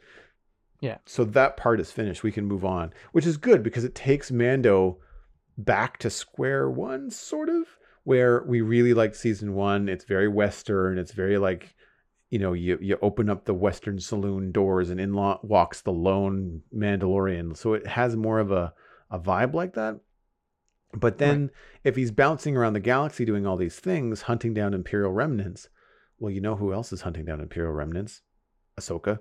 Yeah. 0.81 0.97
So 1.05 1.23
that 1.23 1.57
part 1.57 1.79
is 1.79 1.91
finished. 1.91 2.23
We 2.23 2.31
can 2.31 2.45
move 2.45 2.63
on, 2.65 2.93
which 3.11 3.25
is 3.25 3.37
good 3.37 3.63
because 3.63 3.83
it 3.83 3.95
takes 3.95 4.31
Mando 4.31 4.99
back 5.57 5.97
to 5.99 6.09
square 6.09 6.69
one, 6.69 7.09
sort 7.09 7.49
of, 7.49 7.65
where 8.03 8.43
we 8.43 8.61
really 8.61 8.93
like 8.93 9.15
season 9.15 9.53
one. 9.53 9.89
It's 9.89 10.05
very 10.05 10.27
Western. 10.27 10.97
It's 10.99 11.13
very 11.13 11.37
like, 11.37 11.73
you 12.29 12.37
know, 12.37 12.53
you, 12.53 12.77
you 12.81 12.99
open 13.01 13.29
up 13.29 13.45
the 13.45 13.53
Western 13.55 13.99
saloon 13.99 14.51
doors 14.51 14.89
and 14.89 14.99
in 14.99 15.13
walks 15.15 15.81
the 15.81 15.91
lone 15.91 16.61
Mandalorian. 16.75 17.57
So 17.57 17.73
it 17.73 17.87
has 17.87 18.15
more 18.15 18.39
of 18.39 18.51
a, 18.51 18.73
a 19.09 19.17
vibe 19.17 19.53
like 19.53 19.73
that. 19.73 19.99
But 20.93 21.17
then 21.17 21.51
if 21.83 21.95
he's 21.95 22.11
bouncing 22.11 22.55
around 22.55 22.73
the 22.73 22.79
galaxy 22.79 23.25
doing 23.25 23.45
all 23.45 23.57
these 23.57 23.79
things, 23.79 24.23
hunting 24.23 24.53
down 24.53 24.73
Imperial 24.73 25.11
remnants, 25.11 25.69
well, 26.19 26.31
you 26.31 26.41
know 26.41 26.55
who 26.55 26.73
else 26.73 26.91
is 26.93 27.01
hunting 27.01 27.25
down 27.25 27.41
Imperial 27.41 27.73
remnants? 27.73 28.21
Ahsoka, 28.79 29.19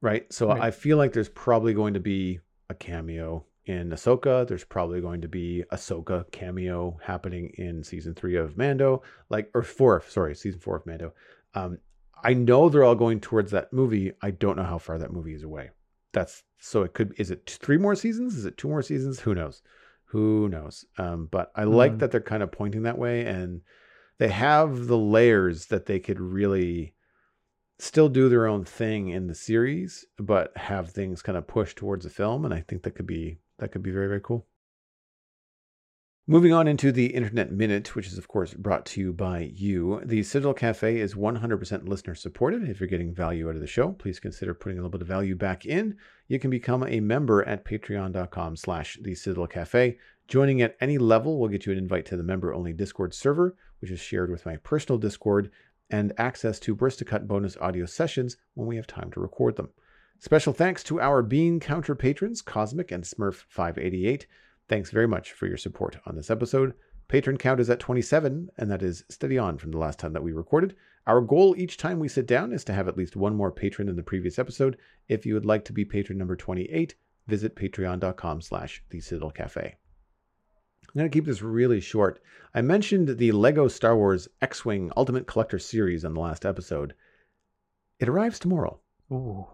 right? 0.00 0.30
So 0.32 0.48
Right. 0.48 0.60
I 0.60 0.70
feel 0.70 0.96
like 0.96 1.12
there's 1.12 1.28
probably 1.28 1.72
going 1.72 1.94
to 1.94 2.00
be 2.00 2.40
a 2.68 2.74
cameo 2.74 3.44
in 3.64 3.90
Ahsoka. 3.90 4.46
There's 4.46 4.64
probably 4.64 5.00
going 5.00 5.20
to 5.22 5.28
be 5.28 5.64
Ahsoka 5.72 6.30
cameo 6.30 6.98
happening 7.02 7.52
in 7.58 7.82
season 7.82 8.14
three 8.14 8.36
of 8.36 8.56
Mando, 8.56 9.02
like 9.30 9.50
or 9.54 9.62
four, 9.62 10.02
sorry, 10.08 10.34
season 10.34 10.60
four 10.60 10.76
of 10.76 10.86
Mando. 10.86 11.12
Um, 11.54 11.78
I 12.22 12.34
know 12.34 12.68
they're 12.68 12.84
all 12.84 12.94
going 12.94 13.20
towards 13.20 13.50
that 13.52 13.72
movie. 13.72 14.12
I 14.22 14.32
don't 14.32 14.56
know 14.56 14.64
how 14.64 14.78
far 14.78 14.98
that 14.98 15.12
movie 15.12 15.34
is 15.34 15.44
away. 15.44 15.70
That's 16.12 16.42
so 16.58 16.82
it 16.82 16.94
could. 16.94 17.14
Is 17.18 17.30
it 17.30 17.58
three 17.62 17.76
more 17.76 17.94
seasons? 17.94 18.36
Is 18.36 18.44
it 18.44 18.56
two 18.56 18.68
more 18.68 18.82
seasons? 18.82 19.20
Who 19.20 19.34
knows? 19.34 19.62
Who 20.08 20.48
knows? 20.48 20.84
Um, 20.98 21.26
but 21.30 21.50
I 21.54 21.64
like 21.64 21.92
Hmm. 21.92 21.98
that 21.98 22.10
they're 22.10 22.20
kind 22.20 22.42
of 22.42 22.52
pointing 22.52 22.82
that 22.82 22.98
way, 22.98 23.26
and 23.26 23.62
they 24.18 24.28
have 24.28 24.86
the 24.86 24.98
layers 24.98 25.66
that 25.66 25.86
they 25.86 26.00
could 26.00 26.20
really 26.20 26.94
still 27.78 28.08
do 28.08 28.28
their 28.28 28.46
own 28.46 28.64
thing 28.64 29.08
in 29.10 29.26
the 29.28 29.34
series, 29.34 30.06
but 30.18 30.56
have 30.56 30.90
things 30.90 31.22
kind 31.22 31.38
of 31.38 31.46
push 31.46 31.74
towards 31.74 32.04
the 32.04 32.10
film. 32.10 32.44
And 32.44 32.54
I 32.54 32.60
think 32.60 32.82
that 32.82 32.92
could 32.92 33.06
be 33.06 33.38
that 33.58 33.72
could 33.72 33.82
be 33.82 33.90
very 33.90 34.08
very 34.08 34.20
cool. 34.22 34.46
Moving 36.30 36.52
on 36.52 36.68
into 36.68 36.92
the 36.92 37.06
Internet 37.06 37.52
Minute, 37.52 37.96
which 37.96 38.06
is, 38.06 38.18
of 38.18 38.28
course, 38.28 38.52
brought 38.52 38.84
to 38.84 39.00
you 39.00 39.14
by 39.14 39.50
you. 39.54 40.02
The 40.04 40.22
Citadel 40.22 40.52
Cafe 40.52 40.98
is 41.00 41.14
100% 41.14 41.88
listener 41.88 42.14
supported. 42.14 42.68
If 42.68 42.80
you're 42.80 42.86
getting 42.86 43.14
value 43.14 43.48
out 43.48 43.54
of 43.54 43.62
the 43.62 43.66
show, 43.66 43.92
please 43.92 44.20
consider 44.20 44.52
putting 44.52 44.76
a 44.76 44.82
little 44.82 44.90
bit 44.90 45.00
of 45.00 45.08
value 45.08 45.34
back 45.34 45.64
in. 45.64 45.96
You 46.26 46.38
can 46.38 46.50
become 46.50 46.84
a 46.86 47.00
member 47.00 47.48
at 47.48 47.64
patreon.com 47.64 48.56
slash 48.56 48.98
the 49.00 49.14
Citadel 49.14 49.46
Cafe. 49.46 49.96
Joining 50.26 50.60
at 50.60 50.76
any 50.82 50.98
level 50.98 51.38
will 51.38 51.48
get 51.48 51.64
you 51.64 51.72
an 51.72 51.78
invite 51.78 52.04
to 52.04 52.16
the 52.18 52.22
member-only 52.22 52.74
Discord 52.74 53.14
server, 53.14 53.56
which 53.80 53.90
is 53.90 53.98
shared 53.98 54.30
with 54.30 54.44
my 54.44 54.58
personal 54.58 54.98
Discord, 54.98 55.50
and 55.88 56.12
access 56.18 56.60
to 56.60 56.74
burst-to-cut 56.74 57.26
bonus 57.26 57.56
audio 57.56 57.86
sessions 57.86 58.36
when 58.52 58.68
we 58.68 58.76
have 58.76 58.86
time 58.86 59.10
to 59.12 59.20
record 59.20 59.56
them. 59.56 59.70
Special 60.18 60.52
thanks 60.52 60.84
to 60.84 61.00
our 61.00 61.22
Bean 61.22 61.58
Counter 61.58 61.94
patrons, 61.94 62.42
Cosmic 62.42 62.92
and 62.92 63.02
Smurf588. 63.02 64.26
Thanks 64.68 64.90
very 64.90 65.08
much 65.08 65.32
for 65.32 65.46
your 65.46 65.56
support 65.56 65.96
on 66.06 66.14
this 66.14 66.30
episode. 66.30 66.74
Patron 67.08 67.38
count 67.38 67.58
is 67.58 67.70
at 67.70 67.80
27, 67.80 68.50
and 68.58 68.70
that 68.70 68.82
is 68.82 69.04
steady 69.08 69.38
on 69.38 69.56
from 69.56 69.70
the 69.70 69.78
last 69.78 69.98
time 69.98 70.12
that 70.12 70.22
we 70.22 70.32
recorded. 70.32 70.76
Our 71.06 71.22
goal 71.22 71.54
each 71.56 71.78
time 71.78 71.98
we 71.98 72.08
sit 72.08 72.26
down 72.26 72.52
is 72.52 72.64
to 72.64 72.74
have 72.74 72.86
at 72.86 72.98
least 72.98 73.16
one 73.16 73.34
more 73.34 73.50
patron 73.50 73.86
than 73.86 73.96
the 73.96 74.02
previous 74.02 74.38
episode. 74.38 74.76
If 75.08 75.24
you 75.24 75.32
would 75.32 75.46
like 75.46 75.64
to 75.64 75.72
be 75.72 75.86
patron 75.86 76.18
number 76.18 76.36
28, 76.36 76.94
visit 77.26 77.56
patreon.com 77.56 78.42
slash 78.42 78.82
the 78.90 79.00
Citadel 79.00 79.30
Cafe. 79.30 79.76
I'm 80.88 80.98
going 80.98 81.10
to 81.10 81.16
keep 81.16 81.24
this 81.24 81.40
really 81.40 81.80
short. 81.80 82.20
I 82.54 82.60
mentioned 82.60 83.16
the 83.16 83.32
Lego 83.32 83.68
Star 83.68 83.96
Wars 83.96 84.28
X-Wing 84.42 84.92
Ultimate 84.98 85.26
Collector 85.26 85.58
Series 85.58 86.04
on 86.04 86.12
the 86.12 86.20
last 86.20 86.44
episode. 86.44 86.92
It 88.00 88.08
arrives 88.08 88.38
tomorrow. 88.38 88.78
Ooh. 89.10 89.46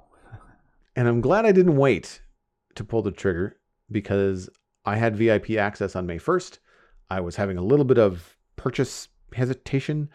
And 0.97 1.07
I'm 1.07 1.21
glad 1.21 1.47
I 1.47 1.53
didn't 1.53 1.77
wait 1.77 2.21
to 2.75 2.85
pull 2.85 3.03
the 3.03 3.13
trigger 3.13 3.59
because 3.91 4.49
I 4.85 4.97
had 4.97 5.17
VIP 5.17 5.53
access 5.53 5.97
on 5.97 6.07
May 6.07 6.19
1st. 6.19 6.59
I 7.11 7.21
was 7.21 7.37
having 7.37 7.59
a 7.59 7.63
little 7.63 7.85
bit 7.85 7.99
of 7.99 8.37
purchase 8.57 9.09
hesitation. 9.35 10.11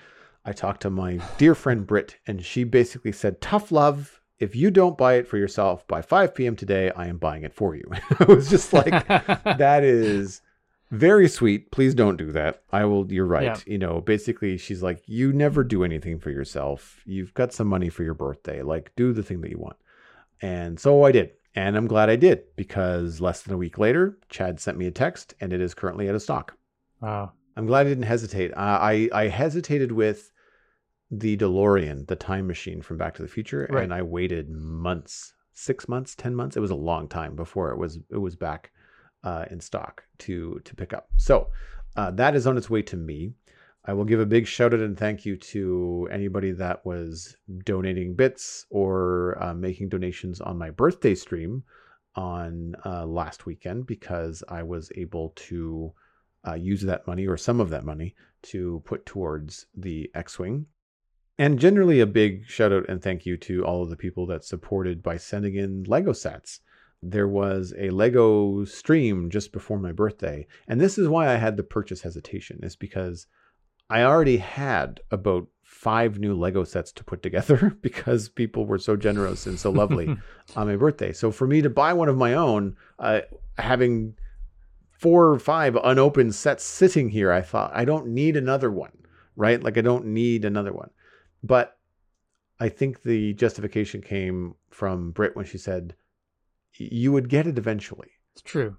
I 0.45 0.51
talked 0.51 0.81
to 0.81 0.89
my 0.89 1.19
dear 1.37 1.55
friend 1.55 1.85
Britt, 1.85 2.17
and 2.27 2.43
she 2.43 2.63
basically 2.63 3.11
said, 3.11 3.41
Tough 3.41 3.71
love. 3.71 4.21
If 4.39 4.55
you 4.55 4.71
don't 4.71 4.97
buy 4.97 5.15
it 5.15 5.27
for 5.27 5.37
yourself 5.37 5.85
by 5.85 6.01
5 6.01 6.33
p.m. 6.33 6.55
today, 6.55 6.91
I 6.95 7.07
am 7.07 7.17
buying 7.17 7.43
it 7.43 7.53
for 7.53 7.75
you. 7.75 7.83
I 8.19 8.23
was 8.23 8.49
just 8.49 8.71
like, 8.73 9.05
that 9.07 9.83
is 9.83 10.41
very 10.91 11.27
sweet. 11.27 11.71
Please 11.71 11.93
don't 11.93 12.15
do 12.15 12.31
that. 12.31 12.63
I 12.71 12.85
will, 12.85 13.11
you're 13.11 13.25
right. 13.25 13.43
Yeah. 13.43 13.57
You 13.65 13.77
know, 13.77 13.99
basically, 13.99 14.57
she's 14.57 14.81
like, 14.81 15.03
you 15.07 15.33
never 15.33 15.63
do 15.63 15.83
anything 15.83 16.19
for 16.19 16.31
yourself. 16.31 17.01
You've 17.05 17.33
got 17.33 17.51
some 17.51 17.67
money 17.67 17.89
for 17.89 18.03
your 18.03 18.13
birthday. 18.13 18.61
Like, 18.61 18.95
do 18.95 19.11
the 19.11 19.23
thing 19.23 19.41
that 19.41 19.51
you 19.51 19.57
want. 19.57 19.75
And 20.41 20.79
so 20.79 21.03
I 21.03 21.11
did. 21.11 21.31
And 21.59 21.75
I'm 21.75 21.87
glad 21.87 22.09
I 22.09 22.15
did 22.15 22.43
because 22.55 23.19
less 23.19 23.41
than 23.41 23.53
a 23.53 23.57
week 23.57 23.77
later, 23.77 24.17
Chad 24.29 24.61
sent 24.61 24.77
me 24.77 24.87
a 24.87 24.91
text 24.91 25.33
and 25.41 25.51
it 25.51 25.59
is 25.59 25.73
currently 25.73 26.07
out 26.07 26.15
of 26.15 26.21
stock. 26.21 26.55
Wow. 27.01 27.33
I'm 27.57 27.65
glad 27.65 27.85
I 27.85 27.89
didn't 27.89 28.05
hesitate. 28.05 28.51
I, 28.55 29.09
I, 29.13 29.23
I 29.23 29.27
hesitated 29.27 29.91
with 29.91 30.31
the 31.11 31.35
DeLorean, 31.35 32.07
the 32.07 32.15
time 32.15 32.47
machine 32.47 32.81
from 32.81 32.95
Back 32.97 33.15
to 33.15 33.21
the 33.21 33.27
Future, 33.27 33.67
Right. 33.69 33.83
and 33.83 33.93
I 33.93 34.03
waited 34.03 34.49
months, 34.49 35.33
six 35.51 35.89
months, 35.89 36.15
ten 36.15 36.33
months. 36.33 36.55
It 36.55 36.61
was 36.61 36.71
a 36.71 36.75
long 36.75 37.09
time 37.09 37.35
before 37.35 37.71
it 37.71 37.77
was 37.77 37.99
it 38.09 38.17
was 38.17 38.37
back 38.37 38.71
uh, 39.25 39.43
in 39.51 39.59
stock 39.59 40.03
to 40.19 40.61
to 40.63 40.75
pick 40.75 40.93
up. 40.93 41.09
So 41.17 41.49
uh, 41.97 42.11
that 42.11 42.35
is 42.35 42.47
on 42.47 42.55
its 42.57 42.69
way 42.69 42.83
to 42.83 42.95
me. 42.95 43.33
I 43.89 43.93
will 43.93 44.05
give 44.05 44.19
a 44.19 44.25
big 44.27 44.45
shout 44.45 44.75
out 44.75 44.81
and 44.81 44.95
thank 44.95 45.25
you 45.25 45.35
to 45.35 46.07
anybody 46.11 46.51
that 46.51 46.85
was 46.85 47.35
donating 47.65 48.13
bits 48.13 48.67
or 48.69 49.35
uh, 49.41 49.55
making 49.55 49.89
donations 49.89 50.39
on 50.41 50.59
my 50.59 50.69
birthday 50.69 51.15
stream 51.15 51.63
on 52.13 52.75
uh, 52.85 53.07
last 53.07 53.47
weekend 53.47 53.87
because 53.87 54.43
I 54.47 54.61
was 54.61 54.91
able 54.95 55.33
to 55.47 55.91
uh, 56.47 56.53
use 56.53 56.83
that 56.83 57.07
money 57.07 57.25
or 57.25 57.35
some 57.35 57.59
of 57.59 57.71
that 57.71 57.83
money 57.83 58.13
to 58.43 58.83
put 58.85 59.07
towards 59.07 59.65
the 59.75 60.11
X-wing. 60.13 60.67
And 61.39 61.57
generally, 61.57 61.99
a 61.99 62.05
big 62.05 62.45
shout 62.45 62.71
out 62.71 62.87
and 62.89 63.01
thank 63.01 63.25
you 63.25 63.37
to 63.37 63.65
all 63.65 63.81
of 63.81 63.89
the 63.89 63.97
people 63.97 64.27
that 64.27 64.43
supported 64.45 65.01
by 65.01 65.17
sending 65.17 65.55
in 65.55 65.83
Lego 65.85 66.13
sets. 66.13 66.59
There 67.01 67.27
was 67.27 67.73
a 67.75 67.89
Lego 67.89 68.65
stream 68.65 69.31
just 69.31 69.51
before 69.51 69.79
my 69.79 69.93
birthday, 69.93 70.45
and 70.67 70.79
this 70.79 70.99
is 70.99 71.07
why 71.07 71.27
I 71.27 71.37
had 71.37 71.57
the 71.57 71.63
purchase 71.63 72.03
hesitation. 72.03 72.59
Is 72.61 72.75
because 72.75 73.25
I 73.89 74.03
already 74.03 74.37
had 74.37 75.01
about 75.11 75.47
five 75.63 76.19
new 76.19 76.35
Lego 76.35 76.63
sets 76.63 76.91
to 76.91 77.03
put 77.03 77.23
together 77.23 77.77
because 77.81 78.29
people 78.29 78.65
were 78.65 78.77
so 78.77 78.95
generous 78.95 79.47
and 79.47 79.59
so 79.59 79.71
lovely 79.71 80.07
on 80.55 80.67
my 80.67 80.75
birthday. 80.75 81.13
So 81.13 81.31
for 81.31 81.47
me 81.47 81.61
to 81.61 81.69
buy 81.69 81.93
one 81.93 82.09
of 82.09 82.17
my 82.17 82.33
own, 82.33 82.75
uh, 82.99 83.21
having 83.57 84.15
four 84.91 85.29
or 85.29 85.39
five 85.39 85.77
unopened 85.77 86.35
sets 86.35 86.63
sitting 86.63 87.09
here, 87.09 87.31
I 87.31 87.41
thought 87.41 87.71
I 87.73 87.85
don't 87.85 88.07
need 88.07 88.35
another 88.35 88.69
one, 88.69 88.91
right? 89.35 89.63
Like 89.63 89.77
I 89.77 89.81
don't 89.81 90.07
need 90.07 90.43
another 90.43 90.73
one. 90.73 90.89
But 91.41 91.77
I 92.59 92.67
think 92.67 93.03
the 93.03 93.33
justification 93.33 94.01
came 94.01 94.55
from 94.69 95.11
Britt 95.11 95.35
when 95.37 95.45
she 95.45 95.57
said, 95.57 95.95
"You 96.77 97.13
would 97.13 97.29
get 97.29 97.47
it 97.47 97.57
eventually." 97.57 98.09
It's 98.33 98.41
true. 98.41 98.75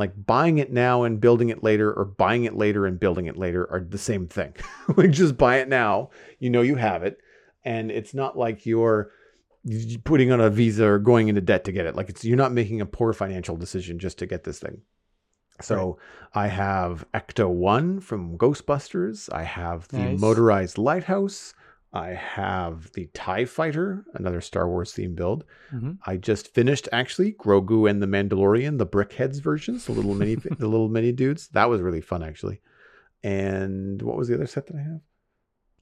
Like 0.00 0.12
buying 0.26 0.58
it 0.58 0.72
now 0.72 1.04
and 1.04 1.20
building 1.20 1.50
it 1.50 1.62
later, 1.62 1.92
or 1.92 2.04
buying 2.04 2.44
it 2.44 2.54
later 2.56 2.86
and 2.86 2.98
building 2.98 3.26
it 3.26 3.36
later, 3.36 3.70
are 3.70 3.80
the 3.80 3.98
same 3.98 4.26
thing. 4.26 4.54
like 4.96 5.10
just 5.10 5.36
buy 5.36 5.58
it 5.58 5.68
now, 5.68 6.10
you 6.38 6.50
know 6.50 6.62
you 6.62 6.76
have 6.76 7.02
it, 7.02 7.18
and 7.64 7.90
it's 7.90 8.14
not 8.14 8.36
like 8.36 8.66
you're 8.66 9.10
putting 10.04 10.32
on 10.32 10.40
a 10.40 10.48
visa 10.50 10.86
or 10.86 10.98
going 10.98 11.28
into 11.28 11.40
debt 11.40 11.64
to 11.64 11.72
get 11.72 11.86
it. 11.86 11.94
Like 11.94 12.08
it's 12.08 12.24
you're 12.24 12.36
not 12.44 12.52
making 12.52 12.80
a 12.80 12.86
poor 12.86 13.12
financial 13.12 13.56
decision 13.56 13.98
just 13.98 14.18
to 14.18 14.26
get 14.26 14.44
this 14.44 14.58
thing. 14.58 14.80
So 15.60 15.98
I 16.34 16.46
have 16.46 17.04
Ecto 17.12 17.50
One 17.50 18.00
from 18.00 18.38
Ghostbusters. 18.38 19.28
I 19.32 19.42
have 19.42 19.88
the 19.88 19.98
Nice. 19.98 20.20
motorized 20.20 20.78
lighthouse. 20.78 21.52
I 21.92 22.10
have 22.10 22.92
the 22.92 23.06
Tie 23.14 23.44
Fighter, 23.46 24.04
another 24.14 24.40
Star 24.40 24.68
Wars 24.68 24.92
theme 24.92 25.14
build. 25.16 25.44
Mhm. 25.72 25.98
I 26.06 26.16
just 26.18 26.54
finished 26.54 26.88
actually 26.92 27.32
Grogu 27.32 27.90
and 27.90 28.00
the 28.00 28.06
Mandalorian, 28.06 28.78
the 28.78 28.86
BrickHeadz 28.86 29.42
versions, 29.42 29.86
the 29.86 29.92
little 29.92 30.14
mini, 30.14 30.34
the 30.58 30.68
little 30.68 30.88
mini 30.88 31.10
dudes. 31.12 31.48
That 31.48 31.68
was 31.68 31.80
really 31.80 32.00
fun 32.00 32.22
actually. 32.22 32.60
And 33.22 34.00
what 34.02 34.16
was 34.16 34.28
the 34.28 34.34
other 34.34 34.46
set 34.46 34.66
that 34.66 34.76
I 34.76 34.80
have? 34.82 35.00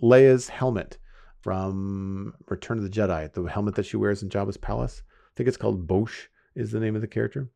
Leia's 0.03 0.49
helmet 0.49 0.99
from 1.43 2.35
Return 2.49 2.79
of 2.79 2.85
the 2.85 2.91
Jedi, 2.91 3.33
the 3.33 3.43
helmet 3.45 3.75
that 3.77 3.87
she 3.87 3.97
wears 3.97 4.23
in 4.23 4.29
Jabba's 4.29 4.57
palace. 4.57 5.03
I 5.07 5.31
think 5.37 5.49
it's 5.49 5.57
called 5.57 5.87
Boushh 5.87 6.29
is 6.55 6.73
the 6.73 6.81
name 6.81 6.95
of 6.97 7.01
the 7.03 7.07
character. 7.07 7.51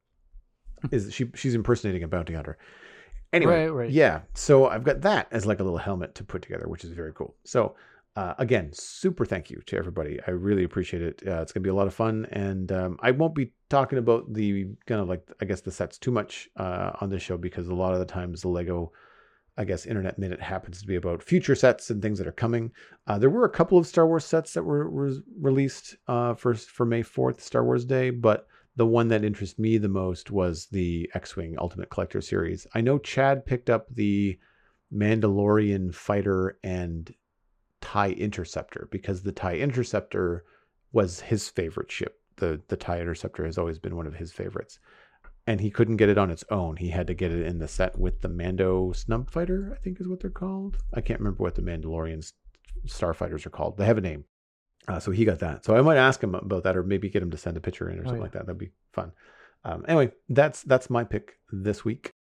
Is 0.90 1.12
she? 1.14 1.30
She's 1.34 1.54
impersonating 1.54 2.02
a 2.02 2.08
bounty 2.08 2.34
hunter. 2.34 2.58
Anyway, 3.32 3.62
Right, 3.66 3.68
right. 3.72 3.90
yeah. 3.90 4.20
So 4.34 4.66
I've 4.66 4.84
got 4.84 5.00
that 5.02 5.28
as 5.30 5.46
like 5.46 5.60
a 5.60 5.64
little 5.64 5.78
helmet 5.78 6.14
to 6.16 6.24
put 6.24 6.42
together, 6.42 6.68
which 6.68 6.84
is 6.84 6.92
very 6.92 7.12
cool. 7.14 7.34
So 7.44 7.76
uh, 8.14 8.34
again, 8.38 8.70
super 8.72 9.24
thank 9.24 9.50
you 9.50 9.60
to 9.66 9.76
everybody. 9.76 10.18
I 10.26 10.32
really 10.32 10.64
appreciate 10.64 11.02
it. 11.02 11.22
Uh, 11.26 11.40
it's 11.40 11.52
gonna 11.52 11.62
be 11.64 11.70
a 11.70 11.74
lot 11.74 11.86
of 11.86 11.94
fun, 11.94 12.26
and 12.30 12.70
um, 12.70 12.98
I 13.00 13.10
won't 13.10 13.34
be 13.34 13.52
talking 13.70 13.98
about 13.98 14.32
the 14.32 14.66
kind 14.86 15.00
of 15.00 15.08
like 15.08 15.26
I 15.40 15.46
guess 15.46 15.62
the 15.62 15.70
sets 15.70 15.96
too 15.96 16.10
much 16.10 16.48
uh, 16.56 16.92
on 17.00 17.08
this 17.08 17.22
show 17.22 17.38
because 17.38 17.68
a 17.68 17.74
lot 17.74 17.94
of 17.94 18.00
the 18.00 18.04
times 18.04 18.42
the 18.42 18.48
Lego, 18.48 18.92
I 19.56 19.64
guess, 19.64 19.86
Internet 19.86 20.18
Minute 20.18 20.42
happens 20.42 20.82
to 20.82 20.86
be 20.86 20.96
about 20.96 21.22
future 21.22 21.54
sets 21.54 21.88
and 21.88 22.02
things 22.02 22.18
that 22.18 22.26
are 22.26 22.32
coming. 22.32 22.70
Uh, 23.06 23.18
there 23.18 23.30
were 23.30 23.46
a 23.46 23.50
couple 23.50 23.78
of 23.78 23.86
Star 23.86 24.06
Wars 24.06 24.26
sets 24.26 24.52
that 24.52 24.62
were, 24.62 24.90
were 24.90 25.12
released 25.40 25.96
uh, 26.06 26.34
for 26.34 26.54
for 26.54 26.84
May 26.84 27.02
fourth, 27.02 27.42
Star 27.42 27.64
Wars 27.64 27.86
Day, 27.86 28.10
but 28.10 28.46
the 28.76 28.86
one 28.86 29.08
that 29.08 29.24
interested 29.24 29.58
me 29.58 29.78
the 29.78 29.88
most 29.88 30.30
was 30.30 30.66
the 30.66 31.10
X-wing 31.14 31.56
Ultimate 31.58 31.90
Collector 31.90 32.20
series. 32.20 32.66
I 32.74 32.82
know 32.82 32.98
Chad 32.98 33.46
picked 33.46 33.70
up 33.70 33.86
the 33.90 34.38
Mandalorian 34.94 35.94
fighter 35.94 36.58
and 36.62 37.12
TIE 37.82 38.12
Interceptor 38.12 38.88
because 38.90 39.22
the 39.22 39.32
TIE 39.32 39.56
Interceptor 39.58 40.44
was 40.92 41.20
his 41.20 41.48
favorite 41.50 41.90
ship. 41.92 42.18
The 42.36 42.60
the 42.68 42.76
TIE 42.76 43.00
Interceptor 43.00 43.44
has 43.44 43.58
always 43.58 43.78
been 43.78 43.96
one 43.96 44.06
of 44.06 44.14
his 44.14 44.32
favorites. 44.32 44.78
And 45.46 45.60
he 45.60 45.70
couldn't 45.70 45.96
get 45.96 46.08
it 46.08 46.18
on 46.18 46.30
its 46.30 46.44
own. 46.50 46.76
He 46.76 46.90
had 46.90 47.08
to 47.08 47.14
get 47.14 47.32
it 47.32 47.44
in 47.44 47.58
the 47.58 47.66
set 47.66 47.98
with 47.98 48.20
the 48.20 48.28
Mando 48.28 48.92
Snub 48.92 49.28
Fighter, 49.28 49.76
I 49.76 49.82
think 49.82 50.00
is 50.00 50.06
what 50.06 50.20
they're 50.20 50.30
called. 50.30 50.76
I 50.94 51.00
can't 51.00 51.18
remember 51.18 51.42
what 51.42 51.56
the 51.56 51.62
Mandalorian 51.62 52.32
starfighters 52.86 53.44
are 53.44 53.50
called. 53.50 53.76
They 53.76 53.84
have 53.86 53.98
a 53.98 54.02
name. 54.02 54.24
Uh, 54.86 55.00
so 55.00 55.10
he 55.10 55.24
got 55.24 55.40
that. 55.40 55.64
So 55.64 55.76
I 55.76 55.80
might 55.80 55.96
ask 55.96 56.22
him 56.22 56.34
about 56.36 56.62
that, 56.62 56.76
or 56.76 56.84
maybe 56.84 57.08
get 57.10 57.22
him 57.24 57.30
to 57.32 57.36
send 57.36 57.56
a 57.56 57.60
picture 57.60 57.88
in 57.90 57.98
or 57.98 58.02
Oh, 58.02 58.04
something 58.04 58.16
yeah. 58.18 58.22
like 58.22 58.32
that. 58.32 58.46
That'd 58.46 58.58
be 58.58 58.70
fun. 58.92 59.10
Um, 59.64 59.84
anyway, 59.88 60.12
that's 60.28 60.62
that's 60.62 60.88
my 60.90 61.02
pick 61.04 61.38
this 61.52 61.84
week. 61.84 62.12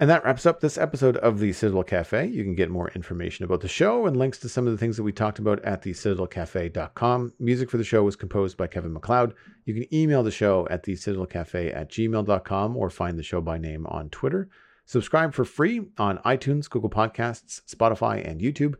And 0.00 0.10
that 0.10 0.24
wraps 0.24 0.44
up 0.44 0.60
this 0.60 0.76
episode 0.76 1.16
of 1.18 1.38
the 1.38 1.52
Citadel 1.52 1.84
Cafe. 1.84 2.26
You 2.26 2.42
can 2.42 2.56
get 2.56 2.68
more 2.68 2.90
information 2.96 3.44
about 3.44 3.60
the 3.60 3.68
show 3.68 4.06
and 4.06 4.16
links 4.16 4.38
to 4.38 4.48
some 4.48 4.66
of 4.66 4.72
the 4.72 4.78
things 4.78 4.96
that 4.96 5.04
we 5.04 5.12
talked 5.12 5.38
about 5.38 5.64
at 5.64 5.82
the 5.82 5.92
citadelcafe.com. 5.92 7.32
Music 7.38 7.70
for 7.70 7.76
the 7.76 7.84
show 7.84 8.02
was 8.02 8.16
composed 8.16 8.56
by 8.56 8.66
Kevin 8.66 8.92
MacLeod. 8.92 9.34
You 9.64 9.74
can 9.74 9.94
email 9.94 10.24
the 10.24 10.32
show 10.32 10.66
at 10.68 10.82
the 10.82 10.94
citadelcafe 10.94 11.74
at 11.74 11.90
gmail.com 11.90 12.76
or 12.76 12.90
find 12.90 13.16
the 13.16 13.22
show 13.22 13.40
by 13.40 13.56
name 13.56 13.86
on 13.86 14.10
Twitter. 14.10 14.48
Subscribe 14.84 15.32
for 15.32 15.44
free 15.44 15.82
on 15.96 16.18
iTunes, 16.18 16.68
Google 16.68 16.90
Podcasts, 16.90 17.62
Spotify, 17.72 18.28
and 18.28 18.40
YouTube, 18.40 18.74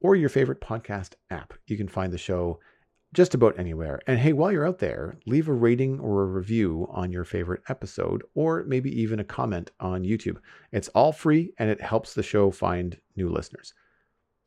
or 0.00 0.14
your 0.14 0.28
favorite 0.28 0.60
podcast 0.60 1.14
app. 1.30 1.52
You 1.66 1.76
can 1.76 1.88
find 1.88 2.12
the 2.12 2.18
show 2.18 2.60
just 3.12 3.34
about 3.34 3.58
anywhere. 3.58 4.00
And 4.06 4.18
hey, 4.18 4.32
while 4.32 4.52
you're 4.52 4.66
out 4.66 4.78
there, 4.78 5.18
leave 5.26 5.48
a 5.48 5.52
rating 5.52 5.98
or 5.98 6.22
a 6.22 6.26
review 6.26 6.86
on 6.90 7.10
your 7.10 7.24
favorite 7.24 7.62
episode, 7.68 8.22
or 8.34 8.64
maybe 8.64 8.90
even 9.00 9.18
a 9.18 9.24
comment 9.24 9.70
on 9.80 10.04
YouTube. 10.04 10.36
It's 10.70 10.88
all 10.88 11.12
free 11.12 11.52
and 11.58 11.68
it 11.70 11.80
helps 11.80 12.14
the 12.14 12.22
show 12.22 12.50
find 12.50 12.98
new 13.16 13.28
listeners. 13.28 13.74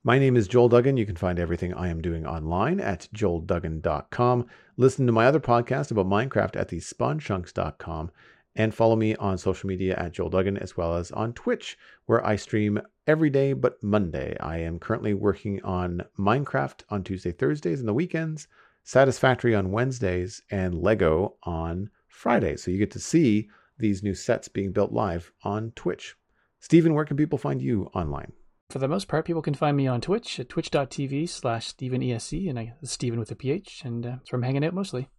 My 0.05 0.19
name 0.19 0.35
is 0.35 0.49
Joel 0.49 0.69
Duggan. 0.69 0.97
You 0.97 1.05
can 1.05 1.15
find 1.15 1.39
everything 1.39 1.73
I 1.73 1.87
am 1.87 2.01
doing 2.01 2.25
online 2.25 2.79
at 2.79 3.07
joelduggan.com. 3.15 4.47
Listen 4.75 5.05
to 5.05 5.13
my 5.13 5.25
other 5.25 5.39
podcast 5.39 5.91
about 5.91 6.07
Minecraft 6.07 6.57
at 6.57 6.67
the 6.67 6.77
spawnchunks.com 6.77 8.11
and 8.55 8.73
follow 8.73 8.95
me 8.95 9.15
on 9.15 9.37
social 9.37 9.67
media 9.67 9.95
at 9.95 10.13
Joel 10.13 10.29
Duggan 10.29 10.57
as 10.57 10.77
well 10.77 10.95
as 10.95 11.11
on 11.11 11.33
Twitch, 11.33 11.77
where 12.05 12.25
I 12.25 12.35
stream 12.35 12.81
every 13.07 13.29
day 13.29 13.53
but 13.53 13.81
Monday. 13.83 14.37
I 14.39 14.59
am 14.59 14.79
currently 14.79 15.13
working 15.13 15.61
on 15.63 16.01
Minecraft 16.17 16.81
on 16.89 17.03
Tuesday, 17.03 17.31
Thursdays, 17.31 17.79
and 17.79 17.87
the 17.87 17.93
weekends, 17.93 18.47
Satisfactory 18.83 19.55
on 19.55 19.71
Wednesdays, 19.71 20.41
and 20.51 20.75
Lego 20.75 21.35
on 21.43 21.89
Fridays. 22.07 22.63
So 22.63 22.71
you 22.71 22.77
get 22.77 22.91
to 22.91 22.99
see 22.99 23.49
these 23.77 24.03
new 24.03 24.13
sets 24.13 24.47
being 24.47 24.71
built 24.71 24.91
live 24.91 25.31
on 25.43 25.71
Twitch. 25.75 26.15
Stephen, 26.59 26.93
where 26.93 27.05
can 27.05 27.17
people 27.17 27.37
find 27.37 27.61
you 27.61 27.89
online? 27.93 28.33
for 28.73 28.79
the 28.79 28.87
most 28.87 29.07
part, 29.07 29.23
people 29.23 29.43
can 29.43 29.53
find 29.53 29.77
me 29.77 29.85
on 29.85 30.01
Twitch 30.01 30.39
at 30.39 30.49
twitch.tv 30.49 31.29
slash 31.29 31.71
StephenESC, 31.75 32.49
and 32.49 32.57
I, 32.57 32.73
Stephen 32.81 33.19
with 33.19 33.29
a 33.29 33.35
PH, 33.35 33.83
and 33.85 34.03
uh, 34.03 34.09
that's 34.17 34.31
where 34.31 34.39
I'm 34.39 34.43
hanging 34.43 34.65
out 34.65 34.73
mostly. 34.73 35.09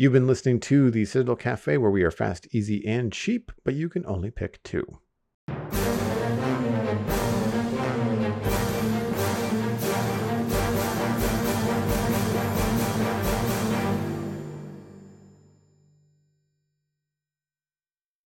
You've 0.00 0.12
been 0.12 0.28
listening 0.28 0.60
to 0.60 0.92
the 0.92 1.04
Citadel 1.06 1.34
Cafe, 1.34 1.76
where 1.76 1.90
we 1.90 2.04
are 2.04 2.12
fast, 2.12 2.46
easy, 2.52 2.86
and 2.86 3.12
cheap, 3.12 3.50
but 3.64 3.74
you 3.74 3.88
can 3.88 4.06
only 4.06 4.30
pick 4.30 4.62
two. 4.62 5.00